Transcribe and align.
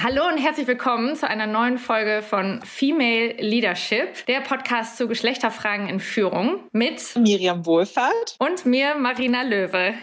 Hallo 0.00 0.28
und 0.28 0.38
herzlich 0.38 0.68
willkommen 0.68 1.16
zu 1.16 1.28
einer 1.28 1.48
neuen 1.48 1.76
Folge 1.76 2.22
von 2.22 2.62
Female 2.62 3.34
Leadership, 3.40 4.24
der 4.26 4.40
Podcast 4.42 4.96
zu 4.96 5.08
Geschlechterfragen 5.08 5.88
in 5.88 5.98
Führung 5.98 6.60
mit 6.70 7.16
Miriam 7.16 7.66
Wohlfahrt 7.66 8.36
und 8.38 8.64
mir 8.64 8.94
Marina 8.94 9.42
Löwe. 9.42 9.94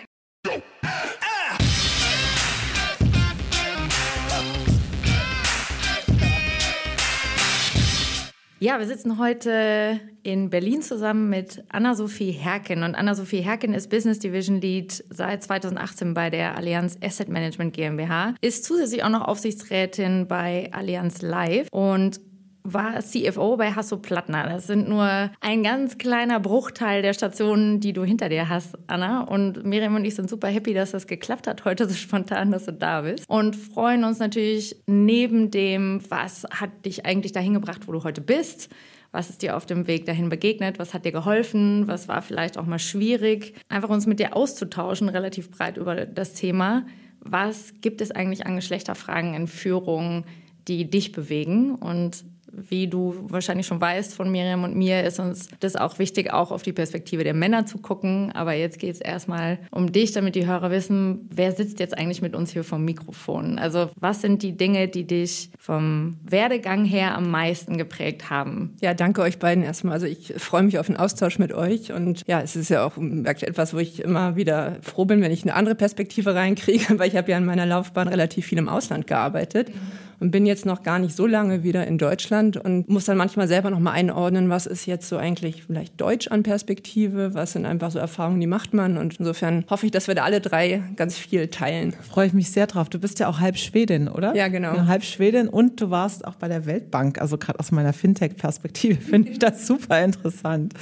Ja, 8.65 8.79
wir 8.79 8.87
sitzen 8.87 9.19
heute 9.19 9.99
in 10.23 10.49
Berlin 10.49 10.81
zusammen 10.81 11.29
mit 11.29 11.63
Anna-Sophie 11.69 12.31
Herken. 12.31 12.81
Und 12.81 12.95
Anna-Sophie 12.95 13.41
Herken 13.41 13.75
ist 13.75 13.91
Business 13.91 14.17
Division 14.17 14.59
Lead 14.59 15.03
seit 15.11 15.43
2018 15.43 16.15
bei 16.15 16.31
der 16.31 16.57
Allianz 16.57 16.97
Asset 16.99 17.29
Management 17.29 17.75
GmbH, 17.75 18.33
ist 18.41 18.65
zusätzlich 18.65 19.03
auch 19.03 19.09
noch 19.09 19.21
Aufsichtsrätin 19.21 20.27
bei 20.27 20.69
Allianz 20.71 21.21
Live 21.21 21.67
und 21.69 22.19
war 22.65 22.99
CFO 22.99 23.57
bei 23.57 23.71
Hasso 23.71 23.97
Plattner. 23.97 24.49
Das 24.49 24.67
sind 24.67 24.89
nur 24.89 25.29
ein 25.39 25.63
ganz 25.63 25.97
kleiner 25.97 26.39
Bruchteil 26.39 27.03
der 27.03 27.13
Stationen, 27.13 27.79
die 27.79 27.93
du 27.93 28.03
hinter 28.03 28.27
dir 28.27 28.49
hast, 28.49 28.77
Anna. 28.87 29.21
Und 29.21 29.63
Miriam 29.63 29.95
und 29.95 30.03
ich 30.03 30.15
sind 30.15 30.29
super 30.29 30.47
happy, 30.47 30.73
dass 30.73 30.91
das 30.91 31.05
geklappt 31.05 31.47
hat 31.47 31.63
heute 31.63 31.85
so 31.87 31.93
spontan, 31.93 32.51
dass 32.51 32.65
du 32.65 32.73
da 32.73 33.01
bist. 33.01 33.23
Und 33.29 33.55
freuen 33.55 34.03
uns 34.03 34.19
natürlich 34.19 34.75
neben 34.87 35.51
dem, 35.51 36.01
was 36.09 36.45
hat 36.49 36.85
dich 36.85 37.05
eigentlich 37.05 37.31
dahin 37.31 37.53
gebracht, 37.53 37.87
wo 37.87 37.91
du 37.91 38.03
heute 38.03 38.21
bist. 38.21 38.69
Was 39.11 39.29
ist 39.29 39.43
dir 39.43 39.55
auf 39.55 39.65
dem 39.65 39.87
Weg 39.87 40.05
dahin 40.07 40.27
begegnet? 40.27 40.79
Was 40.79 40.93
hat 40.93 41.05
dir 41.05 41.11
geholfen? 41.11 41.87
Was 41.87 42.07
war 42.07 42.21
vielleicht 42.21 42.57
auch 42.57 42.65
mal 42.65 42.79
schwierig? 42.79 43.53
Einfach 43.69 43.89
uns 43.89 44.07
mit 44.07 44.19
dir 44.19 44.35
auszutauschen, 44.35 45.07
relativ 45.07 45.51
breit 45.51 45.77
über 45.77 46.05
das 46.05 46.33
Thema. 46.33 46.85
Was 47.21 47.73
gibt 47.79 48.01
es 48.01 48.11
eigentlich 48.11 48.45
an 48.45 48.55
Geschlechterfragen 48.55 49.33
in 49.33 49.47
Führung, 49.47 50.25
die 50.67 50.89
dich 50.89 51.11
bewegen? 51.11 51.75
Und 51.75 52.25
wie 52.69 52.87
du 52.87 53.15
wahrscheinlich 53.27 53.67
schon 53.67 53.81
weißt 53.81 54.13
von 54.13 54.31
Miriam 54.31 54.63
und 54.63 54.75
mir, 54.75 55.03
ist 55.03 55.19
uns 55.19 55.49
das 55.59 55.75
auch 55.75 55.99
wichtig, 55.99 56.31
auch 56.31 56.51
auf 56.51 56.63
die 56.63 56.73
Perspektive 56.73 57.23
der 57.23 57.33
Männer 57.33 57.65
zu 57.65 57.77
gucken. 57.77 58.31
Aber 58.33 58.53
jetzt 58.53 58.79
geht 58.79 58.93
es 58.93 59.01
erstmal 59.01 59.59
um 59.71 59.91
dich, 59.91 60.11
damit 60.11 60.35
die 60.35 60.47
Hörer 60.47 60.71
wissen, 60.71 61.29
wer 61.31 61.51
sitzt 61.51 61.79
jetzt 61.79 61.97
eigentlich 61.97 62.21
mit 62.21 62.35
uns 62.35 62.51
hier 62.51 62.63
vom 62.63 62.85
Mikrofon? 62.85 63.59
Also 63.59 63.89
was 63.99 64.21
sind 64.21 64.43
die 64.43 64.57
Dinge, 64.57 64.87
die 64.87 65.05
dich 65.05 65.49
vom 65.57 66.17
Werdegang 66.23 66.85
her 66.85 67.15
am 67.15 67.29
meisten 67.29 67.77
geprägt 67.77 68.29
haben? 68.29 68.75
Ja, 68.81 68.93
danke 68.93 69.21
euch 69.21 69.39
beiden 69.39 69.63
erstmal. 69.63 69.93
Also 69.93 70.05
ich 70.05 70.33
freue 70.37 70.63
mich 70.63 70.79
auf 70.79 70.87
den 70.87 70.97
Austausch 70.97 71.39
mit 71.39 71.53
euch 71.53 71.91
und 71.91 72.23
ja, 72.27 72.41
es 72.41 72.55
ist 72.55 72.69
ja 72.69 72.85
auch 72.85 72.93
wirklich 72.97 73.47
etwas, 73.47 73.73
wo 73.73 73.77
ich 73.79 74.01
immer 74.01 74.35
wieder 74.35 74.77
froh 74.81 75.05
bin, 75.05 75.21
wenn 75.21 75.31
ich 75.31 75.43
eine 75.43 75.55
andere 75.55 75.75
Perspektive 75.75 76.35
reinkriege, 76.35 76.85
weil 76.99 77.09
ich 77.09 77.15
habe 77.15 77.31
ja 77.31 77.37
in 77.37 77.45
meiner 77.45 77.65
Laufbahn 77.65 78.07
relativ 78.07 78.45
viel 78.45 78.57
im 78.57 78.69
Ausland 78.69 79.07
gearbeitet. 79.07 79.69
Mhm 79.69 80.04
und 80.19 80.31
bin 80.31 80.45
jetzt 80.45 80.65
noch 80.65 80.83
gar 80.83 80.99
nicht 80.99 81.15
so 81.15 81.25
lange 81.25 81.63
wieder 81.63 81.85
in 81.87 81.97
Deutschland 81.97 82.57
und 82.57 82.89
muss 82.89 83.05
dann 83.05 83.17
manchmal 83.17 83.47
selber 83.47 83.69
noch 83.69 83.79
mal 83.79 83.91
einordnen, 83.91 84.49
was 84.49 84.65
ist 84.65 84.85
jetzt 84.85 85.09
so 85.09 85.17
eigentlich 85.17 85.63
vielleicht 85.63 85.99
Deutsch 85.99 86.27
an 86.29 86.43
Perspektive, 86.43 87.33
was 87.33 87.53
sind 87.53 87.65
einfach 87.65 87.91
so 87.91 87.99
Erfahrungen, 87.99 88.39
die 88.39 88.47
macht 88.47 88.73
man 88.73 88.97
und 88.97 89.17
insofern 89.19 89.65
hoffe 89.69 89.85
ich, 89.85 89.91
dass 89.91 90.07
wir 90.07 90.15
da 90.15 90.23
alle 90.23 90.41
drei 90.41 90.83
ganz 90.95 91.17
viel 91.17 91.47
teilen. 91.47 91.93
Freue 92.01 92.27
ich 92.27 92.33
mich 92.33 92.51
sehr 92.51 92.67
drauf. 92.67 92.89
Du 92.89 92.99
bist 92.99 93.19
ja 93.19 93.27
auch 93.27 93.39
halb 93.39 93.57
Schwedin, 93.57 94.07
oder? 94.07 94.35
Ja, 94.35 94.47
genau. 94.47 94.75
Ja, 94.75 94.87
halb 94.87 95.03
Schwedin 95.03 95.47
und 95.47 95.81
du 95.81 95.89
warst 95.89 96.25
auch 96.25 96.35
bei 96.35 96.47
der 96.47 96.65
Weltbank, 96.65 97.19
also 97.21 97.37
gerade 97.37 97.59
aus 97.59 97.71
meiner 97.71 97.93
Fintech-Perspektive 97.93 99.01
finde 99.01 99.31
ich 99.31 99.39
das 99.39 99.67
super 99.67 100.03
interessant. 100.03 100.73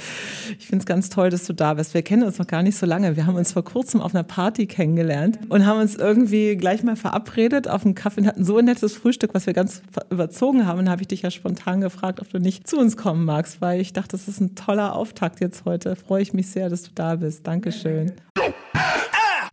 Ich 0.58 0.66
finde 0.66 0.82
es 0.82 0.86
ganz 0.86 1.08
toll, 1.10 1.30
dass 1.30 1.44
du 1.44 1.52
da 1.52 1.74
bist. 1.74 1.94
Wir 1.94 2.02
kennen 2.02 2.22
uns 2.22 2.38
noch 2.38 2.46
gar 2.46 2.62
nicht 2.62 2.76
so 2.76 2.86
lange. 2.86 3.16
Wir 3.16 3.26
haben 3.26 3.36
uns 3.36 3.52
vor 3.52 3.64
kurzem 3.64 4.00
auf 4.00 4.14
einer 4.14 4.24
Party 4.24 4.66
kennengelernt 4.66 5.38
und 5.48 5.66
haben 5.66 5.80
uns 5.80 5.96
irgendwie 5.96 6.56
gleich 6.56 6.82
mal 6.82 6.96
verabredet 6.96 7.68
auf 7.68 7.84
einen 7.84 7.94
Kaffee 7.94 8.20
und 8.20 8.26
hatten 8.26 8.44
so 8.44 8.58
ein 8.58 8.66
nettes 8.66 8.94
Frühstück 8.94 9.23
Frühstück, 9.24 9.34
was 9.34 9.46
wir 9.46 9.54
ganz 9.54 9.82
überzogen 10.10 10.66
haben. 10.66 10.90
Habe 10.90 11.02
ich 11.02 11.08
dich 11.08 11.22
ja 11.22 11.30
spontan 11.30 11.80
gefragt, 11.80 12.20
ob 12.20 12.28
du 12.28 12.38
nicht 12.38 12.66
zu 12.66 12.78
uns 12.78 12.96
kommen 12.96 13.24
magst, 13.24 13.62
weil 13.62 13.80
ich 13.80 13.94
dachte, 13.94 14.10
das 14.10 14.28
ist 14.28 14.40
ein 14.40 14.54
toller 14.54 14.94
Auftakt 14.94 15.40
jetzt 15.40 15.64
heute. 15.64 15.96
Freue 15.96 16.20
ich 16.20 16.34
mich 16.34 16.50
sehr, 16.50 16.68
dass 16.68 16.82
du 16.82 16.90
da 16.94 17.16
bist. 17.16 17.46
Dankeschön. 17.46 18.12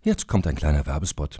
Jetzt 0.04 0.28
kommt 0.28 0.46
ein 0.48 0.56
kleiner 0.56 0.86
Werbespot. 0.86 1.40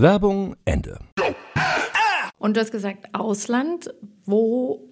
Werbung 0.00 0.54
Ende. 0.64 1.00
Und 2.38 2.56
du 2.56 2.60
hast 2.60 2.70
gesagt, 2.70 3.12
Ausland. 3.14 3.92
Wo 4.24 4.88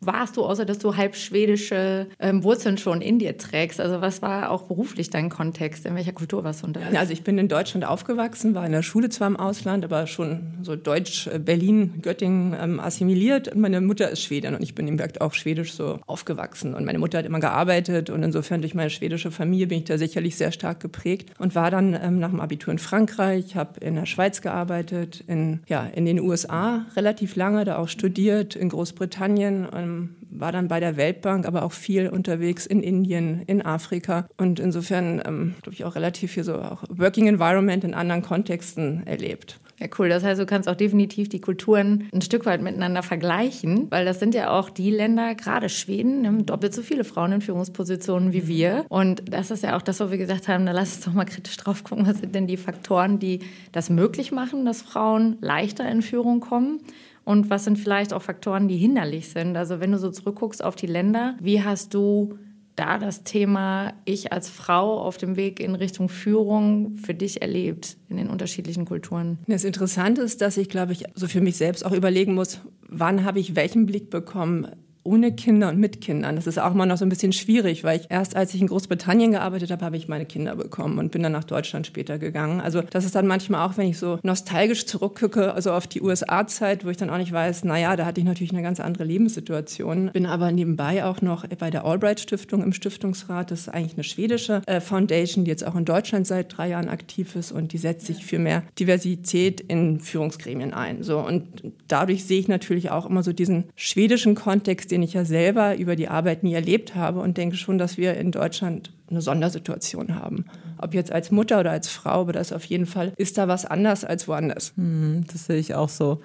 warst 0.00 0.36
du, 0.36 0.44
außer 0.44 0.64
dass 0.64 0.78
du 0.78 0.96
halb 0.96 1.14
schwedische 1.14 2.06
ähm, 2.18 2.42
Wurzeln 2.42 2.78
schon 2.78 3.02
in 3.02 3.18
dir 3.18 3.36
trägst? 3.36 3.80
Also 3.80 4.00
was 4.00 4.22
war 4.22 4.50
auch 4.50 4.62
beruflich 4.62 5.10
dein 5.10 5.28
Kontext? 5.28 5.84
In 5.84 5.94
welcher 5.94 6.12
Kultur 6.12 6.42
warst 6.42 6.62
du 6.62 6.68
unterwegs? 6.68 6.96
Also 6.96 7.12
ich 7.12 7.22
bin 7.22 7.36
in 7.38 7.48
Deutschland 7.48 7.84
aufgewachsen, 7.84 8.54
war 8.54 8.64
in 8.64 8.72
der 8.72 8.82
Schule 8.82 9.10
zwar 9.10 9.28
im 9.28 9.36
Ausland, 9.36 9.84
aber 9.84 10.06
schon 10.06 10.40
so 10.62 10.74
Deutsch, 10.74 11.26
äh, 11.26 11.38
Berlin, 11.38 12.00
Göttingen 12.00 12.56
ähm, 12.58 12.80
assimiliert. 12.80 13.48
Und 13.48 13.60
meine 13.60 13.80
Mutter 13.80 14.10
ist 14.10 14.22
Schwedin 14.22 14.54
und 14.54 14.62
ich 14.62 14.74
bin 14.74 14.88
im 14.88 14.98
Werk 14.98 15.20
auch 15.20 15.34
schwedisch 15.34 15.74
so 15.74 16.00
aufgewachsen. 16.06 16.74
Und 16.74 16.86
meine 16.86 16.98
Mutter 16.98 17.18
hat 17.18 17.26
immer 17.26 17.40
gearbeitet 17.40 18.08
und 18.08 18.22
insofern 18.22 18.62
durch 18.62 18.74
meine 18.74 18.90
schwedische 18.90 19.30
Familie 19.30 19.66
bin 19.66 19.78
ich 19.78 19.84
da 19.84 19.98
sicherlich 19.98 20.36
sehr 20.36 20.52
stark 20.52 20.80
geprägt 20.80 21.30
und 21.38 21.54
war 21.54 21.70
dann 21.70 21.98
ähm, 22.00 22.18
nach 22.18 22.30
dem 22.30 22.40
Abitur 22.40 22.72
in 22.72 22.78
Frankreich, 22.78 23.54
habe 23.54 23.80
in 23.80 23.96
der 23.96 24.06
Schweiz 24.06 24.40
gearbeitet, 24.40 25.22
in, 25.26 25.60
ja, 25.66 25.84
in 25.84 26.06
den 26.06 26.20
USA 26.20 26.86
relativ 26.96 27.36
lange, 27.36 27.64
da 27.64 27.76
auch 27.76 27.88
studiert, 27.88 28.56
in 28.56 28.70
Großbritannien. 28.70 29.66
Und 29.66 29.89
ähm, 29.90 30.16
war 30.30 30.52
dann 30.52 30.68
bei 30.68 30.80
der 30.80 30.96
Weltbank, 30.96 31.46
aber 31.46 31.64
auch 31.64 31.72
viel 31.72 32.08
unterwegs 32.08 32.66
in 32.66 32.82
Indien, 32.82 33.42
in 33.46 33.62
Afrika 33.62 34.26
und 34.36 34.60
insofern 34.60 35.20
ähm, 35.24 35.54
glaube 35.62 35.74
ich 35.74 35.84
auch 35.84 35.96
relativ 35.96 36.32
viel 36.32 36.44
so 36.44 36.54
auch 36.54 36.84
Working 36.88 37.26
Environment 37.26 37.84
in 37.84 37.94
anderen 37.94 38.22
Kontexten 38.22 39.06
erlebt. 39.06 39.58
Ja, 39.80 39.86
cool. 39.98 40.10
Das 40.10 40.22
heißt, 40.22 40.38
du 40.38 40.44
kannst 40.44 40.68
auch 40.68 40.74
definitiv 40.74 41.30
die 41.30 41.40
Kulturen 41.40 42.08
ein 42.12 42.20
Stück 42.20 42.44
weit 42.44 42.60
miteinander 42.60 43.02
vergleichen, 43.02 43.86
weil 43.90 44.04
das 44.04 44.20
sind 44.20 44.34
ja 44.34 44.50
auch 44.50 44.68
die 44.68 44.90
Länder, 44.90 45.34
gerade 45.34 45.70
Schweden, 45.70 46.26
haben 46.26 46.44
doppelt 46.44 46.74
so 46.74 46.82
viele 46.82 47.02
Frauen 47.02 47.32
in 47.32 47.40
Führungspositionen 47.40 48.34
wie 48.34 48.46
wir. 48.46 48.84
Und 48.90 49.22
das 49.32 49.50
ist 49.50 49.62
ja 49.62 49.76
auch 49.76 49.82
das, 49.82 49.98
wo 50.00 50.10
wir 50.10 50.18
gesagt 50.18 50.48
haben, 50.48 50.64
na 50.64 50.72
lass 50.72 50.96
uns 50.96 51.06
doch 51.06 51.14
mal 51.14 51.24
kritisch 51.24 51.56
drauf 51.56 51.82
gucken, 51.82 52.06
was 52.06 52.18
sind 52.18 52.34
denn 52.34 52.46
die 52.46 52.58
Faktoren, 52.58 53.18
die 53.18 53.40
das 53.72 53.88
möglich 53.88 54.32
machen, 54.32 54.66
dass 54.66 54.82
Frauen 54.82 55.38
leichter 55.40 55.90
in 55.90 56.02
Führung 56.02 56.40
kommen 56.40 56.80
und 57.24 57.50
was 57.50 57.64
sind 57.64 57.78
vielleicht 57.78 58.12
auch 58.12 58.22
Faktoren, 58.22 58.68
die 58.68 58.76
hinderlich 58.76 59.28
sind. 59.28 59.56
Also 59.56 59.80
wenn 59.80 59.92
du 59.92 59.98
so 59.98 60.10
zurückguckst 60.10 60.64
auf 60.64 60.76
die 60.76 60.86
Länder, 60.86 61.36
wie 61.40 61.62
hast 61.62 61.94
du 61.94 62.38
da 62.76 62.98
das 62.98 63.24
Thema 63.24 63.92
ich 64.04 64.32
als 64.32 64.48
Frau 64.48 65.00
auf 65.00 65.18
dem 65.18 65.36
Weg 65.36 65.60
in 65.60 65.74
Richtung 65.74 66.08
Führung 66.08 66.96
für 66.96 67.14
dich 67.14 67.42
erlebt 67.42 67.98
in 68.08 68.16
den 68.16 68.28
unterschiedlichen 68.28 68.86
Kulturen? 68.86 69.38
Das 69.46 69.64
Interessante 69.64 70.22
ist, 70.22 70.40
dass 70.40 70.56
ich, 70.56 70.68
glaube 70.68 70.92
ich, 70.92 71.04
so 71.14 71.26
für 71.26 71.40
mich 71.40 71.56
selbst 71.56 71.84
auch 71.84 71.92
überlegen 71.92 72.34
muss, 72.34 72.60
wann 72.88 73.24
habe 73.24 73.38
ich 73.38 73.54
welchen 73.54 73.86
Blick 73.86 74.08
bekommen, 74.08 74.68
ohne 75.02 75.32
Kinder 75.32 75.68
und 75.68 75.78
mit 75.78 76.00
Kindern. 76.00 76.36
Das 76.36 76.46
ist 76.46 76.58
auch 76.58 76.72
immer 76.72 76.86
noch 76.86 76.96
so 76.96 77.04
ein 77.04 77.08
bisschen 77.08 77.32
schwierig, 77.32 77.84
weil 77.84 78.00
ich 78.00 78.06
erst 78.10 78.36
als 78.36 78.54
ich 78.54 78.60
in 78.60 78.66
Großbritannien 78.66 79.32
gearbeitet 79.32 79.70
habe, 79.70 79.84
habe 79.84 79.96
ich 79.96 80.08
meine 80.08 80.26
Kinder 80.26 80.56
bekommen 80.56 80.98
und 80.98 81.10
bin 81.10 81.22
dann 81.22 81.32
nach 81.32 81.44
Deutschland 81.44 81.86
später 81.86 82.18
gegangen. 82.18 82.60
Also 82.60 82.82
das 82.82 83.04
ist 83.04 83.14
dann 83.14 83.26
manchmal 83.26 83.66
auch, 83.66 83.76
wenn 83.76 83.88
ich 83.88 83.98
so 83.98 84.18
nostalgisch 84.22 84.86
zurückgucke, 84.86 85.54
also 85.54 85.72
auf 85.72 85.86
die 85.86 86.02
USA-Zeit, 86.02 86.84
wo 86.84 86.90
ich 86.90 86.96
dann 86.96 87.10
auch 87.10 87.18
nicht 87.18 87.32
weiß, 87.32 87.64
naja, 87.64 87.96
da 87.96 88.04
hatte 88.04 88.20
ich 88.20 88.26
natürlich 88.26 88.52
eine 88.52 88.62
ganz 88.62 88.80
andere 88.80 89.04
Lebenssituation. 89.04 90.10
Bin 90.12 90.26
aber 90.26 90.52
nebenbei 90.52 91.04
auch 91.04 91.22
noch 91.22 91.46
bei 91.46 91.70
der 91.70 91.84
Albright 91.84 92.20
Stiftung 92.20 92.62
im 92.62 92.72
Stiftungsrat. 92.72 93.50
Das 93.50 93.60
ist 93.60 93.68
eigentlich 93.68 93.94
eine 93.94 94.04
schwedische 94.04 94.62
äh, 94.66 94.80
Foundation, 94.80 95.44
die 95.44 95.50
jetzt 95.50 95.66
auch 95.66 95.76
in 95.76 95.84
Deutschland 95.84 96.26
seit 96.26 96.56
drei 96.56 96.68
Jahren 96.68 96.88
aktiv 96.88 97.36
ist 97.36 97.52
und 97.52 97.72
die 97.72 97.78
setzt 97.78 98.06
sich 98.06 98.26
für 98.26 98.38
mehr 98.38 98.62
Diversität 98.78 99.60
in 99.60 100.00
Führungsgremien 100.00 100.74
ein. 100.74 101.02
So 101.02 101.18
und 101.20 101.44
dadurch 101.88 102.24
sehe 102.24 102.40
ich 102.40 102.48
natürlich 102.48 102.90
auch 102.90 103.08
immer 103.08 103.22
so 103.22 103.32
diesen 103.32 103.64
schwedischen 103.76 104.34
Kontext, 104.34 104.89
den 104.90 105.02
ich 105.02 105.12
ja 105.12 105.24
selber 105.24 105.76
über 105.76 105.96
die 105.96 106.08
Arbeit 106.08 106.42
nie 106.42 106.54
erlebt 106.54 106.94
habe 106.94 107.20
und 107.20 107.36
denke 107.36 107.56
schon, 107.56 107.78
dass 107.78 107.96
wir 107.96 108.16
in 108.16 108.32
Deutschland 108.32 108.92
eine 109.10 109.20
Sondersituation 109.20 110.14
haben. 110.14 110.44
Ob 110.78 110.94
jetzt 110.94 111.12
als 111.12 111.30
Mutter 111.30 111.60
oder 111.60 111.72
als 111.72 111.88
Frau, 111.88 112.22
aber 112.22 112.32
das 112.32 112.52
auf 112.52 112.64
jeden 112.64 112.86
Fall 112.86 113.12
ist 113.16 113.38
da 113.38 113.48
was 113.48 113.66
anders 113.66 114.04
als 114.04 114.28
woanders. 114.28 114.72
Hm, 114.76 115.24
das 115.30 115.46
sehe 115.46 115.58
ich 115.58 115.74
auch 115.74 115.88
so. 115.88 116.20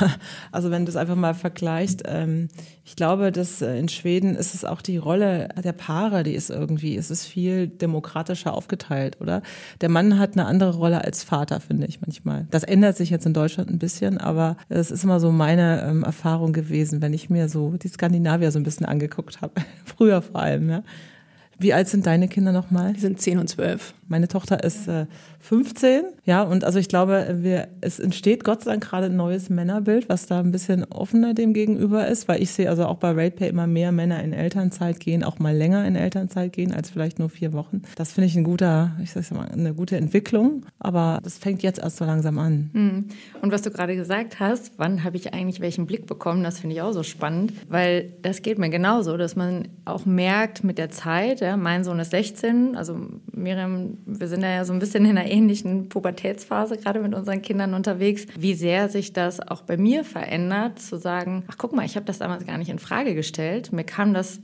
Also 0.52 0.70
wenn 0.70 0.84
du 0.84 0.90
es 0.90 0.96
einfach 0.96 1.16
mal 1.16 1.34
vergleichst, 1.34 2.02
ähm, 2.06 2.48
ich 2.84 2.96
glaube, 2.96 3.30
dass 3.30 3.62
äh, 3.62 3.78
in 3.78 3.88
Schweden 3.88 4.34
ist 4.34 4.54
es 4.54 4.64
auch 4.64 4.82
die 4.82 4.96
Rolle 4.96 5.48
der 5.62 5.72
Paare, 5.72 6.22
die 6.22 6.34
ist 6.34 6.50
irgendwie, 6.50 6.96
es 6.96 7.26
viel 7.26 7.68
demokratischer 7.68 8.54
aufgeteilt, 8.54 9.20
oder? 9.20 9.42
Der 9.80 9.88
Mann 9.88 10.18
hat 10.18 10.32
eine 10.32 10.46
andere 10.46 10.74
Rolle 10.74 11.04
als 11.04 11.22
Vater, 11.22 11.60
finde 11.60 11.86
ich 11.86 12.00
manchmal. 12.00 12.46
Das 12.50 12.64
ändert 12.64 12.96
sich 12.96 13.10
jetzt 13.10 13.26
in 13.26 13.34
Deutschland 13.34 13.70
ein 13.70 13.78
bisschen, 13.78 14.18
aber 14.18 14.56
es 14.68 14.90
ist 14.90 15.04
immer 15.04 15.20
so 15.20 15.30
meine 15.30 15.82
ähm, 15.82 16.02
Erfahrung 16.02 16.52
gewesen, 16.52 17.02
wenn 17.02 17.12
ich 17.12 17.30
mir 17.30 17.48
so 17.48 17.76
die 17.76 17.88
Skandinavier 17.88 18.50
so 18.50 18.58
ein 18.58 18.64
bisschen 18.64 18.86
angeguckt 18.86 19.40
habe. 19.40 19.54
Früher 19.84 20.22
vor 20.22 20.40
allem, 20.40 20.70
ja. 20.70 20.82
Wie 21.60 21.74
alt 21.74 21.88
sind 21.88 22.06
deine 22.06 22.26
Kinder 22.26 22.52
nochmal? 22.52 22.94
Die 22.94 23.00
sind 23.00 23.20
10 23.20 23.38
und 23.38 23.46
12. 23.46 23.92
Meine 24.08 24.28
Tochter 24.28 24.64
ist 24.64 24.88
äh, 24.88 25.04
15, 25.40 26.04
ja, 26.24 26.42
und 26.42 26.64
also 26.64 26.78
ich 26.78 26.88
glaube, 26.88 27.38
wir, 27.40 27.68
es 27.80 27.98
entsteht 27.98 28.44
Gott 28.44 28.64
sei 28.64 28.72
Dank 28.72 28.84
gerade 28.84 29.06
ein 29.06 29.16
neues 29.16 29.50
Männerbild, 29.50 30.08
was 30.08 30.26
da 30.26 30.40
ein 30.40 30.52
bisschen 30.52 30.84
offener 30.84 31.34
dem 31.34 31.54
gegenüber 31.54 32.06
ist, 32.06 32.28
weil 32.28 32.42
ich 32.42 32.50
sehe 32.50 32.68
also 32.68 32.86
auch 32.86 32.98
bei 32.98 33.10
RatePay 33.10 33.48
immer 33.48 33.66
mehr 33.66 33.90
Männer 33.90 34.22
in 34.22 34.32
Elternzeit 34.32 35.00
gehen, 35.00 35.24
auch 35.24 35.38
mal 35.38 35.56
länger 35.56 35.86
in 35.86 35.96
Elternzeit 35.96 36.52
gehen 36.52 36.72
als 36.72 36.90
vielleicht 36.90 37.18
nur 37.18 37.30
vier 37.30 37.52
Wochen. 37.52 37.82
Das 37.96 38.12
finde 38.12 38.26
ich 38.26 38.36
ein 38.36 38.44
guter, 38.44 38.92
ich 39.02 39.12
sag's 39.12 39.30
mal, 39.30 39.48
eine 39.48 39.74
gute 39.74 39.96
Entwicklung, 39.96 40.66
aber 40.78 41.20
das 41.22 41.38
fängt 41.38 41.62
jetzt 41.62 41.80
erst 41.80 41.96
so 41.96 42.04
langsam 42.04 42.38
an. 42.38 42.70
Hm. 42.72 43.04
Und 43.40 43.52
was 43.52 43.62
du 43.62 43.70
gerade 43.70 43.96
gesagt 43.96 44.40
hast, 44.40 44.72
wann 44.76 45.04
habe 45.04 45.16
ich 45.16 45.32
eigentlich 45.32 45.60
welchen 45.60 45.86
Blick 45.86 46.06
bekommen, 46.06 46.44
das 46.44 46.60
finde 46.60 46.76
ich 46.76 46.82
auch 46.82 46.92
so 46.92 47.02
spannend, 47.02 47.52
weil 47.68 48.12
das 48.22 48.42
geht 48.42 48.58
mir 48.58 48.70
genauso, 48.70 49.16
dass 49.16 49.36
man 49.36 49.68
auch 49.84 50.04
merkt 50.04 50.64
mit 50.64 50.78
der 50.78 50.90
Zeit, 50.90 51.40
ja, 51.40 51.56
mein 51.56 51.82
Sohn 51.82 51.98
ist 51.98 52.10
16, 52.10 52.76
also 52.76 52.98
Miriam 53.32 53.98
wir 54.06 54.28
sind 54.28 54.42
ja 54.42 54.64
so 54.64 54.72
ein 54.72 54.78
bisschen 54.78 55.04
in 55.04 55.16
einer 55.16 55.29
ähnlichen 55.30 55.88
Pubertätsphase 55.88 56.76
gerade 56.76 57.00
mit 57.00 57.14
unseren 57.14 57.42
Kindern 57.42 57.74
unterwegs, 57.74 58.26
wie 58.38 58.54
sehr 58.54 58.88
sich 58.88 59.12
das 59.12 59.40
auch 59.40 59.62
bei 59.62 59.76
mir 59.76 60.04
verändert, 60.04 60.78
zu 60.78 60.98
sagen, 60.98 61.44
ach 61.48 61.56
guck 61.58 61.72
mal, 61.72 61.84
ich 61.84 61.96
habe 61.96 62.06
das 62.06 62.18
damals 62.18 62.46
gar 62.46 62.58
nicht 62.58 62.70
in 62.70 62.78
Frage 62.78 63.14
gestellt. 63.14 63.72
Mir 63.72 63.84
kam 63.84 64.14
das 64.14 64.40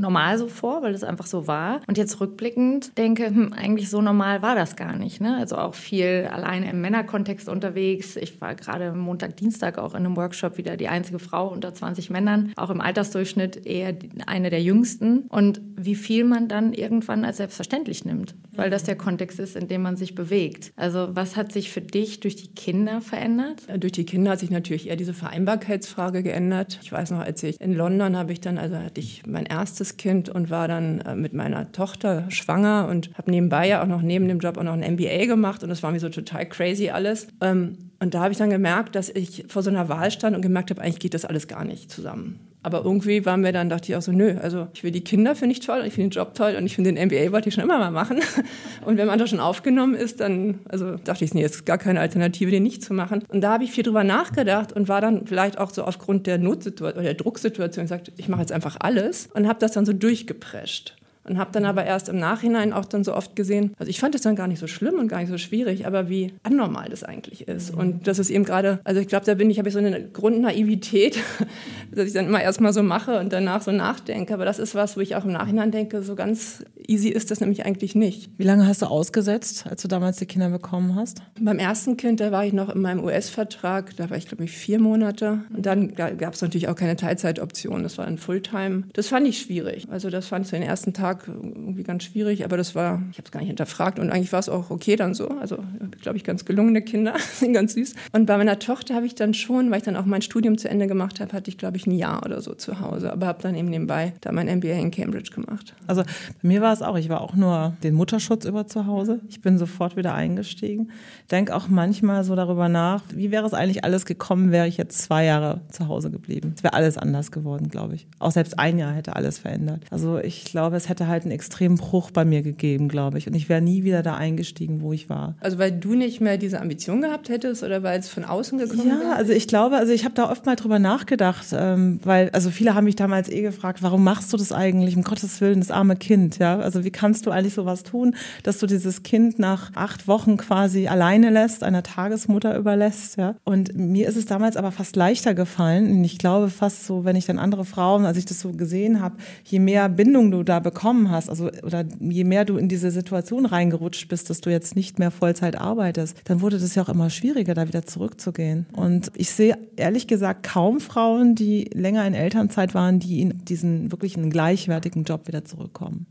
normal 0.00 0.38
so 0.38 0.48
vor, 0.48 0.82
weil 0.82 0.94
es 0.94 1.04
einfach 1.04 1.26
so 1.26 1.46
war. 1.46 1.80
Und 1.86 1.98
jetzt 1.98 2.20
rückblickend 2.20 2.96
denke, 2.98 3.26
hm, 3.26 3.52
eigentlich 3.52 3.90
so 3.90 4.02
normal 4.02 4.42
war 4.42 4.54
das 4.54 4.76
gar 4.76 4.96
nicht. 4.96 5.20
Ne? 5.20 5.36
Also 5.36 5.56
auch 5.56 5.74
viel 5.74 6.28
alleine 6.30 6.70
im 6.70 6.80
Männerkontext 6.80 7.48
unterwegs. 7.48 8.16
Ich 8.16 8.40
war 8.40 8.54
gerade 8.54 8.92
Montag, 8.92 9.36
Dienstag 9.36 9.78
auch 9.78 9.94
in 9.94 10.04
einem 10.04 10.16
Workshop 10.16 10.58
wieder 10.58 10.76
die 10.76 10.88
einzige 10.88 11.18
Frau 11.18 11.48
unter 11.48 11.74
20 11.74 12.10
Männern, 12.10 12.52
auch 12.56 12.70
im 12.70 12.80
Altersdurchschnitt 12.80 13.66
eher 13.66 13.94
eine 14.26 14.50
der 14.50 14.62
jüngsten. 14.62 15.20
Und 15.28 15.60
wie 15.76 15.94
viel 15.94 16.24
man 16.24 16.48
dann 16.48 16.72
irgendwann 16.72 17.24
als 17.24 17.38
selbstverständlich 17.38 18.04
nimmt, 18.04 18.34
weil 18.52 18.70
das 18.70 18.84
der 18.84 18.96
Kontext 18.96 19.38
ist, 19.38 19.56
in 19.56 19.68
dem 19.68 19.82
man 19.82 19.96
sich 19.96 20.14
bewegt. 20.14 20.72
Also 20.76 21.08
was 21.12 21.36
hat 21.36 21.52
sich 21.52 21.70
für 21.70 21.80
dich 21.80 22.20
durch 22.20 22.36
die 22.36 22.48
Kinder 22.48 23.00
verändert? 23.00 23.62
Durch 23.78 23.92
die 23.92 24.06
Kinder 24.06 24.32
hat 24.32 24.40
sich 24.40 24.50
natürlich 24.50 24.88
eher 24.88 24.96
diese 24.96 25.14
Vereinbarkeitsfrage 25.14 26.22
geändert. 26.22 26.78
Ich 26.82 26.92
weiß 26.92 27.10
noch, 27.10 27.20
als 27.20 27.42
ich 27.42 27.60
in 27.60 27.74
London 27.74 28.16
habe 28.16 28.32
ich 28.32 28.40
dann, 28.40 28.58
also 28.58 28.76
hatte 28.76 29.00
ich 29.00 29.26
mein 29.26 29.46
erstes 29.46 29.85
erstes 29.86 29.96
Kind 29.96 30.28
und 30.28 30.50
war 30.50 30.68
dann 30.68 31.00
äh, 31.00 31.14
mit 31.14 31.32
meiner 31.32 31.70
Tochter 31.72 32.30
schwanger 32.30 32.88
und 32.90 33.10
habe 33.16 33.30
nebenbei 33.30 33.68
ja 33.68 33.82
auch 33.82 33.86
noch 33.86 34.02
neben 34.02 34.28
dem 34.28 34.38
Job 34.38 34.58
auch 34.58 34.62
noch 34.62 34.72
ein 34.72 34.94
MBA 34.94 35.26
gemacht 35.26 35.62
und 35.62 35.68
das 35.68 35.82
war 35.82 35.92
mir 35.92 36.00
so 36.00 36.08
total 36.08 36.46
crazy 36.46 36.90
alles. 36.90 37.28
Ähm, 37.40 37.78
und 37.98 38.14
da 38.14 38.20
habe 38.20 38.32
ich 38.32 38.38
dann 38.38 38.50
gemerkt, 38.50 38.94
dass 38.94 39.08
ich 39.08 39.44
vor 39.48 39.62
so 39.62 39.70
einer 39.70 39.88
Wahl 39.88 40.10
stand 40.10 40.36
und 40.36 40.42
gemerkt 40.42 40.70
habe, 40.70 40.82
eigentlich 40.82 40.98
geht 40.98 41.14
das 41.14 41.24
alles 41.24 41.48
gar 41.48 41.64
nicht 41.64 41.90
zusammen. 41.90 42.40
Aber 42.66 42.84
irgendwie 42.84 43.24
war 43.24 43.36
mir 43.36 43.52
dann, 43.52 43.68
dachte 43.68 43.92
ich 43.92 43.96
auch 43.96 44.02
so, 44.02 44.10
nö, 44.10 44.38
also 44.42 44.66
ich 44.74 44.82
will 44.82 44.90
die 44.90 45.04
Kinder, 45.04 45.36
finde 45.36 45.52
ich 45.52 45.60
toll, 45.60 45.84
ich 45.86 45.94
finde 45.94 46.08
den 46.08 46.18
Job 46.18 46.34
toll 46.34 46.56
und 46.58 46.66
ich 46.66 46.74
finde 46.74 46.92
den 46.92 47.06
MBA 47.06 47.30
wollte 47.30 47.48
ich 47.48 47.54
schon 47.54 47.62
immer 47.62 47.78
mal 47.78 47.92
machen. 47.92 48.18
Und 48.84 48.96
wenn 48.96 49.06
man 49.06 49.20
da 49.20 49.26
schon 49.28 49.38
aufgenommen 49.38 49.94
ist, 49.94 50.18
dann, 50.18 50.58
also 50.68 50.96
dachte 50.96 51.24
ich, 51.24 51.32
nee, 51.32 51.44
es 51.44 51.54
ist 51.54 51.64
gar 51.64 51.78
keine 51.78 52.00
Alternative, 52.00 52.50
den 52.50 52.64
nicht 52.64 52.82
zu 52.82 52.92
machen. 52.92 53.22
Und 53.28 53.42
da 53.42 53.52
habe 53.52 53.62
ich 53.62 53.70
viel 53.70 53.84
drüber 53.84 54.02
nachgedacht 54.02 54.72
und 54.72 54.88
war 54.88 55.00
dann 55.00 55.28
vielleicht 55.28 55.58
auch 55.58 55.70
so 55.70 55.84
aufgrund 55.84 56.26
der 56.26 56.38
Notsituation 56.38 56.94
oder 56.94 57.04
der 57.04 57.14
Drucksituation 57.14 57.84
gesagt, 57.84 58.10
ich 58.16 58.28
mache 58.28 58.40
jetzt 58.40 58.52
einfach 58.52 58.76
alles 58.80 59.28
und 59.32 59.46
habe 59.46 59.60
das 59.60 59.70
dann 59.70 59.86
so 59.86 59.92
durchgeprescht 59.92 60.96
und 61.28 61.38
habe 61.38 61.50
dann 61.52 61.64
aber 61.64 61.84
erst 61.84 62.08
im 62.08 62.18
Nachhinein 62.18 62.72
auch 62.72 62.84
dann 62.84 63.04
so 63.04 63.14
oft 63.14 63.36
gesehen, 63.36 63.74
also 63.78 63.90
ich 63.90 64.00
fand 64.00 64.14
es 64.14 64.22
dann 64.22 64.36
gar 64.36 64.46
nicht 64.46 64.58
so 64.58 64.66
schlimm 64.66 64.94
und 64.98 65.08
gar 65.08 65.20
nicht 65.20 65.30
so 65.30 65.38
schwierig, 65.38 65.86
aber 65.86 66.08
wie 66.08 66.32
anormal 66.42 66.88
das 66.88 67.04
eigentlich 67.04 67.48
ist. 67.48 67.72
Mhm. 67.72 67.80
Und 67.80 68.06
das 68.06 68.18
ist 68.18 68.30
eben 68.30 68.44
gerade, 68.44 68.80
also 68.84 69.00
ich 69.00 69.08
glaube, 69.08 69.26
da 69.26 69.34
bin 69.34 69.50
ich, 69.50 69.58
habe 69.58 69.68
ich 69.68 69.72
so 69.72 69.78
eine 69.78 70.02
Grundnaivität, 70.08 71.18
dass 71.94 72.06
ich 72.06 72.12
dann 72.12 72.26
immer 72.26 72.42
erstmal 72.42 72.72
so 72.72 72.82
mache 72.82 73.18
und 73.18 73.32
danach 73.32 73.62
so 73.62 73.72
nachdenke. 73.72 74.34
Aber 74.34 74.44
das 74.44 74.58
ist 74.58 74.74
was, 74.74 74.96
wo 74.96 75.00
ich 75.00 75.16
auch 75.16 75.24
im 75.24 75.32
Nachhinein 75.32 75.70
denke, 75.70 76.02
so 76.02 76.14
ganz 76.14 76.64
easy 76.86 77.08
ist 77.08 77.30
das 77.30 77.40
nämlich 77.40 77.64
eigentlich 77.64 77.94
nicht. 77.94 78.30
Wie 78.36 78.44
lange 78.44 78.66
hast 78.66 78.82
du 78.82 78.86
ausgesetzt, 78.86 79.66
als 79.68 79.82
du 79.82 79.88
damals 79.88 80.18
die 80.18 80.26
Kinder 80.26 80.50
bekommen 80.50 80.94
hast? 80.94 81.22
Beim 81.40 81.58
ersten 81.58 81.96
Kind, 81.96 82.20
da 82.20 82.32
war 82.32 82.44
ich 82.44 82.52
noch 82.52 82.74
in 82.74 82.80
meinem 82.80 83.02
US-Vertrag, 83.02 83.96
da 83.96 84.10
war 84.10 84.16
ich, 84.16 84.28
glaube 84.28 84.44
ich, 84.44 84.52
vier 84.52 84.78
Monate. 84.78 85.40
Und 85.54 85.66
dann 85.66 85.94
gab 85.94 86.34
es 86.34 86.42
natürlich 86.42 86.68
auch 86.68 86.76
keine 86.76 86.96
Teilzeitoption, 86.96 87.82
das 87.82 87.98
war 87.98 88.06
ein 88.06 88.18
Fulltime. 88.18 88.84
Das 88.92 89.08
fand 89.08 89.26
ich 89.26 89.38
schwierig. 89.40 89.88
Also 89.90 90.10
das 90.10 90.26
fand 90.26 90.44
ich 90.44 90.50
so 90.50 90.56
den 90.56 90.66
ersten 90.66 90.92
Tag 90.92 91.15
Tag 91.16 91.28
irgendwie 91.28 91.82
ganz 91.82 92.04
schwierig, 92.04 92.44
aber 92.44 92.56
das 92.56 92.74
war, 92.74 93.02
ich 93.10 93.18
habe 93.18 93.26
es 93.26 93.30
gar 93.30 93.40
nicht 93.40 93.48
hinterfragt 93.48 93.98
und 93.98 94.10
eigentlich 94.10 94.32
war 94.32 94.40
es 94.40 94.48
auch 94.48 94.70
okay 94.70 94.96
dann 94.96 95.14
so. 95.14 95.28
Also, 95.28 95.58
glaube 96.00 96.16
ich, 96.16 96.24
ganz 96.24 96.44
gelungene 96.44 96.82
Kinder, 96.82 97.14
sind 97.34 97.52
ganz 97.52 97.74
süß. 97.74 97.94
Und 98.12 98.26
bei 98.26 98.36
meiner 98.36 98.58
Tochter 98.58 98.94
habe 98.94 99.06
ich 99.06 99.14
dann 99.14 99.34
schon, 99.34 99.70
weil 99.70 99.78
ich 99.78 99.84
dann 99.84 99.96
auch 99.96 100.04
mein 100.04 100.22
Studium 100.22 100.58
zu 100.58 100.68
Ende 100.68 100.86
gemacht 100.86 101.20
habe, 101.20 101.32
hatte 101.32 101.50
ich, 101.50 101.58
glaube 101.58 101.76
ich, 101.76 101.86
ein 101.86 101.92
Jahr 101.92 102.24
oder 102.24 102.40
so 102.40 102.54
zu 102.54 102.80
Hause, 102.80 103.12
aber 103.12 103.26
habe 103.26 103.42
dann 103.42 103.54
eben 103.54 103.68
nebenbei 103.68 104.12
da 104.20 104.32
mein 104.32 104.46
MBA 104.46 104.74
in 104.74 104.90
Cambridge 104.90 105.30
gemacht. 105.32 105.74
Also 105.86 106.02
bei 106.02 106.48
mir 106.48 106.60
war 106.60 106.72
es 106.72 106.82
auch, 106.82 106.96
ich 106.96 107.08
war 107.08 107.20
auch 107.20 107.34
nur 107.34 107.76
den 107.82 107.94
Mutterschutz 107.94 108.44
über 108.44 108.66
zu 108.66 108.86
Hause. 108.86 109.20
Ich 109.28 109.40
bin 109.40 109.58
sofort 109.58 109.96
wieder 109.96 110.14
eingestiegen. 110.14 110.90
Denke 111.30 111.54
auch 111.54 111.68
manchmal 111.68 112.24
so 112.24 112.34
darüber 112.34 112.68
nach, 112.68 113.02
wie 113.12 113.30
wäre 113.30 113.46
es 113.46 113.54
eigentlich 113.54 113.84
alles 113.84 114.06
gekommen, 114.06 114.52
wäre 114.52 114.68
ich 114.68 114.76
jetzt 114.76 114.98
zwei 114.98 115.24
Jahre 115.24 115.60
zu 115.70 115.88
Hause 115.88 116.10
geblieben. 116.10 116.54
Es 116.56 116.62
wäre 116.62 116.74
alles 116.74 116.98
anders 116.98 117.30
geworden, 117.30 117.68
glaube 117.68 117.94
ich. 117.94 118.06
Auch 118.18 118.30
selbst 118.30 118.58
ein 118.58 118.78
Jahr 118.78 118.92
hätte 118.92 119.16
alles 119.16 119.38
verändert. 119.38 119.84
Also 119.90 120.18
ich 120.18 120.44
glaube, 120.44 120.76
es 120.76 120.88
hätte 120.88 121.05
halt 121.08 121.22
einen 121.24 121.32
extremen 121.32 121.76
Bruch 121.76 122.10
bei 122.10 122.24
mir 122.24 122.42
gegeben, 122.42 122.88
glaube 122.88 123.18
ich. 123.18 123.26
Und 123.26 123.34
ich 123.34 123.48
wäre 123.48 123.60
nie 123.60 123.84
wieder 123.84 124.02
da 124.02 124.16
eingestiegen, 124.16 124.80
wo 124.80 124.92
ich 124.92 125.08
war. 125.08 125.34
Also 125.40 125.58
weil 125.58 125.72
du 125.72 125.94
nicht 125.94 126.20
mehr 126.20 126.38
diese 126.38 126.60
Ambition 126.60 127.00
gehabt 127.02 127.28
hättest 127.28 127.62
oder 127.62 127.82
weil 127.82 127.98
es 127.98 128.08
von 128.08 128.24
außen 128.24 128.58
gekommen 128.58 128.88
Ja, 128.88 128.98
wäre? 129.00 129.14
also 129.16 129.32
ich 129.32 129.48
glaube, 129.48 129.76
also 129.76 129.92
ich 129.92 130.04
habe 130.04 130.14
da 130.14 130.30
oft 130.30 130.46
mal 130.46 130.56
drüber 130.56 130.78
nachgedacht, 130.78 131.46
ähm, 131.52 132.00
weil 132.04 132.30
also 132.30 132.50
viele 132.50 132.74
haben 132.74 132.84
mich 132.84 132.96
damals 132.96 133.28
eh 133.28 133.42
gefragt, 133.42 133.82
warum 133.82 134.04
machst 134.04 134.32
du 134.32 134.36
das 134.36 134.52
eigentlich? 134.52 134.96
Um 134.96 135.02
Gottes 135.02 135.40
Willen, 135.40 135.60
das 135.60 135.70
arme 135.70 135.96
Kind, 135.96 136.38
ja. 136.38 136.58
Also 136.58 136.84
wie 136.84 136.90
kannst 136.90 137.26
du 137.26 137.30
eigentlich 137.30 137.54
sowas 137.54 137.82
tun, 137.82 138.14
dass 138.42 138.58
du 138.58 138.66
dieses 138.66 139.02
Kind 139.02 139.38
nach 139.38 139.70
acht 139.74 140.08
Wochen 140.08 140.36
quasi 140.36 140.88
alleine 140.88 141.30
lässt, 141.30 141.62
einer 141.62 141.82
Tagesmutter 141.82 142.56
überlässt, 142.56 143.16
ja. 143.16 143.34
Und 143.44 143.76
mir 143.76 144.08
ist 144.08 144.16
es 144.16 144.26
damals 144.26 144.56
aber 144.56 144.72
fast 144.72 144.96
leichter 144.96 145.34
gefallen. 145.34 145.90
Und 145.90 146.04
ich 146.04 146.18
glaube 146.18 146.48
fast 146.48 146.86
so, 146.86 147.04
wenn 147.04 147.16
ich 147.16 147.26
dann 147.26 147.38
andere 147.38 147.64
Frauen, 147.64 148.04
als 148.06 148.16
ich 148.16 148.24
das 148.24 148.40
so 148.40 148.52
gesehen 148.52 149.00
habe, 149.00 149.16
je 149.44 149.58
mehr 149.58 149.88
Bindung 149.88 150.30
du 150.30 150.42
da 150.42 150.60
bekommst, 150.60 150.95
bekommen 150.96 151.10
hast, 151.10 151.28
also 151.28 151.50
oder 151.62 151.84
je 152.00 152.24
mehr 152.24 152.44
du 152.44 152.56
in 152.56 152.68
diese 152.68 152.90
Situation 152.90 153.46
reingerutscht 153.46 154.08
bist, 154.08 154.30
dass 154.30 154.40
du 154.40 154.50
jetzt 154.50 154.76
nicht 154.76 154.98
mehr 154.98 155.10
Vollzeit 155.10 155.56
arbeitest, 155.56 156.16
dann 156.24 156.40
wurde 156.40 156.58
das 156.58 156.74
ja 156.74 156.82
auch 156.82 156.88
immer 156.88 157.10
schwieriger, 157.10 157.54
da 157.54 157.68
wieder 157.68 157.84
zurückzugehen. 157.84 158.66
Und 158.72 159.10
ich 159.14 159.30
sehe 159.30 159.58
ehrlich 159.76 160.06
gesagt 160.06 160.42
kaum 160.42 160.80
Frauen, 160.80 161.34
die 161.34 161.70
länger 161.72 162.06
in 162.06 162.14
Elternzeit 162.14 162.74
waren, 162.74 163.00
die 163.00 163.20
in 163.20 163.44
diesen 163.44 163.92
wirklich 163.92 164.16
einen 164.16 164.30
gleichwertigen 164.30 165.04
Job 165.04 165.28
wieder 165.28 165.44
zurückkommen. 165.44 166.06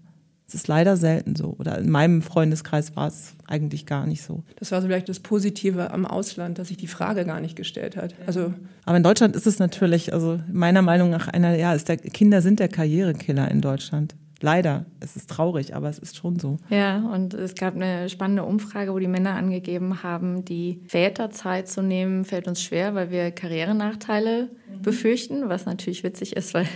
Es 0.47 0.53
ist 0.53 0.67
leider 0.67 0.95
selten 0.95 1.35
so. 1.35 1.55
Oder 1.57 1.79
in 1.79 1.89
meinem 1.89 2.21
Freundeskreis 2.21 2.95
war 2.95 3.07
es 3.07 3.33
eigentlich 3.47 3.87
gar 3.87 4.05
nicht 4.05 4.21
so. 4.21 4.43
Das 4.57 4.71
war 4.71 4.79
so 4.79 4.87
vielleicht 4.87 5.09
das 5.09 5.19
Positive 5.19 5.89
am 5.89 6.05
Ausland, 6.05 6.59
dass 6.59 6.67
sich 6.67 6.77
die 6.77 6.87
Frage 6.87 7.25
gar 7.25 7.39
nicht 7.39 7.55
gestellt 7.55 7.97
hat. 7.97 8.13
Also 8.27 8.53
Aber 8.85 8.97
in 8.97 9.01
Deutschland 9.01 9.35
ist 9.35 9.47
es 9.47 9.57
natürlich, 9.57 10.13
also 10.13 10.39
meiner 10.51 10.83
Meinung 10.83 11.09
nach 11.09 11.27
einer, 11.27 11.55
ja, 11.55 11.73
ist 11.73 11.89
der, 11.89 11.97
Kinder 11.97 12.43
sind 12.43 12.59
der 12.59 12.67
Karrierekiller 12.67 13.49
in 13.49 13.61
Deutschland. 13.61 14.15
Leider, 14.41 14.85
es 14.99 15.15
ist 15.15 15.29
traurig, 15.29 15.75
aber 15.75 15.89
es 15.89 15.97
ist 15.97 16.17
schon 16.17 16.39
so. 16.39 16.57
Ja, 16.69 16.97
und 16.97 17.33
es 17.33 17.55
gab 17.55 17.75
eine 17.75 18.09
spannende 18.09 18.43
Umfrage, 18.43 18.93
wo 18.93 18.99
die 18.99 19.07
Männer 19.07 19.35
angegeben 19.35 20.03
haben, 20.03 20.43
die 20.43 20.81
Väterzeit 20.87 21.69
zu 21.69 21.81
nehmen, 21.81 22.25
fällt 22.25 22.47
uns 22.47 22.61
schwer, 22.61 22.95
weil 22.95 23.11
wir 23.11 23.31
Karrierenachteile 23.31 24.49
mhm. 24.49 24.81
befürchten, 24.81 25.49
was 25.49 25.65
natürlich 25.65 26.03
witzig 26.03 26.35
ist, 26.35 26.53
weil 26.53 26.67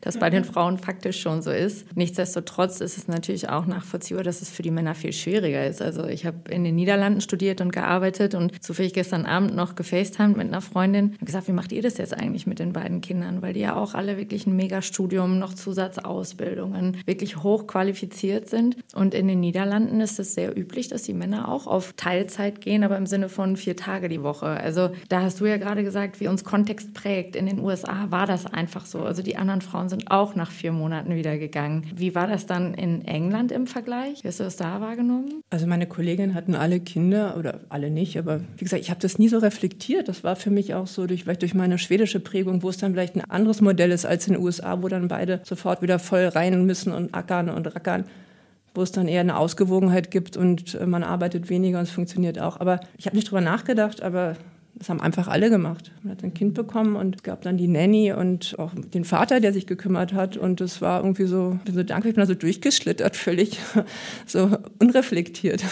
das 0.00 0.18
bei 0.18 0.30
den 0.30 0.44
Frauen 0.44 0.78
faktisch 0.78 1.20
schon 1.20 1.42
so 1.42 1.50
ist. 1.50 1.86
Nichtsdestotrotz 1.96 2.80
ist 2.80 2.98
es 2.98 3.08
natürlich 3.08 3.48
auch 3.48 3.66
nachvollziehbar, 3.66 4.24
dass 4.24 4.42
es 4.42 4.50
für 4.50 4.62
die 4.62 4.70
Männer 4.70 4.94
viel 4.94 5.12
schwieriger 5.12 5.66
ist. 5.66 5.82
Also 5.82 6.06
ich 6.06 6.26
habe 6.26 6.50
in 6.50 6.64
den 6.64 6.74
Niederlanden 6.74 7.20
studiert 7.20 7.60
und 7.60 7.72
gearbeitet 7.72 8.34
und 8.34 8.62
zufällig 8.62 8.92
gestern 8.92 9.26
Abend 9.26 9.54
noch 9.54 9.74
gefacetimed 9.74 10.36
mit 10.36 10.48
einer 10.48 10.60
Freundin 10.60 11.16
und 11.20 11.26
gesagt, 11.26 11.48
wie 11.48 11.52
macht 11.52 11.72
ihr 11.72 11.82
das 11.82 11.98
jetzt 11.98 12.14
eigentlich 12.14 12.46
mit 12.46 12.58
den 12.58 12.72
beiden 12.72 13.00
Kindern? 13.00 13.42
Weil 13.42 13.52
die 13.52 13.60
ja 13.60 13.76
auch 13.76 13.94
alle 13.94 14.16
wirklich 14.16 14.46
ein 14.46 14.56
Megastudium, 14.56 15.38
noch 15.38 15.54
Zusatzausbildungen, 15.54 16.98
wirklich 17.06 17.42
hochqualifiziert 17.42 18.48
sind. 18.48 18.76
Und 18.94 19.14
in 19.14 19.28
den 19.28 19.40
Niederlanden 19.40 20.00
ist 20.00 20.18
es 20.18 20.34
sehr 20.34 20.56
üblich, 20.56 20.88
dass 20.88 21.02
die 21.02 21.14
Männer 21.14 21.48
auch 21.48 21.66
auf 21.66 21.92
Teilzeit 21.96 22.60
gehen, 22.60 22.84
aber 22.84 22.96
im 22.96 23.06
Sinne 23.06 23.28
von 23.28 23.56
vier 23.56 23.76
Tage 23.76 24.08
die 24.08 24.22
Woche. 24.22 24.46
Also 24.46 24.90
da 25.08 25.22
hast 25.22 25.40
du 25.40 25.46
ja 25.46 25.56
gerade 25.56 25.84
gesagt, 25.84 26.20
wie 26.20 26.28
uns 26.28 26.44
Kontext 26.44 26.94
prägt. 26.94 27.36
In 27.36 27.46
den 27.46 27.60
USA 27.60 28.10
war 28.10 28.26
das 28.26 28.46
einfach 28.46 28.86
so. 28.86 29.00
Also 29.00 29.22
die 29.22 29.36
anderen 29.36 29.60
Frauen 29.60 29.71
sind 29.88 30.10
auch 30.10 30.34
nach 30.34 30.50
vier 30.50 30.72
Monaten 30.72 31.14
wieder 31.14 31.38
gegangen. 31.38 31.86
Wie 31.94 32.14
war 32.14 32.26
das 32.26 32.46
dann 32.46 32.74
in 32.74 33.04
England 33.06 33.52
im 33.52 33.66
Vergleich? 33.66 34.22
Hast 34.24 34.40
du 34.40 34.44
das 34.44 34.56
da 34.56 34.80
wahrgenommen? 34.80 35.42
Also 35.50 35.66
meine 35.66 35.86
Kolleginnen 35.86 36.34
hatten 36.34 36.54
alle 36.54 36.80
Kinder 36.80 37.36
oder 37.38 37.60
alle 37.68 37.90
nicht, 37.90 38.18
aber 38.18 38.40
wie 38.56 38.64
gesagt, 38.64 38.82
ich 38.82 38.90
habe 38.90 39.00
das 39.00 39.18
nie 39.18 39.28
so 39.28 39.38
reflektiert. 39.38 40.08
Das 40.08 40.24
war 40.24 40.36
für 40.36 40.50
mich 40.50 40.74
auch 40.74 40.86
so 40.86 41.06
durch, 41.06 41.24
vielleicht 41.24 41.42
durch 41.42 41.54
meine 41.54 41.78
schwedische 41.78 42.20
Prägung, 42.20 42.62
wo 42.62 42.68
es 42.68 42.76
dann 42.76 42.92
vielleicht 42.92 43.16
ein 43.16 43.28
anderes 43.28 43.60
Modell 43.60 43.90
ist 43.90 44.06
als 44.06 44.26
in 44.26 44.34
den 44.34 44.42
USA, 44.42 44.82
wo 44.82 44.88
dann 44.88 45.08
beide 45.08 45.40
sofort 45.44 45.82
wieder 45.82 45.98
voll 45.98 46.26
rein 46.26 46.64
müssen 46.66 46.92
und 46.92 47.14
ackern 47.14 47.48
und 47.48 47.66
rackern 47.74 48.04
wo 48.74 48.82
es 48.82 48.92
dann 48.92 49.08
eher 49.08 49.20
eine 49.20 49.36
Ausgewogenheit 49.36 50.10
gibt 50.10 50.36
und 50.36 50.74
äh, 50.74 50.86
man 50.86 51.02
arbeitet 51.02 51.50
weniger 51.50 51.78
und 51.78 51.84
es 51.84 51.90
funktioniert 51.90 52.38
auch. 52.38 52.60
Aber 52.60 52.80
ich 52.96 53.06
habe 53.06 53.16
nicht 53.16 53.30
drüber 53.30 53.40
nachgedacht, 53.40 54.02
aber 54.02 54.36
das 54.82 54.88
haben 54.88 55.00
einfach 55.00 55.28
alle 55.28 55.48
gemacht. 55.48 55.92
Man 56.02 56.10
hat 56.10 56.24
ein 56.24 56.34
Kind 56.34 56.54
bekommen 56.54 56.96
und 56.96 57.14
es 57.14 57.22
gab 57.22 57.42
dann 57.42 57.56
die 57.56 57.68
Nanny 57.68 58.12
und 58.12 58.58
auch 58.58 58.72
den 58.74 59.04
Vater, 59.04 59.38
der 59.38 59.52
sich 59.52 59.68
gekümmert 59.68 60.12
hat. 60.12 60.36
Und 60.36 60.60
es 60.60 60.82
war 60.82 61.02
irgendwie 61.02 61.26
so, 61.26 61.56
ich 61.58 61.62
bin 61.62 61.74
so 61.76 61.84
dankbar, 61.84 62.08
ich 62.08 62.16
bin 62.16 62.22
da 62.22 62.26
so 62.26 62.34
durchgeschlittert, 62.34 63.14
völlig 63.14 63.60
so 64.26 64.50
unreflektiert. 64.80 65.62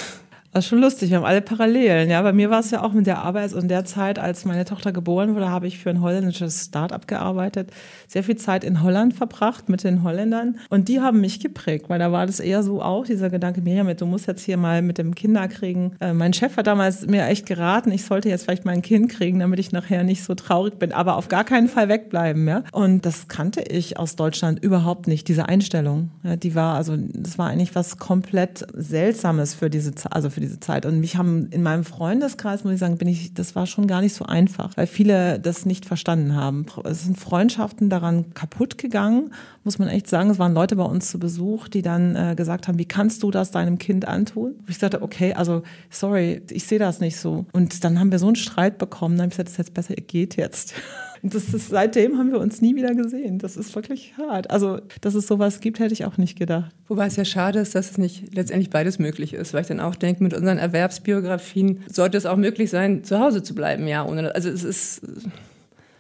Das 0.53 0.65
ist 0.65 0.71
schon 0.71 0.81
lustig, 0.81 1.11
wir 1.11 1.19
haben 1.19 1.25
alle 1.25 1.43
Parallelen. 1.43 2.11
Ja, 2.11 2.21
bei 2.23 2.33
mir 2.33 2.51
war 2.51 2.59
es 2.59 2.73
ja 2.73 2.83
auch 2.83 2.93
mit 2.93 3.07
der 3.07 3.19
Arbeit 3.19 3.53
und 3.53 3.69
der 3.69 3.85
Zeit, 3.85 4.19
als 4.19 4.45
meine 4.45 4.65
Tochter 4.65 4.91
geboren 4.91 5.37
wurde, 5.37 5.49
habe 5.49 5.69
ich 5.69 5.79
für 5.79 5.91
ein 5.91 6.03
holländisches 6.03 6.65
Start-up 6.65 7.07
gearbeitet, 7.07 7.71
sehr 8.09 8.25
viel 8.25 8.35
Zeit 8.35 8.65
in 8.65 8.83
Holland 8.83 9.15
verbracht 9.15 9.69
mit 9.69 9.85
den 9.85 10.03
Holländern 10.03 10.59
und 10.69 10.89
die 10.89 11.01
haben 11.01 11.21
mich 11.21 11.39
geprägt, 11.39 11.89
weil 11.89 12.01
da 12.01 12.11
war 12.11 12.27
das 12.27 12.41
eher 12.41 12.65
so 12.65 12.83
auch 12.83 13.05
dieser 13.05 13.31
Gedanke, 13.31 13.61
Miriam, 13.61 13.97
du 13.97 14.07
musst 14.07 14.27
jetzt 14.27 14.43
hier 14.43 14.57
mal 14.57 14.83
mit 14.83 14.99
dem 14.99 15.15
Kinder 15.15 15.47
kriegen. 15.47 15.93
Äh, 16.01 16.15
mein 16.15 16.33
Chef 16.33 16.57
hat 16.57 16.67
damals 16.67 17.07
mir 17.07 17.27
echt 17.27 17.47
geraten, 17.47 17.93
ich 17.93 18.05
sollte 18.05 18.29
jetzt 18.29 18.43
vielleicht 18.43 18.65
mal 18.65 18.73
ein 18.73 18.83
Kind 18.83 19.09
kriegen, 19.09 19.39
damit 19.39 19.61
ich 19.61 19.71
nachher 19.71 20.03
nicht 20.03 20.25
so 20.25 20.35
traurig 20.35 20.81
bin, 20.81 20.93
aber 20.93 21.15
auf 21.15 21.29
gar 21.29 21.45
keinen 21.45 21.69
Fall 21.69 21.89
wegbleiben. 21.89 22.49
Ja? 22.49 22.65
Und 22.73 23.07
das 23.07 23.29
kannte 23.29 23.61
ich 23.61 24.01
aus 24.01 24.17
Deutschland 24.17 24.61
überhaupt 24.65 25.07
nicht, 25.07 25.29
diese 25.29 25.49
Einstellung. 25.49 26.11
Ja, 26.25 26.35
die 26.35 26.57
war 26.57 26.75
also, 26.75 26.97
das 26.97 27.39
war 27.39 27.47
eigentlich 27.47 27.77
was 27.77 27.99
komplett 27.99 28.67
Seltsames 28.75 29.55
für 29.55 29.71
diese, 29.71 29.93
also 30.11 30.29
für 30.29 30.40
für 30.41 30.47
diese 30.47 30.61
Zeit. 30.61 30.87
Und 30.87 31.01
mich 31.01 31.17
haben 31.17 31.49
in 31.51 31.63
meinem 31.63 31.85
Freundeskreis, 31.85 32.65
muss 32.65 32.75
ich 32.75 32.81
sagen, 32.81 32.97
bin 32.97 33.09
ich, 33.09 33.35
das 33.35 33.55
war 33.55 33.67
schon 33.67 33.87
gar 33.87 34.01
nicht 34.01 34.15
so 34.15 34.25
einfach, 34.25 34.77
weil 34.77 34.87
viele 34.87 35.39
das 35.39 35.67
nicht 35.67 35.85
verstanden 35.85 36.35
haben. 36.35 36.65
Es 36.85 37.05
sind 37.05 37.19
Freundschaften 37.19 37.91
daran 37.91 38.33
kaputt 38.33 38.79
gegangen, 38.79 39.33
muss 39.65 39.79
man 39.79 39.89
echt 39.89 40.09
sagen. 40.09 40.31
Es 40.31 40.39
waren 40.39 40.55
Leute 40.55 40.77
bei 40.77 40.85
uns 40.85 41.11
zu 41.11 41.19
Besuch, 41.19 41.69
die 41.69 41.83
dann 41.83 42.17
äh, 42.17 42.35
gesagt 42.35 42.69
haben, 42.69 42.79
wie 42.79 42.87
kannst 42.87 43.23
du 43.23 43.31
das 43.31 43.51
deinem 43.51 43.79
Kind 43.79 44.09
antun? 44.09 44.53
Und 44.53 44.71
ich 44.71 44.79
sagte, 44.79 45.03
okay, 45.03 45.35
also 45.35 45.63
sorry, 45.91 46.43
ich 46.51 46.65
sehe 46.65 46.79
das 46.79 47.01
nicht 47.01 47.19
so. 47.19 47.45
Und 47.53 47.85
dann 47.85 48.01
haben 48.01 48.11
wir 48.11 48.19
so 48.19 48.27
einen 48.27 48.37
Streit 48.37 48.79
bekommen, 48.79 49.17
dann 49.17 49.25
habe 49.25 49.33
ich 49.33 49.37
gesagt, 49.37 49.49
es 49.49 49.55
ist 49.55 49.59
jetzt 49.59 49.75
besser, 49.75 49.99
ihr 49.99 50.05
geht 50.05 50.37
jetzt. 50.37 50.75
Und 51.23 51.35
das 51.35 51.53
ist, 51.53 51.69
seitdem 51.69 52.17
haben 52.19 52.33
wir 52.33 52.41
uns 52.41 52.63
nie 52.63 52.77
wieder 52.77 52.95
gesehen. 52.95 53.39
Das 53.39 53.57
ist 53.57 53.75
wirklich 53.75 54.15
hart. 54.17 54.51
Also, 54.51 54.81
dass 55.01 55.15
es 55.15 55.27
sowas 55.27 55.61
gibt, 55.61 55.79
hätte 55.79 55.93
ich 55.93 56.05
auch 56.05 56.17
nicht 56.17 56.39
gedacht. 56.39 56.75
Wobei 56.89 57.07
es 57.07 57.17
ja 57.17 57.25
schade 57.25 57.59
ist, 57.59 57.75
dass 57.75 57.91
es 57.91 57.99
nicht 57.99 58.35
letztendlich 58.35 58.71
beides 58.71 58.99
möglich 58.99 59.35
ist, 59.35 59.53
weil 59.53 59.63
ich 59.63 59.69
dann 59.69 59.81
auch 59.81 59.95
denke, 59.95 60.23
mit 60.23 60.35
unseren 60.35 60.59
Erwerbsbiografien 60.59 61.81
sollte 61.89 62.17
es 62.17 62.27
auch 62.27 62.37
möglich 62.37 62.71
sein, 62.71 63.05
zu 63.05 63.19
Hause 63.19 63.43
zu 63.43 63.55
bleiben, 63.55 63.87
ja. 63.87 64.07
Ohne, 64.07 64.35
also 64.35 64.49
es 64.49 64.65
ist 64.65 65.03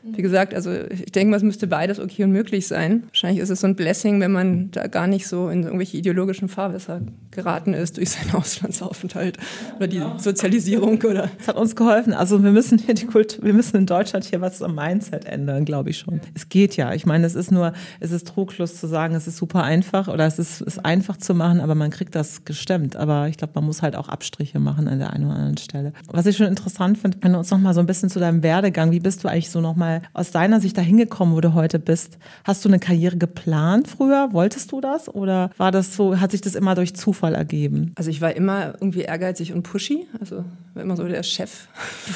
wie 0.02 0.22
gesagt, 0.22 0.54
also 0.54 0.72
ich 0.72 1.12
denke 1.12 1.30
mal, 1.30 1.36
es 1.36 1.42
müsste 1.42 1.66
beides 1.66 2.00
okay 2.00 2.24
und 2.24 2.32
möglich 2.32 2.66
sein. 2.66 3.04
Wahrscheinlich 3.08 3.42
ist 3.42 3.50
es 3.50 3.60
so 3.60 3.66
ein 3.66 3.76
Blessing, 3.76 4.20
wenn 4.20 4.32
man 4.32 4.70
da 4.70 4.86
gar 4.86 5.06
nicht 5.06 5.26
so 5.26 5.50
in 5.50 5.64
irgendwelche 5.64 5.98
ideologischen 5.98 6.48
Fahrwässer 6.48 7.02
geraten 7.30 7.75
ist 7.75 7.96
durch 7.96 8.10
seinen 8.10 8.34
Auslandsaufenthalt 8.34 9.38
oder 9.76 9.87
die 9.87 10.02
Sozialisierung 10.18 11.00
oder. 11.02 11.30
Es 11.38 11.49
hat 11.49 11.56
uns 11.56 11.76
geholfen. 11.76 12.12
Also 12.12 12.42
wir 12.42 12.50
müssen 12.50 12.78
hier 12.78 12.94
die 12.94 13.06
Kultur, 13.06 13.44
wir 13.44 13.52
müssen 13.52 13.76
in 13.76 13.87
Deutschland 13.87 14.25
hier 14.25 14.40
was 14.40 14.62
am 14.62 14.75
Mindset 14.75 15.25
ändern, 15.25 15.64
glaube 15.64 15.90
ich 15.90 15.99
schon. 15.99 16.20
Es 16.34 16.49
geht 16.49 16.76
ja. 16.76 16.92
Ich 16.94 17.06
meine, 17.06 17.26
es 17.26 17.34
ist 17.34 17.50
nur, 17.50 17.72
es 18.00 18.10
ist 18.10 18.28
Trugschluss 18.28 18.76
zu 18.76 18.87
sagen, 18.87 19.14
es 19.14 19.26
ist 19.26 19.37
super 19.37 19.62
einfach 19.62 20.08
oder 20.08 20.26
es 20.26 20.38
ist, 20.38 20.60
ist 20.60 20.84
einfach 20.84 21.16
zu 21.16 21.34
machen, 21.34 21.60
aber 21.60 21.75
man 21.75 21.90
kriegt 21.90 22.14
das 22.14 22.44
gestemmt. 22.44 22.96
Aber 22.96 23.28
ich 23.28 23.37
glaube, 23.37 23.52
man 23.54 23.64
muss 23.64 23.82
halt 23.82 23.96
auch 23.96 24.08
Abstriche 24.08 24.58
machen 24.58 24.88
an 24.88 24.99
der 24.99 25.12
einen 25.12 25.26
oder 25.26 25.37
anderen 25.37 25.56
Stelle. 25.58 25.92
Was 26.08 26.26
ich 26.26 26.37
schon 26.37 26.46
interessant 26.46 26.99
finde, 26.99 27.18
wenn 27.20 27.32
du 27.32 27.38
uns 27.38 27.50
noch 27.50 27.58
mal 27.58 27.75
so 27.75 27.80
ein 27.80 27.87
bisschen 27.87 28.10
zu 28.10 28.18
deinem 28.18 28.42
Werdegang, 28.42 28.90
wie 28.90 29.00
bist 29.00 29.25
du 29.25 29.28
eigentlich 29.28 29.50
so 29.50 29.60
noch 29.60 29.76
mal 29.76 30.02
aus 30.12 30.30
deiner 30.30 30.60
Sicht 30.60 30.76
dahin 30.76 30.96
gekommen, 30.96 31.34
wo 31.34 31.40
du 31.40 31.54
heute 31.54 31.78
bist? 31.78 32.18
Hast 32.44 32.64
du 32.64 32.68
eine 32.68 32.78
Karriere 32.78 33.16
geplant 33.16 33.88
früher? 33.88 34.28
Wolltest 34.32 34.72
du 34.72 34.80
das? 34.80 35.08
Oder 35.08 35.50
war 35.56 35.72
das 35.72 35.96
so, 35.96 36.20
hat 36.20 36.32
sich 36.32 36.40
das 36.40 36.54
immer 36.54 36.75
durch 36.75 36.94
Zufall 36.94 37.29
ergeben? 37.34 37.92
Also 37.96 38.10
ich 38.10 38.20
war 38.20 38.34
immer 38.34 38.75
irgendwie 38.80 39.02
ehrgeizig 39.02 39.52
und 39.52 39.62
pushy. 39.62 40.06
Also 40.20 40.44
war 40.75 40.82
immer 40.82 40.96
so 40.96 41.06
der 41.06 41.22
Chef. 41.22 41.68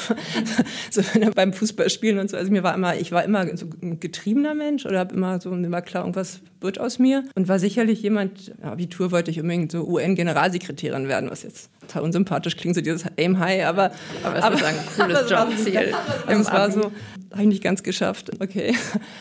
so 0.90 1.02
beim 1.34 1.52
Fußballspielen 1.52 2.18
und 2.18 2.30
so. 2.30 2.36
Also 2.36 2.50
mir 2.50 2.62
war 2.62 2.74
immer, 2.74 2.96
ich 2.96 3.12
war 3.12 3.24
immer 3.24 3.56
so 3.56 3.66
ein 3.82 4.00
getriebener 4.00 4.54
Mensch 4.54 4.86
oder 4.86 4.98
habe 4.98 5.14
immer 5.14 5.40
so, 5.40 5.50
mir 5.50 5.70
war 5.70 5.82
klar, 5.82 6.04
irgendwas 6.04 6.40
wird 6.60 6.80
aus 6.80 6.98
mir. 6.98 7.24
Und 7.34 7.46
war 7.48 7.58
sicherlich 7.58 8.02
jemand, 8.02 8.52
Abitur 8.62 9.12
wollte 9.12 9.30
ich 9.30 9.40
unbedingt 9.40 9.70
so 9.70 9.86
UN-Generalsekretärin 9.86 11.08
werden, 11.08 11.30
was 11.30 11.42
jetzt 11.42 11.70
total 11.80 12.02
unsympathisch 12.02 12.56
klingt, 12.56 12.74
so 12.74 12.80
dieses 12.80 13.04
Aim 13.16 13.38
High, 13.38 13.66
aber, 13.66 13.92
aber 14.24 14.36
es 14.36 14.42
aber, 14.42 14.54
ist 14.56 14.64
ein 14.64 14.74
cooles 14.96 15.30
Jobziel. 15.30 15.94
Also 16.26 16.40
es 16.40 16.50
war 16.50 16.70
so, 16.72 16.92
habe 17.30 17.42
ich 17.42 17.48
nicht 17.48 17.62
ganz 17.62 17.82
geschafft. 17.82 18.30
Okay. 18.40 18.74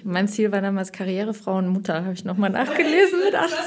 Mein 0.03 0.27
Ziel 0.27 0.51
war 0.51 0.61
damals 0.61 0.91
Karrierefrau 0.91 1.57
und 1.57 1.67
Mutter, 1.67 2.03
habe 2.03 2.13
ich 2.13 2.23
nochmal 2.23 2.49
nachgelesen 2.49 3.19
mit 3.25 3.35
18. 3.35 3.57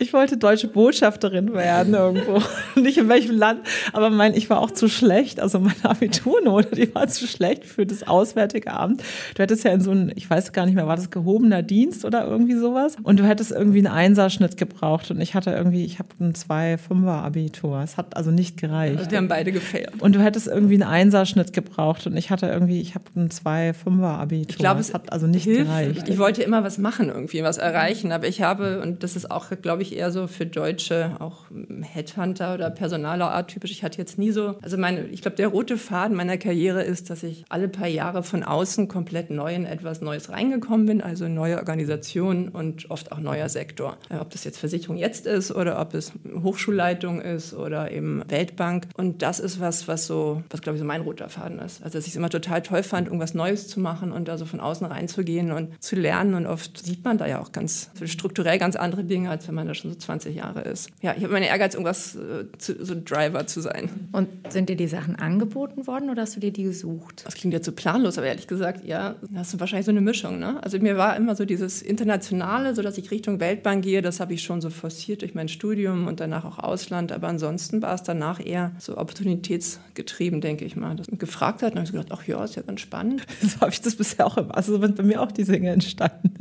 Ich 0.00 0.14
wollte 0.14 0.38
deutsche 0.38 0.66
Botschafterin 0.66 1.52
werden 1.52 1.92
irgendwo. 1.92 2.42
Nicht 2.80 2.96
in 2.96 3.10
welchem 3.10 3.36
Land. 3.36 3.60
Aber 3.92 4.08
mein, 4.08 4.34
ich 4.34 4.48
war 4.48 4.60
auch 4.60 4.70
zu 4.70 4.88
schlecht. 4.88 5.40
Also 5.40 5.60
meine 5.60 5.84
Abiturnote, 5.84 6.74
die 6.74 6.94
war 6.94 7.06
zu 7.08 7.26
schlecht 7.26 7.66
für 7.66 7.84
das 7.84 8.08
Auswärtige 8.08 8.72
Amt. 8.72 9.02
Du 9.34 9.42
hättest 9.42 9.62
ja 9.62 9.72
in 9.72 9.82
so 9.82 9.90
einem, 9.90 10.10
ich 10.14 10.28
weiß 10.28 10.52
gar 10.52 10.64
nicht 10.64 10.74
mehr, 10.74 10.86
war 10.86 10.96
das 10.96 11.10
gehobener 11.10 11.62
Dienst 11.62 12.06
oder 12.06 12.26
irgendwie 12.26 12.54
sowas? 12.54 12.96
Und 13.02 13.20
du 13.20 13.24
hättest 13.24 13.52
irgendwie 13.52 13.80
einen 13.80 13.94
Einserschnitt 13.94 14.56
gebraucht. 14.56 15.10
Und 15.10 15.20
ich 15.20 15.34
hatte 15.34 15.50
irgendwie, 15.50 15.84
ich 15.84 15.98
habe 15.98 16.08
ein 16.18 16.34
zwei 16.34 16.78
Fünfer 16.78 17.22
Abitur. 17.22 17.82
Es 17.82 17.98
hat 17.98 18.16
also 18.16 18.30
nicht 18.30 18.56
gereicht. 18.56 18.96
Also 18.96 19.10
die 19.10 19.18
haben 19.18 19.28
beide 19.28 19.52
gefailt. 19.52 20.00
Und 20.00 20.14
du 20.14 20.20
hättest 20.20 20.46
irgendwie 20.46 20.76
einen 20.76 20.90
Einserschnitt 20.90 21.52
gebraucht. 21.52 22.06
Und 22.06 22.16
ich 22.16 22.30
hatte 22.30 22.46
irgendwie, 22.46 22.80
ich 22.80 22.94
habe 22.94 23.04
ein 23.16 23.30
zwei 23.30 23.74
Fünfer 23.74 24.18
Abitur. 24.18 24.48
Ich 24.48 24.56
glaube, 24.56 24.80
es 24.80 24.94
hat 24.94 25.12
also 25.12 25.26
nicht 25.26 25.44
hilft. 25.44 25.66
gereicht. 25.66 26.08
Ich 26.08 26.16
wollte 26.16 26.42
immer 26.42 26.64
was 26.64 26.78
machen, 26.78 27.10
irgendwie 27.10 27.42
was 27.42 27.58
erreichen. 27.58 28.12
Aber 28.12 28.26
ich 28.26 28.40
habe, 28.40 28.80
und 28.80 29.02
das 29.02 29.14
ist 29.14 29.30
auch, 29.30 29.50
glaube 29.60 29.82
ich, 29.82 29.89
ich 29.90 29.98
eher 29.98 30.10
so 30.10 30.26
für 30.26 30.46
Deutsche, 30.46 31.16
auch 31.18 31.44
Headhunter 31.82 32.54
oder 32.54 32.70
Personaler 32.70 33.30
Art 33.30 33.48
typisch. 33.48 33.70
Ich 33.70 33.82
hatte 33.82 33.98
jetzt 33.98 34.18
nie 34.18 34.30
so, 34.30 34.56
also 34.62 34.76
meine, 34.76 35.06
ich 35.06 35.22
glaube, 35.22 35.36
der 35.36 35.48
rote 35.48 35.76
Faden 35.76 36.16
meiner 36.16 36.38
Karriere 36.38 36.82
ist, 36.82 37.10
dass 37.10 37.22
ich 37.22 37.44
alle 37.48 37.68
paar 37.68 37.88
Jahre 37.88 38.22
von 38.22 38.42
außen 38.42 38.88
komplett 38.88 39.30
neu 39.30 39.54
in 39.54 39.66
etwas 39.66 40.00
Neues 40.00 40.30
reingekommen 40.30 40.86
bin, 40.86 41.00
also 41.00 41.28
neue 41.28 41.58
Organisationen 41.58 42.48
und 42.48 42.90
oft 42.90 43.12
auch 43.12 43.20
neuer 43.20 43.48
Sektor. 43.48 43.96
Äh, 44.08 44.16
ob 44.16 44.30
das 44.30 44.44
jetzt 44.44 44.58
Versicherung 44.58 44.96
jetzt 44.96 45.26
ist 45.26 45.52
oder 45.52 45.80
ob 45.80 45.94
es 45.94 46.12
Hochschulleitung 46.42 47.20
ist 47.20 47.54
oder 47.54 47.90
eben 47.90 48.22
Weltbank. 48.28 48.86
Und 48.94 49.22
das 49.22 49.40
ist 49.40 49.60
was, 49.60 49.88
was 49.88 50.06
so, 50.06 50.42
was 50.50 50.62
glaube 50.62 50.76
ich 50.76 50.80
so 50.80 50.86
mein 50.86 51.02
roter 51.02 51.28
Faden 51.28 51.58
ist. 51.58 51.82
Also 51.82 51.98
dass 51.98 52.06
ich 52.06 52.12
es 52.12 52.16
immer 52.16 52.30
total 52.30 52.62
toll 52.62 52.82
fand, 52.82 53.08
irgendwas 53.08 53.34
Neues 53.34 53.68
zu 53.68 53.80
machen 53.80 54.12
und 54.12 54.28
da 54.28 54.38
so 54.38 54.46
von 54.46 54.60
außen 54.60 54.86
reinzugehen 54.86 55.52
und 55.52 55.82
zu 55.82 55.96
lernen. 55.96 56.34
Und 56.34 56.46
oft 56.46 56.78
sieht 56.78 57.04
man 57.04 57.18
da 57.18 57.26
ja 57.26 57.40
auch 57.40 57.52
ganz 57.52 57.90
strukturell 58.04 58.58
ganz 58.58 58.76
andere 58.76 59.04
Dinge, 59.04 59.30
als 59.30 59.48
wenn 59.48 59.54
man 59.54 59.66
da 59.66 59.74
schon 59.80 59.90
so 59.90 59.98
20 59.98 60.34
Jahre 60.34 60.62
ist. 60.62 60.90
Ja, 61.02 61.14
ich 61.16 61.22
habe 61.22 61.32
meine 61.32 61.48
Ehrgeiz, 61.48 61.74
irgendwas 61.74 62.14
äh, 62.14 62.46
zu, 62.58 62.84
so 62.84 62.94
ein 62.94 63.04
Driver 63.04 63.46
zu 63.46 63.60
sein. 63.60 64.08
Und 64.12 64.28
sind 64.48 64.68
dir 64.68 64.76
die 64.76 64.86
Sachen 64.86 65.16
angeboten 65.16 65.86
worden 65.86 66.10
oder 66.10 66.22
hast 66.22 66.36
du 66.36 66.40
dir 66.40 66.52
die 66.52 66.64
gesucht? 66.64 67.22
Das 67.24 67.34
klingt 67.34 67.54
jetzt 67.54 67.66
so 67.66 67.72
planlos, 67.72 68.18
aber 68.18 68.26
ehrlich 68.26 68.46
gesagt, 68.46 68.84
ja, 68.84 69.16
das 69.30 69.54
ist 69.54 69.60
wahrscheinlich 69.60 69.86
so 69.86 69.92
eine 69.92 70.00
Mischung. 70.00 70.38
Ne? 70.38 70.62
Also 70.62 70.78
mir 70.78 70.96
war 70.96 71.16
immer 71.16 71.34
so 71.34 71.44
dieses 71.44 71.82
Internationale, 71.82 72.74
so 72.74 72.82
dass 72.82 72.98
ich 72.98 73.10
Richtung 73.10 73.40
Weltbank 73.40 73.84
gehe, 73.84 74.02
das 74.02 74.20
habe 74.20 74.34
ich 74.34 74.42
schon 74.42 74.60
so 74.60 74.70
forciert 74.70 75.22
durch 75.22 75.34
mein 75.34 75.48
Studium 75.48 76.06
und 76.06 76.20
danach 76.20 76.44
auch 76.44 76.58
Ausland. 76.58 77.12
Aber 77.12 77.28
ansonsten 77.28 77.82
war 77.82 77.94
es 77.94 78.02
danach 78.02 78.44
eher 78.44 78.72
so 78.78 78.96
opportunitätsgetrieben, 78.96 80.40
denke 80.40 80.64
ich 80.64 80.76
mal. 80.76 80.96
Das 80.96 81.06
gefragt 81.10 81.62
hat, 81.62 81.72
dann 81.72 81.78
habe 81.78 81.86
ich 81.86 81.92
gedacht, 81.92 82.08
ach 82.12 82.26
ja, 82.26 82.44
ist 82.44 82.56
ja 82.56 82.62
ganz 82.62 82.80
spannend. 82.80 83.22
So 83.40 83.60
habe 83.62 83.72
ich 83.72 83.80
das 83.80 83.96
bisher 83.96 84.26
auch 84.26 84.36
immer. 84.36 84.54
Also 84.54 84.78
sind 84.80 84.96
bei 84.96 85.02
mir 85.02 85.20
auch 85.20 85.32
diese 85.32 85.52
Dinge 85.52 85.70
entstanden. 85.70 86.34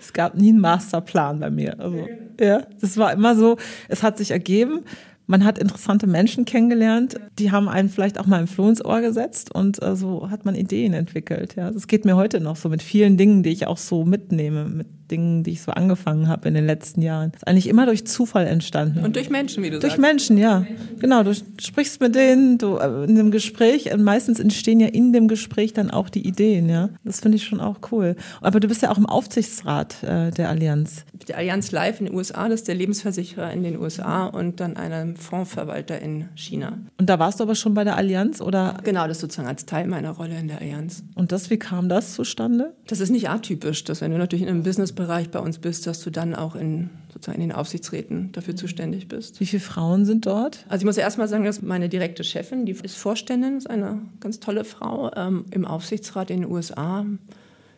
Es 0.00 0.12
gab 0.12 0.34
nie 0.34 0.50
einen 0.50 0.60
Masterplan 0.60 1.40
bei 1.40 1.50
mir. 1.50 1.78
Also, 1.80 2.06
ja, 2.40 2.66
das 2.80 2.96
war 2.96 3.12
immer 3.12 3.36
so, 3.36 3.56
es 3.88 4.02
hat 4.02 4.18
sich 4.18 4.30
ergeben. 4.30 4.80
man 5.26 5.44
hat 5.44 5.58
interessante 5.58 6.06
Menschen 6.06 6.44
kennengelernt, 6.44 7.16
die 7.38 7.50
haben 7.50 7.68
einen 7.68 7.88
vielleicht 7.88 8.18
auch 8.18 8.26
mal 8.26 8.40
ein 8.40 8.46
Floh 8.46 8.68
ins 8.68 8.84
Ohr 8.84 9.00
gesetzt 9.00 9.54
und 9.54 9.82
äh, 9.82 9.96
so 9.96 10.30
hat 10.30 10.44
man 10.44 10.54
Ideen 10.54 10.92
entwickelt. 10.92 11.56
Ja, 11.56 11.70
das 11.70 11.86
geht 11.86 12.04
mir 12.04 12.16
heute 12.16 12.40
noch 12.40 12.56
so 12.56 12.68
mit 12.68 12.82
vielen 12.82 13.16
Dingen, 13.16 13.42
die 13.42 13.50
ich 13.50 13.66
auch 13.66 13.78
so 13.78 14.04
mitnehme, 14.04 14.66
mit 14.66 14.86
Dingen, 15.14 15.44
die 15.44 15.52
ich 15.52 15.62
so 15.62 15.72
angefangen 15.72 16.28
habe 16.28 16.48
in 16.48 16.54
den 16.54 16.66
letzten 16.66 17.02
Jahren. 17.02 17.32
Das 17.32 17.42
ist 17.42 17.48
eigentlich 17.48 17.68
immer 17.68 17.86
durch 17.86 18.06
Zufall 18.06 18.46
entstanden. 18.46 19.04
Und 19.04 19.16
durch 19.16 19.30
Menschen, 19.30 19.62
wie 19.62 19.70
du 19.70 19.78
durch 19.78 19.92
sagst. 19.92 19.98
Durch 19.98 20.08
Menschen, 20.08 20.38
ja. 20.38 20.66
Genau, 20.98 21.22
du 21.22 21.32
sprichst 21.34 22.00
mit 22.00 22.14
denen, 22.14 22.58
du 22.58 22.76
äh, 22.76 23.04
in 23.04 23.14
dem 23.14 23.30
Gespräch, 23.30 23.92
und 23.92 24.02
meistens 24.02 24.40
entstehen 24.40 24.80
ja 24.80 24.88
in 24.88 25.12
dem 25.12 25.28
Gespräch 25.28 25.72
dann 25.72 25.90
auch 25.90 26.08
die 26.08 26.26
Ideen, 26.26 26.68
ja. 26.68 26.90
Das 27.04 27.20
finde 27.20 27.36
ich 27.36 27.44
schon 27.44 27.60
auch 27.60 27.78
cool. 27.92 28.16
Aber 28.40 28.60
du 28.60 28.68
bist 28.68 28.82
ja 28.82 28.90
auch 28.90 28.98
im 28.98 29.06
Aufsichtsrat 29.06 30.02
äh, 30.02 30.30
der 30.30 30.48
Allianz. 30.48 31.04
Der 31.28 31.38
Allianz 31.38 31.72
Live 31.72 32.00
in 32.00 32.06
den 32.06 32.14
USA, 32.14 32.48
das 32.48 32.60
ist 32.60 32.68
der 32.68 32.74
Lebensversicherer 32.74 33.52
in 33.52 33.62
den 33.62 33.78
USA 33.78 34.26
und 34.26 34.60
dann 34.60 34.76
einem 34.76 35.16
Fondsverwalter 35.16 36.00
in 36.00 36.28
China. 36.34 36.78
Und 36.98 37.08
da 37.08 37.18
warst 37.18 37.40
du 37.40 37.44
aber 37.44 37.54
schon 37.54 37.74
bei 37.74 37.84
der 37.84 37.96
Allianz 37.96 38.40
oder? 38.40 38.78
Genau, 38.84 39.06
das 39.08 39.20
sozusagen 39.20 39.48
als 39.48 39.66
Teil 39.66 39.86
meiner 39.86 40.10
Rolle 40.10 40.38
in 40.38 40.48
der 40.48 40.60
Allianz. 40.60 41.02
Und 41.14 41.32
das, 41.32 41.50
wie 41.50 41.58
kam 41.58 41.88
das 41.88 42.14
zustande? 42.14 42.74
Das 42.86 43.00
ist 43.00 43.10
nicht 43.10 43.28
atypisch, 43.28 43.84
dass 43.84 44.00
wenn 44.00 44.10
du 44.10 44.18
natürlich 44.18 44.42
in 44.42 44.48
einem 44.48 44.62
Businessbereich 45.04 45.30
bei 45.30 45.38
uns 45.38 45.58
bist, 45.58 45.86
dass 45.86 46.00
du 46.00 46.10
dann 46.10 46.34
auch 46.34 46.54
in 46.54 46.90
sozusagen 47.12 47.40
in 47.40 47.48
den 47.48 47.56
Aufsichtsräten 47.56 48.32
dafür 48.32 48.56
zuständig 48.56 49.08
bist. 49.08 49.40
Wie 49.40 49.46
viele 49.46 49.60
Frauen 49.60 50.04
sind 50.04 50.26
dort? 50.26 50.64
Also 50.68 50.82
ich 50.82 50.86
muss 50.86 50.96
erst 50.96 51.18
mal 51.18 51.28
sagen, 51.28 51.44
dass 51.44 51.62
meine 51.62 51.88
direkte 51.88 52.24
Chefin, 52.24 52.66
die 52.66 52.72
ist 52.72 52.96
Vorständin, 52.96 53.56
ist 53.56 53.70
eine 53.70 54.02
ganz 54.20 54.40
tolle 54.40 54.64
Frau 54.64 55.12
ähm, 55.14 55.44
im 55.50 55.64
Aufsichtsrat 55.64 56.30
in 56.30 56.42
den 56.42 56.50
USA. 56.50 57.06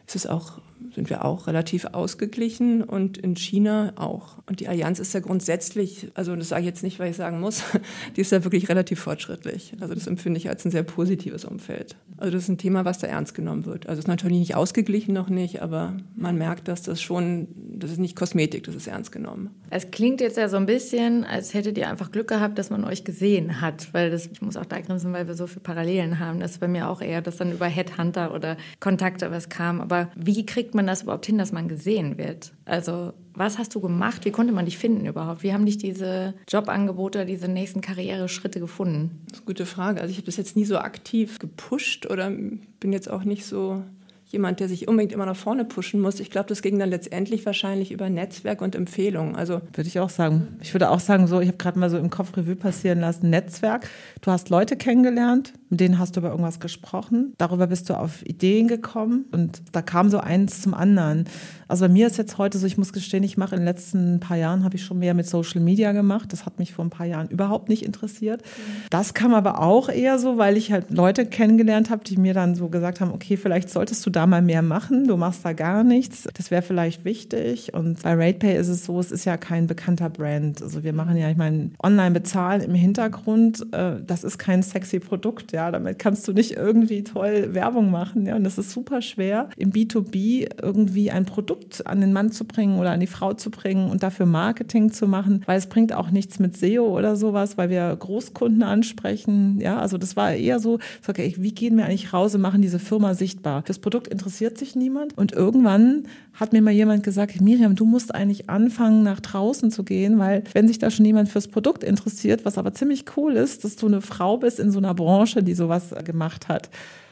Ist 0.07 0.17
es 0.17 0.27
auch 0.27 0.61
sind 0.95 1.11
wir 1.11 1.25
auch 1.25 1.47
relativ 1.47 1.85
ausgeglichen 1.87 2.83
und 2.83 3.19
in 3.19 3.37
China 3.37 3.93
auch. 3.97 4.39
Und 4.47 4.61
die 4.61 4.69
Allianz 4.69 4.99
ist 4.99 5.13
ja 5.15 5.21
grundsätzlich, 5.21 6.09
also 6.15 6.37
das 6.37 6.49
sage 6.49 6.63
ich 6.63 6.67
jetzt 6.67 6.83
nicht, 6.83 6.99
weil 6.99 7.11
ich 7.11 7.17
sagen 7.17 7.41
muss, 7.41 7.63
die 8.17 8.21
ist 8.21 8.33
ja 8.33 8.45
wirklich 8.45 8.69
relativ 8.69 9.01
fortschrittlich. 9.01 9.75
Also 9.81 9.95
das 9.95 10.07
empfinde 10.07 10.39
ich 10.39 10.49
als 10.49 10.65
ein 10.65 10.71
sehr 10.71 10.83
positives 10.83 11.45
Umfeld. 11.45 11.97
Also 12.17 12.33
das 12.33 12.45
ist 12.45 12.49
ein 12.49 12.59
Thema, 12.59 12.85
was 12.85 12.99
da 12.99 13.07
ernst 13.07 13.35
genommen 13.35 13.67
wird. 13.67 13.87
Also 13.87 13.99
es 13.99 14.05
ist 14.05 14.09
natürlich 14.09 14.39
nicht 14.39 14.55
ausgeglichen 14.55 15.13
noch 15.13 15.29
nicht, 15.29 15.63
aber 15.63 15.97
man 16.15 16.37
merkt, 16.39 16.69
dass 16.69 16.83
das 16.83 17.03
schon, 17.03 17.49
das 17.57 17.91
ist 17.91 17.99
nicht 17.99 18.17
Kosmetik, 18.17 18.65
das 18.65 18.75
ist 18.75 18.87
ernst 18.87 19.13
genommen. 19.13 19.51
Es 19.71 19.91
klingt 19.91 20.21
jetzt 20.21 20.37
ja 20.37 20.49
so 20.49 20.57
ein 20.57 20.67
bisschen, 20.67 21.25
als 21.25 21.53
hättet 21.53 21.77
ihr 21.77 21.89
einfach 21.91 22.11
Glück 22.11 22.29
gehabt, 22.29 22.59
dass 22.59 22.71
man 22.71 22.85
euch 22.85 23.05
gesehen 23.05 23.61
hat, 23.61 23.93
weil 23.93 24.11
das, 24.11 24.27
ich 24.27 24.41
muss 24.41 24.57
auch 24.57 24.65
da 24.65 24.81
grinsen, 24.81 25.13
weil 25.13 25.27
wir 25.27 25.35
so 25.35 25.47
viele 25.47 25.61
Parallelen 25.61 26.19
haben. 26.19 26.41
Das 26.41 26.53
ist 26.53 26.61
bei 26.61 26.69
mir 26.69 26.89
auch 26.89 27.01
eher, 27.01 27.21
dass 27.21 27.37
dann 27.37 27.53
über 27.53 27.67
Headhunter 27.67 28.33
oder 28.33 28.57
Kontakte 28.81 29.31
was 29.31 29.49
kam. 29.49 29.81
Aber 29.81 30.09
wie 30.17 30.47
kriegt 30.47 30.66
man 30.75 30.87
das 30.87 31.03
überhaupt 31.03 31.27
hin, 31.27 31.39
dass 31.39 31.53
man 31.53 31.69
gesehen 31.69 32.19
wird? 32.19 32.53
Also 32.65 33.13
was 33.35 33.59
hast 33.59 33.75
du 33.75 33.81
gemacht? 33.81 34.25
Wie 34.25 34.31
konnte 34.31 34.53
man 34.53 34.65
dich 34.65 34.79
finden 34.79 35.07
überhaupt? 35.07 35.43
Wie 35.43 35.53
haben 35.53 35.67
dich 35.67 35.79
diese 35.79 36.35
Jobangebote, 36.49 37.27
diese 37.27 37.49
nächsten 37.49 37.83
Karriereschritte 37.83 38.61
gefunden? 38.61 39.23
Das 39.27 39.35
ist 39.35 39.39
eine 39.41 39.47
gute 39.47 39.67
Frage. 39.67 40.01
Also 40.01 40.11
ich 40.11 40.17
habe 40.17 40.27
das 40.27 40.37
jetzt 40.37 40.57
nie 40.57 40.65
so 40.65 40.79
aktiv 40.79 41.39
gepusht 41.39 42.07
oder 42.07 42.31
bin 42.31 42.93
jetzt 42.93 43.11
auch 43.11 43.25
nicht 43.25 43.45
so 43.45 43.83
jemand, 44.29 44.61
der 44.61 44.69
sich 44.69 44.89
unbedingt 44.89 45.13
immer 45.13 45.27
nach 45.27 45.37
vorne 45.37 45.65
pushen 45.65 46.01
muss. 46.01 46.19
Ich 46.19 46.31
glaube, 46.31 46.49
das 46.49 46.63
ging 46.63 46.79
dann 46.79 46.91
letztendlich 46.91 47.47
wahrscheinlich 47.47 47.93
über 47.93 48.11
Netzwerk 48.11 48.61
und 48.61 48.75
Empfehlungen. 48.75 49.37
Also 49.37 49.61
würde 49.73 49.89
ich 49.89 50.01
auch 50.01 50.11
sagen. 50.11 50.59
Ich 50.61 50.75
würde 50.75 50.91
auch 50.91 51.01
sagen, 51.01 51.27
so, 51.27 51.41
ich 51.41 51.49
habe 51.49 51.59
gerade 51.59 51.79
mal 51.79 51.91
so 51.91 51.99
im 51.99 52.11
Kopf 52.11 52.37
Revue 52.37 52.57
passieren 52.57 53.01
lassen, 53.01 53.31
Netzwerk. 53.31 53.89
Du 54.23 54.31
hast 54.31 54.51
Leute 54.51 54.77
kennengelernt, 54.77 55.53
mit 55.69 55.81
denen 55.81 55.99
hast 55.99 56.17
du 56.17 56.21
über 56.21 56.31
irgendwas 56.31 56.61
gesprochen. 56.61 57.35
Darüber 57.39 57.67
bist 57.67 57.91
du 57.91 57.95
auf 57.95 58.25
Ideen 58.25 58.69
gekommen 58.69 59.27
und 59.33 59.63
da 59.73 59.83
kam 59.83 60.11
so 60.11 60.19
eins 60.19 60.63
zum 60.63 60.75
anderen. 60.75 61.25
Also 61.69 61.87
bei 61.87 61.93
mir 61.93 62.07
ist 62.07 62.17
jetzt 62.17 62.39
heute 62.39 62.59
so, 62.59 62.67
ich 62.67 62.79
muss 62.79 62.93
gestehen, 62.93 63.25
ich 63.25 63.37
mache 63.37 63.57
in 63.57 63.63
den 63.63 63.67
letzten 63.67 64.21
paar 64.21 64.37
Jahren 64.37 64.63
habe 64.63 64.77
ich 64.77 64.85
schon 64.85 64.99
mehr 64.99 65.15
mit 65.15 65.27
Social 65.27 65.61
Media 65.61 65.93
gemacht. 65.93 66.33
Das 66.33 66.47
hat 66.47 66.59
mich 66.59 66.73
vor 66.73 66.85
ein 66.85 66.91
paar 66.91 67.07
Jahren 67.07 67.29
überhaupt 67.29 67.69
nicht 67.69 67.85
interessiert. 67.85 68.43
Das 68.91 69.15
kam 69.15 69.35
aber 69.35 69.61
auch 69.61 69.89
eher 69.89 70.19
so, 70.19 70.39
weil 70.39 70.57
ich 70.57 70.71
halt 70.71 70.91
Leute 70.91 71.27
kennengelernt 71.27 71.91
habe, 71.91 72.05
die 72.05 72.17
mir 72.17 72.35
dann 72.35 72.55
so 72.55 72.69
gesagt 72.69 73.01
haben, 73.01 73.13
okay, 73.13 73.37
vielleicht 73.37 73.71
solltest 73.71 74.07
du 74.07 74.11
da 74.11 74.27
mal 74.27 74.43
mehr 74.43 74.63
machen. 74.63 75.09
Du 75.09 75.17
machst 75.17 75.45
da 75.45 75.53
gar 75.53 75.83
nichts. 75.83 76.29
Das 76.35 76.51
wäre 76.51 76.63
vielleicht 76.63 77.05
wichtig. 77.05 77.75
Und 77.75 78.03
bei 78.03 78.15
RatePay 78.15 78.57
ist 78.57 78.69
es 78.69 78.85
so, 78.85 79.01
es 79.01 79.11
ist 79.11 79.25
ja 79.25 79.37
kein 79.37 79.67
bekannter 79.67 80.11
Brand. 80.11 80.63
Also 80.63 80.85
wir 80.85 80.93
machen 80.93 81.17
ja, 81.17 81.31
ich 81.31 81.37
meine, 81.37 81.71
online 81.83 82.13
bezahlen 82.13 82.61
im 82.61 82.75
Hintergrund. 82.75 83.67
Äh, 83.73 83.97
das 84.07 84.23
ist 84.23 84.39
kein 84.39 84.63
sexy 84.63 85.01
Produkt. 85.01 85.53
Ja, 85.57 85.71
damit 85.71 85.99
kannst 85.99 86.29
du 86.29 86.35
nicht 86.35 86.51
irgendwie 86.51 87.03
toll 87.03 87.55
Werbung 87.55 87.91
machen. 87.91 88.27
Ja, 88.27 88.37
und 88.37 88.45
das 88.45 88.59
ist 88.59 88.73
super 88.73 89.01
schwer 89.01 89.49
im 89.57 89.73
B2B 89.73 90.51
irgendwie 90.61 91.11
ein 91.11 91.25
Produkt 91.25 91.87
an 91.87 92.03
den 92.03 92.13
Mann 92.13 92.31
zu 92.31 92.45
bringen 92.45 92.79
oder 92.79 92.91
an 92.91 93.01
die 93.01 93.07
Frau 93.07 93.33
zu 93.33 93.51
bringen 93.51 93.89
und 93.89 94.03
dafür 94.03 94.27
Marketing 94.27 94.93
zu 94.93 95.09
machen, 95.09 95.43
weil 95.47 95.57
es 95.57 95.67
bringt 95.67 95.95
auch 95.95 96.11
nichts 96.11 96.39
mit 96.41 96.59
SEO 96.59 96.95
oder 96.95 97.17
sowas, 97.17 97.57
weil 97.57 97.71
wir 97.71 97.97
Großkunden 97.97 98.63
ansprechen. 98.65 99.59
Ja, 99.59 99.79
also 99.79 99.97
das 99.97 100.15
war 100.15 100.35
eher 100.35 100.61
so, 100.61 100.79
okay, 101.09 101.35
wie 101.39 101.53
gehen 101.53 101.79
wir 101.79 101.87
eigentlich 101.87 102.13
raus 102.13 102.35
und 102.35 102.43
machen 102.43 102.61
diese 102.61 102.79
Firma 102.79 103.15
sichtbar? 103.15 103.63
Fürs 103.65 103.79
Produkt 103.79 104.09
interessiert 104.09 104.59
sich 104.59 104.77
niemand 104.77 105.17
und 105.17 105.33
irgendwann 105.33 106.03
hat 106.39 106.53
mir 106.53 106.61
mal 106.61 106.71
jemand 106.71 107.03
gesagt, 107.03 107.41
Miriam, 107.41 107.77
du 107.77 107.87
musst 107.87 108.15
eigentlich 108.15 108.51
anfangen, 108.51 109.03
nach 109.03 109.21
draußen 109.21 109.71
zu 109.71 109.85
gehen, 109.85 110.19
weil 110.19 110.45
wenn 110.53 110.69
sich 110.69 110.79
da 110.79 110.91
schon 110.91 111.07
jemand 111.07 111.31
fürs 111.31 111.49
Produkt 111.49 111.83
interessiert, 111.83 112.45
was 112.45 112.59
aber 112.59 112.75
ziemlich 112.75 113.05
cool 113.17 113.33
ist, 113.33 113.65
dass 113.65 113.77
du 113.77 113.87
eine 113.87 114.03
Frau 114.03 114.37
bist 114.37 114.61
in 114.61 114.71
so 114.71 114.79
einer 114.79 114.95
Branche, 114.95 115.43
die 115.47 115.55
sowas 115.55 115.95
gemacht 116.05 116.49
hat 116.49 116.69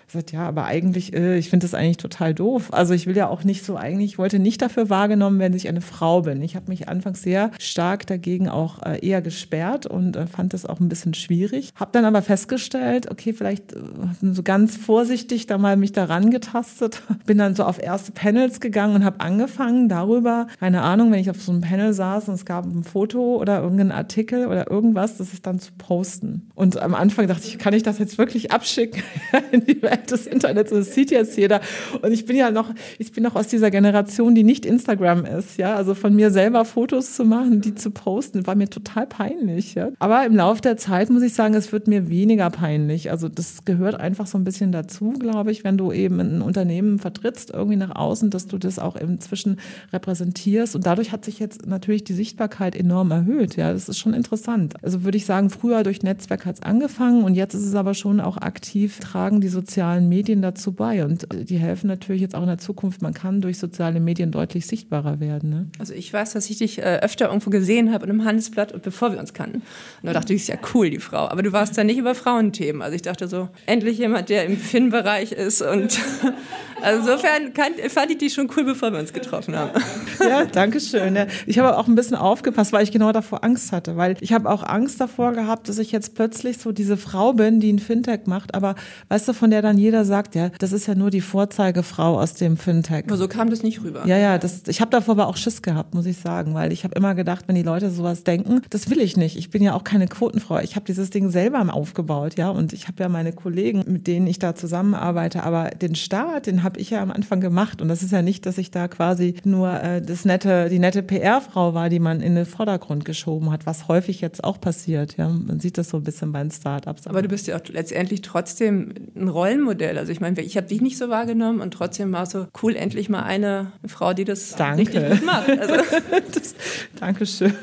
gesagt, 0.06 0.32
ja, 0.32 0.46
aber 0.46 0.64
eigentlich, 0.64 1.14
äh, 1.14 1.38
ich 1.38 1.50
finde 1.50 1.64
das 1.64 1.74
eigentlich 1.74 1.96
total 1.96 2.34
doof. 2.34 2.72
Also 2.72 2.94
ich 2.94 3.06
will 3.06 3.16
ja 3.16 3.28
auch 3.28 3.44
nicht 3.44 3.64
so 3.64 3.76
eigentlich, 3.76 4.12
ich 4.12 4.18
wollte 4.18 4.38
nicht 4.38 4.62
dafür 4.62 4.90
wahrgenommen 4.90 5.38
werden, 5.38 5.52
dass 5.52 5.62
ich 5.62 5.68
eine 5.68 5.80
Frau 5.80 6.22
bin. 6.22 6.42
Ich 6.42 6.56
habe 6.56 6.68
mich 6.68 6.88
anfangs 6.88 7.22
sehr 7.22 7.50
stark 7.58 8.06
dagegen 8.06 8.48
auch 8.48 8.82
äh, 8.82 9.04
eher 9.06 9.22
gesperrt 9.22 9.86
und 9.86 10.16
äh, 10.16 10.26
fand 10.26 10.52
das 10.52 10.66
auch 10.66 10.80
ein 10.80 10.88
bisschen 10.88 11.14
schwierig. 11.14 11.72
Habe 11.74 11.90
dann 11.92 12.04
aber 12.04 12.22
festgestellt, 12.22 13.10
okay, 13.10 13.32
vielleicht 13.32 13.72
äh, 13.72 13.78
so 14.22 14.42
ganz 14.42 14.76
vorsichtig 14.76 15.46
da 15.46 15.58
mal 15.58 15.76
mich 15.76 15.92
daran 15.92 16.30
getastet. 16.30 17.02
Bin 17.26 17.38
dann 17.38 17.54
so 17.54 17.64
auf 17.64 17.82
erste 17.82 18.12
Panels 18.12 18.60
gegangen 18.60 18.96
und 18.96 19.04
habe 19.04 19.20
angefangen 19.20 19.88
darüber, 19.88 20.46
keine 20.60 20.82
Ahnung, 20.82 21.12
wenn 21.12 21.20
ich 21.20 21.30
auf 21.30 21.42
so 21.42 21.52
einem 21.52 21.60
Panel 21.60 21.92
saß 21.92 22.28
und 22.28 22.34
es 22.34 22.44
gab 22.44 22.64
ein 22.66 22.84
Foto 22.84 23.36
oder 23.36 23.62
irgendeinen 23.62 23.92
Artikel 23.92 24.46
oder 24.46 24.70
irgendwas, 24.70 25.16
das 25.16 25.32
ist 25.32 25.46
dann 25.46 25.58
zu 25.58 25.72
posten. 25.78 26.50
Und 26.54 26.80
am 26.80 26.94
Anfang 26.94 27.26
dachte 27.26 27.46
ich, 27.46 27.58
kann 27.58 27.74
ich 27.74 27.82
das 27.82 27.98
jetzt 27.98 28.18
wirklich 28.18 28.52
abschicken 28.52 29.02
in 29.52 29.64
die 29.64 29.80
Welt? 29.82 29.93
Des 29.96 30.26
Internets. 30.26 30.70
Das 30.70 30.94
sieht 30.94 31.10
jetzt 31.10 31.36
jeder. 31.36 31.60
Und 32.02 32.12
ich 32.12 32.26
bin 32.26 32.36
ja 32.36 32.50
noch, 32.50 32.72
ich 32.98 33.12
bin 33.12 33.22
noch 33.22 33.34
aus 33.34 33.48
dieser 33.48 33.70
Generation, 33.70 34.34
die 34.34 34.44
nicht 34.44 34.66
Instagram 34.66 35.24
ist. 35.24 35.56
Ja, 35.58 35.74
also 35.74 35.94
von 35.94 36.14
mir 36.14 36.30
selber 36.30 36.64
Fotos 36.64 37.14
zu 37.14 37.24
machen, 37.24 37.60
die 37.60 37.74
zu 37.74 37.90
posten, 37.90 38.46
war 38.46 38.54
mir 38.54 38.68
total 38.68 39.06
peinlich. 39.06 39.74
Ja? 39.74 39.90
Aber 39.98 40.24
im 40.26 40.36
Laufe 40.36 40.60
der 40.62 40.76
Zeit 40.76 41.10
muss 41.10 41.22
ich 41.22 41.34
sagen, 41.34 41.54
es 41.54 41.72
wird 41.72 41.88
mir 41.88 42.08
weniger 42.08 42.50
peinlich. 42.50 43.10
Also 43.10 43.28
das 43.28 43.64
gehört 43.64 43.98
einfach 44.00 44.26
so 44.26 44.38
ein 44.38 44.44
bisschen 44.44 44.72
dazu, 44.72 45.12
glaube 45.12 45.52
ich, 45.52 45.64
wenn 45.64 45.76
du 45.76 45.92
eben 45.92 46.20
ein 46.20 46.42
Unternehmen 46.42 46.98
vertrittst, 46.98 47.50
irgendwie 47.50 47.76
nach 47.76 47.94
außen, 47.94 48.30
dass 48.30 48.46
du 48.46 48.58
das 48.58 48.78
auch 48.78 48.96
inzwischen 48.96 49.58
repräsentierst. 49.92 50.74
Und 50.74 50.86
dadurch 50.86 51.12
hat 51.12 51.24
sich 51.24 51.38
jetzt 51.38 51.66
natürlich 51.66 52.04
die 52.04 52.14
Sichtbarkeit 52.14 52.74
enorm 52.74 53.10
erhöht. 53.10 53.56
Ja, 53.56 53.72
das 53.72 53.88
ist 53.88 53.98
schon 53.98 54.14
interessant. 54.14 54.74
Also 54.82 55.04
würde 55.04 55.16
ich 55.16 55.26
sagen, 55.26 55.50
früher 55.50 55.82
durch 55.82 56.02
Netzwerk 56.02 56.46
hat 56.46 56.56
es 56.56 56.62
angefangen 56.62 57.24
und 57.24 57.34
jetzt 57.34 57.54
ist 57.54 57.66
es 57.66 57.74
aber 57.74 57.94
schon 57.94 58.20
auch 58.20 58.36
aktiv, 58.36 58.98
tragen 59.00 59.40
die 59.40 59.48
sozialen 59.48 59.83
sozialen 59.84 60.08
Medien 60.08 60.40
dazu 60.40 60.72
bei 60.72 61.04
und 61.04 61.26
die 61.30 61.58
helfen 61.58 61.88
natürlich 61.88 62.22
jetzt 62.22 62.34
auch 62.34 62.40
in 62.40 62.46
der 62.46 62.58
Zukunft. 62.58 63.02
Man 63.02 63.12
kann 63.12 63.42
durch 63.42 63.58
soziale 63.58 64.00
Medien 64.00 64.30
deutlich 64.30 64.66
sichtbarer 64.66 65.20
werden. 65.20 65.50
Ne? 65.50 65.66
Also 65.78 65.92
ich 65.92 66.10
weiß, 66.10 66.32
dass 66.32 66.48
ich 66.48 66.58
dich 66.58 66.78
äh, 66.78 67.00
öfter 67.02 67.26
irgendwo 67.26 67.50
gesehen 67.50 67.92
habe 67.92 68.04
in 68.06 68.10
einem 68.10 68.24
Handelsblatt 68.24 68.72
und 68.72 68.82
bevor 68.82 69.12
wir 69.12 69.18
uns 69.18 69.34
kannten. 69.34 69.56
Und 69.56 70.06
da 70.06 70.14
dachte 70.14 70.32
ich, 70.32 70.42
ist 70.42 70.48
ja 70.48 70.56
cool, 70.72 70.88
die 70.88 71.00
Frau. 71.00 71.28
Aber 71.28 71.42
du 71.42 71.52
warst 71.52 71.76
da 71.76 71.84
nicht 71.84 71.98
über 71.98 72.14
Frauenthemen. 72.14 72.80
Also 72.80 72.96
ich 72.96 73.02
dachte 73.02 73.28
so, 73.28 73.50
endlich 73.66 73.98
jemand, 73.98 74.30
der 74.30 74.46
im 74.46 74.56
Finn-Bereich 74.56 75.32
ist 75.32 75.60
und 75.60 75.98
also 76.82 77.00
insofern 77.00 77.52
kann, 77.52 77.72
fand 77.90 78.10
ich 78.10 78.18
die 78.18 78.30
schon 78.30 78.48
cool, 78.56 78.64
bevor 78.64 78.90
wir 78.90 79.00
uns 79.00 79.12
getroffen 79.12 79.54
haben. 79.54 79.72
Ja, 80.20 80.44
danke 80.44 80.80
schön. 80.80 81.16
Ja. 81.16 81.26
Ich 81.44 81.58
habe 81.58 81.76
auch 81.76 81.88
ein 81.88 81.96
bisschen 81.96 82.16
aufgepasst, 82.16 82.72
weil 82.72 82.84
ich 82.84 82.92
genau 82.92 83.12
davor 83.12 83.44
Angst 83.44 83.72
hatte, 83.72 83.96
weil 83.96 84.16
ich 84.20 84.32
habe 84.32 84.48
auch 84.48 84.62
Angst 84.62 85.00
davor 85.00 85.32
gehabt, 85.32 85.68
dass 85.68 85.78
ich 85.78 85.92
jetzt 85.92 86.14
plötzlich 86.14 86.58
so 86.58 86.72
diese 86.72 86.96
Frau 86.96 87.32
bin, 87.32 87.60
die 87.60 87.72
ein 87.72 87.78
Fintech 87.78 88.26
macht, 88.26 88.54
aber 88.54 88.74
weißt 89.08 89.28
du, 89.28 89.32
von 89.34 89.50
der 89.50 89.60
dann 89.60 89.73
jeder 89.78 90.04
sagt, 90.04 90.34
ja, 90.34 90.50
das 90.58 90.72
ist 90.72 90.86
ja 90.86 90.94
nur 90.94 91.10
die 91.10 91.20
Vorzeigefrau 91.20 92.20
aus 92.20 92.34
dem 92.34 92.56
Fintech. 92.56 93.04
Aber 93.06 93.16
so 93.16 93.28
kam 93.28 93.50
das 93.50 93.62
nicht 93.62 93.82
rüber. 93.82 94.06
Ja, 94.06 94.16
ja, 94.16 94.38
das, 94.38 94.62
ich 94.66 94.80
habe 94.80 94.90
davor 94.90 95.12
aber 95.12 95.28
auch 95.28 95.36
Schiss 95.36 95.62
gehabt, 95.62 95.94
muss 95.94 96.06
ich 96.06 96.18
sagen, 96.18 96.54
weil 96.54 96.72
ich 96.72 96.84
habe 96.84 96.94
immer 96.94 97.14
gedacht, 97.14 97.44
wenn 97.46 97.54
die 97.54 97.62
Leute 97.62 97.90
sowas 97.90 98.24
denken, 98.24 98.62
das 98.70 98.90
will 98.90 99.00
ich 99.00 99.16
nicht. 99.16 99.36
Ich 99.36 99.50
bin 99.50 99.62
ja 99.62 99.74
auch 99.74 99.84
keine 99.84 100.06
Quotenfrau. 100.06 100.58
Ich 100.58 100.76
habe 100.76 100.86
dieses 100.86 101.10
Ding 101.10 101.30
selber 101.30 101.54
aufgebaut, 101.72 102.36
ja, 102.36 102.50
und 102.50 102.72
ich 102.72 102.88
habe 102.88 103.02
ja 103.02 103.08
meine 103.08 103.32
Kollegen, 103.32 103.84
mit 103.86 104.06
denen 104.06 104.26
ich 104.26 104.38
da 104.38 104.54
zusammenarbeite, 104.54 105.44
aber 105.44 105.70
den 105.70 105.94
Staat, 105.94 106.46
den 106.46 106.62
habe 106.62 106.80
ich 106.80 106.90
ja 106.90 107.00
am 107.00 107.10
Anfang 107.10 107.40
gemacht 107.40 107.80
und 107.80 107.88
das 107.88 108.02
ist 108.02 108.12
ja 108.12 108.22
nicht, 108.22 108.44
dass 108.44 108.58
ich 108.58 108.70
da 108.70 108.88
quasi 108.88 109.36
nur 109.44 109.72
äh, 109.72 110.02
das 110.02 110.24
nette, 110.24 110.68
die 110.68 110.78
nette 110.78 111.02
PR-Frau 111.02 111.74
war, 111.74 111.88
die 111.88 112.00
man 112.00 112.20
in 112.20 112.34
den 112.34 112.46
Vordergrund 112.46 113.04
geschoben 113.04 113.50
hat, 113.50 113.66
was 113.66 113.88
häufig 113.88 114.20
jetzt 114.20 114.42
auch 114.42 114.60
passiert, 114.60 115.16
ja. 115.16 115.28
Man 115.28 115.60
sieht 115.60 115.78
das 115.78 115.90
so 115.90 115.98
ein 115.98 116.02
bisschen 116.02 116.32
bei 116.32 116.40
den 116.40 116.50
Startups. 116.50 117.06
Aber 117.06 117.22
du 117.22 117.28
bist 117.28 117.46
ja 117.46 117.56
auch 117.56 117.62
letztendlich 117.68 118.22
trotzdem 118.22 118.92
ein 119.14 119.28
Rollenmodell 119.28 119.63
Rollenmodell. 119.64 119.98
Also 119.98 120.12
ich 120.12 120.20
meine, 120.20 120.40
ich 120.40 120.56
habe 120.56 120.66
dich 120.66 120.80
nicht 120.80 120.98
so 120.98 121.08
wahrgenommen 121.08 121.60
und 121.60 121.72
trotzdem 121.72 122.12
war 122.12 122.24
es 122.24 122.30
so 122.30 122.46
cool, 122.62 122.76
endlich 122.76 123.08
mal 123.08 123.22
eine 123.22 123.72
Frau, 123.86 124.12
die 124.12 124.24
das 124.24 124.54
Danke. 124.56 124.82
richtig 124.82 125.08
gut 125.08 125.24
macht. 125.24 125.48
Also, 125.50 125.74
das, 126.32 126.54
Dankeschön. 126.98 127.54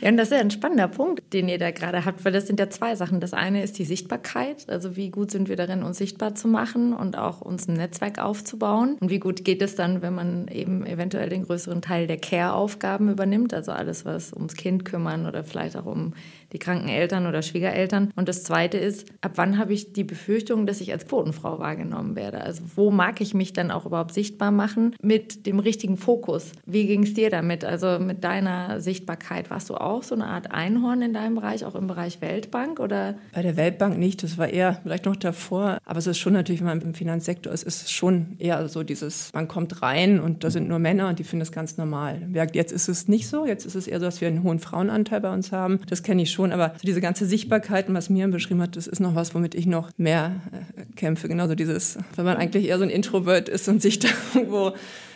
Ja, 0.00 0.08
und 0.08 0.16
das 0.16 0.28
ist 0.28 0.34
ja 0.34 0.40
ein 0.40 0.50
spannender 0.50 0.88
Punkt, 0.88 1.32
den 1.32 1.48
ihr 1.48 1.58
da 1.58 1.70
gerade 1.70 2.04
habt, 2.04 2.24
weil 2.24 2.32
das 2.32 2.46
sind 2.46 2.58
ja 2.58 2.70
zwei 2.70 2.96
Sachen. 2.96 3.20
Das 3.20 3.32
eine 3.32 3.62
ist 3.62 3.78
die 3.78 3.84
Sichtbarkeit, 3.84 4.68
also 4.68 4.96
wie 4.96 5.10
gut 5.10 5.30
sind 5.30 5.48
wir 5.48 5.56
darin, 5.56 5.82
uns 5.82 5.98
sichtbar 5.98 6.34
zu 6.34 6.48
machen 6.48 6.92
und 6.92 7.16
auch 7.18 7.40
uns 7.40 7.68
ein 7.68 7.74
Netzwerk 7.74 8.18
aufzubauen. 8.18 8.96
Und 9.00 9.10
wie 9.10 9.18
gut 9.18 9.44
geht 9.44 9.62
es 9.62 9.74
dann, 9.74 10.02
wenn 10.02 10.14
man 10.14 10.48
eben 10.48 10.86
eventuell 10.86 11.28
den 11.28 11.44
größeren 11.44 11.82
Teil 11.82 12.06
der 12.06 12.18
Care-Aufgaben 12.18 13.10
übernimmt, 13.10 13.54
also 13.54 13.72
alles, 13.72 14.04
was 14.04 14.32
ums 14.32 14.54
Kind 14.54 14.84
kümmern 14.84 15.26
oder 15.26 15.44
vielleicht 15.44 15.76
auch 15.76 15.86
um 15.86 16.14
die 16.52 16.58
kranken 16.58 16.88
Eltern 16.88 17.26
oder 17.26 17.42
Schwiegereltern. 17.42 18.12
Und 18.16 18.28
das 18.28 18.44
Zweite 18.44 18.78
ist, 18.78 19.06
ab 19.20 19.32
wann 19.36 19.58
habe 19.58 19.72
ich 19.72 19.92
die 19.92 20.04
Befürchtung, 20.04 20.66
dass 20.66 20.80
ich 20.80 20.92
als 20.92 21.06
Quotenfrau 21.06 21.58
wahrgenommen 21.58 22.16
werde? 22.16 22.40
Also 22.40 22.62
wo 22.76 22.90
mag 22.90 23.20
ich 23.20 23.34
mich 23.34 23.52
dann 23.52 23.70
auch 23.70 23.86
überhaupt 23.86 24.14
sichtbar 24.14 24.50
machen 24.50 24.94
mit 25.02 25.46
dem 25.46 25.58
richtigen 25.58 25.96
Fokus? 25.96 26.52
Wie 26.66 26.86
ging 26.86 27.04
es 27.04 27.14
dir 27.14 27.30
damit? 27.30 27.64
Also 27.64 27.98
mit 27.98 28.24
deiner 28.24 28.80
Sichtbarkeit, 28.80 29.50
warst 29.50 29.70
du 29.70 29.76
auch 29.76 30.02
so 30.02 30.14
eine 30.14 30.26
Art 30.26 30.50
Einhorn 30.50 31.02
in 31.02 31.12
deinem 31.12 31.36
Bereich, 31.36 31.64
auch 31.64 31.74
im 31.74 31.86
Bereich 31.86 32.20
Weltbank? 32.20 32.80
Oder? 32.80 33.14
Bei 33.32 33.42
der 33.42 33.56
Weltbank 33.56 33.98
nicht, 33.98 34.22
das 34.22 34.38
war 34.38 34.48
eher 34.48 34.80
vielleicht 34.82 35.06
noch 35.06 35.16
davor. 35.16 35.78
Aber 35.84 35.98
es 35.98 36.06
ist 36.06 36.18
schon 36.18 36.32
natürlich, 36.32 36.60
wenn 36.60 36.68
man 36.68 36.80
im 36.80 36.94
Finanzsektor 36.94 37.52
ist, 37.52 37.62
ist 37.62 37.92
schon 37.92 38.36
eher 38.38 38.68
so 38.68 38.82
dieses, 38.82 39.30
man 39.32 39.48
kommt 39.48 39.82
rein 39.82 40.20
und 40.20 40.44
da 40.44 40.50
sind 40.50 40.68
nur 40.68 40.78
Männer 40.78 41.08
und 41.08 41.18
die 41.18 41.24
finden 41.24 41.40
das 41.40 41.52
ganz 41.52 41.76
normal. 41.76 42.22
Jetzt 42.52 42.72
ist 42.72 42.88
es 42.88 43.08
nicht 43.08 43.28
so, 43.28 43.46
jetzt 43.46 43.66
ist 43.66 43.74
es 43.74 43.86
eher 43.86 44.00
so, 44.00 44.06
dass 44.06 44.20
wir 44.20 44.28
einen 44.28 44.42
hohen 44.42 44.58
Frauenanteil 44.58 45.20
bei 45.20 45.32
uns 45.32 45.52
haben. 45.52 45.80
Das 45.88 46.02
kenne 46.02 46.22
ich 46.22 46.30
schon 46.30 46.39
schon, 46.40 46.52
aber 46.52 46.72
so 46.76 46.86
diese 46.86 47.00
ganze 47.00 47.26
Sichtbarkeit, 47.26 47.86
was 47.88 48.08
Miriam 48.08 48.30
beschrieben 48.30 48.62
hat, 48.62 48.76
das 48.76 48.86
ist 48.86 49.00
noch 49.00 49.14
was, 49.14 49.34
womit 49.34 49.54
ich 49.54 49.66
noch 49.66 49.90
mehr 49.98 50.36
äh, 50.52 50.84
kämpfe. 50.96 51.28
Genauso 51.28 51.54
dieses, 51.54 51.98
wenn 52.16 52.24
man 52.24 52.36
eigentlich 52.36 52.68
eher 52.68 52.78
so 52.78 52.84
ein 52.84 52.90
Introvert 52.90 53.48
ist 53.48 53.68
und 53.68 53.82
sich 53.82 53.98
da 54.00 54.08
irgendwo 54.34 54.72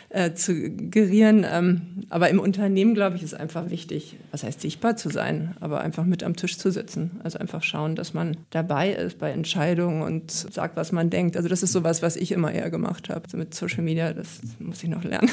äh, 0.09 0.33
zu 0.33 0.53
gerieren. 0.53 1.45
Ähm, 1.49 2.05
aber 2.09 2.29
im 2.29 2.39
Unternehmen, 2.39 2.93
glaube 2.93 3.15
ich, 3.15 3.23
ist 3.23 3.33
einfach 3.33 3.71
wichtig, 3.71 4.17
was 4.31 4.43
heißt 4.43 4.61
sichtbar 4.61 4.97
zu 4.97 5.09
sein, 5.09 5.55
aber 5.59 5.81
einfach 5.81 6.05
mit 6.05 6.23
am 6.23 6.35
Tisch 6.35 6.57
zu 6.59 6.71
sitzen. 6.71 7.19
Also 7.23 7.39
einfach 7.39 7.63
schauen, 7.63 7.95
dass 7.95 8.13
man 8.13 8.37
dabei 8.51 8.91
ist 8.91 9.17
bei 9.17 9.31
Entscheidungen 9.31 10.03
und 10.03 10.29
sagt, 10.31 10.75
was 10.77 10.91
man 10.91 11.09
denkt. 11.09 11.37
Also 11.37 11.49
das 11.49 11.63
ist 11.63 11.71
sowas, 11.71 12.03
was 12.03 12.15
ich 12.15 12.31
immer 12.31 12.51
eher 12.51 12.69
gemacht 12.69 13.09
habe. 13.09 13.25
Also 13.25 13.37
mit 13.37 13.55
Social 13.55 13.83
Media, 13.83 14.13
das 14.13 14.41
muss 14.59 14.83
ich 14.83 14.89
noch 14.89 15.03
lernen. 15.03 15.31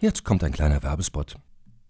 Jetzt 0.00 0.22
kommt 0.24 0.44
ein 0.44 0.52
kleiner 0.52 0.82
Werbespot. 0.82 1.36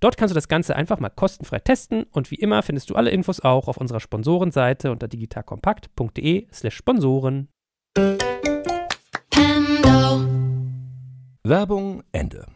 Dort 0.00 0.16
kannst 0.16 0.32
du 0.32 0.34
das 0.34 0.48
Ganze 0.48 0.74
einfach 0.76 0.98
mal 0.98 1.10
kostenfrei 1.10 1.58
testen 1.58 2.04
und 2.04 2.30
wie 2.30 2.36
immer 2.36 2.62
findest 2.62 2.88
du 2.88 2.94
alle 2.94 3.10
Infos 3.10 3.40
auch 3.40 3.68
auf 3.68 3.76
unserer 3.76 4.00
Sponsorenseite 4.00 4.90
unter 4.90 5.08
digitalkompakt.de/slash 5.08 6.74
Sponsoren. 6.74 7.48
Werbung 11.44 12.02
Ende. 12.12 12.46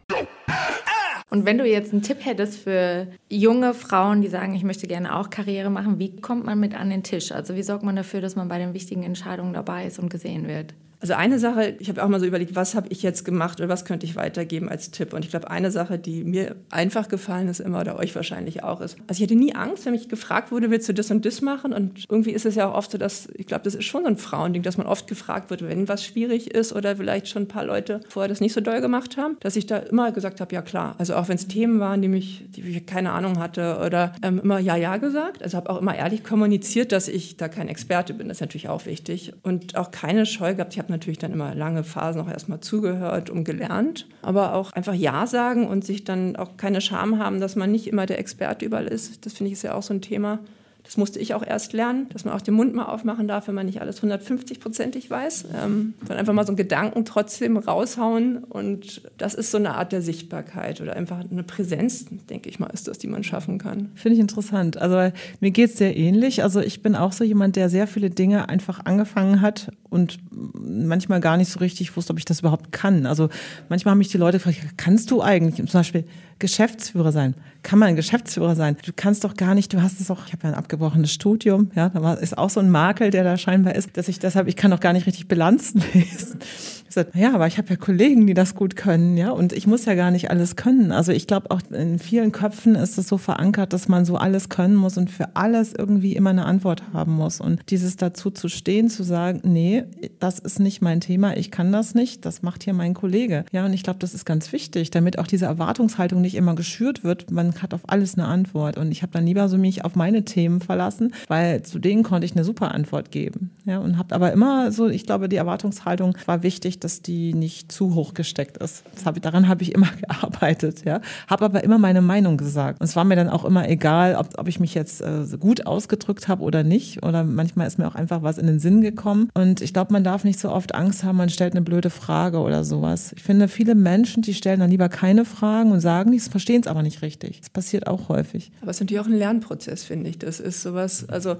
Und 1.29 1.45
wenn 1.45 1.59
du 1.59 1.67
jetzt 1.67 1.91
einen 1.91 2.01
Tipp 2.01 2.25
hättest 2.25 2.57
für 2.57 3.09
junge 3.29 3.75
Frauen, 3.75 4.21
die 4.21 4.27
sagen, 4.27 4.55
ich 4.55 4.63
möchte 4.63 4.87
gerne 4.87 5.15
auch 5.15 5.29
Karriere 5.29 5.69
machen, 5.69 5.99
wie 5.99 6.15
kommt 6.15 6.45
man 6.45 6.59
mit 6.59 6.73
an 6.73 6.89
den 6.89 7.03
Tisch? 7.03 7.31
Also 7.31 7.55
wie 7.55 7.63
sorgt 7.63 7.83
man 7.83 7.95
dafür, 7.95 8.21
dass 8.21 8.35
man 8.35 8.47
bei 8.47 8.57
den 8.57 8.73
wichtigen 8.73 9.03
Entscheidungen 9.03 9.53
dabei 9.53 9.85
ist 9.85 9.99
und 9.99 10.09
gesehen 10.09 10.47
wird? 10.47 10.73
Also 11.05 11.13
eine 11.13 11.37
Sache, 11.37 11.75
ich 11.77 11.87
habe 11.89 12.03
auch 12.03 12.07
mal 12.07 12.19
so 12.19 12.25
überlegt, 12.25 12.55
was 12.55 12.73
habe 12.73 12.87
ich 12.89 13.03
jetzt 13.03 13.25
gemacht 13.25 13.59
oder 13.59 13.69
was 13.69 13.85
könnte 13.85 14.07
ich 14.07 14.15
weitergeben 14.15 14.69
als 14.69 14.89
Tipp? 14.89 15.13
Und 15.13 15.23
ich 15.23 15.29
glaube, 15.29 15.51
eine 15.51 15.69
Sache, 15.69 15.99
die 15.99 16.23
mir 16.23 16.55
einfach 16.71 17.09
gefallen 17.09 17.47
ist 17.47 17.59
immer 17.59 17.81
oder 17.81 17.99
euch 17.99 18.15
wahrscheinlich 18.15 18.63
auch 18.63 18.81
ist. 18.81 18.97
Also 19.05 19.21
ich 19.21 19.29
hatte 19.29 19.37
nie 19.37 19.53
Angst, 19.53 19.85
wenn 19.85 19.91
mich 19.93 20.09
gefragt 20.09 20.51
wurde, 20.51 20.71
willst 20.71 20.89
du 20.89 20.95
das 20.95 21.11
und 21.11 21.23
das 21.23 21.41
machen? 21.41 21.73
Und 21.73 22.05
irgendwie 22.09 22.31
ist 22.31 22.47
es 22.47 22.55
ja 22.55 22.67
auch 22.67 22.73
oft 22.73 22.89
so, 22.89 22.97
dass, 22.97 23.27
ich 23.35 23.45
glaube, 23.45 23.63
das 23.65 23.75
ist 23.75 23.83
schon 23.83 24.01
so 24.01 24.07
ein 24.07 24.17
Frauending, 24.17 24.63
dass 24.63 24.77
man 24.79 24.87
oft 24.87 25.05
gefragt 25.05 25.51
wird, 25.51 25.61
wenn 25.61 25.87
was 25.87 26.03
schwierig 26.03 26.55
ist 26.55 26.73
oder 26.73 26.95
vielleicht 26.95 27.27
schon 27.27 27.43
ein 27.43 27.47
paar 27.47 27.65
Leute 27.65 27.99
vorher 28.09 28.27
das 28.27 28.41
nicht 28.41 28.53
so 28.53 28.61
doll 28.61 28.81
gemacht 28.81 29.15
haben, 29.15 29.37
dass 29.41 29.55
ich 29.55 29.67
da 29.67 29.77
immer 29.77 30.11
gesagt 30.11 30.41
habe, 30.41 30.55
ja 30.55 30.63
klar. 30.63 30.95
Also 30.97 31.13
auch 31.13 31.27
wenn 31.27 31.35
es 31.35 31.47
Themen 31.47 31.79
waren, 31.79 32.01
die 32.01 32.07
mich, 32.07 32.45
die 32.49 32.61
ich 32.61 32.83
keine 32.87 33.11
Ahnung 33.11 33.37
hatte 33.37 33.79
oder 33.85 34.15
ähm, 34.23 34.39
immer 34.43 34.57
ja, 34.57 34.75
ja 34.75 34.97
gesagt. 34.97 35.43
Also 35.43 35.55
habe 35.55 35.69
auch 35.69 35.79
immer 35.79 35.95
ehrlich 35.95 36.23
kommuniziert, 36.23 36.91
dass 36.91 37.07
ich 37.07 37.37
da 37.37 37.47
kein 37.47 37.67
Experte 37.67 38.15
bin. 38.15 38.27
Das 38.27 38.37
ist 38.37 38.41
natürlich 38.41 38.69
auch 38.69 38.87
wichtig. 38.87 39.33
Und 39.43 39.75
auch 39.75 39.91
keine 39.91 40.25
Scheu 40.25 40.55
gehabt. 40.55 40.73
Ich 40.73 40.79
habe 40.79 40.94
natürlich 40.95 41.19
dann 41.19 41.33
immer 41.33 41.53
lange 41.53 41.83
Phasen 41.83 42.21
auch 42.21 42.29
erstmal 42.29 42.59
zugehört 42.59 43.29
und 43.29 43.43
gelernt, 43.43 44.07
aber 44.21 44.53
auch 44.53 44.71
einfach 44.73 44.93
Ja 44.93 45.27
sagen 45.27 45.67
und 45.67 45.85
sich 45.85 46.03
dann 46.03 46.35
auch 46.35 46.57
keine 46.57 46.81
Scham 46.81 47.19
haben, 47.19 47.39
dass 47.39 47.55
man 47.55 47.71
nicht 47.71 47.87
immer 47.87 48.05
der 48.05 48.19
Experte 48.19 48.65
überall 48.65 48.87
ist. 48.87 49.25
Das 49.25 49.33
finde 49.33 49.49
ich 49.49 49.53
ist 49.53 49.63
ja 49.63 49.73
auch 49.73 49.83
so 49.83 49.93
ein 49.93 50.01
Thema. 50.01 50.39
Das 50.85 50.97
musste 50.97 51.19
ich 51.19 51.33
auch 51.33 51.45
erst 51.45 51.73
lernen, 51.73 52.07
dass 52.09 52.25
man 52.25 52.33
auch 52.33 52.41
den 52.41 52.53
Mund 52.53 52.75
mal 52.75 52.85
aufmachen 52.85 53.27
darf, 53.27 53.47
wenn 53.47 53.55
man 53.55 53.65
nicht 53.65 53.81
alles 53.81 54.03
150-prozentig 54.03 55.09
weiß. 55.09 55.45
Ähm, 55.63 55.95
einfach 56.09 56.33
mal 56.33 56.45
so 56.45 56.49
einen 56.49 56.57
Gedanken 56.57 57.05
trotzdem 57.05 57.57
raushauen. 57.57 58.43
Und 58.43 59.01
das 59.17 59.33
ist 59.33 59.49
so 59.49 59.57
eine 59.57 59.73
Art 59.75 59.91
der 59.91 60.03
Sichtbarkeit 60.03 60.81
oder 60.81 60.95
einfach 60.95 61.19
eine 61.29 61.43
Präsenz, 61.43 62.05
denke 62.29 62.49
ich 62.49 62.59
mal, 62.59 62.67
ist 62.67 62.87
das, 62.87 62.99
die 62.99 63.07
man 63.07 63.23
schaffen 63.23 63.57
kann. 63.57 63.89
Finde 63.95 64.15
ich 64.15 64.19
interessant. 64.19 64.77
Also 64.77 65.11
mir 65.39 65.51
geht 65.51 65.71
es 65.71 65.77
sehr 65.77 65.97
ähnlich. 65.97 66.43
Also 66.43 66.61
ich 66.61 66.83
bin 66.83 66.95
auch 66.95 67.11
so 67.11 67.23
jemand, 67.23 67.55
der 67.55 67.69
sehr 67.69 67.87
viele 67.87 68.11
Dinge 68.11 68.47
einfach 68.49 68.85
angefangen 68.85 69.41
hat 69.41 69.71
und 69.89 70.19
manchmal 70.31 71.19
gar 71.19 71.37
nicht 71.37 71.51
so 71.51 71.59
richtig 71.59 71.95
wusste, 71.97 72.13
ob 72.13 72.19
ich 72.19 72.25
das 72.25 72.41
überhaupt 72.41 72.71
kann. 72.71 73.07
Also 73.07 73.29
manchmal 73.69 73.93
haben 73.93 73.99
mich 73.99 74.09
die 74.09 74.17
Leute 74.17 74.37
gefragt, 74.37 74.59
kannst 74.77 75.09
du 75.09 75.23
eigentlich 75.23 75.55
zum 75.55 75.79
Beispiel 75.79 76.05
Geschäftsführer 76.39 77.11
sein? 77.11 77.35
Kann 77.63 77.79
man 77.79 77.95
Geschäftsführer 77.95 78.55
sein? 78.55 78.77
Du 78.85 78.91
kannst 78.95 79.23
doch 79.23 79.35
gar 79.35 79.55
nicht, 79.55 79.73
du 79.73 79.81
hast 79.81 79.99
es 79.99 80.11
auch, 80.11 80.27
ich 80.27 80.33
habe 80.33 80.43
ja 80.43 80.49
ein 80.49 80.55
abgebrochenes 80.55 81.11
Studium, 81.11 81.71
ja, 81.75 81.89
da 81.89 82.13
ist 82.13 82.37
auch 82.37 82.49
so 82.49 82.59
ein 82.59 82.69
Makel, 82.69 83.09
der 83.09 83.23
da 83.23 83.37
scheinbar 83.37 83.75
ist, 83.75 83.97
dass 83.97 84.07
ich 84.07 84.19
deshalb, 84.19 84.47
ich 84.47 84.55
kann 84.55 84.71
doch 84.71 84.79
gar 84.79 84.93
nicht 84.93 85.07
richtig 85.07 85.27
Bilanzen 85.27 85.83
lesen. 85.93 86.39
Ich 86.87 86.93
sage, 86.93 87.09
ja, 87.15 87.33
aber 87.33 87.47
ich 87.47 87.57
habe 87.57 87.69
ja 87.69 87.75
Kollegen, 87.75 88.27
die 88.27 88.33
das 88.33 88.55
gut 88.55 88.75
können, 88.75 89.17
ja, 89.17 89.31
und 89.31 89.53
ich 89.53 89.67
muss 89.67 89.85
ja 89.85 89.95
gar 89.95 90.11
nicht 90.11 90.29
alles 90.29 90.55
können. 90.55 90.91
Also 90.91 91.11
ich 91.11 91.27
glaube, 91.27 91.51
auch 91.51 91.61
in 91.71 91.99
vielen 91.99 92.31
Köpfen 92.31 92.75
ist 92.75 92.97
es 92.97 93.07
so 93.07 93.17
verankert, 93.17 93.73
dass 93.73 93.87
man 93.87 94.05
so 94.05 94.17
alles 94.17 94.49
können 94.49 94.75
muss 94.75 94.97
und 94.97 95.09
für 95.09 95.35
alles 95.35 95.73
irgendwie 95.73 96.15
immer 96.15 96.29
eine 96.29 96.45
Antwort 96.45 96.83
haben 96.93 97.13
muss. 97.13 97.41
Und 97.41 97.61
dieses 97.69 97.97
dazu 97.97 98.29
zu 98.29 98.49
stehen, 98.49 98.89
zu 98.89 99.03
sagen, 99.03 99.41
nee, 99.43 99.83
das 100.19 100.39
ist 100.39 100.59
nicht 100.59 100.81
mein 100.81 101.01
Thema, 101.01 101.35
ich 101.35 101.51
kann 101.51 101.71
das 101.71 101.95
nicht, 101.95 102.25
das 102.25 102.43
macht 102.43 102.63
hier 102.63 102.73
mein 102.73 102.93
Kollege. 102.93 103.45
Ja, 103.51 103.65
und 103.65 103.73
ich 103.73 103.83
glaube, 103.83 103.99
das 103.99 104.13
ist 104.13 104.25
ganz 104.25 104.51
wichtig, 104.51 104.91
damit 104.91 105.17
auch 105.19 105.27
diese 105.27 105.45
Erwartungshaltung 105.45 106.21
nicht 106.21 106.35
immer 106.35 106.55
geschürt 106.55 107.03
wird. 107.03 107.31
Man 107.31 107.61
hat 107.61 107.73
auf 107.73 107.81
alles 107.87 108.15
eine 108.17 108.27
Antwort. 108.27 108.77
Und 108.77 108.91
ich 108.91 109.01
habe 109.01 109.11
dann 109.11 109.25
lieber 109.25 109.49
so 109.49 109.57
mich 109.57 109.83
auf 109.83 109.95
meine 109.95 110.23
Themen 110.23 110.61
verlassen, 110.61 111.13
weil 111.27 111.63
zu 111.63 111.79
denen 111.79 112.03
konnte 112.03 112.25
ich 112.25 112.35
eine 112.35 112.43
super 112.43 112.73
Antwort 112.73 113.11
geben. 113.11 113.51
Ja, 113.65 113.79
und 113.79 113.97
habe 113.97 114.13
aber 114.13 114.31
immer 114.31 114.71
so, 114.71 114.87
ich 114.87 115.05
glaube, 115.05 115.29
die 115.29 115.35
Erwartungshaltung 115.37 116.17
war 116.25 116.43
wichtig, 116.43 116.74
dass 116.79 117.01
die 117.01 117.33
nicht 117.33 117.71
zu 117.71 117.95
hoch 117.95 118.13
gesteckt 118.13 118.57
ist. 118.57 118.83
Hab 119.05 119.15
ich, 119.15 119.21
daran 119.21 119.47
habe 119.47 119.63
ich 119.63 119.73
immer 119.73 119.89
gearbeitet, 120.01 120.85
ja. 120.85 121.01
Habe 121.27 121.45
aber 121.45 121.63
immer 121.63 121.77
meine 121.77 122.01
Meinung 122.01 122.37
gesagt. 122.37 122.81
Und 122.81 122.85
es 122.85 122.95
war 122.95 123.03
mir 123.03 123.15
dann 123.15 123.29
auch 123.29 123.45
immer 123.45 123.69
egal, 123.69 124.15
ob, 124.15 124.37
ob 124.37 124.47
ich 124.47 124.59
mich 124.59 124.73
jetzt 124.73 125.01
äh, 125.01 125.25
gut 125.39 125.65
ausgedrückt 125.65 126.27
habe 126.27 126.43
oder 126.43 126.63
nicht. 126.63 127.03
Oder 127.03 127.23
manchmal 127.23 127.67
ist 127.67 127.77
mir 127.77 127.87
auch 127.87 127.95
einfach 127.95 128.23
was 128.23 128.37
in 128.37 128.47
den 128.47 128.59
Sinn 128.59 128.81
gekommen. 128.81 129.29
Und 129.33 129.61
ich 129.61 129.73
glaube, 129.73 129.93
man 129.93 130.03
darf 130.03 130.23
nicht 130.23 130.39
so 130.39 130.51
oft 130.51 130.75
Angst 130.75 131.03
haben, 131.03 131.17
man 131.17 131.29
stellt 131.29 131.53
eine 131.53 131.61
blöde 131.61 131.89
Frage 131.89 132.39
oder 132.39 132.63
sowas. 132.63 133.13
Ich 133.15 133.23
finde, 133.23 133.47
viele 133.47 133.75
Menschen, 133.75 134.23
die 134.23 134.33
stellen 134.33 134.59
dann 134.59 134.69
lieber 134.69 134.89
keine 134.89 135.25
Fragen 135.25 135.71
und 135.71 135.79
sagen 135.79 136.09
nichts, 136.09 136.27
verstehen 136.27 136.61
es 136.61 136.67
aber 136.67 136.83
nicht 136.83 137.01
richtig. 137.01 137.39
Das 137.39 137.49
passiert 137.49 137.87
auch 137.87 138.09
häufig. 138.09 138.51
Aber 138.61 138.71
es 138.71 138.77
ist 138.77 138.81
natürlich 138.81 139.01
auch 139.01 139.07
ein 139.07 139.17
Lernprozess, 139.17 139.83
finde 139.83 140.09
ich. 140.09 140.19
Das 140.19 140.39
ist 140.39 140.61
sowas, 140.61 141.07
also 141.09 141.37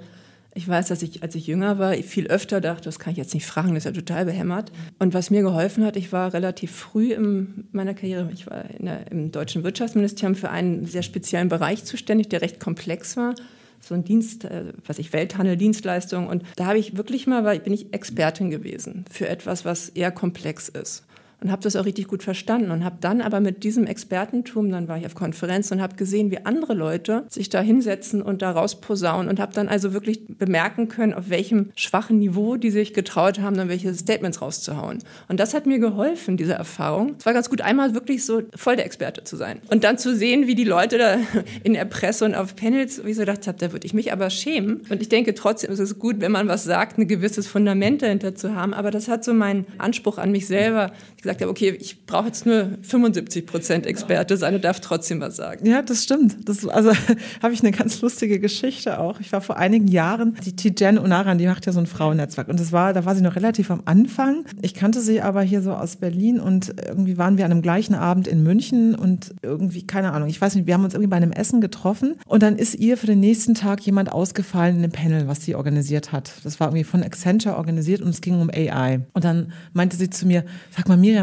Ich 0.58 0.70
weiß, 0.70 0.88
dass 0.88 1.02
ich, 1.02 1.22
als 1.22 1.36
ich 1.36 1.48
jünger 1.48 1.80
war, 1.80 1.94
viel 1.96 2.28
öfter 2.28 2.62
dachte, 2.62 2.86
das 2.86 2.98
kann 2.98 3.12
ich 3.12 3.18
jetzt 3.18 3.34
nicht 3.34 3.46
fragen, 3.46 3.74
das 3.74 3.86
ist 3.86 3.94
ja 3.94 4.02
total 4.02 4.24
behämmert. 4.24 4.72
Und 5.00 5.14
was 5.14 5.30
mir 5.30 5.42
geholfen 5.42 5.84
hat, 5.84 5.98
ich 5.98 6.14
war 6.14 6.34
relativ 6.34 6.72
früh 6.72 7.12
in 7.12 7.68
meiner 7.74 7.94
Karriere, 7.94 8.30
ich 8.34 8.48
war 8.48 8.64
der, 8.80 9.12
im 9.12 9.34
deutschen 9.34 9.66
Wirtschaftsministerium 9.66 10.36
für 10.36 10.50
einen 10.50 10.86
sehr 10.86 11.04
speziellen 11.04 11.50
Bereich 11.50 11.84
zuständig, 11.84 12.30
der 12.30 12.42
recht 12.42 12.62
komplex 12.62 13.18
war. 13.18 13.36
So 13.82 13.96
ein 13.96 14.06
Dienst, 14.06 14.46
äh, 14.46 14.72
was 14.86 14.98
ich 14.98 15.12
Welthandel, 15.12 15.58
Dienstleistung. 15.58 16.28
Und 16.28 16.44
da 16.56 16.68
habe 16.68 16.80
ich 16.80 16.96
wirklich 16.96 17.28
mal, 17.28 17.44
weil 17.44 17.60
bin 17.60 17.74
ich 17.74 17.94
Expertin 17.94 18.50
gewesen 18.50 19.04
für 19.12 19.28
etwas, 19.28 19.66
was 19.66 19.90
eher 19.90 20.12
komplex 20.12 20.70
ist 20.70 21.05
und 21.42 21.52
habe 21.52 21.62
das 21.62 21.76
auch 21.76 21.86
richtig 21.86 22.08
gut 22.08 22.24
verstanden 22.24 22.72
und 22.72 22.84
habe 22.84 22.98
dann 23.02 23.22
aber 23.22 23.40
mit 23.40 23.64
diesem 23.64 23.86
Expertentum, 23.86 24.72
dann 24.72 24.88
war 24.88 24.98
ich 24.98 25.06
auf 25.06 25.16
Konferenzen 25.16 25.76
und 25.76 25.82
habe 25.82 25.96
gesehen, 25.96 26.32
wie 26.32 26.46
andere 26.46 26.74
Leute 26.74 27.26
sich 27.30 27.50
da 27.50 27.62
hinsetzen 27.62 28.22
und 28.22 28.42
da 28.42 28.52
rausposaunen 28.52 29.30
und 29.30 29.40
habe 29.40 29.54
dann 29.54 29.68
also 29.68 29.94
wirklich 29.94 30.22
bemerken 30.28 30.88
können, 30.88 31.14
auf 31.14 31.30
welchem 31.30 31.72
schwachen 31.76 32.20
Niveau 32.20 32.56
die 32.56 32.72
sich 32.72 32.94
getraut 32.94 33.40
haben, 33.40 33.56
dann 33.56 33.70
welche 33.70 33.94
Statements 33.94 34.42
rauszuhauen. 34.42 35.00
Und 35.28 35.40
das 35.40 35.54
hat 35.54 35.66
mir 35.66 35.80
geholfen, 35.80 36.38
diese 36.38 36.54
Erfahrung. 36.54 37.16
Es 37.20 37.26
war 37.26 37.34
ganz 37.34 37.50
gut, 37.50 37.62
einmal 37.62 37.94
wirklich 37.94 38.26
so 38.26 38.42
voll 38.56 38.76
der 38.76 38.86
Experte 38.86 39.24
zu 39.24 39.36
sein 39.36 39.60
und 39.70 39.84
dann 39.84 39.98
zu 39.98 40.16
sehen, 40.16 40.48
wie 40.48 40.56
die 40.56 40.64
Leute 40.64 40.98
da 40.98 41.18
in 41.64 41.74
der 41.74 41.86
Presse 41.86 42.26
und 42.26 42.36
auf 42.36 42.56
Panels, 42.56 43.04
wie 43.04 43.12
ich 43.12 43.16
so 43.16 43.22
gedacht 43.22 43.48
habe, 43.48 43.58
da 43.58 43.72
würde 43.72 43.86
ich 43.86 43.94
mich 43.94 44.12
aber 44.12 44.30
schämen. 44.30 44.82
Und 44.90 45.02
ich 45.02 45.10
denke 45.10 45.34
trotzdem, 45.34 45.72
es 45.72 45.80
ist 45.80 46.00
gut, 46.00 46.20
wenn 46.20 46.32
man 46.32 46.48
was 46.48 46.64
sagt, 46.64 46.98
ein 46.98 47.08
gewisses 47.08 47.48
Fundament 47.48 48.02
dahinter 48.02 48.36
zu 48.36 48.56
haben. 48.56 48.74
Aber 48.74 48.92
das 48.92 49.08
hat 49.08 49.24
so 49.24 49.34
meinen 49.34 49.66
Anspruch 49.78 50.18
an 50.18 50.32
mich 50.32 50.48
selber 50.48 50.92
gesagt 51.26 51.42
habe, 51.42 51.50
okay, 51.50 51.76
ich 51.80 52.06
brauche 52.06 52.28
jetzt 52.28 52.46
nur 52.46 52.78
75 52.82 53.48
Prozent 53.48 53.86
Experte 53.88 54.38
sein 54.38 54.54
und 54.54 54.64
darf 54.64 54.80
trotzdem 54.80 55.20
was 55.22 55.36
sagen. 55.36 55.66
Ja, 55.66 55.82
das 55.82 56.04
stimmt. 56.04 56.48
Das, 56.48 56.68
also 56.68 56.92
habe 57.42 57.54
ich 57.54 57.62
eine 57.62 57.72
ganz 57.72 58.00
lustige 58.02 58.40
Geschichte 58.40 59.00
auch. 59.00 59.20
Ich 59.20 59.32
war 59.32 59.42
vor 59.42 59.58
einigen 59.58 59.88
Jahren, 59.88 60.38
die 60.46 60.56
Tijen 60.56 61.00
Unaran, 61.00 61.40
die 61.40 61.48
macht 61.48 61.66
ja 61.66 61.72
so 61.72 61.80
ein 61.80 61.88
Frauennetzwerk. 61.88 62.48
Und 62.48 62.60
das 62.60 62.72
war, 62.72 62.94
da 62.94 63.06
war 63.06 63.16
sie 63.16 63.24
noch 63.24 63.36
relativ 63.36 63.72
am 63.72 63.82
Anfang. 63.86 64.46
Ich 64.62 64.76
kannte 64.76 65.02
sie 65.02 65.22
aber 65.22 65.42
hier 65.42 65.62
so 65.62 65.74
aus 65.74 65.96
Berlin 65.96 66.40
und 66.40 66.76
irgendwie 66.86 67.18
waren 67.18 67.38
wir 67.38 67.46
an 67.46 67.52
einem 67.52 67.64
gleichen 67.64 67.96
Abend 67.96 68.28
in 68.28 68.44
München 68.44 68.94
und 68.94 69.34
irgendwie, 69.42 69.88
keine 69.88 70.12
Ahnung, 70.12 70.30
ich 70.30 70.40
weiß 70.40 70.54
nicht, 70.54 70.68
wir 70.68 70.76
haben 70.76 70.84
uns 70.84 70.94
irgendwie 70.94 71.10
bei 71.10 71.18
einem 71.18 71.32
Essen 71.32 71.60
getroffen 71.60 72.16
und 72.28 72.44
dann 72.44 72.58
ist 72.58 72.76
ihr 72.76 72.98
für 72.98 73.08
den 73.08 73.20
nächsten 73.20 73.56
Tag 73.56 73.82
jemand 73.82 74.12
ausgefallen 74.12 74.78
in 74.78 74.84
einem 74.84 74.92
Panel, 74.92 75.28
was 75.28 75.44
sie 75.44 75.56
organisiert 75.56 76.12
hat. 76.12 76.34
Das 76.44 76.60
war 76.60 76.68
irgendwie 76.68 76.84
von 76.84 77.02
Accenture 77.02 77.58
organisiert 77.58 78.02
und 78.02 78.10
es 78.10 78.22
ging 78.22 78.40
um 78.40 78.52
AI. 78.52 79.02
Und 79.14 79.24
dann 79.24 79.52
meinte 79.74 79.98
sie 79.98 80.12
zu 80.12 80.28
mir, 80.28 80.46
sag 80.76 80.88
mal, 80.88 80.98
Miriam, 80.98 81.15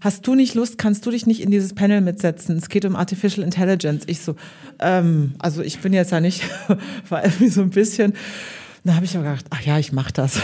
hast 0.00 0.26
du 0.26 0.34
nicht 0.34 0.54
Lust, 0.54 0.78
kannst 0.78 1.04
du 1.06 1.10
dich 1.10 1.26
nicht 1.26 1.40
in 1.40 1.50
dieses 1.50 1.74
Panel 1.74 2.00
mitsetzen? 2.00 2.56
Es 2.56 2.68
geht 2.68 2.84
um 2.84 2.96
Artificial 2.96 3.44
Intelligence. 3.44 4.04
Ich 4.06 4.20
so, 4.20 4.36
ähm, 4.78 5.34
also 5.38 5.62
ich 5.62 5.80
bin 5.80 5.92
jetzt 5.92 6.12
ja 6.12 6.20
nicht, 6.20 6.42
war 7.08 7.24
irgendwie 7.24 7.48
so 7.48 7.62
ein 7.62 7.70
bisschen, 7.70 8.14
da 8.84 8.94
habe 8.94 9.04
ich 9.04 9.14
mir 9.14 9.22
gedacht, 9.22 9.46
ach 9.50 9.62
ja, 9.62 9.78
ich 9.78 9.92
mache 9.92 10.12
das. 10.12 10.40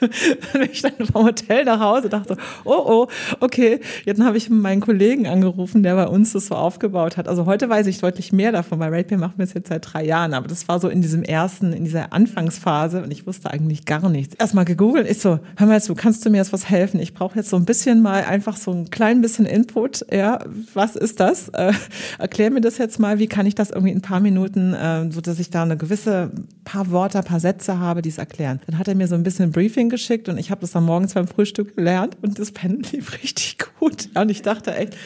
bin 0.52 0.62
ich 0.70 0.82
dann 0.82 1.06
vom 1.12 1.24
Hotel 1.24 1.64
nach 1.64 1.80
Hause 1.80 2.08
dachte, 2.08 2.36
oh 2.64 2.80
oh, 2.86 3.06
okay, 3.40 3.80
jetzt 4.04 4.20
habe 4.20 4.36
ich 4.36 4.50
meinen 4.50 4.80
Kollegen 4.80 5.26
angerufen, 5.26 5.82
der 5.82 5.94
bei 5.94 6.08
uns 6.08 6.32
das 6.32 6.46
so 6.46 6.54
aufgebaut 6.54 7.16
hat. 7.16 7.28
Also 7.28 7.46
heute 7.46 7.68
weiß 7.68 7.86
ich 7.86 7.98
deutlich 7.98 8.32
mehr 8.32 8.52
davon, 8.52 8.78
weil 8.78 8.92
RatePay 8.92 9.16
macht 9.16 9.38
mir 9.38 9.44
das 9.44 9.54
jetzt 9.54 9.68
seit 9.68 9.92
drei 9.92 10.04
Jahren, 10.04 10.34
aber 10.34 10.48
das 10.48 10.68
war 10.68 10.80
so 10.80 10.88
in 10.88 11.02
diesem 11.02 11.22
ersten, 11.22 11.72
in 11.72 11.84
dieser 11.84 12.12
Anfangsphase 12.12 13.02
und 13.02 13.10
ich 13.10 13.26
wusste 13.26 13.50
eigentlich 13.50 13.84
gar 13.84 14.08
nichts. 14.08 14.34
Erstmal 14.36 14.64
gegoogelt, 14.64 15.08
ich 15.08 15.20
so, 15.20 15.38
hör 15.56 15.66
mal 15.66 15.80
zu, 15.80 15.94
kannst 15.94 16.24
du 16.24 16.30
mir 16.30 16.38
jetzt 16.38 16.52
was 16.52 16.68
helfen? 16.68 17.00
Ich 17.00 17.14
brauche 17.14 17.36
jetzt 17.36 17.50
so 17.50 17.56
ein 17.56 17.64
bisschen 17.64 18.02
mal 18.02 18.24
einfach 18.24 18.56
so 18.56 18.72
ein 18.72 18.90
klein 18.90 19.20
bisschen 19.20 19.46
Input, 19.46 20.04
ja, 20.12 20.40
was 20.74 20.96
ist 20.96 21.20
das? 21.20 21.48
Äh, 21.50 21.72
erklär 22.18 22.50
mir 22.50 22.60
das 22.60 22.78
jetzt 22.78 22.98
mal, 22.98 23.18
wie 23.18 23.26
kann 23.26 23.46
ich 23.46 23.54
das 23.54 23.70
irgendwie 23.70 23.92
in 23.92 23.98
ein 23.98 24.02
paar 24.02 24.20
Minuten, 24.20 24.74
äh, 24.74 25.10
so 25.10 25.20
dass 25.20 25.38
ich 25.38 25.50
da 25.50 25.62
eine 25.62 25.76
gewisse 25.76 26.30
paar 26.64 26.90
Worte, 26.90 27.22
paar 27.22 27.40
Sätze 27.40 27.78
habe, 27.78 28.02
die 28.02 28.08
es 28.08 28.18
erklären. 28.18 28.60
Dann 28.66 28.78
hat 28.78 28.88
er 28.88 28.94
mir 28.94 29.08
so 29.08 29.14
ein 29.14 29.22
bisschen 29.22 29.50
Briefing 29.50 29.89
geschickt 29.90 30.28
und 30.28 30.38
ich 30.38 30.50
habe 30.50 30.60
das 30.62 30.72
dann 30.72 30.84
morgens 30.84 31.14
beim 31.14 31.28
Frühstück 31.28 31.76
gelernt 31.76 32.16
und 32.22 32.38
das 32.38 32.52
Pen 32.52 32.82
lief 32.92 33.12
richtig 33.22 33.58
gut. 33.78 34.08
und 34.14 34.30
ich 34.30 34.42
dachte 34.42 34.74
echt, 34.74 34.96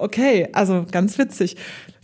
okay, 0.00 0.48
also 0.52 0.86
ganz 0.90 1.18
witzig. 1.18 1.56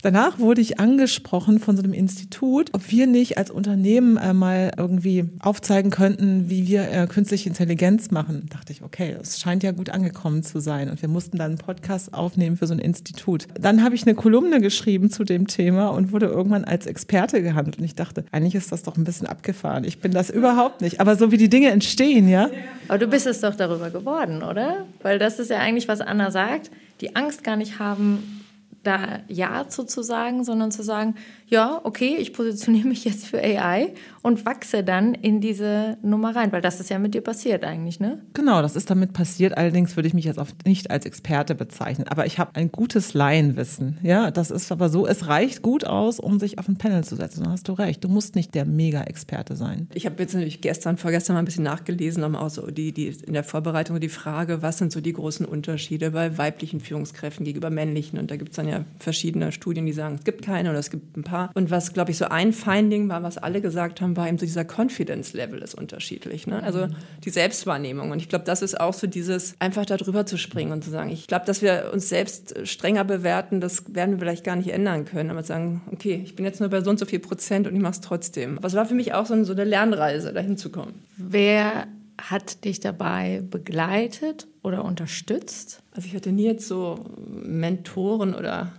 Danach 0.03 0.37
wurde 0.37 0.61
ich 0.61 0.79
angesprochen 0.79 1.59
von 1.59 1.75
so 1.75 1.81
einem 1.81 1.91
Institut, 1.91 2.69
ob 2.73 2.91
wir 2.91 3.07
nicht 3.07 3.39
als 3.39 3.49
Unternehmen 3.49 4.15
äh, 4.17 4.31
mal 4.31 4.71
irgendwie 4.77 5.25
aufzeigen 5.39 5.89
könnten, 5.89 6.49
wie 6.49 6.67
wir 6.67 6.89
äh, 6.91 7.07
künstliche 7.07 7.49
Intelligenz 7.49 8.11
machen. 8.11 8.45
Da 8.47 8.57
dachte 8.57 8.71
ich, 8.71 8.83
okay, 8.83 9.15
das 9.17 9.39
scheint 9.39 9.63
ja 9.63 9.71
gut 9.71 9.89
angekommen 9.89 10.43
zu 10.43 10.59
sein. 10.59 10.89
Und 10.91 11.01
wir 11.01 11.09
mussten 11.09 11.37
dann 11.37 11.51
einen 11.51 11.57
Podcast 11.57 12.13
aufnehmen 12.13 12.57
für 12.57 12.67
so 12.67 12.73
ein 12.73 12.79
Institut. 12.79 13.47
Dann 13.59 13.83
habe 13.83 13.95
ich 13.95 14.03
eine 14.03 14.13
Kolumne 14.13 14.61
geschrieben 14.61 15.09
zu 15.09 15.23
dem 15.23 15.47
Thema 15.47 15.87
und 15.87 16.11
wurde 16.11 16.27
irgendwann 16.27 16.63
als 16.63 16.85
Experte 16.85 17.41
gehandelt. 17.41 17.79
Und 17.79 17.83
ich 17.83 17.95
dachte, 17.95 18.23
eigentlich 18.31 18.55
ist 18.55 18.71
das 18.71 18.83
doch 18.83 18.97
ein 18.97 19.03
bisschen 19.03 19.25
abgefahren. 19.25 19.83
Ich 19.83 19.99
bin 19.99 20.11
das 20.11 20.29
überhaupt 20.29 20.81
nicht. 20.81 21.01
Aber 21.01 21.15
so 21.15 21.31
wie 21.31 21.37
die 21.37 21.49
Dinge 21.49 21.71
entstehen, 21.71 22.29
ja. 22.29 22.49
Aber 22.87 22.99
du 22.99 23.07
bist 23.07 23.25
es 23.25 23.41
doch 23.41 23.55
darüber 23.55 23.89
geworden, 23.89 24.43
oder? 24.43 24.85
Weil 25.01 25.17
das 25.17 25.39
ist 25.39 25.49
ja 25.49 25.57
eigentlich, 25.57 25.87
was 25.87 26.01
Anna 26.01 26.29
sagt. 26.29 26.69
Die 27.01 27.15
Angst 27.15 27.43
gar 27.43 27.55
nicht 27.55 27.79
haben, 27.79 28.45
da 28.83 29.19
Ja 29.27 29.67
zu 29.83 30.01
sagen, 30.01 30.43
sondern 30.43 30.71
zu 30.71 30.83
sagen, 30.83 31.15
ja, 31.49 31.79
okay, 31.83 32.17
ich 32.19 32.33
positioniere 32.33 32.87
mich 32.87 33.05
jetzt 33.05 33.25
für 33.25 33.41
AI 33.41 33.93
und 34.21 34.45
wachse 34.45 34.83
dann 34.83 35.13
in 35.13 35.39
diese 35.39 35.97
Nummer 36.01 36.35
rein, 36.35 36.51
weil 36.51 36.61
das 36.61 36.81
ist 36.81 36.89
ja 36.89 36.99
mit 36.99 37.13
dir 37.13 37.21
passiert 37.21 37.63
eigentlich, 37.63 38.01
ne? 38.01 38.21
Genau, 38.33 38.61
das 38.61 38.75
ist 38.75 38.89
damit 38.89 39.13
passiert. 39.13 39.55
Allerdings 39.55 39.95
würde 39.95 40.07
ich 40.07 40.13
mich 40.13 40.25
jetzt 40.25 40.39
oft 40.39 40.65
nicht 40.65 40.91
als 40.91 41.05
Experte 41.05 41.55
bezeichnen, 41.55 42.05
aber 42.09 42.25
ich 42.25 42.37
habe 42.37 42.55
ein 42.55 42.69
gutes 42.69 43.13
Laienwissen. 43.13 43.97
Ja, 44.03 44.29
das 44.29 44.51
ist 44.51 44.73
aber 44.73 44.89
so, 44.89 45.07
es 45.07 45.27
reicht 45.27 45.61
gut 45.61 45.85
aus, 45.85 46.19
um 46.19 46.37
sich 46.37 46.59
auf 46.59 46.67
ein 46.67 46.77
Panel 46.77 47.05
zu 47.05 47.15
setzen. 47.15 47.45
Da 47.45 47.51
hast 47.51 47.69
du 47.69 47.73
recht. 47.73 48.03
Du 48.03 48.09
musst 48.09 48.35
nicht 48.35 48.53
der 48.53 48.65
Mega-Experte 48.65 49.55
sein. 49.55 49.87
Ich 49.93 50.05
habe 50.05 50.21
jetzt 50.21 50.33
natürlich 50.33 50.59
gestern, 50.59 50.97
vorgestern 50.97 51.35
mal 51.35 51.43
ein 51.43 51.45
bisschen 51.45 51.63
nachgelesen, 51.63 52.25
um 52.25 52.35
auch 52.35 52.49
so 52.49 52.67
die, 52.67 52.91
die 52.91 53.07
in 53.25 53.31
der 53.31 53.45
Vorbereitung 53.45 53.97
die 54.01 54.09
Frage, 54.09 54.61
was 54.61 54.79
sind 54.79 54.91
so 54.91 54.99
die 54.99 55.13
großen 55.13 55.45
Unterschiede 55.45 56.11
bei 56.11 56.37
weiblichen 56.37 56.81
Führungskräften 56.81 57.45
gegenüber 57.45 57.69
männlichen? 57.69 58.19
Und 58.19 58.31
da 58.31 58.35
gibt 58.35 58.49
es 58.49 58.57
dann 58.57 58.67
ja 58.67 58.83
verschiedene 58.99 59.53
Studien, 59.53 59.85
die 59.85 59.93
sagen, 59.93 60.15
es 60.15 60.25
gibt 60.25 60.41
keine 60.41 60.71
oder 60.71 60.79
es 60.79 60.89
gibt 60.89 61.15
ein 61.15 61.23
paar. 61.23 61.36
Und 61.53 61.71
was, 61.71 61.93
glaube 61.93 62.11
ich, 62.11 62.17
so 62.17 62.25
ein 62.25 62.53
Finding 62.53 63.09
war, 63.09 63.23
was 63.23 63.37
alle 63.37 63.61
gesagt 63.61 64.01
haben, 64.01 64.17
war 64.17 64.27
eben 64.27 64.37
so 64.37 64.45
dieser 64.45 64.65
Confidence-Level 64.65 65.61
ist 65.61 65.75
unterschiedlich. 65.75 66.47
Ne? 66.47 66.61
Also 66.63 66.87
die 67.23 67.29
Selbstwahrnehmung. 67.29 68.11
Und 68.11 68.21
ich 68.21 68.29
glaube, 68.29 68.45
das 68.45 68.61
ist 68.61 68.79
auch 68.79 68.93
so 68.93 69.07
dieses, 69.07 69.55
einfach 69.59 69.85
darüber 69.85 70.25
zu 70.25 70.37
springen 70.37 70.71
und 70.71 70.83
zu 70.83 70.89
sagen, 70.89 71.09
ich 71.09 71.27
glaube, 71.27 71.45
dass 71.45 71.61
wir 71.61 71.91
uns 71.93 72.09
selbst 72.09 72.55
strenger 72.67 73.03
bewerten, 73.03 73.61
das 73.61 73.93
werden 73.93 74.11
wir 74.11 74.19
vielleicht 74.19 74.43
gar 74.43 74.55
nicht 74.55 74.69
ändern 74.69 75.05
können. 75.05 75.29
Aber 75.29 75.43
sagen, 75.43 75.81
okay, 75.91 76.21
ich 76.23 76.35
bin 76.35 76.45
jetzt 76.45 76.59
nur 76.59 76.69
bei 76.69 76.81
so 76.81 76.89
und 76.89 76.99
so 76.99 77.05
viel 77.05 77.19
Prozent 77.19 77.67
und 77.67 77.75
ich 77.75 77.81
mache 77.81 77.93
es 77.93 78.01
trotzdem. 78.01 78.57
Aber 78.57 78.67
es 78.67 78.73
war 78.73 78.85
für 78.85 78.95
mich 78.95 79.13
auch 79.13 79.25
so, 79.25 79.43
so 79.43 79.53
eine 79.53 79.63
Lernreise, 79.63 80.33
dahin 80.33 80.57
zu 80.57 80.69
kommen. 80.71 81.05
Wer 81.17 81.87
hat 82.19 82.65
dich 82.65 82.79
dabei 82.79 83.43
begleitet 83.49 84.47
oder 84.63 84.83
unterstützt? 84.83 85.83
Also 85.91 86.07
ich 86.07 86.15
hatte 86.15 86.31
nie 86.31 86.45
jetzt 86.45 86.67
so 86.67 87.05
Mentoren 87.17 88.33
oder 88.33 88.71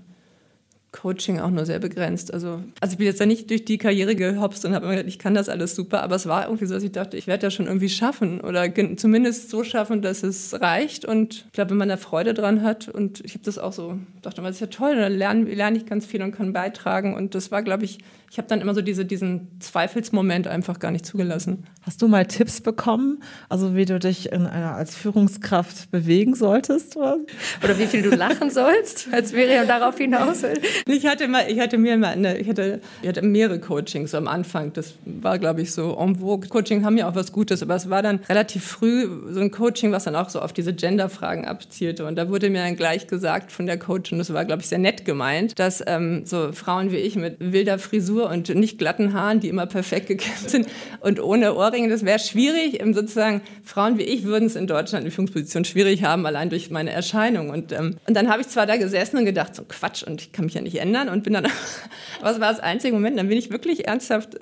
Coaching 0.90 1.38
auch 1.38 1.50
nur 1.50 1.66
sehr 1.66 1.78
begrenzt. 1.78 2.32
Also, 2.32 2.62
also 2.80 2.92
ich 2.92 2.98
bin 2.98 3.06
jetzt 3.06 3.20
da 3.20 3.26
nicht 3.26 3.50
durch 3.50 3.64
die 3.64 3.76
Karriere 3.76 4.16
gehopst 4.16 4.64
und 4.64 4.74
habe 4.74 4.86
immer 4.86 4.94
gedacht, 4.94 5.08
ich 5.08 5.18
kann 5.18 5.34
das 5.34 5.48
alles 5.48 5.74
super, 5.74 6.02
aber 6.02 6.16
es 6.16 6.26
war 6.26 6.46
irgendwie 6.46 6.64
so, 6.64 6.74
dass 6.74 6.82
ich 6.82 6.92
dachte, 6.92 7.16
ich 7.16 7.26
werde 7.26 7.42
das 7.42 7.54
schon 7.54 7.66
irgendwie 7.66 7.90
schaffen 7.90 8.40
oder 8.40 8.72
zumindest 8.96 9.50
so 9.50 9.64
schaffen, 9.64 10.00
dass 10.00 10.22
es 10.22 10.58
reicht. 10.60 11.04
Und 11.04 11.44
ich 11.46 11.52
glaube, 11.52 11.70
wenn 11.70 11.76
man 11.76 11.90
da 11.90 11.98
Freude 11.98 12.32
dran 12.32 12.62
hat 12.62 12.88
und 12.88 13.20
ich 13.24 13.34
habe 13.34 13.44
das 13.44 13.58
auch 13.58 13.72
so, 13.72 13.98
dachte, 14.22 14.40
das 14.40 14.52
ist 14.52 14.60
ja 14.60 14.66
toll, 14.68 14.96
da 14.96 15.08
lerne, 15.08 15.44
lerne 15.54 15.76
ich 15.76 15.84
ganz 15.84 16.06
viel 16.06 16.22
und 16.22 16.32
kann 16.32 16.54
beitragen. 16.54 17.14
Und 17.14 17.34
das 17.34 17.50
war, 17.50 17.62
glaube 17.62 17.84
ich, 17.84 17.98
ich 18.30 18.36
habe 18.36 18.46
dann 18.48 18.60
immer 18.60 18.74
so 18.74 18.82
diese, 18.82 19.06
diesen 19.06 19.58
Zweifelsmoment 19.58 20.46
einfach 20.46 20.78
gar 20.78 20.90
nicht 20.90 21.06
zugelassen. 21.06 21.64
Hast 21.82 22.02
du 22.02 22.08
mal 22.08 22.26
Tipps 22.26 22.60
bekommen, 22.60 23.22
also 23.48 23.74
wie 23.74 23.86
du 23.86 23.98
dich 23.98 24.30
in 24.30 24.46
einer, 24.46 24.74
als 24.74 24.94
Führungskraft 24.94 25.90
bewegen 25.90 26.34
solltest? 26.34 26.96
Oder, 26.96 27.16
oder 27.64 27.78
wie 27.78 27.86
viel 27.86 28.02
du 28.02 28.10
lachen 28.10 28.50
sollst, 28.50 29.08
als 29.12 29.32
Miriam 29.32 29.66
darauf 29.66 29.96
hinaus 29.96 30.42
will? 30.42 30.60
Ich 30.86 31.06
hatte, 31.06 31.28
mal, 31.28 31.44
ich 31.48 31.60
hatte 31.60 31.78
mir 31.78 31.96
mal 31.96 32.08
eine, 32.08 32.38
ich 32.38 32.48
hatte, 32.48 32.80
ich 33.02 33.08
hatte 33.08 33.22
mehrere 33.22 33.60
Coachings 33.60 34.14
am 34.14 34.26
Anfang. 34.26 34.72
Das 34.72 34.94
war, 35.04 35.38
glaube 35.38 35.62
ich, 35.62 35.72
so 35.72 35.96
en 35.98 36.16
vogue. 36.16 36.48
Coaching 36.48 36.84
haben 36.84 36.96
ja 36.96 37.08
auch 37.08 37.14
was 37.14 37.32
Gutes, 37.32 37.62
aber 37.62 37.76
es 37.76 37.88
war 37.88 38.02
dann 38.02 38.20
relativ 38.28 38.64
früh 38.64 39.08
so 39.30 39.40
ein 39.40 39.50
Coaching, 39.50 39.92
was 39.92 40.04
dann 40.04 40.16
auch 40.16 40.28
so 40.28 40.40
auf 40.40 40.52
diese 40.52 40.74
Gender-Fragen 40.74 41.46
abzielte. 41.46 42.04
Und 42.04 42.16
da 42.16 42.28
wurde 42.28 42.50
mir 42.50 42.62
dann 42.64 42.76
gleich 42.76 43.06
gesagt 43.06 43.52
von 43.52 43.66
der 43.66 43.78
Coach, 43.78 44.12
und 44.12 44.18
das 44.18 44.32
war, 44.32 44.44
glaube 44.44 44.62
ich, 44.62 44.68
sehr 44.68 44.78
nett 44.78 45.04
gemeint, 45.04 45.58
dass 45.58 45.82
ähm, 45.86 46.26
so 46.26 46.52
Frauen 46.52 46.90
wie 46.90 46.96
ich 46.96 47.16
mit 47.16 47.36
wilder 47.38 47.78
Frisur 47.78 48.17
Frisur 48.18 48.30
und 48.30 48.48
nicht 48.54 48.78
glatten 48.78 49.12
Haaren, 49.12 49.40
die 49.40 49.48
immer 49.48 49.66
perfekt 49.66 50.08
gekämmt 50.08 50.50
sind 50.50 50.66
und 51.00 51.20
ohne 51.22 51.54
Ohrringe. 51.54 51.88
Das 51.88 52.04
wäre 52.04 52.18
schwierig. 52.18 52.80
Ähm, 52.80 52.94
sozusagen 52.94 53.42
Frauen 53.64 53.98
wie 53.98 54.02
ich 54.02 54.24
würden 54.24 54.46
es 54.46 54.56
in 54.56 54.66
Deutschland 54.66 55.04
in 55.04 55.10
Führungsposition 55.10 55.64
schwierig 55.64 56.02
haben, 56.02 56.26
allein 56.26 56.50
durch 56.50 56.70
meine 56.70 56.90
Erscheinung. 56.90 57.50
Und, 57.50 57.72
ähm, 57.72 57.96
und 58.06 58.16
dann 58.16 58.28
habe 58.28 58.42
ich 58.42 58.48
zwar 58.48 58.66
da 58.66 58.76
gesessen 58.76 59.18
und 59.18 59.24
gedacht, 59.24 59.54
so 59.54 59.64
Quatsch, 59.68 60.02
und 60.02 60.20
ich 60.20 60.32
kann 60.32 60.44
mich 60.44 60.54
ja 60.54 60.60
nicht 60.60 60.80
ändern 60.80 61.08
und 61.08 61.22
bin 61.22 61.32
dann, 61.32 61.44
es 62.24 62.40
war 62.40 62.52
das 62.52 62.60
einzige 62.60 62.94
Moment, 62.94 63.18
dann 63.18 63.28
bin 63.28 63.38
ich 63.38 63.50
wirklich 63.50 63.86
ernsthaft 63.86 64.38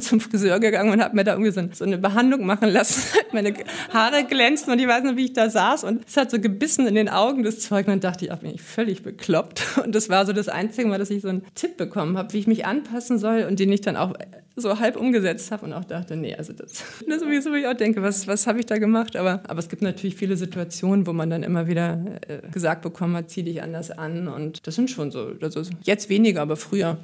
zum 0.00 0.20
Friseur 0.20 0.58
gegangen 0.60 0.92
und 0.92 1.02
habe 1.02 1.14
mir 1.16 1.24
da 1.24 1.32
irgendwie 1.32 1.52
so, 1.52 1.62
so 1.72 1.84
eine 1.84 1.98
Behandlung 1.98 2.44
machen 2.44 2.68
lassen. 2.68 3.02
Meine 3.32 3.54
Haare 3.92 4.24
glänzten 4.24 4.72
und 4.72 4.78
ich 4.78 4.88
weiß 4.88 5.04
noch, 5.04 5.16
wie 5.16 5.26
ich 5.26 5.32
da 5.32 5.50
saß 5.50 5.84
und 5.84 6.04
es 6.06 6.16
hat 6.16 6.30
so 6.30 6.40
gebissen 6.40 6.86
in 6.86 6.94
den 6.94 7.08
Augen 7.08 7.42
das 7.42 7.60
Zeug 7.60 7.86
und 7.86 7.92
dann 7.92 8.00
dachte 8.00 8.24
ich, 8.24 8.32
ach, 8.32 8.38
bin 8.38 8.54
ich 8.54 8.62
völlig 8.62 9.02
bekloppt. 9.02 9.62
Und 9.84 9.94
das 9.94 10.08
war 10.08 10.26
so 10.26 10.32
das 10.32 10.48
einzige 10.48 10.88
Mal, 10.88 10.98
dass 10.98 11.10
ich 11.10 11.22
so 11.22 11.28
einen 11.28 11.44
Tipp 11.54 11.76
bekommen 11.76 12.16
habe, 12.16 12.32
wie 12.32 12.38
ich 12.38 12.46
mich 12.46 12.66
anpassen 12.66 13.18
soll 13.20 13.44
und 13.48 13.60
den 13.60 13.70
ich 13.70 13.80
dann 13.80 13.96
auch 13.96 14.14
so 14.56 14.78
halb 14.78 14.96
umgesetzt 14.96 15.50
habe 15.52 15.66
und 15.66 15.72
auch 15.72 15.84
dachte, 15.84 16.16
nee, 16.16 16.34
also 16.34 16.52
das, 16.52 16.82
das 17.08 17.20
sowieso, 17.20 17.52
wie 17.52 17.60
ich 17.60 17.66
auch 17.66 17.74
denke, 17.74 18.02
was, 18.02 18.26
was 18.26 18.46
habe 18.46 18.58
ich 18.58 18.66
da 18.66 18.78
gemacht? 18.78 19.16
Aber, 19.16 19.42
aber 19.46 19.58
es 19.58 19.68
gibt 19.68 19.82
natürlich 19.82 20.16
viele 20.16 20.36
Situationen, 20.36 21.06
wo 21.06 21.12
man 21.12 21.30
dann 21.30 21.42
immer 21.42 21.66
wieder 21.66 22.04
äh, 22.26 22.40
gesagt 22.50 22.82
bekommen 22.82 23.16
hat, 23.16 23.30
zieh 23.30 23.42
dich 23.42 23.62
anders 23.62 23.90
an 23.90 24.28
und 24.28 24.66
das 24.66 24.74
sind 24.74 24.90
schon 24.90 25.10
so, 25.10 25.32
also 25.40 25.62
jetzt 25.82 26.08
weniger, 26.08 26.42
aber 26.42 26.56
früher. 26.56 26.98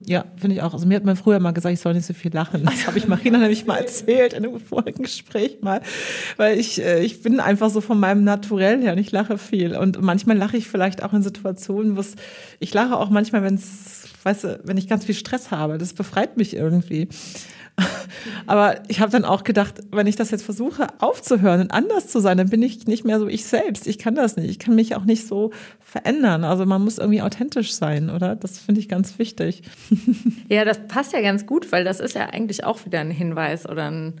Ja, 0.00 0.26
finde 0.36 0.54
ich 0.54 0.62
auch. 0.62 0.74
Also 0.74 0.86
mir 0.86 0.94
hat 0.94 1.04
man 1.04 1.16
früher 1.16 1.40
mal 1.40 1.50
gesagt, 1.50 1.72
ich 1.72 1.80
soll 1.80 1.92
nicht 1.92 2.06
so 2.06 2.14
viel 2.14 2.32
lachen. 2.32 2.64
Das 2.64 2.86
habe 2.86 2.98
ich 2.98 3.08
Marina 3.08 3.38
nämlich 3.38 3.66
mal 3.66 3.78
erzählt 3.78 4.32
in 4.32 4.44
einem 4.44 4.60
vorigen 4.60 5.02
Gespräch 5.02 5.58
mal, 5.60 5.82
weil 6.36 6.56
ich 6.58 6.80
äh, 6.80 7.02
ich 7.02 7.20
bin 7.22 7.40
einfach 7.40 7.68
so 7.70 7.80
von 7.80 7.98
meinem 7.98 8.22
Naturell 8.22 8.80
her, 8.80 8.92
und 8.92 8.98
ich 8.98 9.10
lache 9.10 9.38
viel 9.38 9.76
und 9.76 10.00
manchmal 10.00 10.36
lache 10.36 10.56
ich 10.56 10.68
vielleicht 10.68 11.02
auch 11.02 11.12
in 11.14 11.22
Situationen, 11.22 11.96
wo 11.96 12.00
es 12.00 12.14
ich 12.60 12.72
lache 12.72 12.96
auch 12.96 13.10
manchmal, 13.10 13.42
wenn 13.42 13.56
es 13.56 14.04
weißt 14.22 14.44
du, 14.44 14.60
wenn 14.62 14.76
ich 14.76 14.88
ganz 14.88 15.04
viel 15.04 15.16
Stress 15.16 15.50
habe, 15.50 15.78
das 15.78 15.94
befreit 15.94 16.36
mich 16.36 16.54
irgendwie. 16.54 17.08
Aber 18.46 18.82
ich 18.88 19.00
habe 19.00 19.12
dann 19.12 19.24
auch 19.24 19.44
gedacht, 19.44 19.80
wenn 19.90 20.06
ich 20.06 20.16
das 20.16 20.30
jetzt 20.30 20.42
versuche 20.42 20.86
aufzuhören 20.98 21.60
und 21.60 21.70
anders 21.70 22.08
zu 22.08 22.20
sein, 22.20 22.38
dann 22.38 22.48
bin 22.48 22.62
ich 22.62 22.86
nicht 22.86 23.04
mehr 23.04 23.18
so 23.18 23.28
ich 23.28 23.44
selbst. 23.44 23.86
Ich 23.86 23.98
kann 23.98 24.14
das 24.14 24.36
nicht. 24.36 24.50
Ich 24.50 24.58
kann 24.58 24.74
mich 24.74 24.96
auch 24.96 25.04
nicht 25.04 25.26
so 25.26 25.52
verändern. 25.80 26.44
Also 26.44 26.66
man 26.66 26.82
muss 26.82 26.98
irgendwie 26.98 27.22
authentisch 27.22 27.74
sein, 27.74 28.10
oder? 28.10 28.36
Das 28.36 28.58
finde 28.58 28.80
ich 28.80 28.88
ganz 28.88 29.18
wichtig. 29.18 29.62
Ja, 30.48 30.64
das 30.64 30.86
passt 30.88 31.12
ja 31.12 31.20
ganz 31.20 31.44
gut, 31.44 31.72
weil 31.72 31.84
das 31.84 32.00
ist 32.00 32.14
ja 32.14 32.26
eigentlich 32.26 32.64
auch 32.64 32.86
wieder 32.86 33.00
ein 33.00 33.10
Hinweis 33.10 33.68
oder 33.68 33.90
ein 33.90 34.20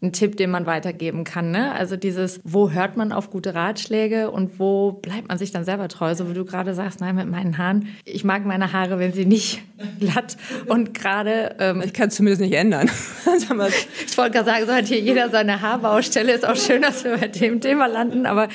ein 0.00 0.12
Tipp, 0.12 0.36
den 0.36 0.50
man 0.50 0.64
weitergeben 0.66 1.24
kann. 1.24 1.50
Ne? 1.50 1.72
Also 1.72 1.96
dieses, 1.96 2.40
wo 2.44 2.70
hört 2.70 2.96
man 2.96 3.10
auf 3.10 3.30
gute 3.30 3.54
Ratschläge 3.54 4.30
und 4.30 4.60
wo 4.60 4.92
bleibt 4.92 5.28
man 5.28 5.38
sich 5.38 5.50
dann 5.50 5.64
selber 5.64 5.88
treu? 5.88 6.14
So 6.14 6.30
wie 6.30 6.34
du 6.34 6.44
gerade 6.44 6.72
sagst, 6.74 7.00
nein, 7.00 7.16
mit 7.16 7.28
meinen 7.28 7.58
Haaren, 7.58 7.88
ich 8.04 8.22
mag 8.22 8.46
meine 8.46 8.72
Haare, 8.72 9.00
wenn 9.00 9.12
sie 9.12 9.26
nicht 9.26 9.60
glatt 10.00 10.36
und 10.66 10.94
gerade... 10.94 11.56
Ähm, 11.58 11.82
ich 11.84 11.92
kann 11.92 12.08
es 12.08 12.14
zumindest 12.14 12.42
nicht 12.42 12.54
ändern. 12.54 12.88
ich 13.36 14.18
wollte 14.18 14.30
gerade 14.32 14.44
sagen, 14.44 14.66
so 14.66 14.72
hat 14.72 14.86
hier 14.86 15.00
jeder 15.00 15.30
seine 15.30 15.60
Haarbaustelle. 15.60 16.32
Ist 16.32 16.46
auch 16.46 16.56
schön, 16.56 16.82
dass 16.82 17.02
wir 17.02 17.16
bei 17.16 17.26
dem 17.26 17.60
Thema 17.60 17.86
landen, 17.86 18.26
aber 18.26 18.48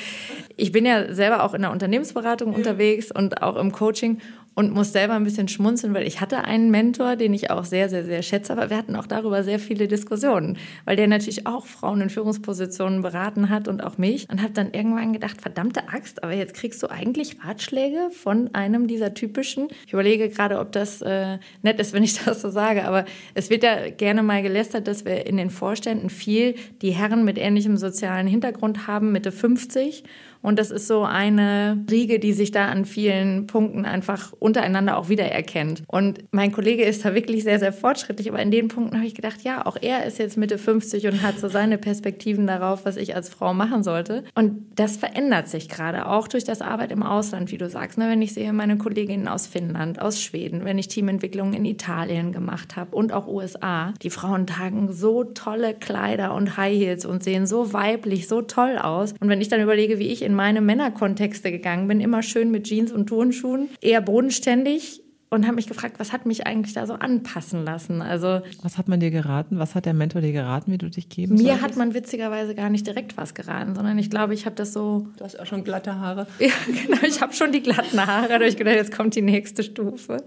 ich 0.56 0.72
bin 0.72 0.86
ja 0.86 1.12
selber 1.12 1.42
auch 1.42 1.52
in 1.52 1.62
der 1.62 1.72
Unternehmensberatung 1.72 2.54
unterwegs 2.54 3.10
und 3.10 3.42
auch 3.42 3.56
im 3.56 3.72
Coaching 3.72 4.20
und 4.54 4.72
muss 4.72 4.92
selber 4.92 5.14
ein 5.14 5.24
bisschen 5.24 5.48
schmunzeln, 5.48 5.94
weil 5.94 6.06
ich 6.06 6.20
hatte 6.20 6.44
einen 6.44 6.70
Mentor, 6.70 7.16
den 7.16 7.34
ich 7.34 7.50
auch 7.50 7.64
sehr, 7.64 7.88
sehr, 7.88 8.04
sehr 8.04 8.22
schätze, 8.22 8.52
aber 8.52 8.70
wir 8.70 8.76
hatten 8.76 8.96
auch 8.96 9.06
darüber 9.06 9.42
sehr 9.42 9.58
viele 9.58 9.88
Diskussionen, 9.88 10.58
weil 10.84 10.96
der 10.96 11.08
natürlich 11.08 11.46
auch 11.46 11.66
Frauen 11.66 12.00
in 12.00 12.10
Führungspositionen 12.10 13.02
beraten 13.02 13.50
hat 13.50 13.68
und 13.68 13.82
auch 13.82 13.98
mich 13.98 14.28
und 14.30 14.42
habe 14.42 14.52
dann 14.52 14.72
irgendwann 14.72 15.12
gedacht, 15.12 15.40
verdammte 15.42 15.88
Axt, 15.88 16.22
aber 16.22 16.32
jetzt 16.32 16.54
kriegst 16.54 16.82
du 16.82 16.90
eigentlich 16.90 17.36
Ratschläge 17.44 18.10
von 18.10 18.54
einem 18.54 18.86
dieser 18.86 19.14
typischen, 19.14 19.68
ich 19.86 19.92
überlege 19.92 20.28
gerade, 20.28 20.58
ob 20.58 20.72
das 20.72 21.02
äh, 21.02 21.38
nett 21.62 21.80
ist, 21.80 21.92
wenn 21.92 22.02
ich 22.02 22.14
das 22.24 22.40
so 22.40 22.50
sage, 22.50 22.86
aber 22.86 23.04
es 23.34 23.50
wird 23.50 23.64
ja 23.64 23.90
gerne 23.90 24.22
mal 24.22 24.42
gelästert, 24.42 24.86
dass 24.86 25.04
wir 25.04 25.26
in 25.26 25.36
den 25.36 25.50
Vorständen 25.50 26.10
viel 26.10 26.54
die 26.82 26.92
Herren 26.92 27.24
mit 27.24 27.38
ähnlichem 27.38 27.76
sozialen 27.76 28.26
Hintergrund 28.26 28.86
haben, 28.86 29.12
Mitte 29.12 29.32
50 29.32 30.04
und 30.44 30.58
das 30.58 30.70
ist 30.70 30.86
so 30.86 31.04
eine 31.04 31.82
Riege, 31.90 32.18
die 32.18 32.34
sich 32.34 32.50
da 32.50 32.66
an 32.66 32.84
vielen 32.84 33.46
Punkten 33.46 33.86
einfach 33.86 34.34
untereinander 34.38 34.98
auch 34.98 35.08
wiedererkennt. 35.08 35.84
Und 35.86 36.22
mein 36.32 36.52
Kollege 36.52 36.84
ist 36.84 37.02
da 37.02 37.14
wirklich 37.14 37.44
sehr, 37.44 37.58
sehr 37.58 37.72
fortschrittlich. 37.72 38.28
Aber 38.28 38.42
in 38.42 38.50
den 38.50 38.68
Punkten 38.68 38.98
habe 38.98 39.06
ich 39.06 39.14
gedacht, 39.14 39.40
ja, 39.42 39.64
auch 39.64 39.78
er 39.80 40.04
ist 40.04 40.18
jetzt 40.18 40.36
Mitte 40.36 40.58
50 40.58 41.06
und 41.06 41.22
hat 41.22 41.38
so 41.38 41.48
seine 41.48 41.78
Perspektiven 41.78 42.46
darauf, 42.46 42.84
was 42.84 42.98
ich 42.98 43.16
als 43.16 43.30
Frau 43.30 43.54
machen 43.54 43.82
sollte. 43.82 44.22
Und 44.34 44.66
das 44.76 44.98
verändert 44.98 45.48
sich 45.48 45.70
gerade 45.70 46.06
auch 46.06 46.28
durch 46.28 46.44
das 46.44 46.60
Arbeit 46.60 46.92
im 46.92 47.02
Ausland, 47.02 47.50
wie 47.50 47.56
du 47.56 47.70
sagst. 47.70 47.96
Ne? 47.96 48.10
Wenn 48.10 48.20
ich 48.20 48.34
sehe 48.34 48.52
meine 48.52 48.76
Kolleginnen 48.76 49.28
aus 49.28 49.46
Finnland, 49.46 50.02
aus 50.02 50.20
Schweden, 50.20 50.66
wenn 50.66 50.76
ich 50.76 50.88
Teamentwicklungen 50.88 51.54
in 51.54 51.64
Italien 51.64 52.32
gemacht 52.32 52.76
habe 52.76 52.94
und 52.94 53.14
auch 53.14 53.26
USA, 53.26 53.94
die 54.02 54.10
Frauen 54.10 54.46
tragen 54.46 54.92
so 54.92 55.24
tolle 55.24 55.72
Kleider 55.72 56.34
und 56.34 56.58
High 56.58 56.76
Heels 56.76 57.06
und 57.06 57.24
sehen 57.24 57.46
so 57.46 57.72
weiblich, 57.72 58.28
so 58.28 58.42
toll 58.42 58.76
aus. 58.76 59.14
Und 59.20 59.30
wenn 59.30 59.40
ich 59.40 59.48
dann 59.48 59.62
überlege, 59.62 59.98
wie 59.98 60.08
ich 60.08 60.20
in 60.20 60.33
meine 60.34 60.60
Männerkontexte 60.60 61.50
gegangen 61.50 61.88
bin, 61.88 62.00
immer 62.00 62.22
schön 62.22 62.50
mit 62.50 62.64
Jeans 62.64 62.92
und 62.92 63.06
Turnschuhen, 63.06 63.68
eher 63.80 64.00
bodenständig 64.00 65.00
und 65.30 65.44
habe 65.46 65.56
mich 65.56 65.66
gefragt, 65.66 65.98
was 65.98 66.12
hat 66.12 66.26
mich 66.26 66.46
eigentlich 66.46 66.74
da 66.74 66.86
so 66.86 66.94
anpassen 66.94 67.64
lassen? 67.64 68.02
Also 68.02 68.40
was 68.62 68.78
hat 68.78 68.86
man 68.88 69.00
dir 69.00 69.10
geraten? 69.10 69.58
Was 69.58 69.74
hat 69.74 69.84
der 69.84 69.94
Mentor 69.94 70.20
dir 70.20 70.32
geraten, 70.32 70.70
wie 70.70 70.78
du 70.78 70.88
dich 70.88 71.08
geben 71.08 71.34
Mir 71.34 71.42
solltest? 71.44 71.62
hat 71.62 71.76
man 71.76 71.94
witzigerweise 71.94 72.54
gar 72.54 72.70
nicht 72.70 72.86
direkt 72.86 73.16
was 73.16 73.34
geraten, 73.34 73.74
sondern 73.74 73.98
ich 73.98 74.10
glaube, 74.10 74.34
ich 74.34 74.46
habe 74.46 74.54
das 74.54 74.72
so. 74.72 75.08
Du 75.16 75.24
hast 75.24 75.38
auch 75.40 75.46
schon 75.46 75.64
glatte 75.64 75.98
Haare. 75.98 76.26
Ja, 76.38 76.52
genau. 76.66 77.02
Ich 77.04 77.20
habe 77.20 77.32
schon 77.32 77.50
die 77.50 77.62
glatten 77.62 78.06
Haare. 78.06 78.28
Da 78.28 78.34
habe 78.34 78.46
ich 78.46 78.56
gedacht, 78.56 78.76
jetzt 78.76 78.94
kommt 78.94 79.16
die 79.16 79.22
nächste 79.22 79.62
Stufe. 79.64 80.18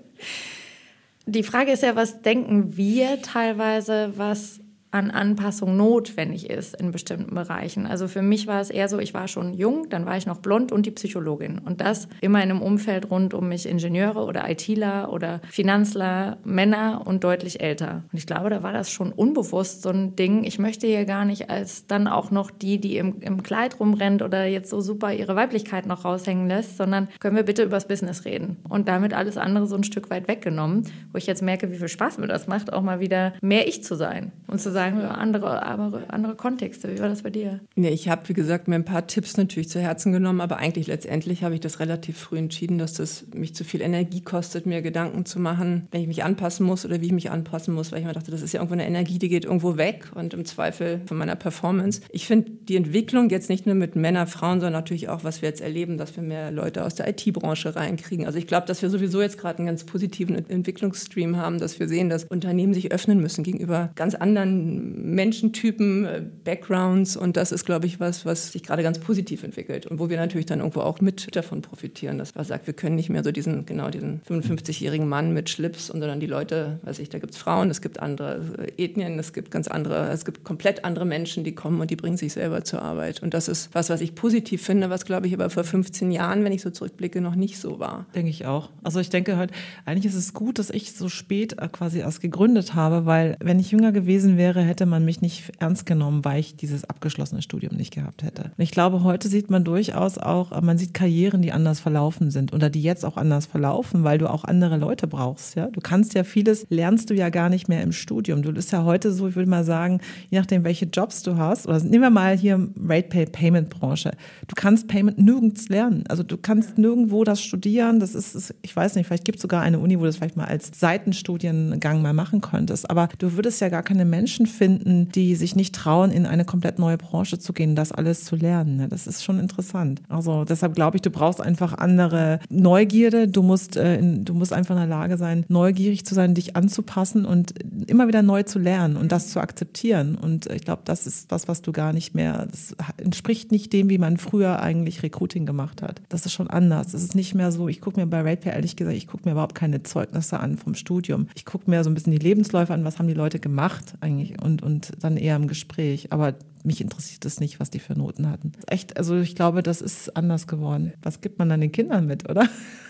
Die 1.25 1.43
Frage 1.43 1.71
ist 1.71 1.83
ja, 1.83 1.95
was 1.95 2.21
denken 2.21 2.75
wir 2.77 3.21
teilweise, 3.21 4.13
was 4.17 4.59
an 4.91 5.11
Anpassung 5.11 5.75
notwendig 5.75 6.49
ist 6.49 6.79
in 6.79 6.91
bestimmten 6.91 7.35
Bereichen. 7.35 7.85
Also 7.85 8.07
für 8.07 8.21
mich 8.21 8.47
war 8.47 8.61
es 8.61 8.69
eher 8.69 8.87
so, 8.87 8.99
ich 8.99 9.13
war 9.13 9.27
schon 9.27 9.53
jung, 9.53 9.89
dann 9.89 10.05
war 10.05 10.15
ich 10.15 10.25
noch 10.25 10.37
blond 10.37 10.71
und 10.71 10.85
die 10.85 10.91
Psychologin. 10.91 11.59
Und 11.59 11.81
das 11.81 12.07
immer 12.21 12.41
in 12.41 12.51
einem 12.51 12.61
Umfeld 12.61 13.11
rund 13.11 13.33
um 13.33 13.49
mich 13.49 13.67
Ingenieure 13.67 14.23
oder 14.23 14.49
ITler 14.49 15.11
oder 15.11 15.41
Finanzler, 15.49 16.37
Männer 16.45 17.01
und 17.05 17.23
deutlich 17.23 17.59
älter. 17.59 18.03
Und 18.11 18.17
ich 18.17 18.25
glaube, 18.25 18.49
da 18.49 18.63
war 18.63 18.71
das 18.71 18.89
schon 18.89 19.11
unbewusst 19.11 19.81
so 19.81 19.89
ein 19.89 20.15
Ding. 20.15 20.45
Ich 20.45 20.57
möchte 20.57 20.87
hier 20.87 21.05
gar 21.05 21.25
nicht 21.25 21.49
als 21.49 21.85
dann 21.87 22.07
auch 22.07 22.31
noch 22.31 22.49
die, 22.49 22.79
die 22.79 22.97
im, 22.97 23.19
im 23.19 23.43
Kleid 23.43 23.79
rumrennt 23.79 24.21
oder 24.21 24.45
jetzt 24.45 24.69
so 24.69 24.79
super 24.79 25.13
ihre 25.13 25.35
Weiblichkeit 25.35 25.85
noch 25.85 26.05
raushängen 26.05 26.47
lässt, 26.47 26.77
sondern 26.77 27.09
können 27.19 27.35
wir 27.35 27.43
bitte 27.43 27.63
übers 27.63 27.87
Business 27.87 28.23
reden. 28.23 28.57
Und 28.69 28.87
damit 28.87 29.13
alles 29.13 29.37
andere 29.37 29.67
so 29.67 29.75
ein 29.75 29.83
Stück 29.83 30.09
weit 30.09 30.29
weggenommen, 30.29 30.83
wo 31.11 31.17
ich 31.17 31.27
jetzt 31.27 31.41
merke, 31.41 31.71
wie 31.71 31.77
viel 31.77 31.89
Spaß 31.89 32.19
mir 32.19 32.27
das 32.27 32.47
macht, 32.47 32.71
auch 32.71 32.81
mal 32.81 33.01
wieder 33.01 33.33
mehr 33.41 33.67
ich 33.67 33.83
zu 33.83 33.95
sein 33.95 34.31
und 34.47 34.61
zu 34.61 34.71
sagen, 34.71 34.76
andere, 34.81 35.63
aber 35.63 36.03
andere 36.09 36.35
Kontexte. 36.35 36.93
Wie 36.93 36.99
war 36.99 37.09
das 37.09 37.23
bei 37.23 37.29
dir? 37.29 37.59
Nee, 37.75 37.89
ich 37.89 38.09
habe, 38.09 38.27
wie 38.29 38.33
gesagt, 38.33 38.67
mir 38.67 38.75
ein 38.75 38.85
paar 38.85 39.07
Tipps 39.07 39.37
natürlich 39.37 39.69
zu 39.69 39.79
Herzen 39.79 40.11
genommen, 40.11 40.41
aber 40.41 40.57
eigentlich 40.57 40.87
letztendlich 40.87 41.43
habe 41.43 41.55
ich 41.55 41.61
das 41.61 41.79
relativ 41.79 42.17
früh 42.17 42.37
entschieden, 42.37 42.77
dass 42.77 42.93
das 42.93 43.25
mich 43.33 43.55
zu 43.55 43.63
viel 43.63 43.81
Energie 43.81 44.21
kostet, 44.21 44.65
mir 44.65 44.81
Gedanken 44.81 45.25
zu 45.25 45.39
machen, 45.39 45.87
wenn 45.91 46.01
ich 46.01 46.07
mich 46.07 46.23
anpassen 46.23 46.65
muss 46.65 46.85
oder 46.85 47.01
wie 47.01 47.07
ich 47.07 47.11
mich 47.11 47.31
anpassen 47.31 47.73
muss, 47.73 47.91
weil 47.91 47.99
ich 47.99 48.05
mir 48.05 48.13
dachte, 48.13 48.31
das 48.31 48.41
ist 48.41 48.53
ja 48.53 48.59
irgendwo 48.59 48.73
eine 48.73 48.87
Energie, 48.87 49.19
die 49.19 49.29
geht 49.29 49.45
irgendwo 49.45 49.77
weg 49.77 50.11
und 50.15 50.33
im 50.33 50.45
Zweifel 50.45 51.01
von 51.05 51.17
meiner 51.17 51.35
Performance. 51.35 52.01
Ich 52.09 52.27
finde 52.27 52.51
die 52.51 52.75
Entwicklung 52.75 53.29
jetzt 53.29 53.49
nicht 53.49 53.65
nur 53.65 53.75
mit 53.75 53.95
Männern, 53.95 54.27
Frauen, 54.27 54.59
sondern 54.59 54.73
natürlich 54.73 55.09
auch, 55.09 55.23
was 55.23 55.41
wir 55.41 55.49
jetzt 55.49 55.61
erleben, 55.61 55.97
dass 55.97 56.15
wir 56.15 56.23
mehr 56.23 56.51
Leute 56.51 56.83
aus 56.83 56.95
der 56.95 57.07
IT-Branche 57.07 57.75
reinkriegen. 57.75 58.25
Also 58.25 58.37
ich 58.37 58.47
glaube, 58.47 58.67
dass 58.67 58.81
wir 58.81 58.89
sowieso 58.89 59.21
jetzt 59.21 59.37
gerade 59.37 59.59
einen 59.59 59.67
ganz 59.67 59.85
positiven 59.85 60.35
Entwicklungsstream 60.49 61.37
haben, 61.37 61.59
dass 61.59 61.79
wir 61.79 61.87
sehen, 61.87 62.09
dass 62.09 62.25
Unternehmen 62.25 62.73
sich 62.73 62.91
öffnen 62.91 63.19
müssen 63.19 63.43
gegenüber 63.43 63.91
ganz 63.95 64.15
anderen 64.15 64.66
Menschentypen, 64.75 66.05
äh, 66.05 66.21
Backgrounds 66.43 67.17
und 67.17 67.37
das 67.37 67.51
ist, 67.51 67.65
glaube 67.65 67.85
ich, 67.85 67.99
was, 67.99 68.25
was 68.25 68.51
sich 68.51 68.63
gerade 68.63 68.83
ganz 68.83 68.99
positiv 68.99 69.43
entwickelt 69.43 69.85
und 69.85 69.99
wo 69.99 70.09
wir 70.09 70.17
natürlich 70.17 70.45
dann 70.45 70.59
irgendwo 70.59 70.81
auch 70.81 71.01
mit 71.01 71.35
davon 71.35 71.61
profitieren, 71.61 72.17
dass 72.17 72.35
man 72.35 72.45
sagt, 72.45 72.67
wir 72.67 72.73
können 72.73 72.95
nicht 72.95 73.09
mehr 73.09 73.23
so 73.23 73.31
diesen, 73.31 73.65
genau 73.65 73.89
diesen 73.89 74.21
55-jährigen 74.29 75.07
Mann 75.07 75.33
mit 75.33 75.49
Schlips, 75.49 75.87
sondern 75.87 76.19
die 76.19 76.27
Leute, 76.27 76.79
weiß 76.83 76.99
ich, 76.99 77.09
da 77.09 77.19
gibt 77.19 77.33
es 77.33 77.37
Frauen, 77.37 77.69
es 77.69 77.81
gibt 77.81 77.99
andere 77.99 78.41
Ethnien, 78.77 79.19
es 79.19 79.33
gibt 79.33 79.51
ganz 79.51 79.67
andere, 79.67 80.09
es 80.09 80.25
gibt 80.25 80.43
komplett 80.43 80.85
andere 80.85 81.05
Menschen, 81.05 81.43
die 81.43 81.55
kommen 81.55 81.81
und 81.81 81.91
die 81.91 81.95
bringen 81.95 82.17
sich 82.17 82.33
selber 82.33 82.63
zur 82.63 82.81
Arbeit 82.81 83.23
und 83.23 83.33
das 83.33 83.47
ist 83.47 83.69
was, 83.73 83.89
was 83.89 84.01
ich 84.01 84.15
positiv 84.15 84.61
finde, 84.61 84.89
was, 84.89 85.05
glaube 85.05 85.27
ich, 85.27 85.33
aber 85.33 85.49
vor 85.49 85.63
15 85.63 86.11
Jahren, 86.11 86.43
wenn 86.43 86.51
ich 86.51 86.61
so 86.61 86.69
zurückblicke, 86.69 87.21
noch 87.21 87.35
nicht 87.35 87.59
so 87.59 87.79
war. 87.79 88.05
Denke 88.15 88.29
ich 88.29 88.45
auch. 88.45 88.69
Also 88.83 88.99
ich 88.99 89.09
denke 89.09 89.37
halt, 89.37 89.51
eigentlich 89.85 90.05
ist 90.05 90.15
es 90.15 90.33
gut, 90.33 90.59
dass 90.59 90.69
ich 90.69 90.93
so 90.93 91.09
spät 91.09 91.59
äh, 91.59 91.67
quasi 91.67 91.99
erst 91.99 92.21
gegründet 92.21 92.73
habe, 92.73 93.05
weil 93.05 93.37
wenn 93.39 93.59
ich 93.59 93.71
jünger 93.71 93.91
gewesen 93.91 94.37
wäre, 94.37 94.56
hätte 94.61 94.85
man 94.85 95.05
mich 95.05 95.21
nicht 95.21 95.51
ernst 95.59 95.85
genommen, 95.85 96.25
weil 96.25 96.39
ich 96.39 96.55
dieses 96.55 96.83
abgeschlossene 96.83 97.41
Studium 97.41 97.75
nicht 97.75 97.93
gehabt 97.93 98.23
hätte. 98.23 98.51
Und 98.57 98.63
ich 98.63 98.71
glaube, 98.71 99.03
heute 99.03 99.27
sieht 99.27 99.49
man 99.49 99.63
durchaus 99.63 100.17
auch, 100.17 100.59
man 100.61 100.77
sieht 100.77 100.93
Karrieren, 100.93 101.41
die 101.41 101.51
anders 101.51 101.79
verlaufen 101.79 102.31
sind 102.31 102.53
oder 102.53 102.69
die 102.69 102.81
jetzt 102.81 103.05
auch 103.05 103.17
anders 103.17 103.45
verlaufen, 103.45 104.03
weil 104.03 104.17
du 104.17 104.29
auch 104.29 104.43
andere 104.43 104.77
Leute 104.77 105.07
brauchst. 105.07 105.55
Ja, 105.55 105.67
du 105.67 105.81
kannst 105.81 106.13
ja 106.13 106.23
vieles 106.23 106.65
lernst 106.69 107.09
du 107.09 107.13
ja 107.13 107.29
gar 107.29 107.49
nicht 107.49 107.67
mehr 107.67 107.83
im 107.83 107.91
Studium. 107.91 108.41
Du 108.41 108.51
bist 108.53 108.71
ja 108.71 108.83
heute 108.83 109.11
so, 109.11 109.27
ich 109.27 109.35
würde 109.35 109.49
mal 109.49 109.63
sagen, 109.63 110.01
je 110.29 110.39
nachdem, 110.39 110.63
welche 110.63 110.85
Jobs 110.85 111.23
du 111.23 111.37
hast, 111.37 111.67
oder 111.67 111.79
nehmen 111.83 112.01
wir 112.01 112.09
mal 112.09 112.37
hier 112.37 112.67
Rate 112.81 113.09
Pay 113.09 113.25
Payment 113.27 113.69
Branche. 113.69 114.11
Du 114.47 114.55
kannst 114.55 114.87
Payment 114.87 115.17
nirgends 115.17 115.69
lernen. 115.69 116.03
Also 116.07 116.23
du 116.23 116.37
kannst 116.37 116.77
nirgendwo 116.77 117.23
das 117.23 117.41
studieren. 117.41 117.99
Das 117.99 118.15
ist, 118.15 118.55
ich 118.61 118.75
weiß 118.75 118.95
nicht, 118.95 119.07
vielleicht 119.07 119.25
gibt 119.25 119.37
es 119.37 119.41
sogar 119.41 119.61
eine 119.61 119.79
Uni, 119.79 119.97
wo 119.97 120.01
du 120.01 120.07
das 120.07 120.17
vielleicht 120.17 120.37
mal 120.37 120.45
als 120.45 120.71
Seitenstudiengang 120.73 122.01
mal 122.01 122.13
machen 122.13 122.41
könntest. 122.41 122.89
Aber 122.89 123.09
du 123.17 123.33
würdest 123.33 123.61
ja 123.61 123.69
gar 123.69 123.83
keine 123.83 124.05
Menschen 124.05 124.46
finden, 124.47 125.09
die 125.09 125.35
sich 125.35 125.55
nicht 125.55 125.75
trauen, 125.75 126.11
in 126.11 126.25
eine 126.25 126.45
komplett 126.45 126.79
neue 126.79 126.97
Branche 126.97 127.39
zu 127.39 127.53
gehen, 127.53 127.75
das 127.75 127.91
alles 127.91 128.23
zu 128.25 128.35
lernen. 128.35 128.77
Ne? 128.77 128.87
Das 128.87 129.07
ist 129.07 129.23
schon 129.23 129.39
interessant. 129.39 130.01
Also 130.09 130.45
deshalb 130.45 130.75
glaube 130.75 130.97
ich, 130.97 131.01
du 131.01 131.09
brauchst 131.09 131.41
einfach 131.41 131.73
andere 131.77 132.39
Neugierde. 132.49 133.27
Du 133.27 133.43
musst, 133.43 133.77
äh, 133.77 133.99
du 134.01 134.33
musst 134.33 134.53
einfach 134.53 134.75
in 134.75 134.81
der 134.81 134.89
Lage 134.89 135.17
sein, 135.17 135.45
neugierig 135.47 136.05
zu 136.05 136.15
sein, 136.15 136.33
dich 136.33 136.55
anzupassen 136.55 137.25
und 137.25 137.53
immer 137.87 138.07
wieder 138.07 138.21
neu 138.21 138.43
zu 138.43 138.59
lernen 138.59 138.97
und 138.97 139.11
das 139.11 139.29
zu 139.29 139.39
akzeptieren. 139.39 140.15
Und 140.15 140.47
ich 140.47 140.63
glaube, 140.63 140.81
das 140.85 141.07
ist 141.07 141.31
was, 141.31 141.47
was 141.47 141.61
du 141.61 141.71
gar 141.71 141.93
nicht 141.93 142.15
mehr, 142.15 142.47
das 142.49 142.75
entspricht 142.97 143.51
nicht 143.51 143.73
dem, 143.73 143.89
wie 143.89 143.97
man 143.97 144.17
früher 144.17 144.61
eigentlich 144.61 145.03
Recruiting 145.03 145.45
gemacht 145.45 145.81
hat. 145.81 146.01
Das 146.09 146.25
ist 146.25 146.33
schon 146.33 146.49
anders. 146.49 146.93
Es 146.93 147.03
ist 147.03 147.15
nicht 147.15 147.35
mehr 147.35 147.51
so, 147.51 147.67
ich 147.67 147.81
gucke 147.81 147.99
mir 147.99 148.07
bei 148.07 148.21
RatePay 148.21 148.49
ehrlich 148.49 148.75
gesagt, 148.75 148.97
ich 148.97 149.07
gucke 149.07 149.23
mir 149.25 149.31
überhaupt 149.31 149.55
keine 149.55 149.83
Zeugnisse 149.83 150.39
an 150.39 150.57
vom 150.57 150.75
Studium. 150.75 151.27
Ich 151.35 151.45
gucke 151.45 151.69
mir 151.69 151.83
so 151.83 151.89
ein 151.89 151.93
bisschen 151.93 152.11
die 152.11 152.17
Lebensläufe 152.17 152.73
an, 152.73 152.83
was 152.83 152.99
haben 152.99 153.07
die 153.07 153.13
Leute 153.13 153.39
gemacht 153.39 153.95
eigentlich 154.01 154.36
und, 154.41 154.63
und 154.63 154.91
dann 155.01 155.17
eher 155.17 155.35
im 155.35 155.47
Gespräch. 155.47 156.11
Aber 156.11 156.35
mich 156.63 156.81
interessiert 156.81 157.25
es 157.25 157.39
nicht, 157.39 157.59
was 157.59 157.69
die 157.69 157.79
für 157.79 157.93
Noten 157.93 158.29
hatten. 158.29 158.51
Echt, 158.67 158.97
also 158.97 159.17
ich 159.17 159.35
glaube, 159.35 159.63
das 159.63 159.81
ist 159.81 160.15
anders 160.15 160.47
geworden. 160.47 160.93
Was 161.01 161.21
gibt 161.21 161.39
man 161.39 161.49
dann 161.49 161.61
den 161.61 161.71
Kindern 161.71 162.05
mit, 162.05 162.29
oder? 162.29 162.47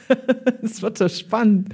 Es 0.61 0.81
wird 0.81 0.97
so 0.97 1.07
spannend. 1.09 1.73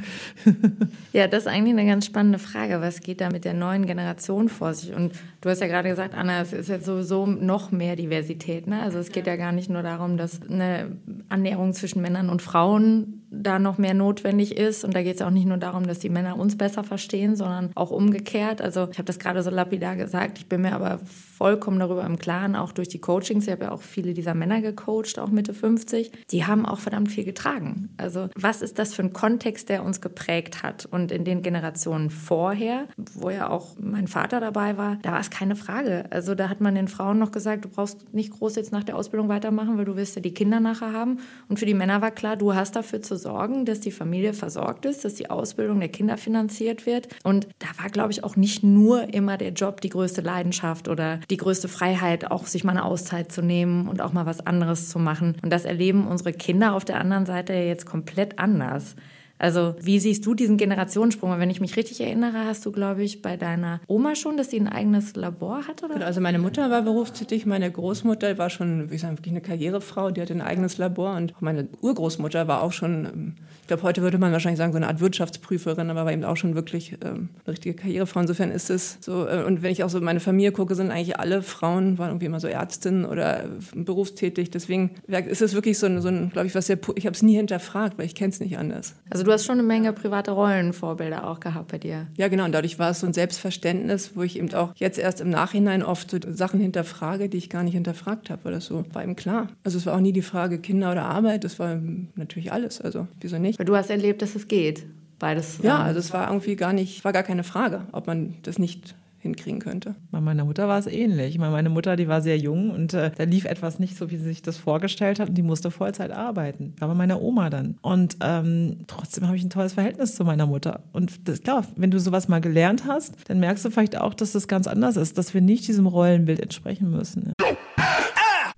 Ja, 1.12 1.28
das 1.28 1.44
ist 1.44 1.48
eigentlich 1.48 1.74
eine 1.74 1.86
ganz 1.86 2.06
spannende 2.06 2.40
Frage. 2.40 2.82
Was 2.82 3.02
geht 3.02 3.22
da 3.22 3.30
mit 3.30 3.46
der 3.46 3.54
neuen 3.54 3.86
Generation 3.86 4.50
vor 4.50 4.74
sich? 4.74 4.94
Und 4.94 5.14
du 5.42 5.50
hast 5.50 5.62
ja 5.62 5.68
gerade 5.68 5.90
gesagt, 5.90 6.16
Anna, 6.16 6.42
es 6.42 6.54
ist 6.54 6.70
jetzt 6.70 6.86
sowieso 6.86 7.26
noch 7.26 7.72
mehr 7.72 7.96
Diversität. 7.96 8.68
Ne? 8.68 8.82
Also 8.82 9.00
es 9.00 9.12
geht 9.12 9.28
ja 9.28 9.36
gar 9.36 9.52
nicht 9.52 9.70
nur 9.70 9.84
darum, 9.84 10.18
dass 10.18 10.42
eine 10.42 10.98
Annäherung 11.30 11.74
zwischen 11.74 12.02
Männern 12.02 12.30
und 12.30 12.42
Frauen 12.42 13.24
da 13.34 13.58
noch 13.58 13.78
mehr 13.78 13.94
notwendig 13.94 14.58
ist. 14.58 14.84
Und 14.84 14.96
da 14.96 15.02
geht 15.02 15.16
es 15.16 15.22
auch 15.22 15.32
nicht 15.32 15.48
nur 15.48 15.58
darum, 15.58 15.88
dass 15.88 16.00
die 16.00 16.10
Männer 16.10 16.38
uns 16.38 16.58
besser 16.58 16.84
verstehen, 16.84 17.36
sondern 17.36 17.72
auch 17.76 17.90
umgekehrt. 17.92 18.62
Also 18.62 18.88
ich 18.92 18.98
habe 18.98 19.06
das 19.06 19.20
gerade 19.20 19.42
so 19.42 19.50
lapidar 19.50 19.96
gesagt. 19.96 20.38
Ich 20.38 20.48
bin 20.48 20.62
mir 20.62 20.74
aber 20.74 21.00
vollkommen 21.38 21.80
darüber 21.84 22.06
im 22.06 22.18
Klaren, 22.18 22.56
auch 22.56 22.72
durch 22.72 22.88
die 22.88 23.00
Coachings. 23.00 23.46
Ich 23.46 23.52
habe 23.52 23.66
ja 23.66 23.72
auch 23.72 23.82
viele 23.82 24.14
dieser 24.14 24.34
Männer 24.34 24.62
gecoacht, 24.62 25.20
auch 25.20 25.30
Mitte 25.30 25.54
50. 25.54 26.12
Die 26.32 26.46
haben 26.46 26.66
auch 26.66 26.80
verdammt 26.80 27.12
viel 27.12 27.24
getragen. 27.24 27.90
Also 27.98 28.30
was 28.36 28.62
ist 28.62 28.80
das 28.80 28.94
für 28.94 29.04
ein 29.04 29.14
Kontext, 29.14 29.70
der 29.70 29.84
uns 29.84 30.02
geprägt 30.02 30.64
hat? 30.64 30.86
Und 30.86 31.12
in 31.12 31.26
den 31.26 31.42
Generationen 31.42 32.10
vorher, 32.10 32.88
wo 32.98 33.30
ja 33.30 33.50
auch 33.50 33.76
mein 33.80 34.08
Vater 34.08 34.40
dabei 34.40 34.78
war, 34.78 34.98
da 35.02 35.14
war 35.14 35.20
es 35.20 35.30
keine 35.30 35.56
Frage. 35.56 36.06
Also 36.10 36.36
da 36.36 36.50
hat 36.50 36.62
man 36.62 36.76
den 36.76 36.88
Frauen 36.88 37.20
noch 37.20 37.32
gesagt, 37.32 37.66
du 37.66 37.70
brauchst 37.70 38.14
nicht 38.14 38.32
groß 38.32 38.56
jetzt 38.56 38.72
nach 38.72 38.84
der 38.84 38.98
Ausbildung 38.98 39.30
weitermachen, 39.30 39.78
weil 39.78 39.86
du 39.86 39.96
wirst 39.96 40.16
ja 40.16 40.22
die 40.22 40.34
Kinder 40.34 40.60
nachher 40.60 40.94
haben. 40.94 41.20
Und 41.50 41.60
für 41.60 41.66
die 41.66 41.74
Männer 41.74 42.02
war 42.02 42.12
klar, 42.12 42.38
du 42.38 42.56
hast 42.56 42.76
dafür 42.76 43.02
zu 43.02 43.18
sorgen, 43.18 43.66
dass 43.66 43.80
die 43.80 43.92
Familie 43.92 44.34
versorgt 44.34 44.86
ist, 44.86 45.06
dass 45.06 45.16
die 45.16 45.30
Ausbildung 45.30 45.80
der 45.80 45.90
Kinder 45.90 46.18
finanziert 46.18 46.86
wird. 46.86 47.08
Und 47.24 47.48
da 47.60 47.68
war, 47.82 47.90
glaube 47.90 48.12
ich, 48.12 48.24
auch 48.24 48.36
nicht 48.36 48.64
nur 48.64 49.14
immer 49.14 49.38
der 49.38 49.52
Job 49.52 49.82
die 49.82 49.90
größte 49.90 50.22
Leidenschaft 50.22 50.88
oder 50.88 51.20
die 51.30 51.38
größte 51.38 51.68
Freiheit, 51.74 52.32
auch 52.32 52.46
sich 52.46 52.64
mal 52.64 52.72
eine 52.72 52.86
Auszeit 52.86 53.32
zu 53.32 53.42
nehmen 53.42 53.88
und 53.88 54.02
auch 54.02 54.14
mal 54.14 54.26
was 54.26 54.46
anderes 54.46 54.90
zu 54.90 55.00
machen. 55.00 55.36
Und 55.42 55.52
das 55.52 55.66
erleben 55.66 56.08
unsere 56.08 56.34
Kinder 56.34 56.74
auf 56.74 56.86
der 56.86 57.00
anderen 57.00 57.26
Seite 57.26 57.54
jetzt 57.54 57.86
komplett 57.86 58.40
anders. 58.40 58.96
Also 59.44 59.76
wie 59.82 60.00
siehst 60.00 60.26
du 60.26 60.36
diesen 60.36 60.56
Generationssprung? 60.56 61.38
Wenn 61.38 61.50
ich 61.50 61.60
mich 61.60 61.76
richtig 61.76 62.00
erinnere, 62.00 62.46
hast 62.46 62.66
du, 62.66 62.72
glaube 62.72 63.04
ich, 63.04 63.22
bei 63.22 63.36
deiner 63.36 63.82
Oma 63.88 64.16
schon, 64.16 64.38
dass 64.38 64.52
sie 64.52 64.60
ein 64.60 64.70
eigenes 64.70 65.18
Labor 65.18 65.68
hatte? 65.68 65.88
Oder? 65.88 66.06
Also 66.06 66.22
meine 66.22 66.40
Mutter 66.40 66.70
war 66.70 66.82
berufstätig, 66.82 67.46
meine 67.46 67.70
Großmutter 67.70 68.38
war 68.38 68.50
schon, 68.50 68.90
wie 68.90 68.98
sagen, 68.98 69.18
wirklich 69.18 69.34
eine 69.34 69.42
Karrierefrau, 69.42 70.12
die 70.12 70.22
hatte 70.22 70.34
ein 70.34 70.42
eigenes 70.42 70.78
Labor 70.78 71.18
und 71.18 71.34
meine 71.42 71.68
Urgroßmutter 71.82 72.48
war 72.48 72.64
auch 72.64 72.72
schon, 72.72 73.06
ähm, 73.06 73.36
ich 73.64 73.68
glaube, 73.68 73.84
heute 73.84 74.02
würde 74.02 74.18
man 74.18 74.34
wahrscheinlich 74.34 74.58
sagen, 74.58 74.74
so 74.74 74.78
eine 74.78 74.88
Art 74.88 75.00
Wirtschaftsprüferin, 75.00 75.90
aber 75.90 76.04
war 76.04 76.12
eben 76.12 76.26
auch 76.26 76.36
schon 76.36 76.54
wirklich 76.54 76.98
ähm, 77.02 77.30
eine 77.46 77.54
richtige 77.54 77.74
Karrierefrau. 77.74 78.20
Insofern 78.20 78.52
ist 78.52 78.70
es 78.70 78.98
so, 79.00 79.26
äh, 79.26 79.46
und 79.46 79.62
wenn 79.64 79.72
ich 79.72 79.86
auch 79.86 79.90
so 79.90 80.02
meine 80.02 80.20
Familie 80.20 80.52
gucke, 80.52 80.76
sind 80.76 80.92
eigentlich 80.92 81.18
alle 81.18 81.42
Frauen, 81.42 81.98
waren 81.98 82.10
irgendwie 82.10 82.26
immer 82.26 82.42
so 82.42 82.48
Ärztinnen 82.48 83.06
oder 83.06 83.46
äh, 83.46 83.48
berufstätig. 83.74 84.52
Deswegen 84.52 84.92
ist 85.08 85.42
es 85.42 85.54
wirklich 85.54 85.80
so 85.80 85.86
ein, 85.86 86.02
so 86.02 86.10
ein 86.10 86.32
glaube 86.32 86.48
ich, 86.48 86.56
was 86.56 86.68
sehr, 86.68 86.78
ich 86.96 87.06
habe 87.06 87.16
es 87.16 87.22
nie 87.22 87.38
hinterfragt, 87.38 87.98
weil 87.98 88.06
ich 88.06 88.16
kenne 88.16 88.32
es 88.32 88.42
nicht 88.42 88.58
anders. 88.58 88.96
Also 89.10 89.24
du 89.24 89.32
hast 89.32 89.46
schon 89.46 89.60
eine 89.60 89.64
Menge 89.64 89.94
private 89.94 90.32
Rollenvorbilder 90.32 91.26
auch 91.26 91.40
gehabt 91.40 91.72
bei 91.72 91.78
dir. 91.78 92.08
Ja, 92.18 92.28
genau. 92.28 92.44
Und 92.44 92.52
dadurch 92.52 92.80
war 92.80 92.90
es 92.90 93.00
so 93.00 93.08
ein 93.08 93.14
Selbstverständnis, 93.14 94.12
wo 94.16 94.24
ich 94.24 94.38
eben 94.38 94.54
auch 94.54 94.74
jetzt 94.76 95.00
erst 95.00 95.22
im 95.22 95.30
Nachhinein 95.30 95.84
oft 95.84 96.12
so 96.12 96.18
Sachen 96.32 96.60
hinterfrage, 96.60 97.30
die 97.30 97.38
ich 97.38 97.50
gar 97.50 97.64
nicht 97.64 97.76
hinterfragt 97.76 98.30
habe, 98.30 98.44
weil 98.44 98.52
das 98.52 98.66
so 98.66 98.84
war 98.92 99.04
eben 99.04 99.16
klar. 99.16 99.48
Also 99.64 99.78
es 99.78 99.86
war 99.86 99.96
auch 99.96 100.02
nie 100.02 100.12
die 100.12 100.22
Frage 100.22 100.60
Kinder 100.60 100.92
oder 100.92 101.06
Arbeit, 101.06 101.46
das 101.46 101.60
war 101.60 101.80
natürlich 102.16 102.52
alles. 102.52 102.82
Also 102.82 103.08
wieso 103.22 103.40
nicht? 103.40 103.53
Weil 103.58 103.66
du 103.66 103.76
hast 103.76 103.90
erlebt, 103.90 104.22
dass 104.22 104.36
es 104.36 104.48
geht. 104.48 104.86
Beides. 105.20 105.60
Ja, 105.62 105.80
also 105.80 106.00
es 106.00 106.12
war 106.14 106.28
irgendwie 106.28 106.56
gar 106.56 106.74
nicht, 106.74 107.06
war 107.06 107.14
gar 107.14 107.24
keine 107.24 107.44
Frage, 107.44 107.88
ob 107.92 108.08
man 108.08 108.36
das 108.44 108.60
nicht 108.60 108.96
hinkriegen 109.24 109.60
könnte. 109.60 109.96
Bei 110.12 110.20
meiner 110.20 110.44
Mutter 110.44 110.68
war 110.68 110.78
es 110.78 110.86
ähnlich. 110.86 111.38
Meine 111.38 111.70
Mutter, 111.70 111.96
die 111.96 112.10
war 112.10 112.22
sehr 112.22 112.38
jung 112.38 112.70
und 112.70 112.94
äh, 112.94 113.10
da 113.16 113.24
lief 113.24 113.46
etwas 113.46 113.80
nicht 113.80 113.96
so, 113.96 114.12
wie 114.12 114.18
sie 114.18 114.26
sich 114.26 114.42
das 114.42 114.58
vorgestellt 114.58 115.20
hat 115.20 115.30
und 115.30 115.36
die 115.36 115.44
musste 115.44 115.72
Vollzeit 115.72 116.12
arbeiten. 116.12 116.76
Da 116.78 116.90
war 116.90 116.96
meine 116.96 117.20
Oma 117.20 117.50
dann. 117.50 117.78
Und 117.82 118.18
ähm, 118.22 118.80
trotzdem 118.88 119.26
habe 119.26 119.38
ich 119.38 119.44
ein 119.44 119.50
tolles 119.50 119.74
Verhältnis 119.74 120.16
zu 120.16 120.26
meiner 120.26 120.46
Mutter. 120.46 120.84
Und 120.92 121.28
das, 121.28 121.42
klar, 121.42 121.66
wenn 121.78 121.90
du 121.90 122.00
sowas 122.00 122.28
mal 122.28 122.42
gelernt 122.42 122.84
hast, 122.86 123.16
dann 123.30 123.40
merkst 123.40 123.64
du 123.64 123.70
vielleicht 123.70 123.98
auch, 123.98 124.14
dass 124.14 124.34
das 124.34 124.50
ganz 124.50 124.68
anders 124.68 124.98
ist, 124.98 125.18
dass 125.18 125.34
wir 125.34 125.42
nicht 125.42 125.68
diesem 125.68 125.88
Rollenbild 125.88 126.42
entsprechen 126.42 126.92
müssen. 126.92 127.32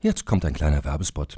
Jetzt 0.02 0.26
kommt 0.26 0.46
ein 0.46 0.54
kleiner 0.54 0.84
Werbespot. 0.84 1.38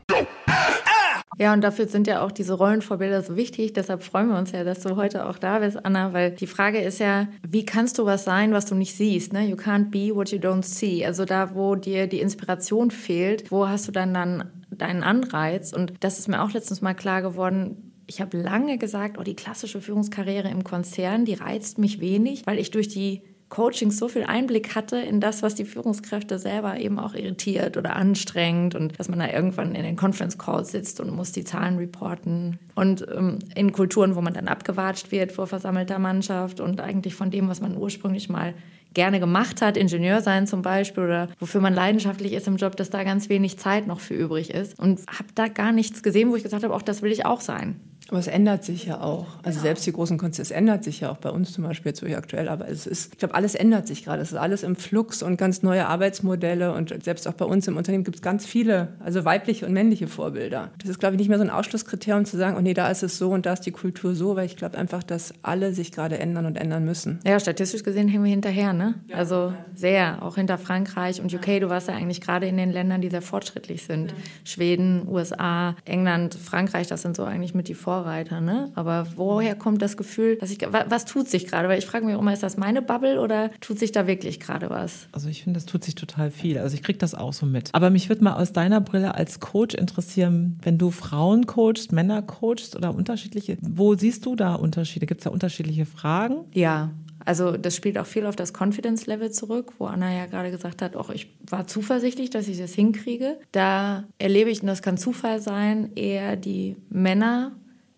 Ja, 1.37 1.53
und 1.53 1.61
dafür 1.61 1.87
sind 1.87 2.07
ja 2.07 2.21
auch 2.21 2.31
diese 2.31 2.53
Rollenvorbilder 2.53 3.21
so 3.21 3.37
wichtig. 3.37 3.73
Deshalb 3.73 4.03
freuen 4.03 4.29
wir 4.29 4.37
uns 4.37 4.51
ja, 4.51 4.63
dass 4.63 4.81
du 4.81 4.97
heute 4.97 5.25
auch 5.25 5.37
da 5.37 5.59
bist, 5.59 5.85
Anna, 5.85 6.11
weil 6.11 6.31
die 6.31 6.47
Frage 6.47 6.79
ist 6.79 6.99
ja, 6.99 7.27
wie 7.47 7.65
kannst 7.65 7.97
du 7.97 8.05
was 8.05 8.25
sein, 8.25 8.51
was 8.51 8.65
du 8.65 8.75
nicht 8.75 8.95
siehst? 8.95 9.31
Ne? 9.31 9.47
You 9.47 9.55
can't 9.55 9.91
be 9.91 10.13
what 10.13 10.29
you 10.31 10.39
don't 10.39 10.63
see. 10.63 11.05
Also 11.05 11.23
da, 11.23 11.55
wo 11.55 11.75
dir 11.75 12.07
die 12.07 12.19
Inspiration 12.19 12.91
fehlt, 12.91 13.49
wo 13.49 13.67
hast 13.67 13.87
du 13.87 13.91
dann 13.93 14.13
dann 14.13 14.51
deinen 14.69 15.03
Anreiz? 15.03 15.71
Und 15.71 15.93
das 16.01 16.19
ist 16.19 16.27
mir 16.27 16.41
auch 16.41 16.51
letztens 16.51 16.81
mal 16.81 16.93
klar 16.93 17.21
geworden. 17.21 17.93
Ich 18.07 18.19
habe 18.19 18.37
lange 18.37 18.77
gesagt, 18.77 19.17
oh, 19.17 19.23
die 19.23 19.35
klassische 19.35 19.79
Führungskarriere 19.79 20.49
im 20.49 20.65
Konzern, 20.65 21.23
die 21.23 21.35
reizt 21.35 21.77
mich 21.77 22.01
wenig, 22.01 22.45
weil 22.45 22.59
ich 22.59 22.71
durch 22.71 22.89
die 22.89 23.21
Coachings 23.51 23.97
so 23.97 24.07
viel 24.07 24.23
Einblick 24.23 24.75
hatte 24.75 24.97
in 24.97 25.19
das, 25.19 25.43
was 25.43 25.53
die 25.53 25.65
Führungskräfte 25.65 26.39
selber 26.39 26.79
eben 26.79 26.97
auch 26.97 27.13
irritiert 27.13 27.77
oder 27.77 27.95
anstrengt 27.95 28.73
und 28.73 28.97
dass 28.97 29.09
man 29.09 29.19
da 29.19 29.29
irgendwann 29.29 29.75
in 29.75 29.83
den 29.83 29.97
Conference 29.97 30.37
Calls 30.37 30.71
sitzt 30.71 30.99
und 30.99 31.13
muss 31.13 31.33
die 31.33 31.43
Zahlen 31.43 31.77
reporten 31.77 32.57
und 32.75 33.05
ähm, 33.13 33.39
in 33.53 33.73
Kulturen, 33.73 34.15
wo 34.15 34.21
man 34.21 34.33
dann 34.33 34.47
abgewatscht 34.47 35.11
wird 35.11 35.33
vor 35.33 35.47
versammelter 35.47 35.99
Mannschaft 35.99 36.61
und 36.61 36.79
eigentlich 36.79 37.13
von 37.13 37.29
dem, 37.29 37.49
was 37.49 37.61
man 37.61 37.77
ursprünglich 37.77 38.29
mal 38.29 38.53
gerne 38.93 39.19
gemacht 39.19 39.61
hat, 39.61 39.77
Ingenieur 39.77 40.21
sein 40.21 40.47
zum 40.47 40.61
Beispiel 40.61 41.03
oder 41.03 41.27
wofür 41.39 41.59
man 41.59 41.73
leidenschaftlich 41.73 42.33
ist 42.33 42.47
im 42.47 42.55
Job, 42.55 42.77
dass 42.77 42.89
da 42.89 43.03
ganz 43.03 43.27
wenig 43.27 43.59
Zeit 43.59 43.85
noch 43.85 43.99
für 43.99 44.13
übrig 44.13 44.49
ist 44.49 44.79
und 44.79 45.01
habe 45.07 45.29
da 45.35 45.49
gar 45.49 45.73
nichts 45.73 46.03
gesehen, 46.03 46.31
wo 46.31 46.37
ich 46.37 46.43
gesagt 46.43 46.63
habe, 46.63 46.73
auch 46.73 46.81
das 46.81 47.01
will 47.01 47.11
ich 47.11 47.25
auch 47.25 47.41
sein. 47.41 47.79
Aber 48.11 48.19
es 48.19 48.27
ändert 48.27 48.63
sich 48.63 48.85
ja 48.85 49.01
auch. 49.01 49.25
Also 49.41 49.57
genau. 49.57 49.61
selbst 49.61 49.85
die 49.85 49.93
großen 49.93 50.17
Konzerne, 50.17 50.43
es 50.43 50.51
ändert 50.51 50.83
sich 50.83 50.99
ja 50.99 51.11
auch 51.11 51.17
bei 51.17 51.29
uns 51.29 51.53
zum 51.53 51.63
Beispiel 51.63 51.91
jetzt, 51.91 52.03
wo 52.03 52.05
ich 52.05 52.17
aktuell 52.17 52.49
aber 52.49 52.67
es 52.67 52.85
ist, 52.85 53.13
ich 53.13 53.19
glaube, 53.19 53.35
alles 53.35 53.55
ändert 53.55 53.87
sich 53.87 54.03
gerade. 54.03 54.21
Es 54.21 54.31
ist 54.31 54.37
alles 54.37 54.63
im 54.63 54.75
Flux 54.75 55.23
und 55.23 55.37
ganz 55.37 55.63
neue 55.63 55.87
Arbeitsmodelle 55.87 56.73
und 56.73 56.93
selbst 57.03 57.27
auch 57.27 57.33
bei 57.33 57.45
uns 57.45 57.67
im 57.67 57.77
Unternehmen 57.77 58.03
gibt 58.03 58.17
es 58.17 58.21
ganz 58.21 58.45
viele, 58.45 58.89
also 58.99 59.23
weibliche 59.25 59.65
und 59.65 59.73
männliche 59.73 60.07
Vorbilder. 60.07 60.71
Das 60.77 60.89
ist, 60.89 60.99
glaube 60.99 61.15
ich, 61.15 61.19
nicht 61.19 61.29
mehr 61.29 61.37
so 61.37 61.43
ein 61.43 61.49
Ausschlusskriterium 61.49 62.25
zu 62.25 62.37
sagen, 62.37 62.57
oh 62.57 62.61
nee, 62.61 62.73
da 62.73 62.89
ist 62.89 63.01
es 63.01 63.17
so 63.17 63.31
und 63.31 63.45
da 63.45 63.53
ist 63.53 63.61
die 63.61 63.71
Kultur 63.71 64.13
so, 64.13 64.35
weil 64.35 64.45
ich 64.45 64.57
glaube 64.57 64.77
einfach, 64.77 65.03
dass 65.03 65.33
alle 65.41 65.73
sich 65.73 65.91
gerade 65.91 66.19
ändern 66.19 66.45
und 66.45 66.57
ändern 66.57 66.83
müssen. 66.83 67.19
Ja, 67.25 67.39
statistisch 67.39 67.83
gesehen 67.83 68.09
hängen 68.09 68.25
wir 68.25 68.31
hinterher, 68.31 68.73
ne? 68.73 68.95
Also 69.13 69.53
sehr, 69.73 70.21
auch 70.21 70.35
hinter 70.35 70.57
Frankreich 70.57 71.21
und 71.21 71.33
UK. 71.33 71.61
Du 71.61 71.69
warst 71.69 71.87
ja 71.87 71.95
eigentlich 71.95 72.19
gerade 72.19 72.47
in 72.47 72.57
den 72.57 72.71
Ländern, 72.71 73.01
die 73.01 73.09
sehr 73.09 73.21
fortschrittlich 73.21 73.83
sind. 73.83 74.13
Schweden, 74.43 75.07
USA, 75.07 75.75
England, 75.85 76.35
Frankreich, 76.35 76.87
das 76.87 77.01
sind 77.01 77.15
so 77.15 77.23
eigentlich 77.23 77.53
mit 77.53 77.69
die 77.69 77.75
Vorreiter, 78.01 78.41
ne? 78.41 78.71
Aber 78.73 79.05
woher 79.15 79.55
kommt 79.55 79.81
das 79.81 79.95
Gefühl, 79.95 80.37
dass 80.37 80.49
ich, 80.49 80.59
was 80.61 81.05
tut 81.05 81.29
sich 81.29 81.45
gerade? 81.47 81.69
Weil 81.69 81.77
ich 81.77 81.85
frage 81.85 82.05
mich 82.05 82.15
immer, 82.17 82.33
ist 82.33 82.41
das 82.41 82.57
meine 82.57 82.81
Bubble 82.81 83.21
oder 83.21 83.51
tut 83.61 83.77
sich 83.77 83.91
da 83.91 84.07
wirklich 84.07 84.39
gerade 84.39 84.69
was? 84.69 85.07
Also 85.11 85.29
ich 85.29 85.43
finde, 85.43 85.57
das 85.57 85.67
tut 85.67 85.83
sich 85.83 85.93
total 85.93 86.31
viel. 86.31 86.57
Also 86.57 86.73
ich 86.75 86.81
kriege 86.81 86.97
das 86.97 87.13
auch 87.13 87.33
so 87.33 87.45
mit. 87.45 87.69
Aber 87.73 87.91
mich 87.91 88.09
würde 88.09 88.23
mal 88.23 88.33
aus 88.33 88.53
deiner 88.53 88.81
Brille 88.81 89.13
als 89.13 89.39
Coach 89.39 89.75
interessieren, 89.75 90.57
wenn 90.63 90.79
du 90.79 90.89
Frauen 90.89 91.45
coachst, 91.45 91.91
Männer 91.91 92.23
coachst 92.23 92.75
oder 92.75 92.95
unterschiedliche, 92.95 93.57
wo 93.61 93.95
siehst 93.95 94.25
du 94.25 94.35
da 94.35 94.55
Unterschiede? 94.55 95.05
Gibt 95.05 95.21
es 95.21 95.25
da 95.25 95.29
unterschiedliche 95.29 95.85
Fragen? 95.85 96.45
Ja, 96.53 96.89
also 97.25 97.57
das 97.57 97.75
spielt 97.75 97.97
auch 97.97 98.05
viel 98.05 98.25
auf 98.25 98.35
das 98.35 98.53
Confidence-Level 98.53 99.31
zurück, 99.31 99.73
wo 99.77 99.85
Anna 99.85 100.11
ja 100.11 100.25
gerade 100.25 100.51
gesagt 100.51 100.81
hat, 100.81 100.95
auch 100.95 101.09
ich 101.09 101.27
war 101.49 101.67
zuversichtlich, 101.67 102.29
dass 102.29 102.47
ich 102.47 102.57
das 102.57 102.73
hinkriege. 102.73 103.37
Da 103.51 104.05
erlebe 104.17 104.49
ich, 104.49 104.61
und 104.61 104.67
das 104.67 104.81
kann 104.81 104.97
Zufall 104.97 105.39
sein, 105.39 105.91
eher 105.95 106.35
die 106.35 106.77
Männer 106.89 107.51